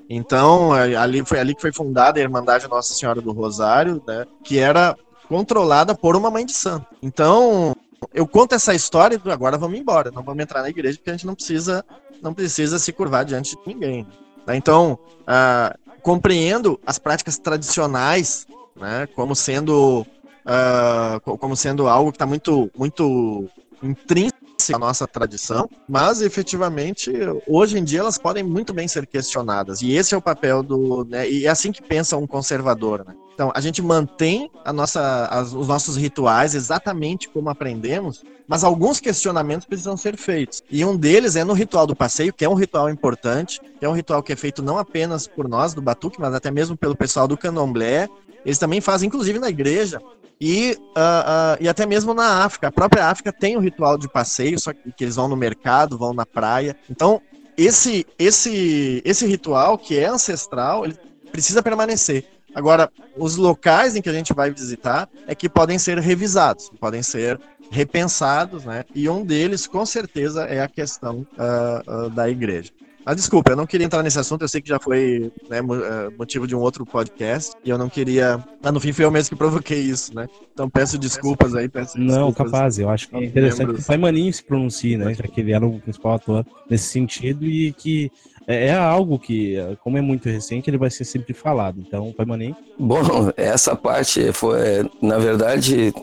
Então, 0.10 0.76
é, 0.76 0.96
ali 0.96 1.24
foi 1.26 1.40
ali 1.40 1.56
que 1.56 1.62
foi 1.62 1.72
fundada 1.72 2.20
a 2.20 2.24
Irmandade 2.24 2.68
Nossa 2.68 2.94
Senhora 2.94 3.22
do 3.22 3.32
Rosário, 3.32 4.02
né, 4.08 4.26
que 4.44 4.60
era 4.60 4.98
controlada 5.28 5.96
por 5.96 6.16
uma 6.16 6.30
mãe 6.30 6.46
de 6.46 6.54
santo. 6.54 6.88
Então, 7.02 7.76
eu 8.14 8.28
conto 8.28 8.54
essa 8.54 8.74
história 8.74 9.20
e 9.24 9.32
agora 9.32 9.58
vamos 9.58 9.80
embora, 9.80 10.12
não 10.12 10.24
vamos 10.24 10.44
entrar 10.44 10.62
na 10.62 10.70
igreja 10.70 10.98
porque 10.98 11.10
a 11.10 11.14
gente 11.14 11.26
não 11.26 11.36
precisa 11.36 11.84
não 12.22 12.34
precisa 12.34 12.80
se 12.80 12.92
curvar 12.92 13.26
diante 13.26 13.56
de 13.56 13.62
ninguém. 13.66 14.08
Né? 14.46 14.56
Então, 14.56 14.98
ah, 15.28 15.76
compreendo 16.02 16.80
as 16.86 17.00
práticas 17.00 17.38
tradicionais, 17.38 18.46
né, 18.76 19.08
como 19.16 19.36
sendo 19.36 20.06
uh, 20.46 21.38
como 21.38 21.56
sendo 21.56 21.88
algo 21.88 22.12
que 22.12 22.16
está 22.16 22.26
muito, 22.26 22.70
muito 22.78 23.50
intrínseco 23.82 24.36
à 24.74 24.80
nossa 24.80 25.08
tradição, 25.08 25.70
mas 25.88 26.22
efetivamente 26.22 27.12
hoje 27.48 27.78
em 27.78 27.84
dia 27.84 28.00
elas 28.00 28.18
podem 28.18 28.44
muito 28.44 28.74
bem 28.74 28.88
ser 28.88 29.06
questionadas 29.06 29.82
e 29.82 29.92
esse 29.92 30.16
é 30.16 30.18
o 30.18 30.22
papel 30.22 30.64
do, 30.64 31.06
né, 31.06 31.30
e 31.30 31.46
é 31.46 31.50
assim 31.50 31.72
que 31.72 31.82
pensa 31.82 32.18
um 32.18 32.26
conservador, 32.26 33.06
né? 33.06 33.14
Então 33.36 33.52
a 33.54 33.60
gente 33.60 33.82
mantém 33.82 34.50
a 34.64 34.72
nossa, 34.72 35.28
as, 35.28 35.52
os 35.54 35.68
nossos 35.68 35.98
rituais 35.98 36.56
exatamente 36.56 37.28
como 37.28 37.50
aprendemos, 37.50 38.24
mas 38.48 38.64
alguns 38.64 39.02
questionamentos 39.02 39.68
precisam 39.68 39.98
ser 39.98 40.16
feitos. 40.16 40.64
E 40.72 40.86
um 40.86 40.96
deles 40.96 41.36
é 41.36 41.44
no 41.44 41.52
ritual 41.52 41.86
do 41.86 41.94
passeio, 41.94 42.32
que 42.32 42.46
é 42.46 42.50
um 42.50 42.54
ritual 42.54 42.90
importante, 42.90 43.60
que 43.78 43.86
é 43.86 43.90
um 43.90 43.94
ritual 43.94 44.24
que 44.24 44.32
é 44.32 44.38
feito 44.38 44.64
não 44.64 44.78
apenas 44.78 45.28
por 45.28 45.50
nós 45.50 45.74
do 45.74 45.82
Batuque, 45.82 46.20
mas 46.20 46.34
até 46.34 46.50
mesmo 46.50 46.78
pelo 46.78 46.96
pessoal 46.96 47.28
do 47.28 47.38
Candomblé. 47.38 48.08
Eles 48.46 48.58
também 48.58 48.80
fazem, 48.80 49.08
inclusive 49.08 49.38
na 49.38 49.50
igreja, 49.50 50.00
e, 50.40 50.78
uh, 50.80 51.00
uh, 51.00 51.58
e 51.60 51.70
até 51.70 51.86
mesmo 51.86 52.14
na 52.14 52.44
África. 52.44 52.68
A 52.68 52.72
própria 52.72 53.08
África 53.08 53.32
tem 53.32 53.56
o 53.56 53.60
um 53.60 53.62
ritual 53.62 53.98
de 53.98 54.10
passeio, 54.10 54.60
só 54.60 54.74
que, 54.74 54.92
que 54.92 55.04
eles 55.04 55.16
vão 55.16 55.28
no 55.28 55.36
mercado, 55.36 55.98
vão 55.98 56.14
na 56.14 56.26
praia. 56.26 56.76
Então, 56.90 57.22
esse, 57.58 58.06
esse, 58.20 59.02
esse 59.06 59.26
ritual, 59.26 59.78
que 59.78 59.98
é 59.98 60.06
ancestral, 60.06 60.86
ele 60.86 60.98
precisa 61.32 61.64
permanecer. 61.64 62.26
Agora, 62.54 62.90
os 63.18 63.36
locais 63.36 63.96
em 63.96 64.02
que 64.02 64.10
a 64.10 64.14
gente 64.14 64.34
vai 64.34 64.50
visitar 64.50 65.10
é 65.28 65.36
que 65.36 65.50
podem 65.50 65.78
ser 65.78 65.98
revisados, 66.00 66.72
podem 66.80 67.04
ser 67.04 67.40
repensados, 67.70 68.64
né? 68.64 68.86
E 68.94 69.10
um 69.10 69.26
deles, 69.26 69.68
com 69.68 69.86
certeza, 69.86 70.44
é 70.46 70.62
a 70.62 70.68
questão 70.68 71.28
uh, 71.38 72.06
uh, 72.06 72.10
da 72.10 72.30
igreja. 72.30 72.72
Ah, 73.06 73.14
desculpa, 73.14 73.52
eu 73.52 73.56
não 73.56 73.68
queria 73.68 73.86
entrar 73.86 74.02
nesse 74.02 74.18
assunto, 74.18 74.42
eu 74.42 74.48
sei 74.48 74.62
que 74.62 74.70
já 74.70 74.80
foi 74.80 75.32
né, 75.48 75.60
é, 75.60 76.10
motivo 76.18 76.48
de 76.48 76.56
um 76.56 76.60
outro 76.60 76.86
podcast, 76.86 77.54
e 77.64 77.70
eu 77.70 77.78
não 77.78 77.88
queria. 77.88 78.44
Ah, 78.64 78.72
no 78.72 78.80
fim 78.80 78.92
foi 78.92 79.06
eu 79.06 79.12
mesmo 79.12 79.30
que 79.30 79.36
provoquei 79.36 79.80
isso, 79.80 80.16
né? 80.16 80.28
Então 80.54 80.68
peço 80.70 80.98
desculpas 80.98 81.54
aí, 81.54 81.70
peço 81.70 82.00
Não, 82.00 82.34
capaz, 82.34 82.80
eu 82.80 82.90
acho 82.90 83.08
que 83.08 83.16
é 83.16 83.26
interessante 83.26 83.74
que 83.76 83.82
o 83.82 83.86
Pai 83.86 83.98
Maninho 83.98 84.34
se 84.34 84.44
pronuncie, 84.44 84.98
né? 84.98 85.14
Já 85.14 85.24
que 85.24 85.40
ele 85.40 85.52
era 85.54 85.66
o 85.66 85.80
principal 85.80 86.16
ator 86.16 86.46
nesse 86.68 86.86
sentido 86.86 87.46
e 87.46 87.72
que 87.74 88.12
é, 88.48 88.68
é 88.68 88.74
algo 88.74 89.20
que, 89.20 89.56
como 89.84 89.98
é 89.98 90.02
muito 90.02 90.28
recente, 90.28 90.70
ele 90.70 90.78
vai 90.78 90.90
ser 90.90 91.06
sempre 91.06 91.34
falado. 91.34 91.80
Então, 91.80 92.12
Pai 92.12 92.26
Maninho. 92.26 92.56
Bom, 92.80 93.02
essa 93.38 93.76
parte 93.76 94.32
foi, 94.34 94.90
na 95.02 95.20
verdade, 95.20 95.94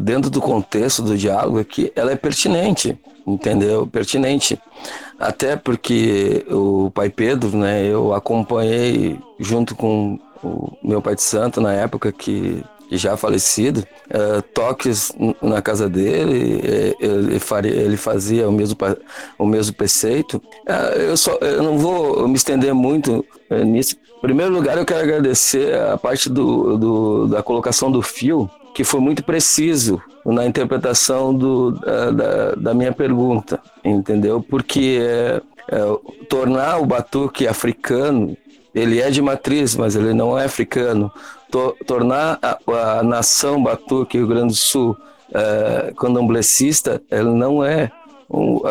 dentro 0.00 0.30
do 0.30 0.40
contexto 0.40 1.02
do 1.02 1.16
diálogo 1.16 1.58
aqui, 1.58 1.92
ela 1.96 2.12
é 2.12 2.16
pertinente, 2.16 2.96
entendeu? 3.26 3.86
Pertinente. 3.86 4.58
Até 5.22 5.54
porque 5.54 6.44
o 6.50 6.90
pai 6.90 7.08
Pedro, 7.08 7.56
né, 7.56 7.86
eu 7.86 8.12
acompanhei 8.12 9.16
junto 9.38 9.76
com 9.76 10.18
o 10.42 10.76
meu 10.82 11.00
pai 11.00 11.14
de 11.14 11.22
santo 11.22 11.60
na 11.60 11.72
época 11.72 12.10
que 12.10 12.60
já 12.90 13.16
falecido, 13.16 13.86
uh, 14.08 14.42
toques 14.52 15.12
na 15.40 15.62
casa 15.62 15.88
dele, 15.88 16.60
eh, 16.64 16.94
ele, 17.00 17.38
faria, 17.38 17.70
ele 17.70 17.96
fazia 17.96 18.48
o 18.48 18.52
mesmo, 18.52 18.76
o 19.38 19.46
mesmo 19.46 19.74
preceito. 19.76 20.42
Uh, 20.68 20.98
eu, 20.98 21.16
só, 21.16 21.38
eu 21.40 21.62
não 21.62 21.78
vou 21.78 22.26
me 22.26 22.34
estender 22.34 22.74
muito 22.74 23.24
nisso. 23.64 23.96
Em 24.18 24.20
primeiro 24.20 24.52
lugar, 24.52 24.76
eu 24.76 24.84
quero 24.84 25.04
agradecer 25.04 25.72
a 25.74 25.96
parte 25.96 26.28
do, 26.28 26.76
do, 26.76 27.28
da 27.28 27.44
colocação 27.44 27.92
do 27.92 28.02
fio, 28.02 28.50
que 28.74 28.84
foi 28.84 29.00
muito 29.00 29.22
preciso 29.24 30.00
na 30.24 30.46
interpretação 30.46 31.34
do, 31.34 31.72
da, 31.72 32.54
da 32.54 32.74
minha 32.74 32.92
pergunta, 32.92 33.60
entendeu? 33.84 34.42
Porque 34.42 34.98
é, 35.00 35.42
é, 35.68 36.26
tornar 36.28 36.80
o 36.80 36.86
batuque 36.86 37.46
africano, 37.46 38.36
ele 38.74 39.00
é 39.00 39.10
de 39.10 39.20
matriz, 39.20 39.76
mas 39.76 39.96
ele 39.96 40.14
não 40.14 40.38
é 40.38 40.44
africano. 40.44 41.12
To, 41.50 41.76
tornar 41.86 42.38
a, 42.40 42.58
a, 42.98 43.02
nação 43.02 43.62
batuque 43.62 44.16
Rio 44.16 44.26
Grande 44.26 44.48
do 44.48 44.54
Sul 44.54 44.96
é, 45.34 45.92
candomblecista, 45.96 47.02
ele 47.10 47.30
não 47.30 47.62
é 47.64 47.90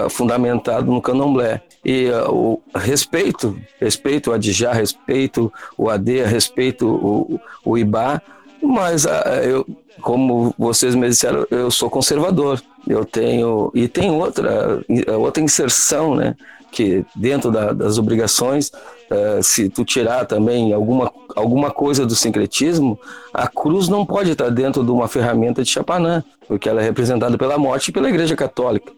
fundamentado 0.09 0.91
no 0.91 1.01
candomblé. 1.01 1.61
E 1.83 2.09
uh, 2.09 2.31
o 2.31 2.61
respeito, 2.75 3.59
respeito 3.79 4.29
o 4.29 4.33
Adjá, 4.33 4.71
respeito 4.71 5.51
o 5.77 5.89
Adeia, 5.89 6.27
respeito 6.27 6.87
o, 6.87 7.39
o 7.63 7.77
Ibá, 7.77 8.21
mas 8.61 9.05
uh, 9.05 9.09
eu, 9.43 9.65
como 10.01 10.53
vocês 10.57 10.95
me 10.95 11.07
disseram, 11.07 11.45
eu 11.49 11.71
sou 11.71 11.89
conservador. 11.89 12.61
Eu 12.87 13.05
tenho 13.05 13.71
e 13.75 13.87
tem 13.87 14.11
outra 14.11 14.83
outra 15.17 15.43
inserção, 15.43 16.15
né? 16.15 16.35
Que 16.71 17.05
dentro 17.15 17.51
da, 17.51 17.73
das 17.73 17.97
obrigações, 17.97 18.69
uh, 18.69 19.43
se 19.43 19.69
tu 19.69 19.85
tirar 19.85 20.25
também 20.25 20.73
alguma 20.73 21.11
alguma 21.35 21.69
coisa 21.69 22.05
do 22.05 22.15
sincretismo, 22.15 22.99
a 23.33 23.47
cruz 23.47 23.87
não 23.87 24.05
pode 24.05 24.31
estar 24.31 24.49
dentro 24.49 24.83
de 24.83 24.91
uma 24.91 25.07
ferramenta 25.07 25.63
de 25.63 25.69
chapanã, 25.69 26.23
porque 26.47 26.67
ela 26.67 26.81
é 26.81 26.83
representada 26.83 27.37
pela 27.37 27.57
morte 27.57 27.89
e 27.89 27.91
pela 27.91 28.09
Igreja 28.09 28.35
Católica. 28.35 28.91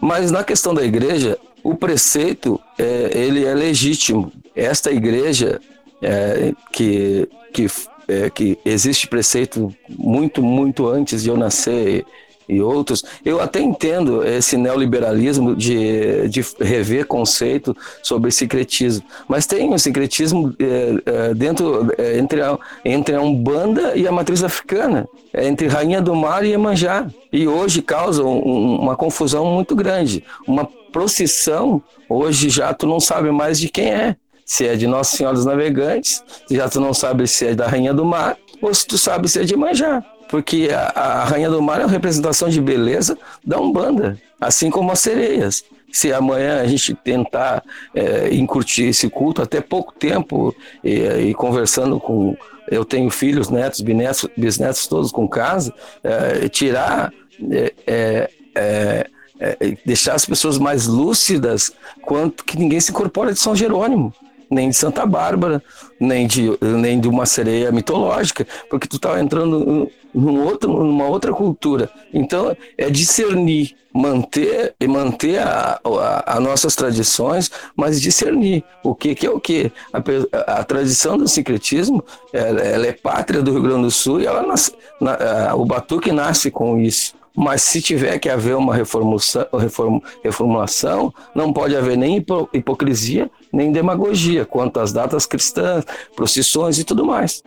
Mas 0.00 0.30
na 0.30 0.44
questão 0.44 0.72
da 0.72 0.84
Igreja, 0.84 1.36
o 1.62 1.74
preceito 1.74 2.60
é, 2.78 3.10
ele 3.12 3.44
é 3.44 3.52
legítimo. 3.52 4.30
Esta 4.54 4.92
Igreja 4.92 5.60
é, 6.00 6.52
que 6.72 7.28
que 7.52 7.66
é, 8.08 8.30
que 8.30 8.58
existe 8.64 9.06
preceito 9.06 9.72
muito, 9.88 10.42
muito 10.42 10.88
antes 10.88 11.22
de 11.22 11.28
eu 11.28 11.36
nascer 11.36 12.04
e 12.48 12.60
outros. 12.62 13.04
Eu 13.24 13.40
até 13.40 13.60
entendo 13.60 14.26
esse 14.26 14.56
neoliberalismo 14.56 15.54
de, 15.54 16.26
de 16.28 16.40
rever 16.58 17.06
conceito 17.06 17.76
sobre 18.02 18.30
secretismo, 18.30 19.04
mas 19.28 19.46
tem 19.46 19.68
um 19.68 19.78
secretismo 19.78 20.54
é, 20.58 20.94
é, 21.04 21.34
dentro 21.34 21.92
é, 21.98 22.18
entre, 22.18 22.40
a, 22.40 22.58
entre 22.84 23.14
a 23.14 23.20
Umbanda 23.20 23.94
e 23.94 24.08
a 24.08 24.12
matriz 24.12 24.42
africana, 24.42 25.06
é 25.32 25.46
entre 25.46 25.66
Rainha 25.66 26.00
do 26.00 26.16
Mar 26.16 26.44
e 26.44 26.52
Emanjá. 26.52 27.06
E 27.30 27.46
hoje 27.46 27.82
causa 27.82 28.24
um, 28.24 28.80
uma 28.80 28.96
confusão 28.96 29.44
muito 29.44 29.76
grande. 29.76 30.24
Uma 30.46 30.64
procissão, 30.90 31.82
hoje 32.08 32.48
já 32.48 32.72
tu 32.72 32.86
não 32.86 32.98
sabe 32.98 33.30
mais 33.30 33.60
de 33.60 33.68
quem 33.68 33.92
é 33.92 34.16
se 34.48 34.66
é 34.66 34.74
de 34.74 34.86
Nossa 34.86 35.14
Senhora 35.14 35.36
dos 35.36 35.44
Navegantes, 35.44 36.24
já 36.50 36.66
tu 36.70 36.80
não 36.80 36.94
sabe 36.94 37.28
se 37.28 37.48
é 37.48 37.54
da 37.54 37.68
Rainha 37.68 37.92
do 37.92 38.02
Mar, 38.02 38.38
ou 38.62 38.72
se 38.72 38.86
tu 38.86 38.96
sabe 38.96 39.28
se 39.28 39.38
é 39.38 39.44
de 39.44 39.54
Manjá. 39.54 40.02
Porque 40.30 40.70
a, 40.72 40.88
a 40.98 41.24
Rainha 41.24 41.50
do 41.50 41.60
Mar 41.60 41.82
é 41.82 41.84
uma 41.84 41.92
representação 41.92 42.48
de 42.48 42.58
beleza 42.58 43.18
da 43.44 43.60
Umbanda, 43.60 44.18
assim 44.40 44.70
como 44.70 44.90
as 44.90 45.00
sereias 45.00 45.62
se 45.90 46.12
amanhã 46.12 46.60
a 46.60 46.66
gente 46.66 46.94
tentar 46.94 47.62
é, 47.94 48.34
incutir 48.34 48.88
esse 48.88 49.08
culto, 49.08 49.40
até 49.40 49.60
pouco 49.60 49.92
tempo, 49.92 50.54
e, 50.84 51.00
e, 51.28 51.34
conversando 51.34 51.98
com. 51.98 52.36
Eu 52.70 52.84
tenho 52.84 53.08
filhos, 53.08 53.48
netos, 53.48 53.80
bisnetos, 53.80 54.28
bisnetos 54.36 54.86
todos 54.86 55.10
com 55.10 55.26
casa, 55.26 55.72
é, 56.04 56.48
tirar. 56.48 57.12
É, 57.50 57.72
é, 57.86 58.30
é, 58.54 59.10
é 59.40 59.78
deixar 59.86 60.14
as 60.14 60.26
pessoas 60.26 60.58
mais 60.58 60.86
lúcidas 60.86 61.72
quanto 62.02 62.44
que 62.44 62.58
ninguém 62.58 62.80
se 62.80 62.90
incorpora 62.90 63.32
de 63.32 63.38
São 63.38 63.56
Jerônimo 63.56 64.12
nem 64.50 64.70
de 64.70 64.76
Santa 64.76 65.04
Bárbara, 65.04 65.62
nem 66.00 66.26
de, 66.26 66.50
nem 66.60 67.00
de 67.00 67.08
uma 67.08 67.26
sereia 67.26 67.70
mitológica, 67.70 68.46
porque 68.68 68.88
tu 68.88 68.96
está 68.96 69.20
entrando 69.20 69.90
num 70.14 70.44
outro, 70.44 70.84
numa 70.84 71.06
outra 71.06 71.32
cultura. 71.32 71.90
Então, 72.12 72.56
é 72.76 72.88
discernir, 72.90 73.76
manter 73.92 74.74
e 74.80 74.86
manter 74.86 75.38
a, 75.38 75.80
a, 75.84 76.36
a, 76.36 76.40
nossas 76.40 76.74
tradições, 76.74 77.50
mas 77.76 78.00
discernir 78.00 78.64
o 78.82 78.94
que, 78.94 79.14
que 79.14 79.26
é 79.26 79.30
o 79.30 79.40
que. 79.40 79.70
A, 79.92 80.60
a, 80.60 80.64
tradição 80.64 81.18
do 81.18 81.28
sincretismo, 81.28 82.04
ela, 82.32 82.60
ela, 82.60 82.86
é 82.86 82.92
pátria 82.92 83.42
do 83.42 83.52
Rio 83.52 83.62
Grande 83.62 83.82
do 83.82 83.90
Sul 83.90 84.20
e 84.20 84.26
ela 84.26 84.42
nasce, 84.42 84.72
na, 85.00 85.54
o 85.54 85.64
batuque 85.64 86.12
nasce 86.12 86.50
com 86.50 86.78
isso. 86.78 87.17
Mas 87.38 87.62
se 87.62 87.80
tiver 87.80 88.18
que 88.18 88.28
haver 88.28 88.56
uma 88.56 88.74
reformulação, 88.74 91.14
não 91.32 91.52
pode 91.52 91.76
haver 91.76 91.96
nem 91.96 92.16
hipocrisia, 92.52 93.30
nem 93.52 93.70
demagogia 93.70 94.44
quanto 94.44 94.80
às 94.80 94.92
datas 94.92 95.24
cristãs, 95.24 95.84
procissões 96.16 96.80
e 96.80 96.84
tudo 96.84 97.04
mais. 97.04 97.40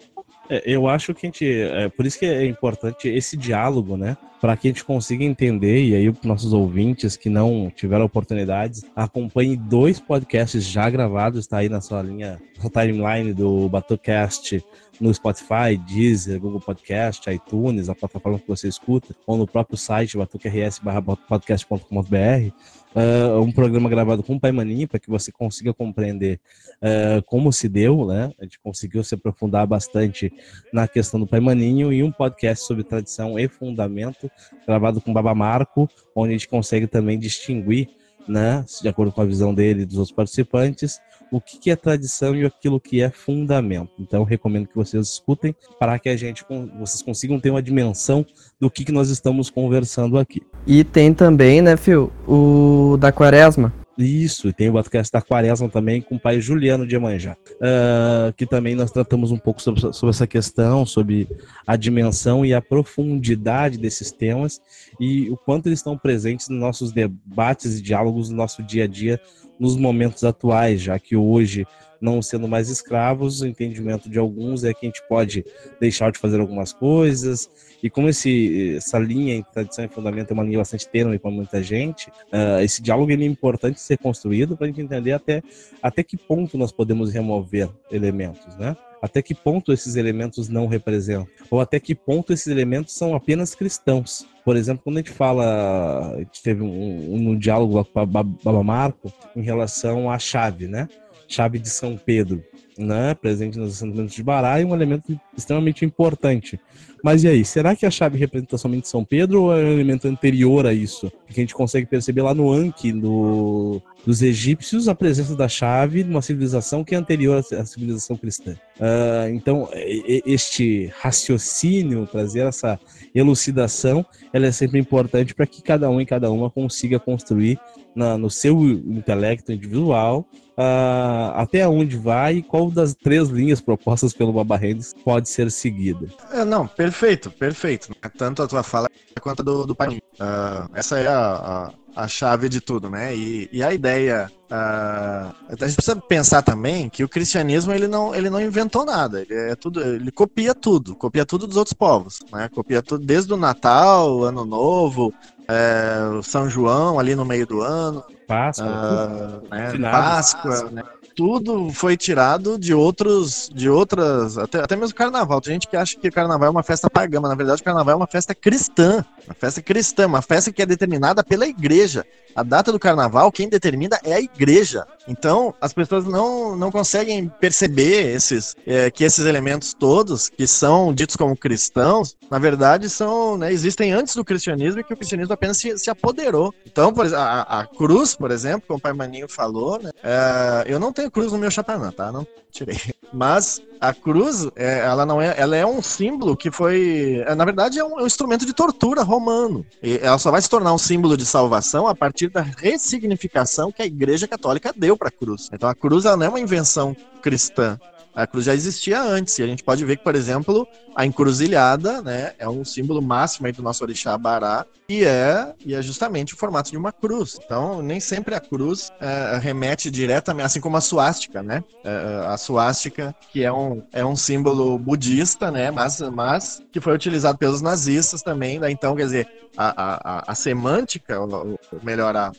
É, 0.52 0.62
eu 0.66 0.90
acho 0.90 1.14
que 1.14 1.26
a 1.26 1.30
gente. 1.30 1.50
É, 1.50 1.88
por 1.88 2.06
isso 2.06 2.20
que 2.20 2.26
é 2.26 2.46
importante 2.46 3.08
esse 3.08 3.38
diálogo, 3.38 3.96
né? 3.96 4.18
Para 4.42 4.58
que 4.58 4.68
a 4.68 4.72
gente 4.72 4.84
consiga 4.84 5.24
entender, 5.24 5.86
e 5.86 5.96
aí 5.96 6.10
os 6.10 6.22
nossos 6.24 6.52
ouvintes 6.52 7.16
que 7.16 7.30
não 7.30 7.72
tiveram 7.74 8.04
oportunidades, 8.04 8.84
acompanhem 8.94 9.56
dois 9.56 9.98
podcasts 9.98 10.66
já 10.66 10.90
gravados, 10.90 11.40
está 11.42 11.60
aí 11.60 11.70
na 11.70 11.80
sua 11.80 12.02
linha, 12.02 12.38
na 12.62 12.70
timeline 12.70 13.32
do 13.34 13.70
Batucast 13.70 14.62
no 15.00 15.14
Spotify, 15.14 15.78
Deezer, 15.88 16.40
Google 16.40 16.62
Podcast, 16.62 17.28
iTunes, 17.32 17.90
a 17.90 17.96
plataforma 17.96 18.38
que 18.38 18.48
você 18.48 18.68
escuta, 18.68 19.16
ou 19.26 19.36
no 19.36 19.48
próprio 19.48 19.76
site 19.76 20.16
batuquers.podcast.com.br, 20.16 22.54
uh, 22.96 23.42
um 23.42 23.52
programa 23.52 23.90
gravado 23.90 24.24
com 24.24 24.36
o 24.36 24.40
Pai 24.40 24.52
Maninho 24.52 24.88
para 24.88 25.00
que 25.00 25.10
você 25.10 25.32
consiga 25.32 25.74
compreender 25.74 26.40
uh, 26.78 27.22
como 27.26 27.52
se 27.52 27.68
deu, 27.68 28.06
né? 28.06 28.32
A 28.40 28.44
gente 28.44 28.60
conseguiu 28.60 29.04
se 29.04 29.16
aprofundar 29.16 29.66
bastante 29.66 30.32
na 30.74 30.88
questão 30.88 31.20
do 31.20 31.28
Pai 31.28 31.40
Maninho 31.40 31.92
e 31.92 32.04
um 32.04 32.12
podcast 32.12 32.66
sobre 32.66 32.84
tradição 32.84 33.40
e 33.40 33.48
fundamento 33.48 34.30
gravado 34.66 35.02
com 35.02 35.12
o 35.12 35.14
Baba 35.14 35.34
Marco, 35.34 35.90
onde 36.16 36.30
a 36.30 36.38
gente 36.38 36.48
consegue 36.48 36.88
também 36.88 37.18
distinguir, 37.18 37.90
né, 38.28 38.64
de 38.82 38.88
acordo 38.88 39.12
com 39.12 39.22
a 39.22 39.26
visão 39.26 39.54
dele 39.54 39.84
e 39.84 39.86
dos 39.86 39.98
outros 39.98 40.16
participantes, 40.16 41.00
o 41.32 41.40
que 41.40 41.72
é 41.72 41.76
tradição 41.76 42.36
e 42.36 42.46
aquilo 42.46 42.80
que 42.80 43.02
é 43.02 43.10
fundamento. 43.10 43.92
Então, 43.98 44.24
recomendo 44.24 44.68
que 44.68 44.76
vocês 44.76 45.08
escutem 45.08 45.56
para 45.80 45.98
que 45.98 46.10
a 46.10 46.18
gente, 46.18 46.44
vocês 46.78 47.02
consigam 47.02 47.40
ter 47.40 47.50
uma 47.50 47.62
dimensão 47.62 48.26
do 48.60 48.70
que, 48.70 48.84
que 48.84 48.92
nós 48.92 49.10
estamos 49.10 49.50
conversando 49.50 50.18
aqui. 50.18 50.42
E 50.68 50.84
tem 50.84 51.14
também, 51.14 51.62
né, 51.62 51.78
Fio, 51.78 52.12
o 52.28 52.98
da 52.98 53.12
Quaresma. 53.12 53.74
Isso, 53.98 54.48
e 54.48 54.54
tem 54.54 54.70
o 54.70 54.74
podcast 54.74 55.12
da 55.12 55.22
Quaresma 55.22 55.70
também 55.70 56.02
com 56.02 56.16
o 56.16 56.20
pai 56.20 56.40
Juliano 56.40 56.88
de 56.88 56.96
Emanjá, 56.96 57.36
uh, 57.56 58.34
que 58.34 58.46
também 58.46 58.74
nós 58.74 58.90
tratamos 58.90 59.32
um 59.32 59.38
pouco 59.38 59.62
sobre, 59.62 59.82
sobre, 59.94 60.10
essa 60.10 60.26
questão, 60.26 60.86
sobre 60.86 61.28
a 61.68 61.76
dimensão 61.76 62.46
e 62.46 62.54
a 62.54 62.62
profundidade 62.62 63.78
desses 63.78 64.12
temas 64.12 64.62
e 65.00 65.30
o 65.30 65.38
quanto 65.38 65.68
eles 65.68 65.80
estão 65.80 65.98
presentes 65.98 66.48
nos 66.48 66.60
nossos 66.60 66.92
debates 66.92 67.80
e 67.80 67.82
diálogos 67.82 68.30
no 68.30 68.38
nosso 68.38 68.64
dia 68.64 68.86
a 68.86 68.88
dia 68.88 69.20
nos 69.60 69.78
momentos 69.78 70.24
atuais, 70.24 70.82
já 70.82 70.98
que 70.98 71.16
hoje, 71.16 71.68
não 72.02 72.22
sendo 72.22 72.48
mais 72.48 72.70
escravos, 72.70 73.42
o 73.42 73.48
entendimento 73.48 74.10
de 74.10 74.18
alguns 74.18 74.64
é 74.64 74.74
que 74.74 74.86
a 74.86 74.90
gente 74.90 75.02
pode 75.08 75.46
deixar 75.80 76.12
de 76.12 76.18
fazer 76.18 76.40
algumas 76.40 76.74
coisas, 76.74 77.50
e 77.84 77.90
como 77.90 78.10
esse, 78.10 78.76
essa 78.76 79.00
linha 79.00 79.36
em 79.36 79.44
tradição 79.44 79.86
e 79.86 79.88
fundamento 79.88 80.32
é 80.32 80.34
uma 80.34 80.44
linha 80.44 80.58
bastante 80.58 80.88
tênue 80.88 81.18
para 81.18 81.32
muita 81.32 81.62
gente, 81.64 82.10
uh, 82.10 82.62
esse 82.62 82.82
diálogo 82.82 83.12
é 83.12 83.16
importante 83.26 83.80
ser 83.80 83.98
construído 83.98 84.56
para 84.56 84.66
a 84.66 84.70
gente 84.70 84.82
entender 84.82 85.14
até, 85.14 85.42
até 85.82 86.04
que 86.04 86.18
ponto 86.18 86.58
nós 86.58 86.72
podemos 86.72 87.12
remover 87.12 87.70
elementos, 87.92 88.56
né? 88.58 88.76
até 89.02 89.22
que 89.22 89.34
ponto 89.34 89.74
esses 89.74 89.96
elementos 89.96 90.48
não 90.48 90.68
representam, 90.68 91.28
ou 91.50 91.60
até 91.60 91.80
que 91.80 91.96
ponto 91.96 92.32
esses 92.32 92.48
elementos 92.48 92.94
são 92.94 93.16
apenas 93.16 93.56
cristãos. 93.56 94.28
Por 94.46 94.56
exemplo, 94.56 94.84
quando 94.84 94.98
a 94.98 95.00
gente 95.00 95.12
fala, 95.12 96.14
a 96.14 96.20
gente 96.20 96.44
teve 96.44 96.62
um, 96.62 96.68
um, 96.68 97.30
um 97.30 97.38
diálogo 97.38 97.84
com 97.86 98.00
a 98.00 98.06
Baba 98.06 98.64
Marco 98.64 99.12
em 99.36 99.42
relação 99.42 100.10
à 100.10 100.20
chave, 100.20 100.68
né? 100.68 100.88
Chave 101.32 101.60
de 101.60 101.70
São 101.70 101.98
Pedro, 101.98 102.44
né? 102.78 103.14
Presente 103.14 103.58
nos 103.58 103.74
assentamentos 103.74 104.14
de 104.14 104.22
Bará 104.22 104.60
e 104.60 104.66
um 104.66 104.74
elemento 104.74 105.18
extremamente 105.36 105.86
importante. 105.86 106.60
Mas 107.04 107.24
e 107.24 107.28
aí, 107.28 107.44
será 107.44 107.76
que 107.76 107.86
a 107.86 107.90
chave 107.90 108.18
representa 108.18 108.58
somente 108.58 108.88
São 108.88 109.04
Pedro 109.04 109.44
ou 109.44 109.58
é 109.58 109.64
um 109.64 109.74
elemento 109.74 110.08
anterior 110.08 110.68
a 110.68 110.74
isso? 110.74 111.12
Que 111.28 111.40
a 111.40 111.44
gente 111.44 111.54
consegue 111.54 111.88
perceber 111.88 112.22
lá 112.22 112.34
no 112.34 112.52
Anki 112.52 112.92
do, 112.92 113.82
dos 114.06 114.22
egípcios 114.22 114.88
a 114.88 114.94
presença 114.94 115.36
da 115.36 115.48
chave 115.48 116.04
numa 116.04 116.22
civilização 116.22 116.84
que 116.84 116.94
é 116.94 116.98
anterior 116.98 117.44
à 117.58 117.66
civilização 117.66 118.16
cristã. 118.16 118.52
Uh, 118.78 119.30
então, 119.34 119.68
este 119.74 120.92
raciocínio, 121.00 122.06
trazer 122.06 122.46
essa 122.46 122.80
elucidação, 123.16 124.06
ela 124.32 124.46
é 124.46 124.52
sempre 124.52 124.80
importante 124.80 125.34
para 125.34 125.48
que 125.48 125.62
cada 125.62 125.90
um 125.90 126.00
e 126.00 126.06
cada 126.06 126.30
uma 126.30 126.52
consiga 126.52 127.00
construir 127.00 127.60
na, 127.96 128.18
no 128.18 128.30
seu 128.30 128.62
intelecto 128.62 129.52
individual 129.52 130.28
uh, 130.58 131.32
até 131.36 131.68
onde 131.68 131.98
vai 131.98 132.38
e 132.38 132.44
qual 132.44 132.70
das 132.70 132.94
três 132.94 133.30
linhas 133.30 133.62
propostas 133.62 134.14
pelo 134.14 134.34
Baba 134.34 134.60
Hendes 134.64 134.94
pode 134.94 135.30
ser 135.30 135.52
seguida. 135.52 136.08
É, 136.32 136.44
não, 136.44 136.68
perfeito, 136.68 137.30
perfeito. 137.32 137.94
Tanto 138.18 138.44
a 138.44 138.48
tua 138.48 138.64
fala 138.64 138.88
quanto 139.22 139.42
a 139.42 139.46
do, 139.46 139.66
do 139.66 139.76
pai. 139.76 140.02
Uh, 140.20 140.70
essa 140.74 141.00
é 141.00 141.08
a, 141.08 141.72
a, 141.96 142.04
a, 142.04 142.08
chave 142.08 142.50
de 142.50 142.62
tudo, 142.62 142.90
né? 142.90 143.16
E, 143.16 143.50
e 143.52 143.64
a 143.64 143.74
ideia. 143.74 144.32
Uh, 144.50 145.34
a 145.48 145.66
gente 145.66 145.76
precisa 145.76 145.96
pensar 145.96 146.42
também 146.42 146.90
que 146.90 147.04
o 147.04 147.10
cristianismo 147.10 147.72
ele 147.72 147.88
não, 147.88 148.14
ele 148.14 148.30
não 148.30 148.42
inventou 148.42 148.84
nada, 148.84 149.22
ele 149.22 149.34
é 149.34 149.56
tudo, 149.56 149.82
ele 149.82 150.12
copia 150.12 150.54
tudo, 150.54 150.94
copia 150.94 151.26
tudo 151.26 151.48
dos 151.48 151.56
outros 151.56 151.74
povos, 151.74 152.20
né? 152.34 152.50
Copia 152.54 152.82
tudo 152.82 153.06
desde 153.06 153.32
o 153.34 153.38
Natal, 153.38 154.24
Ano 154.24 154.44
Novo, 154.44 155.14
é, 155.48 156.22
São 156.22 156.50
João 156.50 157.00
ali 157.00 157.16
no 157.16 157.24
meio 157.24 157.48
do 157.48 157.62
ano, 157.62 158.04
Páscoa, 158.32 159.42
uh, 159.52 159.78
né, 159.78 159.92
Páscoa, 159.92 160.72
né? 160.72 160.84
Tudo 161.16 161.72
foi 161.72 161.98
tirado 161.98 162.58
de 162.58 162.74
outros, 162.74 163.50
de 163.54 163.70
outras, 163.70 164.38
até, 164.38 164.60
até 164.60 164.76
mesmo 164.76 164.96
carnaval. 164.96 165.42
Tem 165.42 165.54
gente 165.54 165.68
que 165.68 165.78
acha 165.78 165.98
que 165.98 166.12
carnaval 166.12 166.48
é 166.48 166.52
uma 166.52 166.64
festa 166.64 166.90
pagã, 166.90 167.20
mas 167.20 167.30
na 167.30 167.36
verdade 167.36 167.64
carnaval 167.64 167.94
é 167.94 167.98
uma 167.98 168.08
festa 168.08 168.34
cristã. 168.34 169.04
Uma 169.26 169.36
festa 169.36 169.62
cristã, 169.62 170.08
uma 170.08 170.22
festa 170.22 170.52
que 170.52 170.62
é 170.62 170.66
determinada 170.66 171.24
pela 171.24 171.46
igreja. 171.48 172.06
A 172.36 172.44
data 172.44 172.72
do 172.72 172.80
carnaval, 172.80 173.32
quem 173.32 173.50
determina 173.50 174.00
é 174.04 174.14
a 174.14 174.22
igreja. 174.22 174.86
Então, 175.08 175.54
as 175.60 175.74
pessoas 175.74 176.06
não, 176.06 176.56
não 176.56 176.72
conseguem 176.72 177.28
perceber 177.28 178.16
esses, 178.16 178.56
é, 178.66 178.90
que 178.90 179.04
esses 179.04 179.26
elementos 179.26 179.74
todos, 179.74 180.30
que 180.30 180.48
são 180.48 180.94
ditos 180.94 181.16
como 181.16 181.36
cristãos, 181.36 182.16
na 182.30 182.40
verdade 182.40 182.90
são, 182.90 183.38
né, 183.38 183.52
existem 183.52 183.92
antes 183.92 184.16
do 184.16 184.24
cristianismo 184.24 184.80
e 184.80 184.84
que 184.84 184.94
o 184.94 184.98
cristianismo 184.98 185.34
apenas 185.34 185.58
se, 185.58 185.78
se 185.78 185.90
apoderou. 185.90 186.54
Então, 186.66 186.94
por, 186.94 187.14
a, 187.14 187.42
a 187.42 187.68
cruz, 187.68 188.16
por 188.16 188.32
exemplo, 188.32 188.64
como 188.68 188.78
o 188.78 188.82
pai 188.82 188.94
Maninho 188.94 189.28
falou, 189.28 189.82
né, 189.82 189.92
é, 190.04 190.64
eu 190.68 190.80
não 190.80 190.94
tenho 190.94 191.01
cruz 191.10 191.32
no 191.32 191.38
meu 191.38 191.50
chapanã, 191.50 191.92
tá? 191.92 192.12
Não 192.12 192.28
tirei. 192.52 192.78
Mas 193.14 193.62
a 193.80 193.94
cruz, 193.94 194.48
é, 194.56 194.80
ela 194.80 195.06
não 195.06 195.22
é, 195.22 195.34
ela 195.38 195.56
é 195.56 195.66
um 195.66 195.82
símbolo 195.82 196.36
que 196.38 196.52
foi, 196.52 197.24
é, 197.26 197.34
na 197.34 197.46
verdade, 197.46 197.80
é 197.80 197.84
um, 197.84 198.00
é 198.00 198.04
um, 198.04 198.06
instrumento 198.06 198.46
de 198.46 198.54
tortura 198.54 199.02
romano. 199.02 199.66
E 199.82 200.00
ela 200.02 200.18
só 200.18 200.32
vai 200.32 200.42
se 200.42 200.50
tornar 200.50 200.74
um 200.74 200.78
símbolo 200.78 201.18
de 201.18 201.26
salvação 201.26 201.88
a 201.88 201.96
partir 201.96 202.30
da 202.30 202.42
ressignificação 202.42 203.72
que 203.72 203.82
a 203.82 203.86
Igreja 203.86 204.28
Católica 204.28 204.74
deu 204.76 204.96
para 204.96 205.08
a 205.08 205.12
cruz. 205.12 205.50
Então 205.52 205.68
a 205.70 205.76
cruz 205.76 206.06
ela 206.06 206.18
não 206.18 206.26
é 206.26 206.30
uma 206.30 206.40
invenção 206.40 206.96
cristã, 207.22 207.80
a 208.14 208.28
cruz 208.28 208.46
já 208.46 208.54
existia 208.54 209.02
antes, 209.02 209.38
e 209.40 209.44
a 209.44 209.48
gente 209.48 209.64
pode 209.64 209.84
ver 209.86 209.98
que, 209.98 210.04
por 210.04 210.16
exemplo, 210.16 210.68
a 210.96 211.06
encruzilhada, 211.06 212.02
né, 212.02 212.34
é 212.38 212.48
um 212.48 212.66
símbolo 212.66 213.02
máximo 213.02 213.48
aí 213.48 213.54
do 213.54 213.64
nosso 213.64 213.84
orixá 213.84 214.18
Bará, 214.18 214.66
e 214.90 215.06
é, 215.06 215.54
e 215.66 215.74
é 215.74 215.82
justamente 215.82 216.34
o 216.34 216.38
formato 216.38 216.70
de 216.70 216.78
uma 216.78 216.92
cruz. 216.92 217.40
Então, 217.44 217.82
nem 217.82 218.00
sempre 218.00 218.36
a 218.36 218.40
cruz 218.40 218.92
é, 219.00 219.38
remete 219.38 219.90
diretamente, 219.90 220.46
assim 220.46 220.60
como 220.60 220.76
a 220.76 220.82
suástica, 220.82 221.42
né? 221.42 221.64
É, 221.84 222.26
a 222.28 222.38
suástica, 222.38 223.16
que 223.32 223.44
é 223.44 223.52
um, 223.52 223.82
é 223.94 224.06
um 224.06 224.16
símbolo 224.16 224.78
budista, 224.78 225.50
né, 225.50 225.72
mas, 225.72 226.02
mas 226.02 226.62
que 226.72 226.82
foi 226.82 226.94
utilizado 226.94 227.38
pelos 227.38 227.62
nazistas 227.62 228.22
também, 228.22 228.60
né? 228.60 228.70
Então, 228.70 228.96
quer 228.96 229.06
dizer, 229.06 229.28
a, 229.56 230.20
a, 230.20 230.32
a 230.32 230.36
semântica, 230.36 231.20
ou 231.20 231.58
melhor, 231.82 232.16
a, 232.16 232.32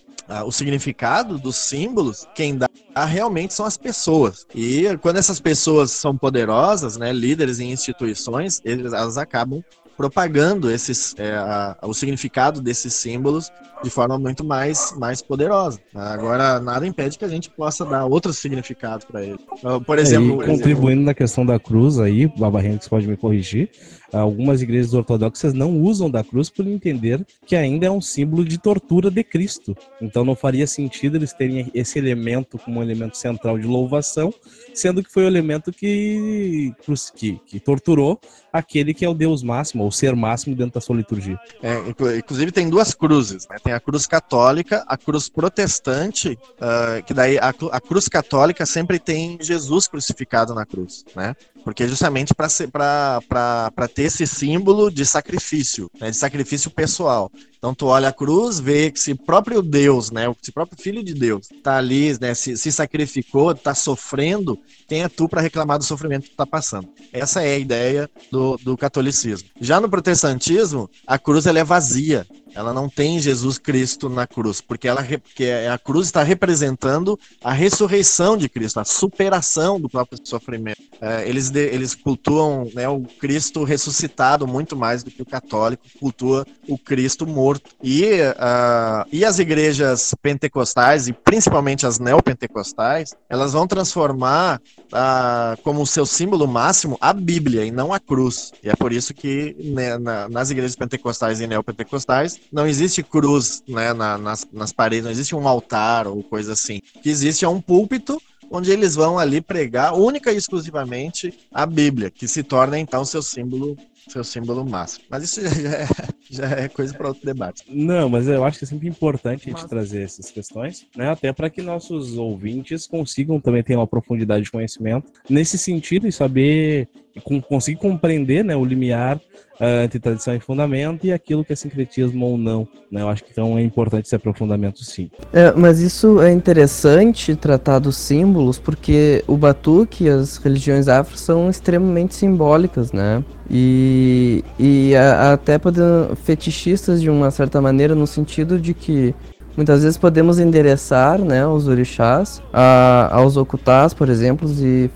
o 0.44 0.52
significado 0.52 1.38
dos 1.38 1.56
símbolos, 1.56 2.26
quem 2.34 2.56
dá 2.56 2.68
realmente 3.06 3.54
são 3.54 3.66
as 3.66 3.76
pessoas. 3.76 4.46
E 4.54 4.84
quando 5.00 5.16
essas 5.16 5.40
pessoas 5.40 5.90
são 5.90 6.16
poderosas, 6.16 6.96
né, 6.96 7.12
líderes 7.12 7.60
em 7.60 7.72
instituições, 7.72 8.60
eles, 8.64 8.92
elas 8.92 9.18
acabam 9.18 9.62
propagando 9.96 10.70
esses, 10.70 11.14
é, 11.18 11.32
a, 11.34 11.76
o 11.82 11.94
significado 11.94 12.60
desses 12.60 12.94
símbolos 12.94 13.50
de 13.82 13.90
forma 13.90 14.18
muito 14.18 14.44
mais, 14.44 14.94
mais 14.96 15.20
poderosa. 15.20 15.80
Agora, 15.94 16.60
nada 16.60 16.86
impede 16.86 17.18
que 17.18 17.24
a 17.24 17.28
gente 17.28 17.50
possa 17.50 17.84
dar 17.84 18.06
outros 18.06 18.38
significados 18.38 19.04
para 19.04 19.22
ele. 19.22 19.38
Por 19.84 19.98
exemplo. 19.98 20.42
É, 20.42 20.46
contribuindo 20.46 20.90
exemplo... 20.90 21.04
na 21.04 21.14
questão 21.14 21.44
da 21.44 21.58
cruz 21.58 21.98
aí, 21.98 22.26
Baba 22.26 22.64
Henrique 22.64 22.88
pode 22.88 23.06
me 23.06 23.16
corrigir, 23.16 23.70
algumas 24.12 24.62
igrejas 24.62 24.94
ortodoxas 24.94 25.54
não 25.54 25.80
usam 25.80 26.10
da 26.10 26.22
cruz 26.22 26.50
por 26.50 26.66
entender 26.66 27.24
que 27.46 27.56
ainda 27.56 27.86
é 27.86 27.90
um 27.90 28.00
símbolo 28.00 28.44
de 28.44 28.58
tortura 28.58 29.10
de 29.10 29.24
Cristo. 29.24 29.76
Então 30.00 30.24
não 30.24 30.36
faria 30.36 30.66
sentido 30.66 31.16
eles 31.16 31.32
terem 31.32 31.70
esse 31.74 31.98
elemento 31.98 32.58
como 32.58 32.80
um 32.80 32.82
elemento 32.82 33.16
central 33.16 33.58
de 33.58 33.66
louvação, 33.66 34.32
sendo 34.74 35.02
que 35.02 35.12
foi 35.12 35.24
o 35.24 35.26
elemento 35.26 35.72
que, 35.72 36.72
que, 37.14 37.40
que 37.46 37.60
torturou 37.60 38.20
aquele 38.52 38.92
que 38.92 39.04
é 39.04 39.08
o 39.08 39.14
Deus 39.14 39.42
máximo, 39.42 39.84
ou 39.84 39.90
ser 39.90 40.14
máximo 40.14 40.54
dentro 40.54 40.74
da 40.74 40.80
sua 40.80 40.96
liturgia. 40.96 41.38
É, 41.62 42.18
inclusive 42.18 42.52
tem 42.52 42.68
duas 42.68 42.94
cruzes, 42.94 43.48
né? 43.48 43.56
Tem 43.62 43.72
a 43.72 43.80
cruz 43.80 44.06
católica, 44.06 44.84
a 44.86 44.96
cruz 44.96 45.28
protestante, 45.28 46.38
uh, 46.60 47.02
que 47.04 47.14
daí 47.14 47.38
a, 47.38 47.48
a 47.48 47.80
cruz 47.80 48.08
católica 48.08 48.66
sempre 48.66 48.98
tem 48.98 49.38
Jesus 49.40 49.88
crucificado 49.88 50.54
na 50.54 50.66
cruz, 50.66 51.04
né? 51.16 51.34
Porque 51.64 51.86
justamente 51.86 52.34
para 52.34 53.88
ter 53.94 54.02
esse 54.04 54.26
símbolo 54.26 54.90
de 54.90 55.06
sacrifício, 55.06 55.90
né, 56.00 56.10
de 56.10 56.16
sacrifício 56.16 56.70
pessoal. 56.70 57.30
Então 57.56 57.74
tu 57.74 57.86
olha 57.86 58.08
a 58.08 58.12
cruz, 58.12 58.58
vê 58.58 58.90
que 58.90 58.98
se 58.98 59.14
próprio 59.14 59.62
Deus, 59.62 60.10
né, 60.10 60.28
o 60.28 60.36
próprio 60.52 60.76
Filho 60.82 61.02
de 61.02 61.14
Deus, 61.14 61.48
está 61.50 61.76
ali, 61.76 62.18
né, 62.20 62.34
se, 62.34 62.56
se 62.56 62.72
sacrificou, 62.72 63.52
está 63.52 63.74
sofrendo, 63.74 64.58
quem 64.88 65.02
é 65.02 65.08
tu 65.08 65.28
para 65.28 65.40
reclamar 65.40 65.78
do 65.78 65.84
sofrimento 65.84 66.24
que 66.24 66.30
tu 66.30 66.36
tá 66.36 66.46
passando? 66.46 66.88
Essa 67.12 67.42
é 67.42 67.54
a 67.54 67.58
ideia 67.58 68.10
do, 68.30 68.56
do 68.58 68.76
catolicismo. 68.76 69.48
Já 69.60 69.80
no 69.80 69.88
protestantismo, 69.88 70.90
a 71.06 71.18
cruz 71.18 71.46
ela 71.46 71.60
é 71.60 71.64
vazia. 71.64 72.26
Ela 72.54 72.72
não 72.72 72.88
tem 72.88 73.18
Jesus 73.18 73.58
Cristo 73.58 74.08
na 74.08 74.26
cruz, 74.26 74.60
porque, 74.60 74.88
ela, 74.88 75.02
porque 75.02 75.50
a 75.72 75.78
cruz 75.78 76.06
está 76.06 76.22
representando 76.22 77.18
a 77.42 77.52
ressurreição 77.52 78.36
de 78.36 78.48
Cristo, 78.48 78.80
a 78.80 78.84
superação 78.84 79.80
do 79.80 79.88
próprio 79.88 80.18
sofrimento. 80.22 80.82
É, 81.00 81.28
eles, 81.28 81.52
eles 81.54 81.94
cultuam 81.94 82.70
né, 82.74 82.88
o 82.88 83.00
Cristo 83.00 83.64
ressuscitado 83.64 84.46
muito 84.46 84.76
mais 84.76 85.02
do 85.02 85.10
que 85.10 85.22
o 85.22 85.26
católico 85.26 85.82
cultua 85.98 86.46
o 86.68 86.78
Cristo 86.78 87.26
morto. 87.26 87.70
E, 87.82 88.12
uh, 88.20 89.06
e 89.10 89.24
as 89.24 89.38
igrejas 89.38 90.14
pentecostais, 90.22 91.08
e 91.08 91.12
principalmente 91.12 91.86
as 91.86 91.98
neopentecostais, 91.98 93.14
elas 93.28 93.52
vão 93.52 93.66
transformar 93.66 94.60
uh, 94.92 95.60
como 95.62 95.86
seu 95.86 96.06
símbolo 96.06 96.46
máximo 96.46 96.96
a 97.00 97.12
Bíblia 97.12 97.64
e 97.64 97.70
não 97.70 97.92
a 97.92 97.98
cruz. 97.98 98.52
E 98.62 98.68
é 98.68 98.76
por 98.76 98.92
isso 98.92 99.12
que 99.14 99.56
né, 99.58 99.98
na, 99.98 100.28
nas 100.28 100.50
igrejas 100.50 100.76
pentecostais 100.76 101.40
e 101.40 101.46
neopentecostais 101.46 102.38
não 102.50 102.66
existe 102.66 103.02
cruz 103.02 103.62
né, 103.68 103.92
na, 103.92 104.18
nas, 104.18 104.46
nas 104.52 104.72
paredes, 104.72 105.04
não 105.04 105.10
existe 105.10 105.34
um 105.34 105.46
altar 105.46 106.06
ou 106.06 106.22
coisa 106.22 106.52
assim. 106.52 106.80
O 106.96 107.00
que 107.00 107.10
existe 107.10 107.44
é 107.44 107.48
um 107.48 107.60
púlpito 107.60 108.20
onde 108.50 108.70
eles 108.70 108.94
vão 108.94 109.18
ali 109.18 109.40
pregar 109.40 109.94
única 109.94 110.30
e 110.30 110.36
exclusivamente 110.36 111.32
a 111.50 111.64
Bíblia, 111.64 112.10
que 112.10 112.28
se 112.28 112.42
torna 112.42 112.78
então 112.78 113.04
seu 113.04 113.22
símbolo 113.22 113.76
seu 114.08 114.24
símbolo 114.24 114.64
máximo. 114.64 115.04
Mas 115.08 115.24
isso 115.24 115.40
já 115.62 115.70
é, 115.70 115.86
já 116.30 116.50
é 116.50 116.68
coisa 116.68 116.92
para 116.94 117.08
outro 117.08 117.24
debate. 117.24 117.64
Não, 117.68 118.08
mas 118.08 118.26
eu 118.26 118.44
acho 118.44 118.58
que 118.58 118.64
é 118.64 118.68
sempre 118.68 118.88
importante 118.88 119.48
a 119.48 119.52
gente 119.52 119.68
trazer 119.68 120.02
essas 120.02 120.30
questões, 120.30 120.86
né? 120.96 121.10
Até 121.10 121.32
para 121.32 121.48
que 121.48 121.62
nossos 121.62 122.16
ouvintes 122.18 122.86
consigam 122.86 123.40
também 123.40 123.62
ter 123.62 123.76
uma 123.76 123.86
profundidade 123.86 124.44
de 124.44 124.50
conhecimento 124.50 125.06
nesse 125.28 125.56
sentido 125.56 126.06
e 126.06 126.12
saber 126.12 126.88
conseguir 127.20 127.78
compreender 127.78 128.44
né, 128.44 128.56
o 128.56 128.64
limiar 128.64 129.16
uh, 129.16 129.84
entre 129.84 129.98
tradição 129.98 130.34
e 130.34 130.40
fundamento 130.40 131.06
e 131.06 131.12
aquilo 131.12 131.44
que 131.44 131.52
é 131.52 131.56
sincretismo 131.56 132.26
ou 132.26 132.38
não. 132.38 132.66
Né? 132.90 133.02
Eu 133.02 133.08
acho 133.08 133.24
que 133.24 133.30
então 133.30 133.58
é 133.58 133.62
importante 133.62 134.06
esse 134.06 134.14
aprofundamento 134.14 134.84
sim. 134.84 135.10
É, 135.32 135.52
mas 135.52 135.80
isso 135.80 136.20
é 136.20 136.32
interessante 136.32 137.36
tratar 137.36 137.78
dos 137.78 137.96
símbolos, 137.96 138.58
porque 138.58 139.22
o 139.26 139.36
batuque 139.36 140.04
e 140.04 140.08
as 140.08 140.36
religiões 140.38 140.88
afro 140.88 141.16
são 141.16 141.50
extremamente 141.50 142.14
simbólicas, 142.14 142.92
né? 142.92 143.22
E, 143.50 144.44
e 144.58 144.94
a, 144.96 145.32
até 145.32 145.58
podendo, 145.58 146.16
fetichistas 146.16 147.00
de 147.00 147.10
uma 147.10 147.30
certa 147.30 147.60
maneira, 147.60 147.94
no 147.94 148.06
sentido 148.06 148.58
de 148.58 148.72
que 148.72 149.14
muitas 149.56 149.82
vezes 149.82 149.98
podemos 149.98 150.38
endereçar 150.38 151.18
né, 151.18 151.46
os 151.46 151.68
orixás 151.68 152.42
a, 152.52 153.10
aos 153.12 153.36
ocultás, 153.36 153.92
por 153.92 154.08
exemplo, 154.08 154.48
e 154.58 154.90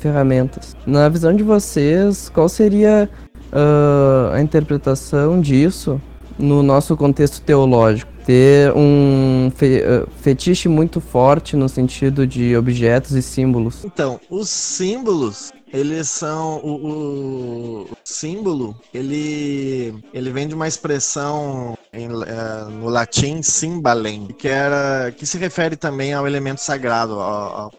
ferramentas. 0.00 0.74
Na 0.86 1.08
visão 1.08 1.34
de 1.34 1.42
vocês, 1.42 2.28
qual 2.28 2.48
seria 2.48 3.08
uh, 3.52 4.32
a 4.32 4.40
interpretação 4.40 5.40
disso 5.40 6.00
no 6.38 6.62
nosso 6.62 6.96
contexto 6.96 7.42
teológico? 7.42 8.10
Ter 8.24 8.72
um 8.76 9.50
fe 9.54 9.82
uh, 9.82 10.08
fetiche 10.20 10.68
muito 10.68 11.00
forte 11.00 11.56
no 11.56 11.68
sentido 11.68 12.26
de 12.26 12.56
objetos 12.56 13.12
e 13.12 13.22
símbolos. 13.22 13.84
Então, 13.84 14.20
os 14.28 14.48
símbolos 14.48 15.52
eles 15.72 16.08
são 16.08 16.58
o, 16.58 17.84
o, 17.84 17.96
símbolo 18.04 18.76
ele 18.92 19.94
ele 20.12 20.30
vem 20.30 20.48
de 20.48 20.54
uma 20.54 20.66
expressão 20.66 21.78
em, 21.92 22.06
é, 22.06 22.70
no 22.70 22.88
latim 22.88 23.40
simbalem 23.40 24.26
que 24.26 24.48
era 24.48 25.12
que 25.12 25.24
se 25.24 25.38
refere 25.38 25.76
também 25.76 26.12
ao 26.12 26.26
elemento 26.26 26.60
sagrado 26.60 27.14
ao, 27.14 27.56
ao, 27.56 27.72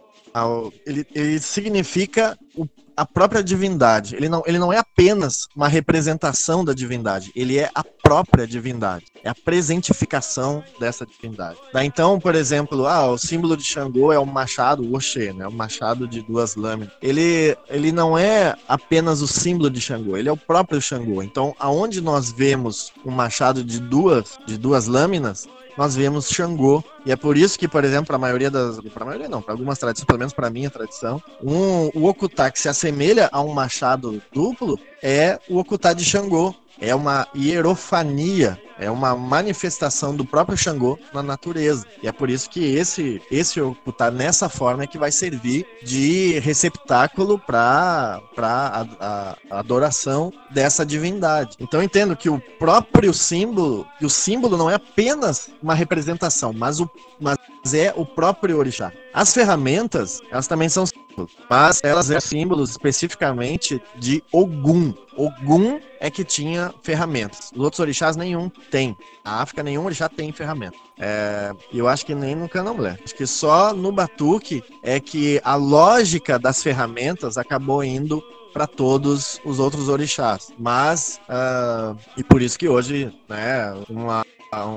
ele, 0.85 1.05
ele 1.13 1.39
significa 1.39 2.37
o 2.55 2.65
a 2.95 3.05
própria 3.05 3.43
divindade. 3.43 4.15
Ele 4.15 4.29
não, 4.29 4.43
ele 4.45 4.59
não 4.59 4.71
é 4.71 4.77
apenas 4.77 5.47
uma 5.55 5.67
representação 5.67 6.63
da 6.63 6.73
divindade, 6.73 7.31
ele 7.35 7.57
é 7.57 7.69
a 7.73 7.83
própria 7.83 8.45
divindade. 8.45 9.05
É 9.23 9.29
a 9.29 9.35
presentificação 9.35 10.63
dessa 10.79 11.05
divindade. 11.05 11.57
Daí, 11.73 11.85
então, 11.85 12.19
por 12.19 12.35
exemplo, 12.35 12.87
ah, 12.87 13.09
o 13.11 13.17
símbolo 13.17 13.55
de 13.55 13.63
Xangô 13.63 14.11
é 14.11 14.19
o 14.19 14.25
machado, 14.25 14.83
o 14.83 14.95
Oxê, 14.95 15.31
né? 15.31 15.47
O 15.47 15.51
machado 15.51 16.07
de 16.07 16.21
duas 16.21 16.55
lâminas. 16.55 16.93
Ele, 17.01 17.55
ele 17.69 17.91
não 17.91 18.17
é 18.17 18.55
apenas 18.67 19.21
o 19.21 19.27
símbolo 19.27 19.69
de 19.69 19.79
Xangô, 19.79 20.17
ele 20.17 20.29
é 20.29 20.31
o 20.31 20.37
próprio 20.37 20.81
Xangô. 20.81 21.21
Então, 21.21 21.55
aonde 21.59 22.01
nós 22.01 22.31
vemos 22.31 22.91
um 23.05 23.11
machado 23.11 23.63
de 23.63 23.79
duas, 23.79 24.37
de 24.45 24.57
duas 24.57 24.87
lâminas, 24.87 25.47
nós 25.77 25.95
vemos 25.95 26.29
Xangô. 26.29 26.83
E 27.05 27.11
é 27.11 27.15
por 27.15 27.37
isso 27.37 27.57
que, 27.57 27.67
por 27.67 27.83
exemplo, 27.83 28.07
para 28.07 28.15
a 28.15 28.19
maioria 28.19 28.51
das. 28.51 28.79
Para 28.93 29.05
maioria 29.05 29.29
não, 29.29 29.41
para 29.41 29.53
algumas 29.53 29.79
tradições, 29.79 30.05
pelo 30.05 30.19
menos 30.19 30.33
para 30.33 30.49
minha 30.49 30.69
tradição, 30.69 31.21
um, 31.41 31.89
o 31.93 32.07
Okutá 32.07 32.51
que 32.51 32.59
se 32.59 32.69
assemelha 32.69 33.29
a 33.31 33.41
um 33.41 33.53
machado 33.53 34.21
duplo 34.31 34.79
é 35.01 35.39
o 35.49 35.57
Okutá 35.57 35.93
de 35.93 36.05
Xangô. 36.05 36.55
É 36.81 36.95
uma 36.95 37.27
hierofania, 37.35 38.59
é 38.79 38.89
uma 38.89 39.15
manifestação 39.15 40.15
do 40.15 40.25
próprio 40.25 40.57
Xangô 40.57 40.97
na 41.13 41.21
natureza. 41.21 41.85
E 42.01 42.07
é 42.07 42.11
por 42.11 42.27
isso 42.27 42.49
que 42.49 42.75
esse 42.75 43.21
esse 43.29 43.61
Okutá 43.61 44.09
nessa 44.09 44.49
forma 44.49 44.83
é 44.83 44.87
que 44.87 44.97
vai 44.97 45.11
servir 45.11 45.65
de 45.83 46.39
receptáculo 46.39 47.37
para 47.37 48.19
a, 48.35 48.81
a, 48.81 49.37
a 49.51 49.59
adoração 49.59 50.33
dessa 50.49 50.83
divindade. 50.83 51.55
Então 51.59 51.83
entendo 51.83 52.15
que 52.15 52.29
o 52.29 52.41
próprio 52.57 53.13
símbolo, 53.13 53.85
que 53.99 54.05
o 54.05 54.09
símbolo 54.09 54.57
não 54.57 54.69
é 54.69 54.73
apenas 54.73 55.51
uma 55.61 55.75
representação, 55.75 56.51
mas, 56.51 56.79
o, 56.79 56.89
mas 57.19 57.37
é 57.73 57.93
o 57.95 58.03
próprio 58.03 58.57
orixá. 58.57 58.91
As 59.13 59.33
ferramentas, 59.33 60.21
elas 60.31 60.47
também 60.47 60.69
são 60.69 60.85
símbolos, 61.27 61.47
mas 61.49 61.81
elas 61.83 62.05
são 62.07 62.19
símbolos 62.19 62.69
especificamente 62.71 63.81
de 63.95 64.23
Ogum. 64.31 64.93
Ogum 65.15 65.79
é 65.99 66.09
que 66.09 66.23
tinha 66.23 66.73
ferramentas. 66.81 67.51
Os 67.53 67.61
outros 67.61 67.79
orixás 67.79 68.15
nenhum 68.15 68.49
tem. 68.69 68.95
Na 69.23 69.41
África 69.41 69.63
nenhum 69.63 69.85
orixá 69.85 70.07
tem 70.09 70.31
ferramenta. 70.31 70.77
É, 70.99 71.51
eu 71.73 71.87
acho 71.87 72.05
que 72.05 72.15
nem 72.15 72.35
no 72.35 72.49
candomblé. 72.49 72.97
Acho 73.03 73.15
que 73.15 73.27
só 73.27 73.73
no 73.73 73.91
batuque 73.91 74.63
é 74.83 74.99
que 74.99 75.41
a 75.43 75.55
lógica 75.55 76.39
das 76.39 76.63
ferramentas 76.63 77.37
acabou 77.37 77.83
indo 77.83 78.23
para 78.53 78.67
todos 78.67 79.39
os 79.45 79.59
outros 79.59 79.89
orixás. 79.89 80.51
Mas, 80.57 81.19
uh, 81.29 81.97
e 82.17 82.23
por 82.23 82.41
isso 82.41 82.59
que 82.59 82.67
hoje, 82.67 83.13
né, 83.29 83.73
uma, 83.89 84.25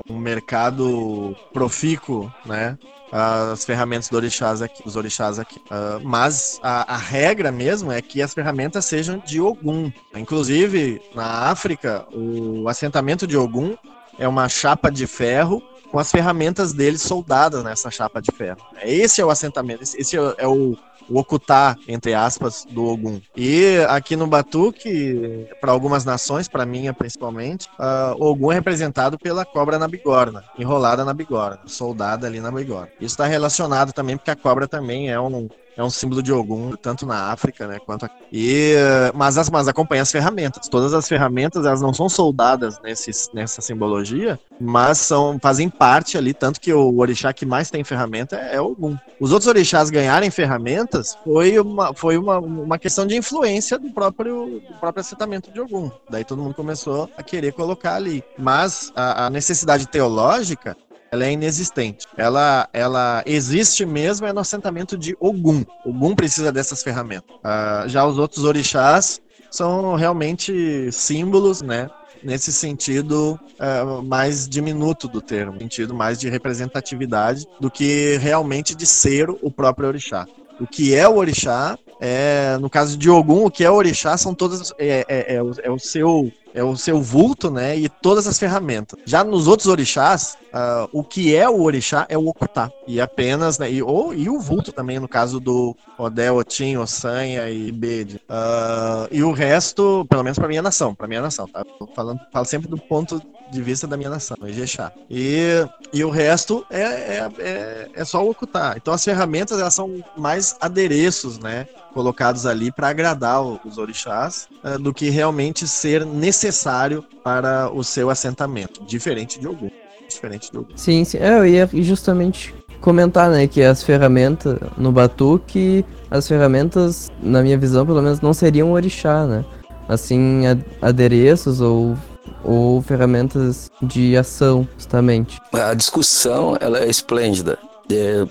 um 0.08 0.18
mercado 0.18 1.34
profícuo, 1.52 2.32
né, 2.46 2.78
as 3.10 3.64
ferramentas 3.64 4.08
do 4.08 4.16
orixás 4.16 4.62
aqui, 4.62 4.82
dos 4.84 4.96
orixás 4.96 5.38
aqui. 5.38 5.58
Uh, 5.58 6.00
mas 6.02 6.60
a, 6.62 6.94
a, 6.94 6.96
regra 6.96 7.50
mesmo 7.50 7.90
é 7.90 8.00
que 8.00 8.22
as 8.22 8.32
ferramentas 8.32 8.84
sejam 8.84 9.18
de 9.18 9.40
Ogum. 9.40 9.92
Inclusive, 10.14 11.02
na 11.14 11.50
África, 11.50 12.06
o 12.12 12.68
assentamento 12.68 13.26
de 13.26 13.36
Ogum 13.36 13.76
é 14.18 14.28
uma 14.28 14.48
chapa 14.48 14.90
de 14.90 15.06
ferro 15.06 15.62
com 15.94 16.00
as 16.00 16.10
ferramentas 16.10 16.72
deles 16.72 17.02
soldadas 17.02 17.62
nessa 17.62 17.88
chapa 17.88 18.20
de 18.20 18.32
ferro. 18.32 18.58
Esse 18.82 19.20
é 19.20 19.24
o 19.24 19.30
assentamento, 19.30 19.84
esse 19.84 20.16
é 20.16 20.48
o, 20.48 20.76
o 21.08 21.20
Okutá, 21.20 21.76
entre 21.86 22.12
aspas, 22.14 22.66
do 22.68 22.84
Ogum. 22.84 23.20
E 23.36 23.78
aqui 23.88 24.16
no 24.16 24.26
Batuque, 24.26 25.46
para 25.60 25.70
algumas 25.70 26.04
nações, 26.04 26.48
para 26.48 26.66
minha 26.66 26.92
principalmente, 26.92 27.68
uh, 27.78 28.16
o 28.18 28.24
Ogum 28.24 28.50
é 28.50 28.56
representado 28.56 29.16
pela 29.16 29.44
cobra 29.44 29.78
na 29.78 29.86
bigorna, 29.86 30.42
enrolada 30.58 31.04
na 31.04 31.14
bigorna, 31.14 31.60
soldada 31.66 32.26
ali 32.26 32.40
na 32.40 32.50
bigorna. 32.50 32.88
Isso 32.96 33.14
está 33.14 33.26
relacionado 33.26 33.92
também 33.92 34.16
porque 34.16 34.32
a 34.32 34.36
cobra 34.36 34.66
também 34.66 35.12
é 35.12 35.20
um, 35.20 35.48
é 35.76 35.82
um 35.82 35.90
símbolo 35.90 36.22
de 36.22 36.32
Ogum, 36.32 36.72
tanto 36.76 37.06
na 37.06 37.32
África, 37.32 37.66
né, 37.66 37.78
quanto 37.84 38.04
aqui. 38.04 38.14
E, 38.32 38.74
mas, 39.14 39.36
as, 39.36 39.50
mas 39.50 39.68
acompanha 39.68 40.02
as 40.02 40.10
ferramentas. 40.10 40.68
Todas 40.68 40.94
as 40.94 41.08
ferramentas, 41.08 41.64
elas 41.66 41.80
não 41.80 41.92
são 41.92 42.08
soldadas 42.08 42.80
nesse, 42.82 43.10
nessa 43.34 43.60
simbologia, 43.60 44.38
mas 44.60 44.98
são, 44.98 45.38
fazem 45.40 45.68
parte 45.68 46.16
ali, 46.16 46.32
tanto 46.32 46.60
que 46.60 46.72
o 46.72 46.98
orixá 46.98 47.32
que 47.32 47.44
mais 47.44 47.70
tem 47.70 47.82
ferramenta 47.84 48.36
é, 48.36 48.56
é 48.56 48.60
Ogum. 48.60 48.96
Os 49.20 49.32
outros 49.32 49.48
orixás 49.48 49.90
ganharem 49.90 50.30
ferramentas 50.30 51.16
foi 51.24 51.58
uma, 51.58 51.94
foi 51.94 52.16
uma, 52.16 52.38
uma 52.38 52.78
questão 52.78 53.06
de 53.06 53.16
influência 53.16 53.78
do 53.78 53.90
próprio, 53.90 54.60
do 54.60 54.78
próprio 54.78 55.00
assentamento 55.00 55.50
de 55.50 55.60
Ogum. 55.60 55.90
Daí 56.08 56.24
todo 56.24 56.42
mundo 56.42 56.54
começou 56.54 57.08
a 57.16 57.22
querer 57.22 57.52
colocar 57.52 57.94
ali. 57.96 58.22
Mas 58.38 58.92
a, 58.94 59.26
a 59.26 59.30
necessidade 59.30 59.86
teológica 59.86 60.76
ela 61.14 61.24
é 61.24 61.32
inexistente. 61.32 62.06
Ela, 62.16 62.68
ela 62.72 63.22
existe 63.24 63.86
mesmo 63.86 64.26
é 64.26 64.32
no 64.32 64.40
assentamento 64.40 64.98
de 64.98 65.16
Ogum. 65.20 65.64
Ogum 65.84 66.14
precisa 66.14 66.50
dessas 66.50 66.82
ferramentas. 66.82 67.36
Uh, 67.36 67.88
já 67.88 68.04
os 68.04 68.18
outros 68.18 68.44
orixás 68.44 69.20
são 69.48 69.94
realmente 69.94 70.90
símbolos, 70.90 71.62
né? 71.62 71.88
Nesse 72.22 72.52
sentido 72.52 73.38
uh, 73.60 74.02
mais 74.02 74.48
diminuto 74.48 75.06
do 75.06 75.20
termo, 75.20 75.58
sentido 75.58 75.94
mais 75.94 76.18
de 76.18 76.28
representatividade 76.28 77.46
do 77.60 77.70
que 77.70 78.16
realmente 78.16 78.74
de 78.74 78.86
ser 78.86 79.30
o 79.30 79.50
próprio 79.50 79.86
orixá. 79.86 80.26
O 80.58 80.66
que 80.66 80.94
é 80.94 81.06
o 81.06 81.16
orixá 81.16 81.78
é, 82.06 82.58
no 82.58 82.68
caso 82.68 82.98
de 82.98 83.08
Ogum, 83.08 83.46
o 83.46 83.50
que 83.50 83.64
é 83.64 83.70
orixá 83.70 84.14
são 84.18 84.34
todas 84.34 84.74
é, 84.78 85.06
é, 85.08 85.36
é, 85.36 85.42
o, 85.42 85.52
é 85.62 85.70
o 85.70 85.78
seu 85.78 86.30
é 86.52 86.62
o 86.62 86.76
seu 86.76 87.00
vulto, 87.00 87.50
né? 87.50 87.76
E 87.76 87.88
todas 87.88 88.26
as 88.26 88.38
ferramentas. 88.38 89.00
Já 89.06 89.24
nos 89.24 89.48
outros 89.48 89.66
orixás, 89.66 90.36
uh, 90.52 90.88
o 90.92 91.02
que 91.02 91.34
é 91.34 91.48
o 91.48 91.62
orixá 91.62 92.06
é 92.08 92.16
o 92.16 92.28
okutá. 92.28 92.70
E 92.86 93.00
apenas, 93.00 93.58
né? 93.58 93.72
E, 93.72 93.82
ou, 93.82 94.14
e 94.14 94.28
o 94.28 94.38
vulto 94.38 94.70
também, 94.70 95.00
no 95.00 95.08
caso 95.08 95.40
do 95.40 95.74
Odé, 95.98 96.30
Otim, 96.30 96.76
Ossanha 96.76 97.50
e 97.50 97.72
Bede. 97.72 98.20
Uh, 98.28 99.08
e 99.10 99.22
o 99.24 99.32
resto, 99.32 100.06
pelo 100.08 100.22
menos 100.22 100.38
para 100.38 100.46
minha 100.46 100.62
nação, 100.62 100.94
para 100.94 101.08
minha 101.08 101.22
nação, 101.22 101.48
tá? 101.48 101.64
Falando, 101.96 102.20
falo 102.30 102.44
sempre 102.44 102.68
do 102.68 102.78
ponto 102.78 103.20
de 103.54 103.62
vista 103.62 103.86
da 103.86 103.96
minha 103.96 104.10
nação, 104.10 104.36
Ijexá. 104.44 104.92
E, 105.08 105.66
e 105.92 106.04
o 106.04 106.10
resto 106.10 106.66
é, 106.70 106.82
é, 106.82 107.28
é, 107.38 107.90
é 107.94 108.04
só 108.04 108.24
o 108.24 108.30
okutá. 108.30 108.74
Então 108.76 108.92
as 108.92 109.04
ferramentas, 109.04 109.58
elas 109.58 109.74
são 109.74 110.02
mais 110.16 110.56
adereços, 110.60 111.38
né? 111.38 111.66
Colocados 111.92 112.44
ali 112.46 112.72
para 112.72 112.88
agradar 112.88 113.40
os 113.42 113.78
orixás 113.78 114.48
uh, 114.64 114.78
do 114.78 114.92
que 114.92 115.08
realmente 115.08 115.68
ser 115.68 116.04
necessário 116.04 116.44
necessário 116.44 117.04
para 117.22 117.70
o 117.72 117.82
seu 117.82 118.10
assentamento, 118.10 118.84
diferente 118.84 119.38
de 119.38 119.46
algum. 119.46 119.70
Diferente 120.08 120.50
de 120.50 120.56
algum. 120.56 120.76
Sim, 120.76 121.04
sim. 121.04 121.18
É, 121.18 121.38
eu 121.38 121.46
ia 121.46 121.68
justamente 121.72 122.54
comentar, 122.80 123.30
né, 123.30 123.46
que 123.46 123.62
as 123.62 123.82
ferramentas 123.82 124.58
no 124.76 124.92
batuque, 124.92 125.84
as 126.10 126.28
ferramentas, 126.28 127.10
na 127.22 127.42
minha 127.42 127.56
visão, 127.56 127.86
pelo 127.86 128.02
menos, 128.02 128.20
não 128.20 128.34
seriam 128.34 128.72
orixá, 128.72 129.26
né? 129.26 129.44
Assim, 129.88 130.42
adereços 130.80 131.60
ou 131.60 131.96
ou 132.44 132.82
ferramentas 132.82 133.70
de 133.82 134.16
ação, 134.16 134.68
justamente. 134.76 135.40
A 135.52 135.74
discussão 135.74 136.56
ela 136.60 136.78
é 136.78 136.88
esplêndida. 136.88 137.58
É, 137.90 138.26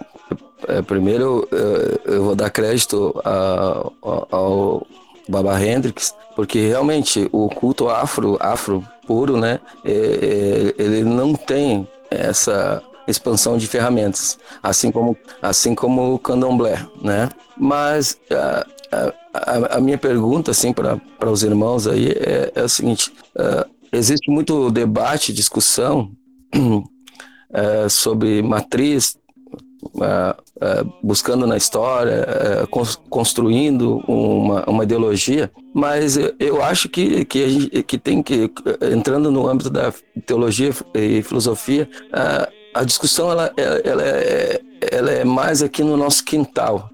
é, 0.68 0.82
primeiro, 0.82 1.48
eu, 1.52 2.14
eu, 2.14 2.24
vou 2.24 2.36
dar 2.36 2.50
crédito 2.50 3.20
a, 3.24 3.90
a, 4.04 4.36
ao 4.36 4.88
Baba 5.28 5.62
Hendrix, 5.62 6.16
porque 6.36 6.68
realmente 6.68 7.28
o 7.32 7.50
culto 7.50 7.90
afro, 7.90 8.38
afro 8.40 8.84
puro, 9.06 9.38
né, 9.38 9.60
é, 9.84 9.92
é, 9.92 10.82
ele 10.82 11.04
não 11.04 11.34
tem 11.34 11.88
essa 12.10 12.82
expansão 13.08 13.58
de 13.58 13.68
ferramentas, 13.68 14.38
assim 14.62 14.92
como 14.92 15.18
assim 15.42 15.76
como 15.76 16.14
o 16.14 16.20
candomblé, 16.20 16.86
né? 17.02 17.30
Mas 17.58 18.18
a, 18.32 18.66
a, 19.34 19.78
a 19.78 19.82
minha 19.82 19.98
pergunta 19.98 20.52
assim 20.52 20.72
para 20.72 21.00
os 21.30 21.44
irmãos 21.44 21.88
aí 21.88 22.12
é, 22.12 22.52
é 22.56 22.64
o 22.64 22.70
seguinte: 22.70 23.12
uh, 23.36 23.70
existe 23.94 24.30
muito 24.30 24.72
debate, 24.72 25.32
discussão 25.32 26.12
uh, 26.56 27.90
sobre 27.90 28.42
matriz 28.42 29.16
uh, 29.96 30.36
uh, 30.58 30.94
buscando 31.04 31.46
na 31.46 31.56
história, 31.56 32.26
construindo 33.10 33.98
uma, 34.08 34.68
uma 34.70 34.84
ideologia, 34.84 35.52
mas 35.74 36.18
eu, 36.18 36.34
eu 36.40 36.64
acho 36.64 36.90
que, 36.90 37.24
que, 37.26 37.50
gente, 37.50 37.84
que 37.84 37.98
tem 37.98 38.24
que, 38.24 38.52
entrando 38.92 39.32
no 39.32 39.48
âmbito 39.48 39.70
da 39.70 39.94
teologia 40.26 40.72
e 40.94 41.22
filosofia, 41.22 41.88
a 42.74 42.84
discussão 42.84 43.32
ela, 43.32 43.54
ela, 43.84 44.04
é, 44.04 44.62
ela 44.92 45.12
é 45.12 45.24
mais 45.24 45.62
aqui 45.62 45.84
no 45.84 45.96
nosso 45.96 46.26
quintal, 46.26 46.90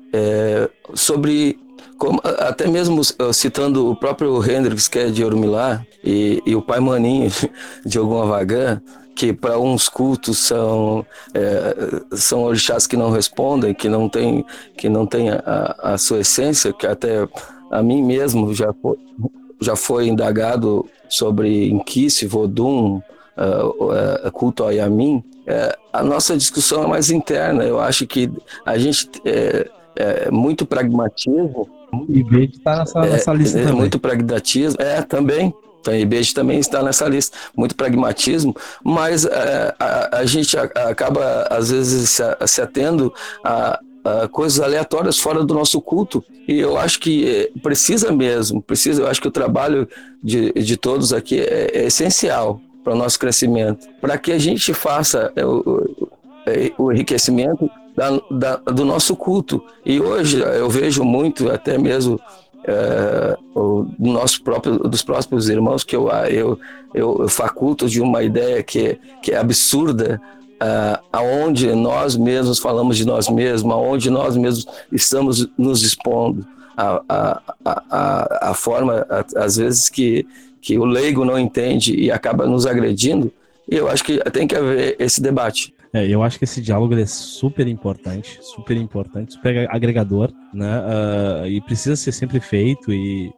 sobre 0.94 1.58
como, 2.00 2.22
até 2.24 2.68
mesmo 2.68 3.02
citando 3.34 3.92
o 3.92 3.96
próprio 3.96 4.42
Hendrix, 4.44 4.88
que 4.88 5.00
é 5.00 5.10
de 5.10 5.24
Orumilá, 5.24 5.86
e, 6.04 6.42
e 6.46 6.56
o 6.56 6.62
pai 6.62 6.80
Maninho 6.80 7.30
de 7.86 7.98
alguma 7.98 8.26
Vagan, 8.26 8.82
que 9.16 9.34
para 9.34 9.60
uns 9.60 9.90
cultos 9.90 10.38
são 10.38 11.06
é, 11.34 12.16
são 12.16 12.44
orixás 12.44 12.88
que 12.88 12.96
não 12.96 13.12
respondem, 13.12 13.74
que 13.74 13.90
não 13.90 14.08
tem 14.08 14.46
que 14.78 14.88
não 14.88 15.06
tem 15.06 15.30
a, 15.30 15.76
a 15.84 15.98
sua 15.98 16.22
essência, 16.22 16.72
que 16.72 16.88
até 16.88 17.28
a 17.70 17.84
mim 17.84 18.02
mesmo 18.02 18.54
já 18.54 18.74
foi, 18.82 18.98
já 19.62 19.76
foi 19.76 20.08
indagado 20.08 20.86
sobre 21.10 21.70
Inquice, 21.70 22.26
Vodum, 22.26 23.02
uh, 23.38 24.28
uh, 24.28 24.32
culto 24.32 24.64
a 24.64 24.72
Yamin. 24.72 25.18
Uh, 25.18 25.78
a 25.92 26.04
nossa 26.04 26.38
discussão 26.38 26.84
é 26.84 26.88
mais 26.88 27.10
interna. 27.10 27.64
Eu 27.64 27.80
acho 27.80 28.06
que 28.08 28.32
a 28.66 28.78
gente 28.78 29.10
é, 29.26 29.70
é 29.96 30.32
muito 30.32 30.66
pragmatismo. 30.66 31.70
Bede 31.94 32.58
está 32.58 32.78
nessa, 32.78 33.00
nessa 33.02 33.34
lista 33.34 33.60
é, 33.60 33.64
também. 33.64 33.78
Muito 33.78 34.00
pragmatismo. 34.00 34.82
É, 34.82 35.02
também. 35.02 35.54
Então, 35.80 35.94
a 35.94 35.98
IBEJ 35.98 36.34
também 36.34 36.60
está 36.60 36.84
nessa 36.84 37.08
lista. 37.08 37.38
Muito 37.56 37.76
pragmatismo, 37.76 38.56
mas 38.84 39.26
é, 39.26 39.74
a, 39.80 40.18
a, 40.20 40.26
gente 40.26 40.58
acaba, 40.58 41.48
às 41.50 41.72
vezes, 41.72 42.10
se, 42.10 42.24
se 42.48 42.62
atendo 42.62 43.14
a, 43.44 43.80
coisas 44.32 44.60
aleatórias 44.60 45.20
fora 45.20 45.44
do 45.44 45.54
nosso 45.54 45.80
culto. 45.82 46.24
E 46.48 46.60
eu 46.60 46.78
acho 46.78 47.00
que 47.00 47.52
precisa 47.62 48.12
mesmo, 48.12 48.62
precisa. 48.62 49.04
Eu 49.04 49.08
acho 49.08 49.22
que 49.22 49.28
o 49.28 49.32
trabalho 49.32 49.88
de, 50.24 50.52
de 50.54 50.78
todos 50.78 51.14
aqui 51.14 51.40
é, 51.40 51.72
é 51.74 51.86
essencial 51.86 52.60
para 52.84 52.94
o 52.94 52.98
nosso 52.98 53.20
crescimento, 53.20 53.88
para 54.02 54.18
que 54.18 54.32
a 54.32 54.40
gente 54.40 54.74
faça 54.74 55.32
o, 55.38 56.08
o 56.78 56.92
enriquecimento 56.92 57.70
da, 58.00 58.22
da, 58.32 58.56
do 58.56 58.86
nosso 58.86 59.14
culto. 59.14 59.62
E 59.86 60.00
hoje 60.00 60.40
eu 60.40 60.70
vejo 60.70 61.04
muito, 61.04 61.52
até 61.52 61.78
mesmo 61.78 62.18
é, 62.64 63.38
do 63.54 63.90
nosso 64.00 64.42
próprio, 64.42 64.78
dos 64.78 65.04
próprios 65.04 65.50
irmãos 65.50 65.84
que 65.84 65.96
eu, 65.98 66.08
eu, 66.30 66.58
eu, 66.94 67.28
faculto 67.28 67.90
de 67.90 68.02
uma 68.02 68.24
ideia 68.24 68.64
que, 68.64 68.98
que 69.22 69.34
é 69.34 69.38
absurda, 69.38 70.22
uh, 70.62 71.04
aonde 71.12 71.74
nós 71.76 72.16
mesmos 72.16 72.58
falamos 72.58 72.96
de 72.96 73.06
nós 73.06 73.28
mesmos, 73.28 73.74
aonde 73.74 74.10
nós 74.10 74.38
mesmos 74.38 74.66
estamos 74.92 75.50
nos 75.58 75.84
expondo, 75.84 76.48
a, 76.78 77.02
a, 77.10 77.42
a, 77.66 78.50
a 78.52 78.54
forma, 78.54 79.06
às 79.36 79.58
vezes, 79.58 79.90
que, 79.90 80.26
que 80.62 80.78
o 80.78 80.86
leigo 80.86 81.26
não 81.26 81.38
entende 81.38 81.94
e 81.94 82.10
acaba 82.10 82.46
nos 82.46 82.66
agredindo, 82.66 83.30
e 83.70 83.76
eu 83.76 83.90
acho 83.90 84.06
que 84.06 84.18
tem 84.32 84.48
que 84.48 84.56
haver 84.56 84.96
esse 85.00 85.22
debate. 85.22 85.74
É, 85.94 86.08
eu 86.08 86.22
acho 86.22 86.38
que 86.38 86.44
esse 86.44 86.62
diálogo 86.62 86.94
é 86.94 87.06
super 87.06 87.68
importante, 87.68 88.38
super 88.42 88.78
importante, 88.78 89.34
super 89.34 89.68
agregador, 89.72 90.32
né? 90.54 90.80
Uh, 90.80 91.48
e 91.48 91.62
precisa 91.62 91.96
ser 91.96 92.12
sempre 92.12 92.40
feito 92.40 92.94
e 92.94 93.32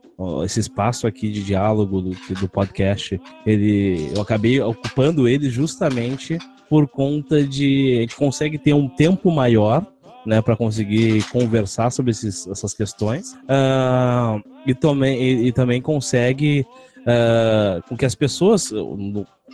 esse 0.44 0.60
espaço 0.60 1.08
aqui 1.08 1.32
de 1.32 1.44
diálogo 1.44 2.02
do, 2.02 2.12
do 2.40 2.48
podcast, 2.48 3.20
ele, 3.46 4.12
eu 4.16 4.22
acabei 4.22 4.62
ocupando 4.62 5.28
ele 5.28 5.50
justamente 5.50 6.38
por 6.70 6.88
conta 6.88 7.44
de 7.44 7.98
a 7.98 8.02
gente 8.02 8.16
consegue 8.16 8.58
ter 8.58 8.74
um 8.74 8.88
tempo 8.88 9.32
maior 9.32 9.86
né, 10.26 10.42
para 10.42 10.56
conseguir 10.56 11.28
conversar 11.30 11.90
sobre 11.92 12.12
esses, 12.12 12.48
essas 12.48 12.74
questões 12.74 13.34
uh, 13.34 14.42
e, 14.66 14.74
também, 14.74 15.22
e, 15.22 15.48
e 15.48 15.52
também 15.52 15.82
consegue 15.82 16.66
uh, 17.00 17.82
com 17.88 17.98
que 17.98 18.06
as 18.06 18.16
pessoas 18.16 18.72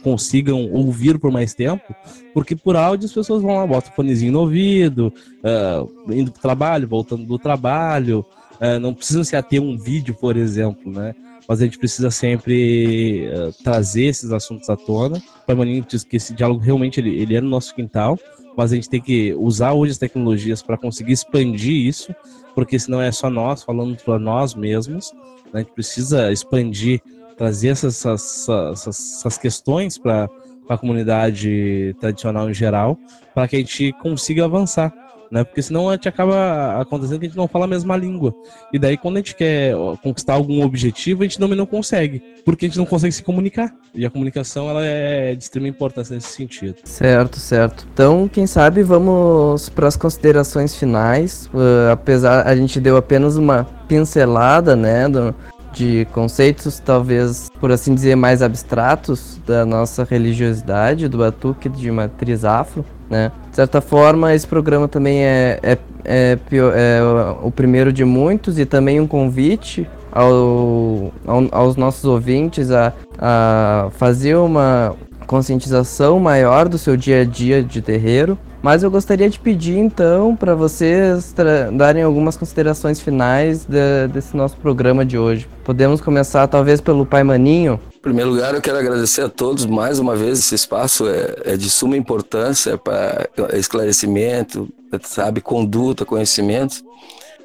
consigam 0.03 0.71
ouvir 0.71 1.19
por 1.19 1.31
mais 1.31 1.53
tempo, 1.53 1.95
porque 2.33 2.55
por 2.55 2.75
áudio 2.75 3.05
as 3.05 3.13
pessoas 3.13 3.41
vão 3.41 3.55
lá, 3.55 3.65
botam 3.65 3.91
o 3.91 3.95
fonezinho 3.95 4.31
no 4.31 4.41
ouvido, 4.41 5.13
uh, 5.43 6.13
indo 6.13 6.31
para 6.31 6.39
o 6.39 6.41
trabalho, 6.41 6.87
voltando 6.87 7.25
do 7.25 7.37
trabalho, 7.37 8.25
uh, 8.61 8.79
não 8.79 8.93
precisam 8.93 9.23
se 9.23 9.35
ater 9.35 9.61
um 9.61 9.77
vídeo, 9.77 10.15
por 10.15 10.37
exemplo, 10.37 10.91
né? 10.91 11.13
mas 11.47 11.61
a 11.61 11.65
gente 11.65 11.79
precisa 11.79 12.11
sempre 12.11 13.27
uh, 13.27 13.63
trazer 13.63 14.05
esses 14.05 14.31
assuntos 14.31 14.69
à 14.69 14.75
tona. 14.75 15.21
Pai 15.45 15.55
Maninho 15.55 15.85
diz 15.87 16.03
que 16.03 16.17
esse 16.17 16.33
diálogo 16.33 16.61
realmente 16.61 16.99
ele, 16.99 17.15
ele 17.15 17.35
é 17.35 17.41
no 17.41 17.49
nosso 17.49 17.73
quintal, 17.73 18.19
mas 18.55 18.71
a 18.71 18.75
gente 18.75 18.89
tem 18.89 18.99
que 18.99 19.33
usar 19.35 19.73
hoje 19.73 19.93
as 19.93 19.97
tecnologias 19.97 20.61
para 20.61 20.77
conseguir 20.77 21.13
expandir 21.13 21.87
isso, 21.87 22.13
porque 22.53 22.77
senão 22.77 23.01
é 23.01 23.11
só 23.11 23.29
nós 23.29 23.63
falando 23.63 23.95
para 24.03 24.19
nós 24.19 24.55
mesmos. 24.55 25.13
Né? 25.45 25.51
A 25.53 25.57
gente 25.59 25.71
precisa 25.71 26.31
expandir, 26.31 27.01
trazer 27.37 27.69
essas, 27.69 28.05
essas, 28.05 28.49
essas, 28.71 29.17
essas 29.19 29.37
questões 29.37 29.97
para 29.97 30.29
a 30.67 30.77
comunidade 30.77 31.95
tradicional 31.99 32.49
em 32.49 32.53
geral, 32.53 32.97
para 33.33 33.47
que 33.47 33.55
a 33.55 33.59
gente 33.59 33.93
consiga 34.01 34.45
avançar 34.45 34.93
né? 35.31 35.43
Porque 35.43 35.61
senão 35.61 35.89
a 35.89 35.93
gente 35.93 36.07
acaba 36.07 36.79
acontecendo 36.81 37.19
que 37.19 37.25
a 37.25 37.29
gente 37.29 37.37
não 37.37 37.47
fala 37.47 37.65
a 37.65 37.67
mesma 37.67 37.95
língua. 37.95 38.33
E 38.71 38.79
daí, 38.79 38.97
quando 38.97 39.17
a 39.17 39.19
gente 39.19 39.35
quer 39.35 39.73
conquistar 40.01 40.33
algum 40.33 40.63
objetivo, 40.63 41.23
a 41.23 41.25
gente 41.25 41.39
não, 41.39 41.47
não 41.49 41.65
consegue, 41.65 42.21
porque 42.45 42.65
a 42.65 42.69
gente 42.69 42.77
não 42.77 42.85
consegue 42.85 43.13
se 43.13 43.23
comunicar. 43.23 43.73
E 43.93 44.05
a 44.05 44.09
comunicação 44.09 44.69
ela 44.69 44.85
é 44.85 45.35
de 45.35 45.43
extrema 45.43 45.67
importância 45.67 46.15
nesse 46.15 46.29
sentido. 46.29 46.75
Certo, 46.83 47.37
certo. 47.39 47.87
Então, 47.93 48.27
quem 48.27 48.47
sabe 48.47 48.83
vamos 48.83 49.69
para 49.69 49.87
as 49.87 49.97
considerações 49.97 50.75
finais. 50.75 51.49
Uh, 51.53 51.91
apesar, 51.91 52.45
a 52.47 52.55
gente 52.55 52.79
deu 52.79 52.97
apenas 52.97 53.37
uma 53.37 53.65
pincelada, 53.87 54.75
né, 54.75 55.07
do, 55.07 55.33
de 55.77 56.05
conceitos, 56.11 56.79
talvez, 56.79 57.49
por 57.59 57.71
assim 57.71 57.93
dizer, 57.93 58.15
mais 58.15 58.41
abstratos 58.41 59.39
da 59.45 59.65
nossa 59.65 60.03
religiosidade, 60.03 61.07
do 61.07 61.19
batuque 61.19 61.69
de 61.69 61.91
matriz 61.91 62.43
afro 62.43 62.83
né? 63.09 63.31
De 63.49 63.55
certa 63.55 63.81
forma, 63.81 64.33
esse 64.33 64.45
programa 64.45 64.87
também 64.87 65.23
é, 65.23 65.59
é, 65.63 65.77
é, 66.05 66.37
é 66.51 67.01
o 67.41 67.49
primeiro 67.49 67.91
de 67.91 68.03
muitos 68.03 68.59
e 68.59 68.65
também 68.65 68.99
um 68.99 69.07
convite 69.07 69.87
ao, 70.11 71.11
ao, 71.25 71.47
aos 71.51 71.75
nossos 71.75 72.05
ouvintes 72.05 72.71
a, 72.71 72.93
a 73.17 73.89
fazer 73.91 74.35
uma 74.35 74.95
conscientização 75.27 76.19
maior 76.19 76.67
do 76.67 76.77
seu 76.77 76.97
dia 76.97 77.21
a 77.21 77.25
dia 77.25 77.61
de 77.61 77.81
terreiro. 77.81 78.39
Mas 78.61 78.81
eu 78.81 78.89
gostaria 78.89 79.29
de 79.29 79.39
pedir 79.39 79.77
então 79.77 80.35
para 80.35 80.55
vocês 80.55 81.33
darem 81.73 82.01
algumas 82.01 82.35
considerações 82.35 82.99
finais 82.99 83.65
de, 83.65 84.07
desse 84.11 84.35
nosso 84.35 84.57
programa 84.57 85.05
de 85.05 85.17
hoje. 85.17 85.47
Podemos 85.63 86.01
começar 86.01 86.47
talvez 86.47 86.81
pelo 86.81 87.05
Pai 87.05 87.23
Maninho. 87.23 87.79
Em 87.95 87.99
primeiro 87.99 88.31
lugar, 88.31 88.55
eu 88.55 88.61
quero 88.61 88.77
agradecer 88.77 89.21
a 89.21 89.29
todos 89.29 89.65
mais 89.65 89.99
uma 89.99 90.15
vez. 90.15 90.39
Esse 90.39 90.55
espaço 90.55 91.07
é, 91.07 91.53
é 91.53 91.57
de 91.57 91.69
suma 91.69 91.95
importância 91.95 92.77
para 92.77 93.29
esclarecimento, 93.53 94.67
sabe, 95.03 95.39
conduta, 95.39 96.03
conhecimento. 96.03 96.77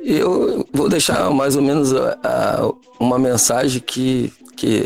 Eu 0.01 0.67
vou 0.73 0.89
deixar 0.89 1.31
mais 1.31 1.55
ou 1.57 1.63
menos 1.63 1.95
a, 1.95 2.19
a, 2.25 2.73
uma 2.99 3.19
mensagem 3.19 3.81
que, 3.81 4.33
que 4.57 4.83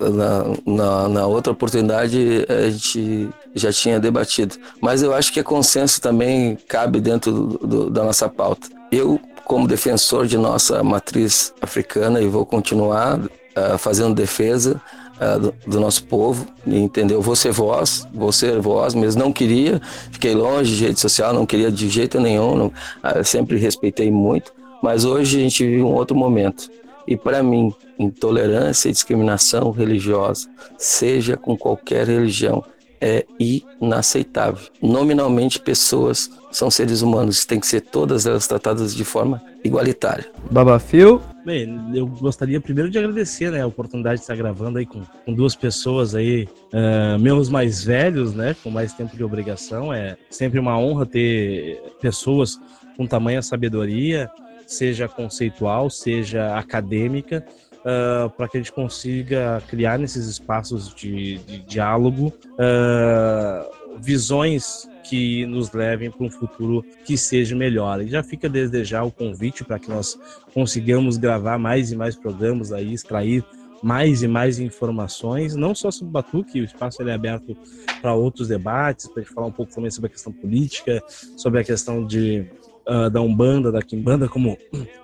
na, 0.00 0.44
na, 0.66 1.08
na, 1.08 1.26
outra 1.26 1.52
oportunidade 1.52 2.46
a 2.48 2.70
gente 2.70 3.28
já 3.54 3.72
tinha 3.72 4.00
debatido. 4.00 4.56
Mas 4.80 5.02
eu 5.02 5.14
acho 5.14 5.32
que 5.32 5.40
é 5.40 5.42
consenso 5.42 6.00
também 6.00 6.56
cabe 6.68 7.00
dentro 7.00 7.32
do, 7.32 7.66
do, 7.66 7.90
da 7.90 8.04
nossa 8.04 8.28
pauta. 8.28 8.68
Eu, 8.90 9.20
como 9.44 9.66
defensor 9.66 10.26
de 10.26 10.36
nossa 10.36 10.82
matriz 10.82 11.54
africana, 11.60 12.20
e 12.20 12.26
vou 12.26 12.44
continuar 12.44 13.18
uh, 13.18 13.78
fazendo 13.78 14.14
defesa 14.14 14.80
uh, 15.20 15.38
do, 15.38 15.54
do, 15.66 15.80
nosso 15.80 16.04
povo, 16.04 16.46
entendeu? 16.66 17.20
Vou 17.20 17.36
ser 17.36 17.52
voz, 17.52 18.06
vou 18.12 18.32
ser 18.32 18.60
voz, 18.60 18.94
mas 18.94 19.14
não 19.14 19.32
queria, 19.32 19.80
fiquei 20.10 20.34
longe 20.34 20.76
de 20.76 20.86
rede 20.86 21.00
social, 21.00 21.32
não 21.32 21.46
queria 21.46 21.70
de 21.70 21.88
jeito 21.88 22.20
nenhum, 22.20 22.56
não, 22.56 22.66
uh, 22.66 23.24
sempre 23.24 23.56
respeitei 23.58 24.10
muito, 24.10 24.52
mas 24.82 25.04
hoje 25.04 25.38
a 25.38 25.40
gente 25.40 25.64
vive 25.64 25.82
um 25.82 25.92
outro 25.92 26.16
momento. 26.16 26.70
E 27.06 27.16
para 27.16 27.42
mim, 27.42 27.72
intolerância 27.98 28.88
e 28.88 28.92
discriminação 28.92 29.70
religiosa, 29.70 30.48
seja 30.78 31.36
com 31.36 31.56
qualquer 31.56 32.06
religião, 32.06 32.64
é 33.00 33.26
inaceitável. 33.38 34.66
Nominalmente, 34.80 35.60
pessoas 35.60 36.30
são 36.50 36.70
seres 36.70 37.02
humanos, 37.02 37.44
tem 37.44 37.60
que 37.60 37.66
ser 37.66 37.82
todas 37.82 38.24
elas 38.24 38.46
tratadas 38.46 38.94
de 38.94 39.04
forma 39.04 39.42
igualitária. 39.62 40.30
Babafio. 40.50 41.20
Bem, 41.44 41.90
eu 41.94 42.06
gostaria 42.06 42.58
primeiro 42.62 42.88
de 42.88 42.96
agradecer 42.96 43.50
né, 43.50 43.60
a 43.60 43.66
oportunidade 43.66 44.16
de 44.16 44.22
estar 44.22 44.34
gravando 44.36 44.78
aí 44.78 44.86
com, 44.86 45.02
com 45.26 45.34
duas 45.34 45.54
pessoas 45.54 46.14
aí, 46.14 46.48
uh, 46.72 47.18
meus 47.18 47.50
mais 47.50 47.84
velhos, 47.84 48.32
né, 48.32 48.56
com 48.62 48.70
mais 48.70 48.94
tempo 48.94 49.14
de 49.14 49.22
obrigação. 49.22 49.92
É 49.92 50.16
sempre 50.30 50.58
uma 50.58 50.78
honra 50.78 51.04
ter 51.04 51.82
pessoas 52.00 52.58
com 52.96 53.06
tamanha 53.06 53.42
sabedoria, 53.42 54.30
seja 54.66 55.08
conceitual, 55.08 55.90
seja 55.90 56.56
acadêmica, 56.56 57.44
uh, 57.80 58.30
para 58.30 58.48
que 58.48 58.56
a 58.56 58.60
gente 58.60 58.72
consiga 58.72 59.62
criar 59.68 59.98
nesses 59.98 60.26
espaços 60.26 60.94
de, 60.94 61.38
de 61.38 61.58
diálogo 61.60 62.32
uh, 62.54 64.00
visões 64.00 64.88
que 65.04 65.44
nos 65.46 65.70
levem 65.72 66.10
para 66.10 66.26
um 66.26 66.30
futuro 66.30 66.84
que 67.04 67.16
seja 67.16 67.54
melhor. 67.54 68.00
E 68.00 68.08
já 68.08 68.22
fica 68.22 68.48
desde 68.48 68.82
já 68.84 69.04
o 69.04 69.10
convite 69.10 69.62
para 69.62 69.78
que 69.78 69.88
nós 69.88 70.18
consigamos 70.52 71.16
gravar 71.16 71.58
mais 71.58 71.92
e 71.92 71.96
mais 71.96 72.16
programas 72.16 72.72
aí, 72.72 72.92
extrair 72.92 73.44
mais 73.82 74.22
e 74.22 74.28
mais 74.28 74.58
informações, 74.58 75.54
não 75.54 75.74
só 75.74 75.90
sobre 75.90 76.08
o 76.08 76.12
Batuque, 76.12 76.58
o 76.58 76.64
espaço 76.64 77.02
é 77.02 77.12
aberto 77.12 77.54
para 78.00 78.14
outros 78.14 78.48
debates, 78.48 79.06
para 79.08 79.20
a 79.20 79.24
gente 79.24 79.34
falar 79.34 79.46
um 79.46 79.52
pouco 79.52 79.74
também 79.74 79.90
sobre 79.90 80.06
a 80.08 80.10
questão 80.10 80.32
política, 80.32 81.02
sobre 81.36 81.60
a 81.60 81.64
questão 81.64 82.06
de 82.06 82.46
uh, 82.88 83.10
da 83.10 83.20
Umbanda, 83.20 83.72
da 83.72 83.82
Kimbanda, 83.82 84.28
como 84.28 84.58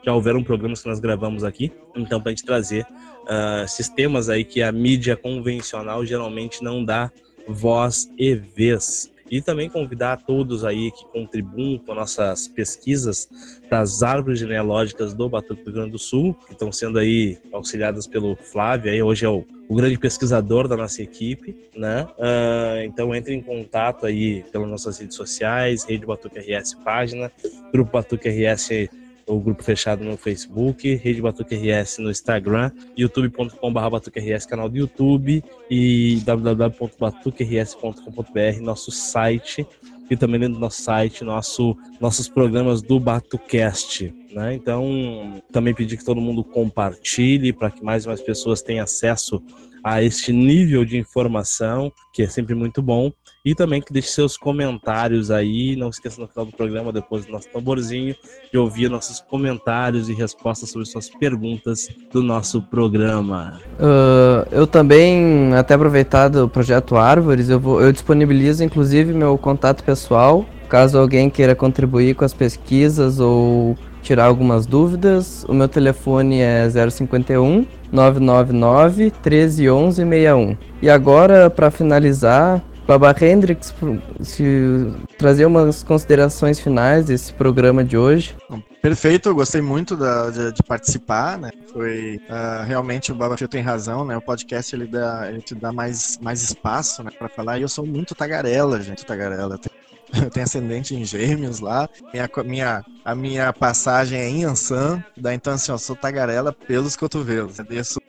já 0.05 0.15
houveram 0.15 0.43
programas 0.43 0.83
que 0.83 0.89
nós 0.89 1.01
gravamos 1.01 1.45
aqui. 1.45 1.73
Então, 1.97 2.21
para 2.21 2.31
a 2.31 2.35
gente 2.35 2.45
trazer 2.45 2.85
uh, 2.85 3.69
sistemas 3.69 4.29
aí 4.29 4.45
que 4.45 4.63
a 4.63 4.73
mídia 4.73 5.17
convencional 5.17 6.05
geralmente 6.05 6.63
não 6.63 6.85
dá 6.85 7.11
voz 7.49 8.11
e 8.19 8.35
vez. 8.35 9.11
E 9.31 9.41
também 9.41 9.71
convidar 9.71 10.15
a 10.15 10.17
todos 10.17 10.65
aí 10.65 10.91
que 10.91 11.05
contribuem 11.07 11.79
com 11.79 11.95
nossas 11.95 12.49
pesquisas 12.49 13.29
das 13.71 14.03
árvores 14.03 14.41
genealógicas 14.41 15.15
do 15.15 15.29
Batuque 15.29 15.63
do 15.63 15.67
Rio 15.67 15.75
Grande 15.75 15.93
do 15.93 15.99
Sul, 15.99 16.35
que 16.47 16.53
estão 16.53 16.73
sendo 16.73 16.99
aí 16.99 17.39
auxiliadas 17.53 18.07
pelo 18.07 18.35
Flávio, 18.35 18.91
aí 18.91 19.01
hoje 19.03 19.25
é 19.25 19.29
o, 19.29 19.45
o 19.69 19.75
grande 19.77 19.97
pesquisador 19.99 20.67
da 20.67 20.77
nossa 20.77 21.01
equipe, 21.01 21.57
né? 21.77 22.09
Uh, 22.19 22.83
então 22.85 23.15
entre 23.15 23.35
em 23.35 23.41
contato 23.41 24.05
aí 24.05 24.43
pelas 24.51 24.69
nossas 24.69 24.99
redes 24.99 25.17
sociais, 25.17 25.85
Rede 25.85 26.05
Batuque 26.05 26.41
RS 26.41 26.75
página, 26.85 27.31
Grupo 27.73 27.93
Batuque 27.93 28.29
RS 28.29 28.91
o 29.31 29.41
grupo 29.41 29.63
fechado 29.63 30.05
no 30.05 30.17
Facebook, 30.17 30.93
Rede 30.97 31.23
Batuque 31.23 31.55
RS 31.55 31.99
no 31.99 32.11
Instagram, 32.11 32.73
youtube.com.br 32.97 33.91
BatuqueRS, 33.91 34.45
canal 34.45 34.69
do 34.69 34.77
YouTube 34.77 35.45
e 35.71 36.21
www.batuquers.com.br, 36.25 38.61
nosso 38.61 38.91
site 38.91 39.65
e 40.11 40.17
também 40.17 40.41
dentro 40.41 40.55
do 40.55 40.61
nosso 40.61 40.83
site, 40.83 41.23
nosso, 41.23 41.77
nossos 42.01 42.29
programas 42.29 42.83
do 42.83 42.99
BatuCast. 42.99 44.13
Né? 44.33 44.55
Então, 44.55 45.41
também 45.53 45.73
pedir 45.73 45.97
que 45.97 46.05
todo 46.05 46.21
mundo 46.21 46.43
compartilhe 46.43 47.53
para 47.53 47.71
que 47.71 47.85
mais 47.85 48.05
e 48.05 48.09
mais 48.09 48.21
pessoas 48.21 48.61
tenham 48.61 48.83
acesso 48.83 49.41
a 49.85 50.03
este 50.03 50.33
nível 50.33 50.85
de 50.85 50.99
informação, 50.99 51.93
que 52.13 52.23
é 52.23 52.27
sempre 52.27 52.55
muito 52.55 52.83
bom. 52.83 53.13
E 53.43 53.55
também 53.55 53.81
que 53.81 53.91
deixe 53.91 54.09
seus 54.09 54.37
comentários 54.37 55.31
aí. 55.31 55.75
Não 55.75 55.89
esqueça 55.89 56.21
no 56.21 56.29
final 56.29 56.45
do 56.45 56.53
programa, 56.53 56.93
depois 56.93 57.25
do 57.25 57.33
nosso 57.33 57.49
tamborzinho, 57.49 58.15
de 58.53 58.59
ouvir 58.59 58.91
nossos 58.91 59.21
comentários 59.21 60.11
e 60.11 60.13
respostas 60.13 60.69
sobre 60.69 60.87
suas 60.87 61.09
perguntas 61.09 61.89
do 62.13 62.23
nosso 62.23 62.61
programa. 62.61 63.59
Uh, 63.79 64.47
eu 64.53 64.67
também, 64.67 65.55
até 65.55 65.73
aproveitar 65.73 66.29
do 66.29 66.51
projeto 66.51 66.97
Árvores, 66.97 67.49
eu, 67.49 67.59
vou, 67.59 67.81
eu 67.81 67.91
disponibilizo 67.93 68.63
inclusive 68.63 69.15
meu 69.15 69.39
contato 69.39 69.83
pessoal. 69.85 70.45
Caso 70.69 70.99
alguém 70.99 71.31
queira 71.31 71.55
contribuir 71.55 72.15
com 72.15 72.27
as 72.27 72.35
pesquisas 72.35 73.19
ou 73.21 73.75
tirar 74.03 74.27
algumas 74.27 74.67
dúvidas, 74.67 75.45
o 75.49 75.55
meu 75.55 75.67
telefone 75.67 76.41
é 76.41 76.69
051 76.69 77.67
999 77.91 79.05
1311 79.05 79.97
61. 79.97 80.57
E 80.83 80.89
agora, 80.89 81.51
para 81.51 81.71
finalizar, 81.71 82.63
Baba 82.91 83.15
Hendrix, 83.21 83.73
se 84.21 84.93
trazer 85.17 85.47
umas 85.47 85.85
considerações 85.85 86.59
finais 86.59 87.07
desse 87.07 87.33
programa 87.33 87.85
de 87.85 87.97
hoje. 87.97 88.37
Perfeito, 88.83 89.33
gostei 89.33 89.61
muito 89.61 89.97
da, 89.97 90.29
de, 90.29 90.53
de, 90.53 90.63
participar, 90.65 91.39
né? 91.39 91.53
Foi 91.73 92.21
uh, 92.29 92.65
realmente 92.67 93.13
o 93.13 93.15
Baba 93.15 93.37
Fio 93.37 93.47
tem 93.47 93.63
razão, 93.63 94.05
né? 94.05 94.17
O 94.17 94.21
podcast 94.21 94.75
ele 94.75 94.89
dá, 94.89 95.29
ele 95.29 95.41
te 95.41 95.55
dá 95.55 95.71
mais, 95.71 96.19
mais 96.21 96.43
espaço, 96.43 97.05
né, 97.05 97.13
para 97.17 97.29
falar. 97.29 97.61
E 97.61 97.63
eu 97.63 97.69
sou 97.69 97.87
muito 97.87 98.13
tagarela, 98.13 98.81
gente, 98.81 99.07
tagarela. 99.07 99.55
Eu 99.55 99.80
tenho 100.33 100.45
ascendente 100.45 100.95
em 100.95 101.05
gêmeos 101.05 101.61
lá. 101.61 101.89
Minha, 102.13 102.29
minha, 102.45 102.85
a 103.05 103.15
minha 103.15 103.53
passagem 103.53 104.19
é 104.19 104.29
em 104.29 104.45
Ansan, 104.45 105.03
daí 105.17 105.37
então 105.37 105.53
assim, 105.53 105.73
eu 105.73 105.79
sou 105.79 105.97
tagarela 105.97 106.53
pelos 106.53 106.97
cotovelos. 106.97 107.59
Agradeço, 107.59 108.01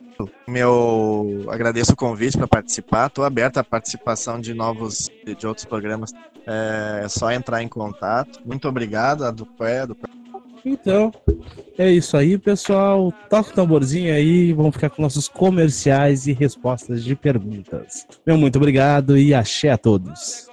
meu, 0.46 1.46
agradeço 1.48 1.92
o 1.92 1.96
convite 1.96 2.36
para 2.36 2.46
participar. 2.46 3.06
Estou 3.06 3.24
aberto 3.24 3.58
à 3.58 3.64
participação 3.64 4.40
de 4.40 4.54
novos, 4.54 5.08
de 5.24 5.46
outros 5.46 5.64
programas. 5.64 6.12
É 6.46 7.06
só 7.08 7.30
entrar 7.30 7.62
em 7.62 7.68
contato. 7.68 8.40
Muito 8.44 8.68
obrigado, 8.68 9.24
a 9.24 9.30
do 9.30 9.46
Pé, 9.46 9.86
do 9.86 9.96
Então, 10.64 11.12
é 11.78 11.90
isso 11.90 12.16
aí, 12.16 12.36
pessoal. 12.36 13.12
Toca 13.30 13.50
o 13.50 13.54
tamborzinho 13.54 14.12
aí, 14.12 14.52
vamos 14.52 14.74
ficar 14.74 14.90
com 14.90 15.02
nossos 15.02 15.28
comerciais 15.28 16.26
e 16.26 16.32
respostas 16.32 17.04
de 17.04 17.14
perguntas. 17.14 18.06
Meu 18.26 18.36
muito 18.36 18.56
obrigado 18.56 19.16
e 19.16 19.32
axé 19.32 19.70
a 19.70 19.78
todos. 19.78 20.51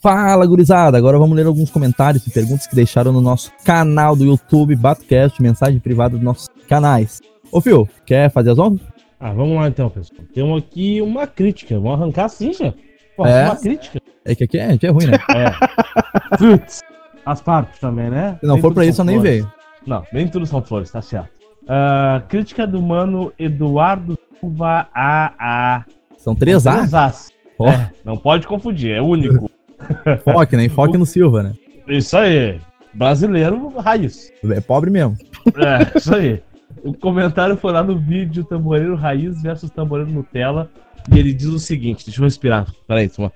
Fala, 0.00 0.46
gurizada! 0.46 0.96
Agora 0.96 1.18
vamos 1.18 1.36
ler 1.36 1.44
alguns 1.44 1.70
comentários 1.70 2.26
e 2.26 2.30
perguntas 2.30 2.66
que 2.66 2.74
deixaram 2.74 3.12
no 3.12 3.20
nosso 3.20 3.52
canal 3.66 4.16
do 4.16 4.24
YouTube, 4.24 4.74
Batcast, 4.74 5.42
mensagem 5.42 5.78
privada 5.78 6.16
dos 6.16 6.24
nossos 6.24 6.48
canais. 6.66 7.20
Ô, 7.52 7.60
Fio, 7.60 7.86
quer 8.06 8.30
fazer 8.30 8.52
as 8.52 8.58
honras? 8.58 8.80
Ah, 9.20 9.34
vamos 9.34 9.56
lá 9.56 9.68
então, 9.68 9.90
pessoal. 9.90 10.22
Temos 10.32 10.62
aqui 10.62 11.02
uma 11.02 11.26
crítica. 11.26 11.74
Vamos 11.78 12.00
arrancar 12.00 12.24
assim, 12.24 12.50
já? 12.54 12.72
Pô, 13.14 13.26
É? 13.26 13.44
Uma 13.44 13.56
crítica. 13.56 14.00
É 14.24 14.34
que 14.34 14.44
aqui 14.44 14.58
é, 14.58 14.72
aqui 14.72 14.86
é 14.86 14.90
ruim, 14.90 15.04
né? 15.04 15.18
É. 15.36 16.36
Putz. 16.38 16.80
As 17.26 17.42
partes 17.42 17.78
também, 17.78 18.08
né? 18.08 18.38
Se 18.40 18.46
não 18.46 18.54
Nem 18.54 18.62
for 18.62 18.72
pra 18.72 18.84
são 18.84 18.90
isso, 18.90 19.00
eu 19.02 19.04
nem 19.04 19.20
veio. 19.20 19.52
Não, 19.86 20.02
nem 20.14 20.26
tudo 20.26 20.46
são 20.46 20.62
flores, 20.62 20.90
tá 20.90 21.02
certo. 21.02 21.28
Ah, 21.68 22.22
crítica 22.26 22.66
do 22.66 22.80
mano 22.80 23.34
Eduardo 23.38 24.18
Silva 24.40 24.88
AA. 24.94 25.84
São 26.16 26.34
três 26.34 26.66
A. 26.66 26.76
Três 26.76 26.94
As. 26.94 27.28
É, 27.60 27.90
não 28.02 28.16
pode 28.16 28.46
confundir, 28.46 28.92
é 28.92 29.02
único. 29.02 29.50
Foque, 30.24 30.56
né? 30.56 30.68
Foque 30.68 30.96
no 30.96 31.06
Silva, 31.06 31.42
né? 31.42 31.52
Isso 31.88 32.16
aí. 32.16 32.60
Brasileiro 32.92 33.68
raiz. 33.78 34.32
É 34.44 34.60
pobre 34.60 34.90
mesmo. 34.90 35.16
É, 35.56 35.98
isso 35.98 36.14
aí. 36.14 36.42
O 36.82 36.94
comentário 36.94 37.56
foi 37.56 37.72
lá 37.72 37.82
no 37.82 37.98
vídeo 37.98 38.44
Tamboreiro 38.44 38.94
Raiz 38.94 39.42
versus 39.42 39.70
Tamboreiro 39.70 40.10
Nutella. 40.10 40.70
E 41.12 41.18
ele 41.18 41.32
diz 41.32 41.48
o 41.48 41.58
seguinte: 41.58 42.04
deixa 42.04 42.20
eu 42.20 42.24
respirar. 42.24 42.66
Peraí, 42.86 43.08
toma. 43.08 43.32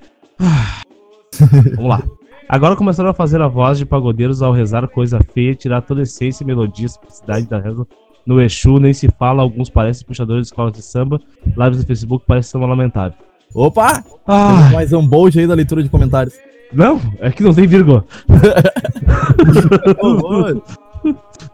Vamos 1.77 1.89
lá. 1.89 2.03
Agora 2.49 2.77
começaram 2.77 3.11
a 3.11 3.15
fazer 3.15 3.41
a 3.41 3.49
voz 3.49 3.79
de 3.79 3.87
pagodeiros 3.87 4.43
ao 4.43 4.53
rezar 4.53 4.87
coisa 4.89 5.19
feia, 5.33 5.55
tirar 5.55 5.83
toda 5.83 6.01
a 6.01 6.03
essência 6.03 6.45
e 6.45 6.47
melodia, 6.47 6.89
simplicidade 6.89 7.47
da 7.47 7.59
reza 7.59 7.87
no 8.27 8.41
Exu, 8.41 8.79
nem 8.79 8.93
se 8.93 9.09
fala, 9.09 9.43
alguns 9.43 9.69
parecem 9.69 10.07
puxadores 10.07 10.43
de 10.43 10.47
escolas 10.49 10.73
de 10.73 10.83
samba, 10.83 11.21
lives 11.47 11.79
no 11.79 11.87
Facebook 11.87 12.25
parece 12.27 12.51
samba 12.51 12.66
lamentável. 12.66 13.19
Opa! 13.55 14.05
Ah, 14.27 14.71
mais 14.73 14.93
um 14.93 15.07
bold 15.07 15.39
aí 15.39 15.47
da 15.47 15.55
leitura 15.55 15.83
de 15.83 15.89
comentários. 15.89 16.35
não, 16.73 17.01
é 17.21 17.31
que 17.31 17.43
não 17.43 17.55
tem 17.55 17.67
vírgula. 17.67 18.05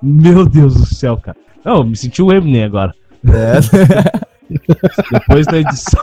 Meu 0.03 0.47
Deus 0.47 0.75
do 0.75 0.87
céu, 0.87 1.17
cara. 1.19 1.37
Não, 1.65 1.85
me 1.85 1.97
senti 1.97 2.23
o 2.23 2.33
Eminem 2.33 2.65
agora. 2.65 2.95
É, 3.27 3.61
Depois 5.13 5.47
da 5.47 5.59
edição 5.59 6.01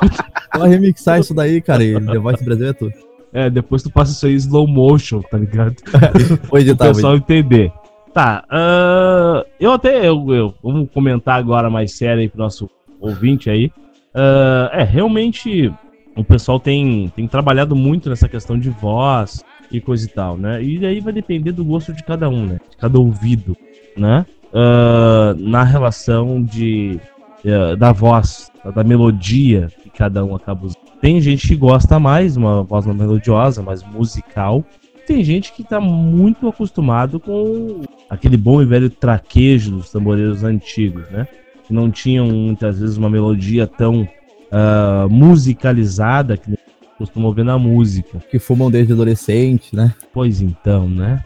só 0.56 0.64
remixar 0.66 1.20
isso 1.20 1.34
daí, 1.34 1.60
cara. 1.62 1.84
E 1.84 2.00
The 2.00 2.20
Voice 2.20 2.46
Brasil 2.46 2.68
é 2.68 2.74
tudo. 2.74 2.94
É, 3.34 3.50
depois 3.50 3.84
tu 3.84 3.92
passa 3.92 4.12
isso 4.14 4.26
aí 4.26 4.34
em 4.34 4.38
slow 4.38 4.66
motion, 4.68 5.22
tá 5.22 5.38
ligado? 5.38 5.76
Vou 6.50 6.54
o 6.54 6.58
editar, 6.60 6.86
vou 6.86 6.94
pessoal 6.96 7.16
entender. 7.18 7.72
Tá, 8.14 8.44
ah, 8.50 9.46
eu 9.60 9.74
até. 9.74 10.08
Eu, 10.08 10.26
eu- 10.34 10.54
vamos 10.64 10.90
comentar 10.94 11.38
agora 11.38 11.70
mais 11.70 11.98
sério 11.98 12.22
aí 12.22 12.30
pro 12.30 12.40
nosso 12.40 12.70
ouvinte 13.02 13.50
aí. 13.50 13.70
Ah, 14.16 14.70
é, 14.74 14.84
realmente 14.84 15.72
o 16.18 16.24
pessoal 16.24 16.60
tem, 16.60 17.12
tem 17.16 17.28
trabalhado 17.28 17.76
muito 17.76 18.10
nessa 18.10 18.28
questão 18.28 18.58
de 18.58 18.70
voz 18.70 19.46
e 19.72 19.80
coisa 19.80 20.06
e 20.06 20.10
tal, 20.10 20.38
né? 20.38 20.62
E 20.64 20.86
aí 20.86 21.00
vai 21.00 21.14
depender 21.14 21.52
do 21.52 21.64
gosto 21.64 21.94
de 21.94 22.04
cada 22.04 22.28
um, 22.28 22.46
né? 22.46 22.60
De 22.70 22.78
cada 22.78 22.98
ouvido, 22.98 23.56
né? 23.96 24.26
Ah, 24.54 25.36
na 25.38 25.64
relação 25.64 26.42
de, 26.42 27.00
eh, 27.46 27.76
da 27.76 27.92
voz, 27.92 28.52
da 28.74 28.84
melodia 28.84 29.70
que 29.84 29.90
cada 29.90 30.24
um 30.24 30.36
acaba 30.36 30.66
usando. 30.66 30.88
Tem 31.02 31.22
gente 31.22 31.48
que 31.48 31.56
gosta 31.56 32.00
mais, 32.00 32.36
uma 32.36 32.64
voz 32.64 32.86
mais 32.86 32.98
melodiosa, 32.98 33.62
mais 33.62 33.84
musical. 33.84 34.64
Tem 35.06 35.24
gente 35.24 35.54
que 35.54 35.64
tá 35.64 35.80
muito 35.80 36.48
acostumado 36.48 37.20
com 37.20 37.82
aquele 38.10 38.36
bom 38.36 38.62
e 38.62 38.66
velho 38.66 38.90
traquejo 38.90 39.72
dos 39.72 39.92
tamboreiros 39.92 40.44
antigos, 40.44 41.08
né? 41.12 41.28
Que 41.66 41.74
não 41.74 41.92
tinham 41.92 42.28
muitas 42.28 42.80
vezes 42.80 42.98
uma 42.98 43.10
melodia 43.10 43.68
tão 43.68 44.08
ah, 44.52 45.08
musicalizada 45.10 46.38
que 46.38 46.58
costumam 46.98 47.32
ver 47.32 47.46
na 47.46 47.58
música. 47.58 48.20
Que 48.32 48.40
fumam 48.40 48.72
desde 48.72 48.94
adolescente, 48.94 49.76
né? 49.76 49.94
Pois 50.14 50.42
então, 50.42 50.88
né? 50.88 51.24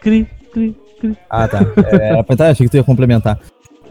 Cri, 0.00 0.26
cri, 0.52 0.76
cri. 1.00 1.16
Ah, 1.28 1.48
tá. 1.48 1.60
É, 1.90 2.18
apertar, 2.18 2.50
achei 2.50 2.66
que 2.66 2.70
tu 2.70 2.76
ia 2.76 2.84
complementar. 2.84 3.38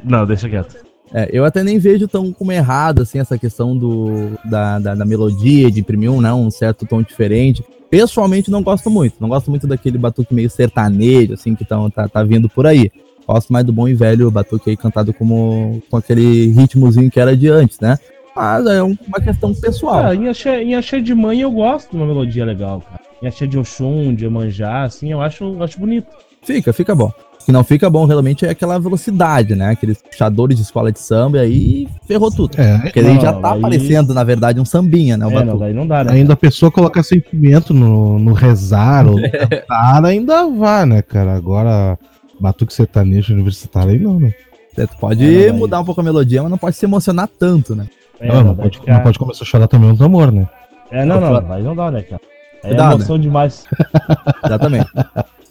Não, 0.03 0.25
deixa 0.25 0.49
quieto. 0.49 0.75
É, 1.13 1.29
eu 1.31 1.43
até 1.43 1.61
nem 1.63 1.77
vejo 1.77 2.07
tão 2.07 2.31
como 2.31 2.51
errado, 2.51 3.01
assim, 3.01 3.19
essa 3.19 3.37
questão 3.37 3.77
do, 3.77 4.31
da, 4.45 4.79
da, 4.79 4.95
da 4.95 5.05
melodia, 5.05 5.69
de 5.69 5.81
imprimir 5.81 6.09
um, 6.09 6.21
né, 6.21 6.33
um 6.33 6.49
certo 6.49 6.85
tom 6.85 7.01
diferente. 7.01 7.63
Pessoalmente, 7.89 8.49
não 8.49 8.63
gosto 8.63 8.89
muito. 8.89 9.15
Não 9.19 9.27
gosto 9.27 9.49
muito 9.49 9.67
daquele 9.67 9.97
batuque 9.97 10.33
meio 10.33 10.49
sertanejo, 10.49 11.33
assim, 11.33 11.53
que 11.53 11.65
tão, 11.65 11.89
tá, 11.89 12.07
tá 12.07 12.23
vindo 12.23 12.47
por 12.47 12.65
aí. 12.65 12.89
Gosto 13.31 13.53
mais 13.53 13.65
do 13.65 13.71
bom 13.71 13.87
e 13.87 13.93
velho 13.93 14.29
batuque 14.29 14.71
aí 14.71 14.75
cantado 14.77 15.13
como, 15.13 15.81
com 15.89 15.95
aquele 15.95 16.51
ritmozinho 16.51 17.09
que 17.09 17.17
era 17.19 17.35
de 17.35 17.47
antes, 17.47 17.79
né? 17.79 17.97
Mas 18.35 18.65
é 18.65 18.83
um- 18.83 18.97
uma 19.07 19.21
questão 19.21 19.53
pessoal. 19.53 20.05
Ah, 20.07 20.13
em 20.15 20.27
axé, 20.27 20.61
em 20.61 20.75
axé 20.75 20.99
de 20.99 21.15
mãe 21.15 21.39
eu 21.41 21.49
gosto 21.51 21.91
de 21.91 21.95
uma 21.97 22.05
melodia 22.05 22.43
legal, 22.43 22.81
cara. 22.81 22.99
Em 23.23 23.27
axé 23.27 23.45
de 23.47 23.57
Oxum, 23.57 24.13
de 24.13 24.25
Emanjá, 24.25 24.83
assim, 24.83 25.11
eu 25.13 25.21
acho, 25.21 25.43
eu 25.45 25.63
acho 25.63 25.79
bonito. 25.79 26.07
Fica, 26.43 26.73
fica 26.73 26.93
bom. 26.93 27.07
O 27.41 27.45
que 27.45 27.51
não 27.53 27.63
fica 27.63 27.89
bom 27.89 28.05
realmente 28.05 28.45
é 28.45 28.49
aquela 28.49 28.77
velocidade, 28.79 29.55
né? 29.55 29.69
Aqueles 29.71 30.01
puxadores 30.01 30.57
de 30.57 30.63
escola 30.63 30.91
de 30.91 30.99
samba 30.99 31.37
e 31.37 31.41
aí 31.41 31.87
ferrou 32.05 32.29
tudo. 32.29 32.59
É, 32.59 32.77
Porque 32.79 32.99
aí 32.99 33.05
Não, 33.15 33.21
já 33.21 33.31
tá 33.33 33.53
aí- 33.53 33.59
aparecendo, 33.59 34.13
na 34.13 34.23
verdade, 34.23 34.59
um 34.59 34.65
sambinha, 34.65 35.15
né? 35.17 35.25
O 35.25 35.31
É, 35.31 35.43
não, 35.45 35.57
não 35.73 35.87
dá, 35.87 36.03
né? 36.03 36.11
ainda 36.13 36.33
a 36.33 36.37
pessoa 36.37 36.69
colocar 36.71 37.01
sentimento 37.01 37.73
no, 37.73 38.19
no 38.19 38.33
rezar 38.33 39.07
ou 39.07 39.17
no 39.19 39.21
cantar, 39.31 40.05
ainda 40.05 40.47
vá, 40.49 40.85
né, 40.85 41.01
cara? 41.01 41.33
Agora, 41.33 41.97
batuque 42.41 42.73
sertanejo 42.73 43.33
universitário 43.33 43.91
aí 43.91 43.99
não, 43.99 44.19
né? 44.19 44.33
É, 44.77 44.85
Tu 44.87 44.97
pode 44.97 45.45
É, 45.45 45.51
mudar 45.51 45.79
um 45.81 45.85
pouco 45.85 46.01
a 46.01 46.03
melodia, 46.03 46.41
mas 46.41 46.49
não 46.51 46.57
pode 46.57 46.75
se 46.75 46.85
emocionar 46.85 47.27
tanto, 47.27 47.75
né? 47.75 47.87
É, 48.19 48.27
não, 48.27 48.43
não, 48.43 48.55
pode, 48.55 48.79
não 48.85 48.99
pode 49.01 49.19
começar 49.19 49.43
a 49.43 49.47
chorar 49.47 49.67
também 49.67 49.93
no 49.93 50.05
amor, 50.05 50.31
né? 50.31 50.47
É, 50.91 51.03
não, 51.05 51.19
não, 51.19 51.51
aí 51.53 51.63
não 51.63 51.75
dá, 51.75 51.89
né, 51.91 52.01
cara? 52.03 52.21
É 52.63 52.67
Cuidado, 52.69 52.95
emoção 52.95 53.17
demais. 53.19 53.65
Exatamente. 54.45 54.87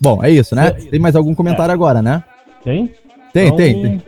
Bom, 0.00 0.22
é 0.22 0.30
isso, 0.30 0.54
né? 0.54 0.70
Tem 0.70 1.00
mais 1.00 1.16
algum 1.16 1.34
comentário 1.34 1.72
agora, 1.72 2.00
né? 2.00 2.22
Tem? 2.62 2.90
Tem, 3.32 3.46
Então, 3.46 3.56
tem, 3.56 3.82
tem. 3.82 4.02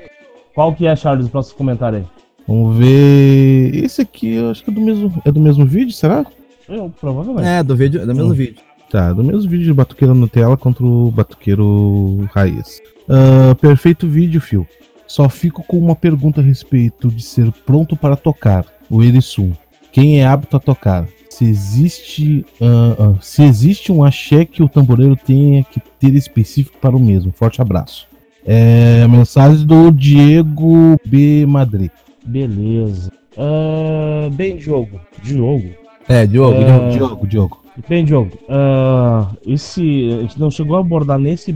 Qual 0.55 0.73
que 0.75 0.87
é, 0.87 0.95
Charles, 0.95 1.27
o 1.27 1.31
próximo 1.31 1.57
comentário 1.59 1.99
aí? 1.99 2.05
Vamos 2.47 2.77
ver. 2.77 3.75
Esse 3.85 4.03
aqui, 4.03 4.35
eu 4.35 4.51
acho 4.51 4.63
que 4.65 4.71
é 4.71 4.73
do 4.73 4.81
mesmo, 4.81 5.23
é 5.25 5.33
do 5.33 5.41
mesmo 5.41 5.65
vídeo, 5.67 5.93
será? 5.93 6.25
Eu, 6.69 6.93
provavelmente. 7.01 7.47
É, 7.49 7.63
do 7.63 7.75
vídeo, 7.75 8.01
do 8.07 8.15
mesmo 8.15 8.31
Hum. 8.31 8.35
vídeo. 8.35 8.63
Tá, 8.93 9.11
do 9.11 9.25
mesmo 9.25 9.51
vídeo 9.51 9.65
de 9.65 9.73
Batuqueiro 9.73 10.15
Nutella 10.15 10.55
contra 10.55 10.85
o 10.85 11.11
Batuqueiro 11.11 12.29
Raiz. 12.35 12.83
Ah, 13.09 13.55
perfeito 13.55 14.07
vídeo, 14.07 14.39
Phil. 14.39 14.67
Só 15.07 15.31
fico 15.31 15.63
com 15.63 15.79
uma 15.79 15.97
pergunta 15.97 16.43
a 16.43 16.45
respeito 16.45 17.09
de 17.09 17.23
ser 17.23 17.51
pronto 17.65 17.97
para 17.97 18.17
tocar, 18.17 18.67
o 18.91 19.03
Erisum. 19.03 19.53
Quem 19.91 20.21
é 20.21 20.27
apto 20.27 20.59
a 20.59 20.61
tocar? 20.61 21.09
Se 21.31 21.47
existe, 21.47 22.45
ah, 22.61 22.97
ah, 22.99 23.15
se 23.23 23.43
existe 23.43 23.91
um 23.91 24.05
axé 24.05 24.45
que 24.45 24.63
o 24.63 24.69
tamboreiro 24.69 25.17
tenha 25.17 25.65
que 25.65 25.81
ter 25.99 26.15
específico 26.15 26.77
para 26.79 26.95
o 26.95 27.01
mesmo. 27.01 27.33
Forte 27.33 27.63
abraço. 27.63 28.07
É, 28.45 29.09
mensagem 29.09 29.65
do 29.65 29.91
Diego 29.91 31.01
B. 31.07 31.47
Madrid. 31.49 31.91
Beleza. 32.27 33.11
Ah, 33.39 34.29
bem, 34.31 34.59
Diogo. 34.59 35.01
Diogo. 35.23 35.71
É, 36.07 36.27
Diogo. 36.27 36.59
É. 36.59 36.65
Diogo. 36.67 36.91
Diogo, 36.91 37.27
Diogo. 37.27 37.62
Bem, 37.89 38.05
Diogo. 38.05 38.39
ah, 38.49 39.31
esse, 39.47 40.09
a 40.13 40.23
gente 40.23 40.39
não 40.39 40.51
chegou 40.51 40.77
a 40.77 40.81
abordar 40.81 41.19
nesse 41.19 41.55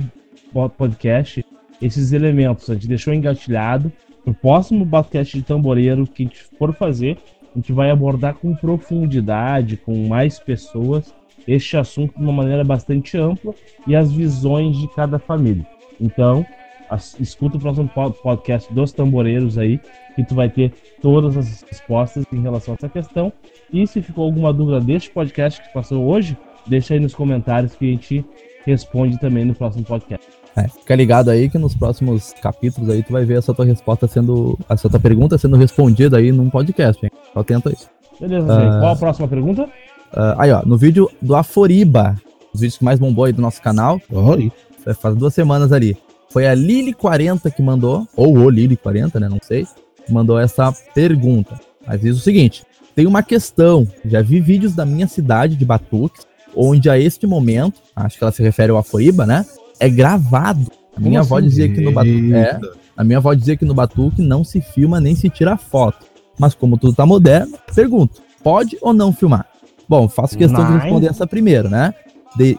po- 0.52 0.68
podcast 0.70 1.44
esses 1.80 2.12
elementos. 2.12 2.68
A 2.70 2.74
gente 2.74 2.88
deixou 2.88 3.12
engatilhado. 3.12 3.93
No 4.24 4.34
próximo 4.34 4.84
podcast 4.86 5.36
de 5.36 5.44
tamboreiro 5.44 6.06
que 6.06 6.22
a 6.24 6.26
gente 6.26 6.43
for 6.59 6.74
fazer, 6.74 7.18
a 7.55 7.59
gente 7.59 7.72
vai 7.72 7.90
abordar 7.90 8.34
com 8.34 8.55
profundidade, 8.56 9.76
com 9.76 10.09
mais 10.09 10.38
pessoas, 10.38 11.14
este 11.47 11.76
assunto 11.76 12.16
de 12.16 12.22
uma 12.24 12.32
maneira 12.32 12.64
bastante 12.64 13.16
ampla 13.16 13.55
e 13.86 13.94
as 13.94 14.10
visões 14.10 14.76
de 14.78 14.88
cada 14.88 15.18
família. 15.18 15.64
Então, 16.01 16.44
as- 16.90 17.18
escuta 17.20 17.56
o 17.56 17.60
próximo 17.60 17.88
po- 17.88 18.10
podcast 18.10 18.72
dos 18.72 18.90
tamboreiros 18.90 19.59
aí, 19.59 19.78
que 20.16 20.24
tu 20.24 20.34
vai 20.34 20.48
ter 20.48 20.72
todas 21.01 21.36
as 21.36 21.62
respostas 21.62 22.24
em 22.32 22.40
relação 22.40 22.74
a 22.74 22.76
essa 22.76 22.88
questão. 22.88 23.32
E 23.72 23.86
se 23.86 24.01
ficou 24.01 24.24
alguma 24.24 24.52
dúvida 24.52 24.80
deste 24.80 25.10
podcast 25.10 25.60
que 25.62 25.72
passou 25.72 26.05
hoje, 26.06 26.36
deixa 26.66 26.94
aí 26.94 27.01
nos 27.01 27.14
comentários 27.14 27.74
que 27.74 27.84
a 27.84 27.90
gente 27.90 28.24
responde 28.64 29.18
também 29.18 29.44
no 29.44 29.55
próximo 29.55 29.84
podcast. 29.84 30.26
É, 30.56 30.68
fica 30.68 30.94
ligado 30.94 31.30
aí 31.30 31.51
que 31.51 31.59
nos 31.59 31.74
próximos 31.74 32.32
capítulos 32.40 32.88
aí 32.88 33.02
tu 33.02 33.12
vai 33.12 33.24
ver 33.24 33.38
essa 33.38 33.52
tua 33.52 33.64
resposta 33.64 34.06
sendo. 34.06 34.59
Essa 34.68 34.88
tua 34.88 34.98
pergunta 34.98 35.36
sendo 35.36 35.56
respondida 35.56 36.16
aí 36.16 36.32
num 36.32 36.48
podcast, 36.48 37.05
hein? 37.05 37.12
Só 37.32 37.40
atento 37.40 37.68
aí. 37.68 37.76
Beleza. 38.18 38.47
Zé? 38.47 38.80
Qual 38.80 38.93
a 38.93 38.97
próxima 38.97 39.28
pergunta? 39.28 39.68
Ah, 40.12 40.36
aí, 40.38 40.51
ó, 40.51 40.62
no 40.64 40.78
vídeo 40.78 41.10
do 41.20 41.36
Aforiba, 41.36 42.16
os 42.55 42.60
vídeos 42.60 42.78
que 42.78 42.84
mais 42.84 42.98
bombou 42.98 43.24
aí 43.24 43.32
do 43.32 43.43
nosso 43.43 43.60
canal, 43.60 44.01
Oi. 44.10 44.51
é, 44.86 44.94
faz 44.94 45.14
duas 45.14 45.34
semanas 45.34 45.72
ali. 45.72 45.97
Foi 46.30 46.47
a 46.47 46.55
Lili40 46.55 47.52
que 47.52 47.62
mandou, 47.62 48.09
ou 48.16 48.38
o 48.38 48.51
Lili40, 48.51 49.20
né? 49.20 49.28
Não 49.28 49.38
sei. 49.43 49.66
mandou 50.09 50.38
essa 50.38 50.72
pergunta. 50.94 51.60
Mas 51.86 52.01
diz 52.01 52.16
o 52.16 52.20
seguinte: 52.20 52.64
tem 52.97 53.06
uma 53.06 53.23
questão. 53.23 53.86
Já 54.05 54.23
vi 54.23 54.40
vídeos 54.40 54.74
da 54.74 54.85
minha 54.85 55.06
cidade 55.06 55.55
de 55.55 55.64
Batuques, 55.64 56.27
onde 56.56 56.90
a 56.90 56.98
este 56.98 57.27
momento, 57.27 57.81
acho 57.94 58.16
que 58.18 58.24
ela 58.24 58.32
se 58.32 58.43
refere 58.43 58.73
ao 58.73 58.78
Aforiba, 58.78 59.24
né? 59.27 59.44
É 59.78 59.89
gravado. 59.89 60.66
A 60.97 61.01
minha 61.01 61.20
avó 61.20 61.36
assim? 61.36 61.47
dizia 61.48 61.68
que 61.68 61.81
no 61.81 61.93
Batuque. 61.93 62.35
É, 62.35 62.59
a 62.97 63.05
minha 63.05 63.18
avó 63.18 63.35
dizia 63.35 63.56
que 63.56 63.64
no 63.66 63.74
Batuque 63.74 64.23
não 64.23 64.43
se 64.43 64.60
filma 64.62 64.98
nem 65.01 65.14
se 65.14 65.28
tira 65.28 65.56
foto. 65.59 66.06
Mas 66.39 66.55
como 66.55 66.77
tudo 66.78 66.94
tá 66.94 67.05
moderno, 67.06 67.56
pergunto: 67.74 68.20
pode 68.43 68.78
ou 68.81 68.93
não 68.94 69.12
filmar? 69.12 69.47
Bom, 69.89 70.09
faço 70.09 70.36
questão 70.36 70.66
de 70.66 70.73
responder 70.82 71.06
essa 71.09 71.27
primeiro, 71.27 71.68
né? 71.68 71.94
De- 72.36 72.56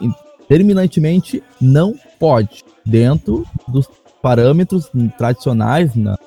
terminantemente, 0.48 1.44
não 1.60 1.94
pode. 2.20 2.64
Dentro 2.86 3.44
dos 3.68 3.88
parâmetros 4.22 4.90
tradicionais, 5.18 5.94
na- 5.96 6.18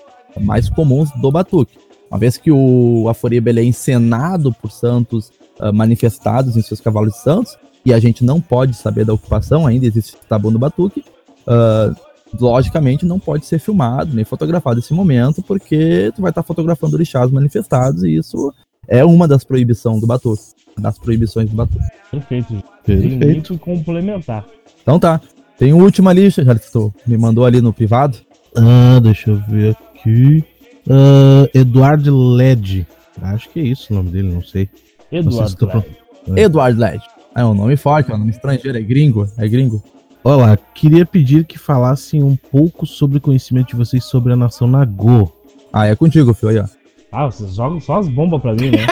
mais 0.41 0.69
comuns 0.69 1.11
do 1.21 1.31
batuque. 1.31 1.79
Uma 2.11 2.19
vez 2.19 2.37
que 2.37 2.51
o 2.51 3.09
Aforiba 3.09 3.51
ele 3.51 3.61
é 3.61 3.65
encenado 3.65 4.53
por 4.53 4.71
santos 4.71 5.31
ah, 5.59 5.71
manifestados 5.71 6.57
em 6.57 6.63
seus 6.63 6.81
cavalos 6.81 7.13
de 7.13 7.21
santos, 7.21 7.57
e 7.85 7.95
a 7.95 8.01
gente 8.01 8.25
não 8.25 8.41
pode 8.41 8.75
saber 8.75 9.05
da 9.05 9.15
ocupação, 9.15 9.67
ainda 9.67 9.87
existe 9.87 10.17
esse 10.17 10.27
tabu 10.27 10.51
no 10.51 10.59
batuque, 10.59 11.05
ah, 11.47 11.95
logicamente 12.39 13.07
não 13.07 13.19
pode 13.19 13.47
ser 13.47 13.59
filmado 13.59 14.15
nem 14.15 14.25
fotografado 14.25 14.77
nesse 14.77 14.93
momento, 14.93 15.43
porque 15.43 16.13
tu 16.15 16.23
vai 16.23 16.31
estar 16.31 16.43
fotografando 16.43 16.95
orixás 16.95 17.31
manifestados, 17.31 18.03
e 18.03 18.17
isso 18.17 18.53
é 18.89 19.05
uma 19.05 19.29
das 19.29 19.45
proibições 19.45 20.01
do 20.01 20.07
batuque, 20.07 20.43
das 20.79 20.99
proibições 20.99 21.49
do 21.49 21.57
batuque. 21.57 21.85
Perfeito. 22.11 22.63
Perfeito. 22.85 23.59
complementar. 23.59 24.45
Então 24.83 24.99
tá. 24.99 25.21
Tem 25.59 25.75
o 25.75 25.77
último 25.77 26.09
ali, 26.09 26.31
já 26.31 26.55
que 26.55 26.73
tu 26.73 26.93
me 27.07 27.19
mandou 27.19 27.45
ali 27.45 27.61
no 27.61 27.71
privado. 27.71 28.17
Ah, 28.57 28.99
deixa 28.99 29.31
eu 29.31 29.37
ver 29.47 29.77
aqui. 29.95 30.43
Ah, 30.91 31.49
Eduardo 31.55 32.17
Led. 32.35 32.87
Acho 33.23 33.49
que 33.51 33.61
é 33.61 33.63
isso 33.63 33.93
o 33.93 33.97
nome 33.97 34.11
dele, 34.11 34.33
não 34.33 34.43
sei. 34.43 34.69
Se 35.09 35.17
Eduardo. 35.17 35.57
tô 35.57 35.67
Cleber. 35.67 35.91
É. 36.37 36.41
Eduardo 36.43 36.81
Led. 36.81 37.03
É 37.35 37.45
um 37.45 37.55
nome 37.55 37.77
forte, 37.77 38.11
é 38.11 38.15
um 38.15 38.19
nome 38.19 38.31
estrangeiro, 38.33 38.77
é 38.77 38.81
gringo, 38.83 39.29
é 39.39 39.47
gringo. 39.47 39.83
Olá, 40.23 40.59
queria 40.75 41.07
pedir 41.07 41.45
que 41.45 41.59
falassem 41.59 42.23
um 42.23 42.37
pouco 42.37 42.85
sobre 42.87 43.19
o 43.19 43.21
conhecimento 43.21 43.69
de 43.69 43.77
vocês 43.77 44.05
sobre 44.05 44.33
a 44.33 44.37
nação 44.37 44.67
Nagô. 44.67 45.33
Ah, 45.73 45.87
é 45.87 45.95
contigo, 45.95 46.35
filho, 46.35 46.51
aí, 46.51 46.59
ó. 46.59 46.65
Ah, 47.13 47.27
vocês 47.27 47.55
jogam 47.55 47.81
só 47.81 47.99
as 47.99 48.09
bombas 48.09 48.41
pra 48.43 48.53
mim, 48.53 48.71
né? 48.71 48.87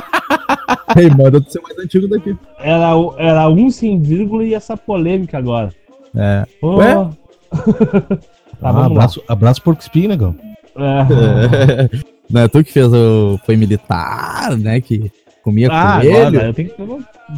Ei, 0.97 1.11
manda 1.11 1.41
tu 1.41 1.53
ser 1.53 1.61
mais 1.61 1.77
antigo 1.79 2.09
daqui. 2.09 2.37
Era, 2.59 2.93
era 3.19 3.49
um 3.49 3.71
sem 3.71 4.01
vírgula 4.01 4.45
e 4.45 4.55
essa 4.55 4.77
polêmica 4.77 5.37
agora. 5.37 5.73
É. 6.15 6.47
Pô. 6.61 6.77
Ué? 6.77 6.95
tá, 8.61 8.71
Ah, 8.71 8.87
abraço, 8.87 9.23
abraço 9.29 9.63
Porco 9.63 9.83
Espinho, 9.83 10.09
negão. 10.09 10.35
É. 10.79 11.91
Não 12.31 12.43
é 12.43 12.49
tu 12.49 12.63
que 12.63 12.73
fez 12.73 12.93
o. 12.93 13.39
Foi 13.45 13.57
militar, 13.57 14.57
né? 14.57 14.81
Que 14.81 15.11
comia 15.43 15.69
Ah, 15.71 16.01
coelho. 16.01 16.27
agora, 16.27 16.47
eu 16.49 16.55
tenho 16.55 16.69
que. 16.71 16.83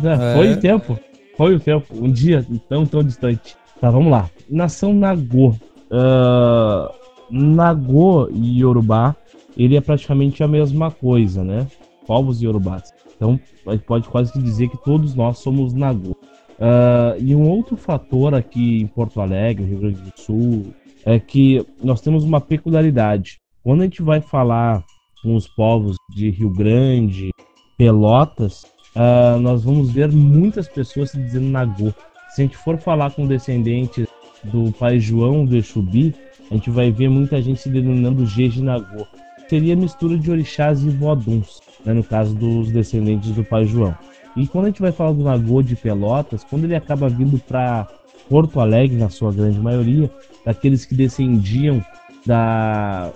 É. 0.06 0.34
Foi 0.34 0.52
o 0.52 0.56
tempo. 0.60 0.98
Foi 1.36 1.54
o 1.54 1.60
tempo. 1.60 1.86
Um 1.92 2.10
dia 2.10 2.44
tão, 2.68 2.84
tão 2.84 3.02
distante. 3.02 3.56
Tá, 3.80 3.88
vamos 3.90 4.10
lá. 4.10 4.28
Nação 4.48 4.92
Nagô. 4.92 5.54
Ah, 5.90 6.90
Nagô 7.30 8.28
e 8.32 8.60
Yorubá, 8.60 9.14
ele 9.56 9.76
é 9.76 9.80
praticamente 9.80 10.42
a 10.42 10.48
mesma 10.48 10.90
coisa, 10.90 11.44
né? 11.44 11.66
Povos 12.06 12.42
Yorubás. 12.42 12.92
Então, 13.16 13.38
a 13.66 13.72
gente 13.72 13.84
pode 13.84 14.08
quase 14.08 14.32
que 14.32 14.40
dizer 14.40 14.68
que 14.68 14.76
todos 14.84 15.14
nós 15.14 15.38
somos 15.38 15.72
Nagô. 15.72 16.16
Ah, 16.58 17.14
e 17.18 17.34
um 17.34 17.48
outro 17.48 17.76
fator 17.76 18.34
aqui 18.34 18.80
em 18.80 18.86
Porto 18.86 19.20
Alegre, 19.20 19.64
Rio 19.64 19.78
Grande 19.78 20.00
do 20.00 20.12
Sul, 20.16 20.66
é 21.04 21.18
que 21.18 21.64
nós 21.82 22.00
temos 22.00 22.24
uma 22.24 22.40
peculiaridade. 22.40 23.38
Quando 23.62 23.82
a 23.82 23.84
gente 23.84 24.02
vai 24.02 24.20
falar 24.20 24.84
com 25.22 25.34
os 25.34 25.46
povos 25.46 25.96
de 26.14 26.30
Rio 26.30 26.50
Grande, 26.50 27.30
Pelotas, 27.76 28.64
ah, 28.94 29.38
nós 29.40 29.64
vamos 29.64 29.90
ver 29.90 30.10
muitas 30.10 30.68
pessoas 30.68 31.10
se 31.10 31.18
dizendo 31.18 31.48
Nagô. 31.48 31.92
Se 32.30 32.42
a 32.42 32.44
gente 32.44 32.56
for 32.56 32.78
falar 32.78 33.10
com 33.12 33.26
descendentes 33.26 34.06
do 34.44 34.72
pai 34.72 34.98
João 34.98 35.44
do 35.44 35.56
Exubi, 35.56 36.14
a 36.50 36.54
gente 36.54 36.70
vai 36.70 36.90
ver 36.90 37.08
muita 37.08 37.40
gente 37.40 37.60
se 37.60 37.68
denominando 37.68 38.26
Jeje 38.26 38.62
Nagô. 38.62 39.06
Seria 39.48 39.76
mistura 39.76 40.16
de 40.16 40.30
orixás 40.30 40.82
e 40.82 40.90
voduns, 40.90 41.60
né, 41.84 41.92
no 41.92 42.04
caso 42.04 42.34
dos 42.34 42.70
descendentes 42.70 43.30
do 43.32 43.44
pai 43.44 43.64
João. 43.64 43.94
E 44.36 44.46
quando 44.46 44.66
a 44.66 44.68
gente 44.68 44.80
vai 44.80 44.92
falar 44.92 45.12
do 45.12 45.24
Nagô 45.24 45.60
de 45.60 45.74
Pelotas, 45.74 46.44
quando 46.44 46.64
ele 46.64 46.76
acaba 46.76 47.08
vindo 47.08 47.38
para 47.38 47.88
Porto 48.30 48.60
Alegre, 48.60 48.96
na 48.96 49.10
sua 49.10 49.32
grande 49.32 49.58
maioria, 49.58 50.08
daqueles 50.46 50.86
que 50.86 50.94
descendiam 50.94 51.84
da 52.24 53.10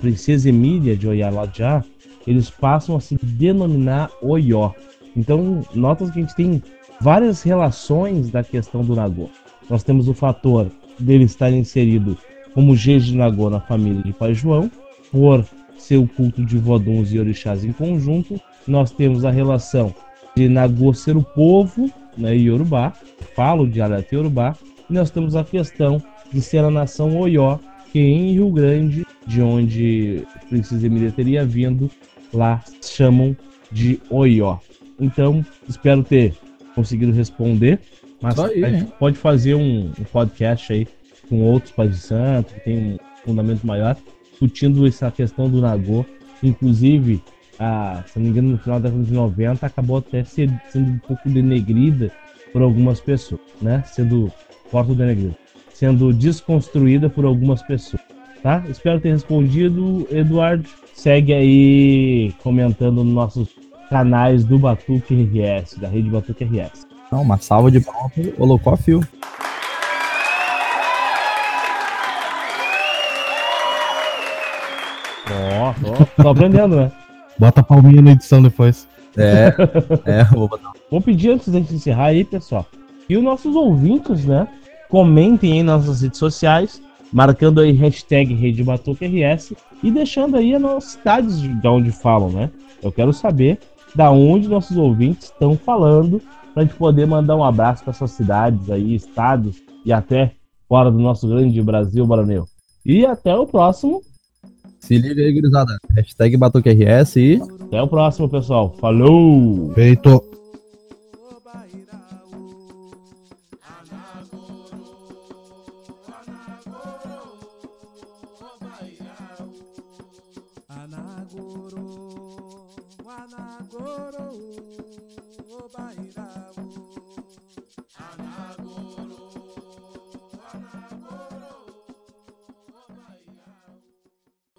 princesa 0.00 0.48
Emília 0.48 0.96
de 0.96 1.06
Oyalajá, 1.06 1.84
eles 2.26 2.48
passam 2.48 2.96
a 2.96 3.00
se 3.00 3.16
denominar 3.22 4.10
Oió. 4.22 4.72
Então, 5.14 5.62
notas 5.74 6.10
que 6.10 6.18
a 6.18 6.22
gente 6.22 6.34
tem 6.34 6.62
várias 7.00 7.42
relações 7.42 8.30
da 8.30 8.42
questão 8.42 8.82
do 8.82 8.96
Nagô. 8.96 9.28
Nós 9.68 9.82
temos 9.82 10.08
o 10.08 10.14
fator 10.14 10.70
dele 10.98 11.24
estar 11.24 11.52
inserido 11.52 12.16
como 12.54 12.74
Jeje 12.74 13.12
de 13.12 13.18
Nagô 13.18 13.50
na 13.50 13.60
família 13.60 14.02
de 14.02 14.14
Pai 14.14 14.32
João, 14.32 14.70
por 15.12 15.44
ser 15.76 15.98
o 15.98 16.08
culto 16.08 16.42
de 16.42 16.56
voduns 16.56 17.12
e 17.12 17.18
orixás 17.18 17.62
em 17.62 17.72
conjunto. 17.72 18.40
Nós 18.66 18.90
temos 18.90 19.22
a 19.26 19.30
relação 19.30 19.94
de 20.34 20.48
Nagô 20.48 20.94
ser 20.94 21.14
o 21.16 21.22
povo, 21.22 21.90
né, 22.16 22.34
Yorubá, 22.36 22.92
falo 23.34 23.66
de 23.66 23.74
dialeto 23.74 24.14
Yorubá, 24.14 24.56
e 24.88 24.92
nós 24.92 25.10
temos 25.10 25.34
a 25.36 25.44
questão 25.44 26.02
de 26.32 26.40
ser 26.40 26.58
a 26.58 26.70
nação 26.70 27.16
Oió, 27.18 27.58
que 27.92 27.98
em 27.98 28.32
Rio 28.32 28.50
Grande, 28.50 29.06
de 29.26 29.42
onde 29.42 30.22
Princesa 30.48 30.86
Emília 30.86 31.10
teria 31.10 31.44
vindo, 31.44 31.90
lá 32.32 32.62
chamam 32.82 33.36
de 33.70 34.00
Oió. 34.10 34.58
Então, 35.00 35.44
espero 35.68 36.02
ter 36.02 36.34
conseguido 36.74 37.12
responder, 37.12 37.80
mas 38.20 38.38
aí, 38.38 38.64
a 38.64 38.70
gente 38.70 38.92
pode 38.98 39.16
fazer 39.16 39.54
um, 39.54 39.90
um 39.98 40.04
podcast 40.04 40.72
aí 40.72 40.86
com 41.28 41.42
outros 41.42 41.72
pais 41.72 41.90
de 41.90 41.98
santo, 41.98 42.54
que 42.54 42.60
tem 42.60 42.78
um 42.78 42.98
fundamento 43.24 43.66
maior, 43.66 43.96
discutindo 44.30 44.86
essa 44.86 45.10
questão 45.10 45.48
do 45.50 45.60
Nagô. 45.60 46.04
Inclusive, 46.42 47.22
a, 47.58 48.02
se 48.06 48.18
não 48.18 48.24
me 48.24 48.30
engano, 48.30 48.50
no 48.50 48.58
final 48.58 48.80
da 48.80 48.88
década 48.88 49.04
de 49.04 49.12
90, 49.12 49.66
acabou 49.66 49.98
até 49.98 50.24
sendo 50.24 50.58
um 50.74 50.98
pouco 50.98 51.28
denegrida 51.28 52.10
por 52.52 52.62
algumas 52.62 53.00
pessoas, 53.00 53.40
né? 53.60 53.82
Sendo 53.86 54.32
forte 54.70 54.94
denegrida, 54.94 55.36
sendo 55.72 56.12
desconstruída 56.12 57.08
por 57.08 57.24
algumas 57.24 57.62
pessoas, 57.62 58.02
tá? 58.42 58.62
Espero 58.68 59.00
ter 59.00 59.12
respondido, 59.12 60.06
Eduardo. 60.10 60.68
Segue 60.94 61.32
aí 61.32 62.32
comentando 62.42 63.04
nos 63.04 63.14
nossos 63.14 63.48
canais 63.90 64.44
do 64.44 64.58
Batuque 64.58 65.14
RS, 65.14 65.78
da 65.78 65.88
rede 65.88 66.08
Batuque 66.08 66.44
RS. 66.44 66.86
Não, 67.12 67.22
uma 67.22 67.38
salva 67.38 67.70
de 67.70 67.80
palmas 67.80 68.12
pro 68.12 68.34
Holocó 68.38 68.76
Fio. 68.76 69.00
Ó, 75.60 75.74
tô, 75.74 76.22
tô 76.22 76.28
aprendendo, 76.28 76.76
né? 76.76 76.92
Bota 77.38 77.60
a 77.60 77.64
palminha 77.64 78.02
na 78.02 78.12
edição 78.12 78.42
depois. 78.42 78.86
É, 79.16 79.52
é, 80.04 80.24
vou 80.24 80.48
botar. 80.48 80.72
Vou 80.90 81.00
pedir 81.00 81.30
antes 81.30 81.48
da 81.48 81.58
gente 81.58 81.74
encerrar 81.74 82.06
aí, 82.06 82.24
pessoal, 82.24 82.66
que 83.06 83.16
os 83.16 83.22
nossos 83.22 83.54
ouvintes, 83.54 84.24
né, 84.24 84.46
comentem 84.88 85.52
aí 85.52 85.62
nas 85.62 85.86
nossas 85.86 86.02
redes 86.02 86.18
sociais, 86.18 86.82
marcando 87.12 87.60
aí 87.60 87.72
hashtag 87.72 88.34
Rede 88.34 88.62
Batuque 88.62 89.06
RS 89.06 89.54
e 89.82 89.90
deixando 89.90 90.36
aí 90.36 90.54
as 90.54 90.60
nossas 90.60 90.92
cidades 90.92 91.40
de 91.40 91.48
de 91.48 91.68
onde 91.68 91.90
falam, 91.90 92.30
né? 92.30 92.50
Eu 92.82 92.92
quero 92.92 93.12
saber 93.12 93.58
da 93.94 94.10
onde 94.10 94.48
nossos 94.48 94.76
ouvintes 94.76 95.24
estão 95.24 95.56
falando 95.56 96.20
pra 96.52 96.62
gente 96.62 96.74
poder 96.74 97.06
mandar 97.06 97.36
um 97.36 97.44
abraço 97.44 97.82
para 97.82 97.90
essas 97.90 98.10
cidades 98.12 98.70
aí, 98.70 98.94
estados 98.94 99.62
e 99.84 99.92
até 99.92 100.32
fora 100.68 100.90
do 100.90 100.98
nosso 100.98 101.28
grande 101.28 101.62
Brasil, 101.62 102.06
Baroneu. 102.06 102.46
E 102.84 103.04
até 103.04 103.34
o 103.34 103.46
próximo, 103.46 104.02
Se 104.86 104.96
liga 104.98 105.20
aí, 105.20 105.32
gurizada. 105.32 105.76
Hashtag 105.96 106.36
Batuque 106.36 106.70
RS 106.70 107.16
e. 107.16 107.42
até 107.60 107.82
o 107.82 107.88
próximo, 107.88 108.28
pessoal. 108.28 108.72
Falou! 108.80 109.72
Feito. 109.74 110.35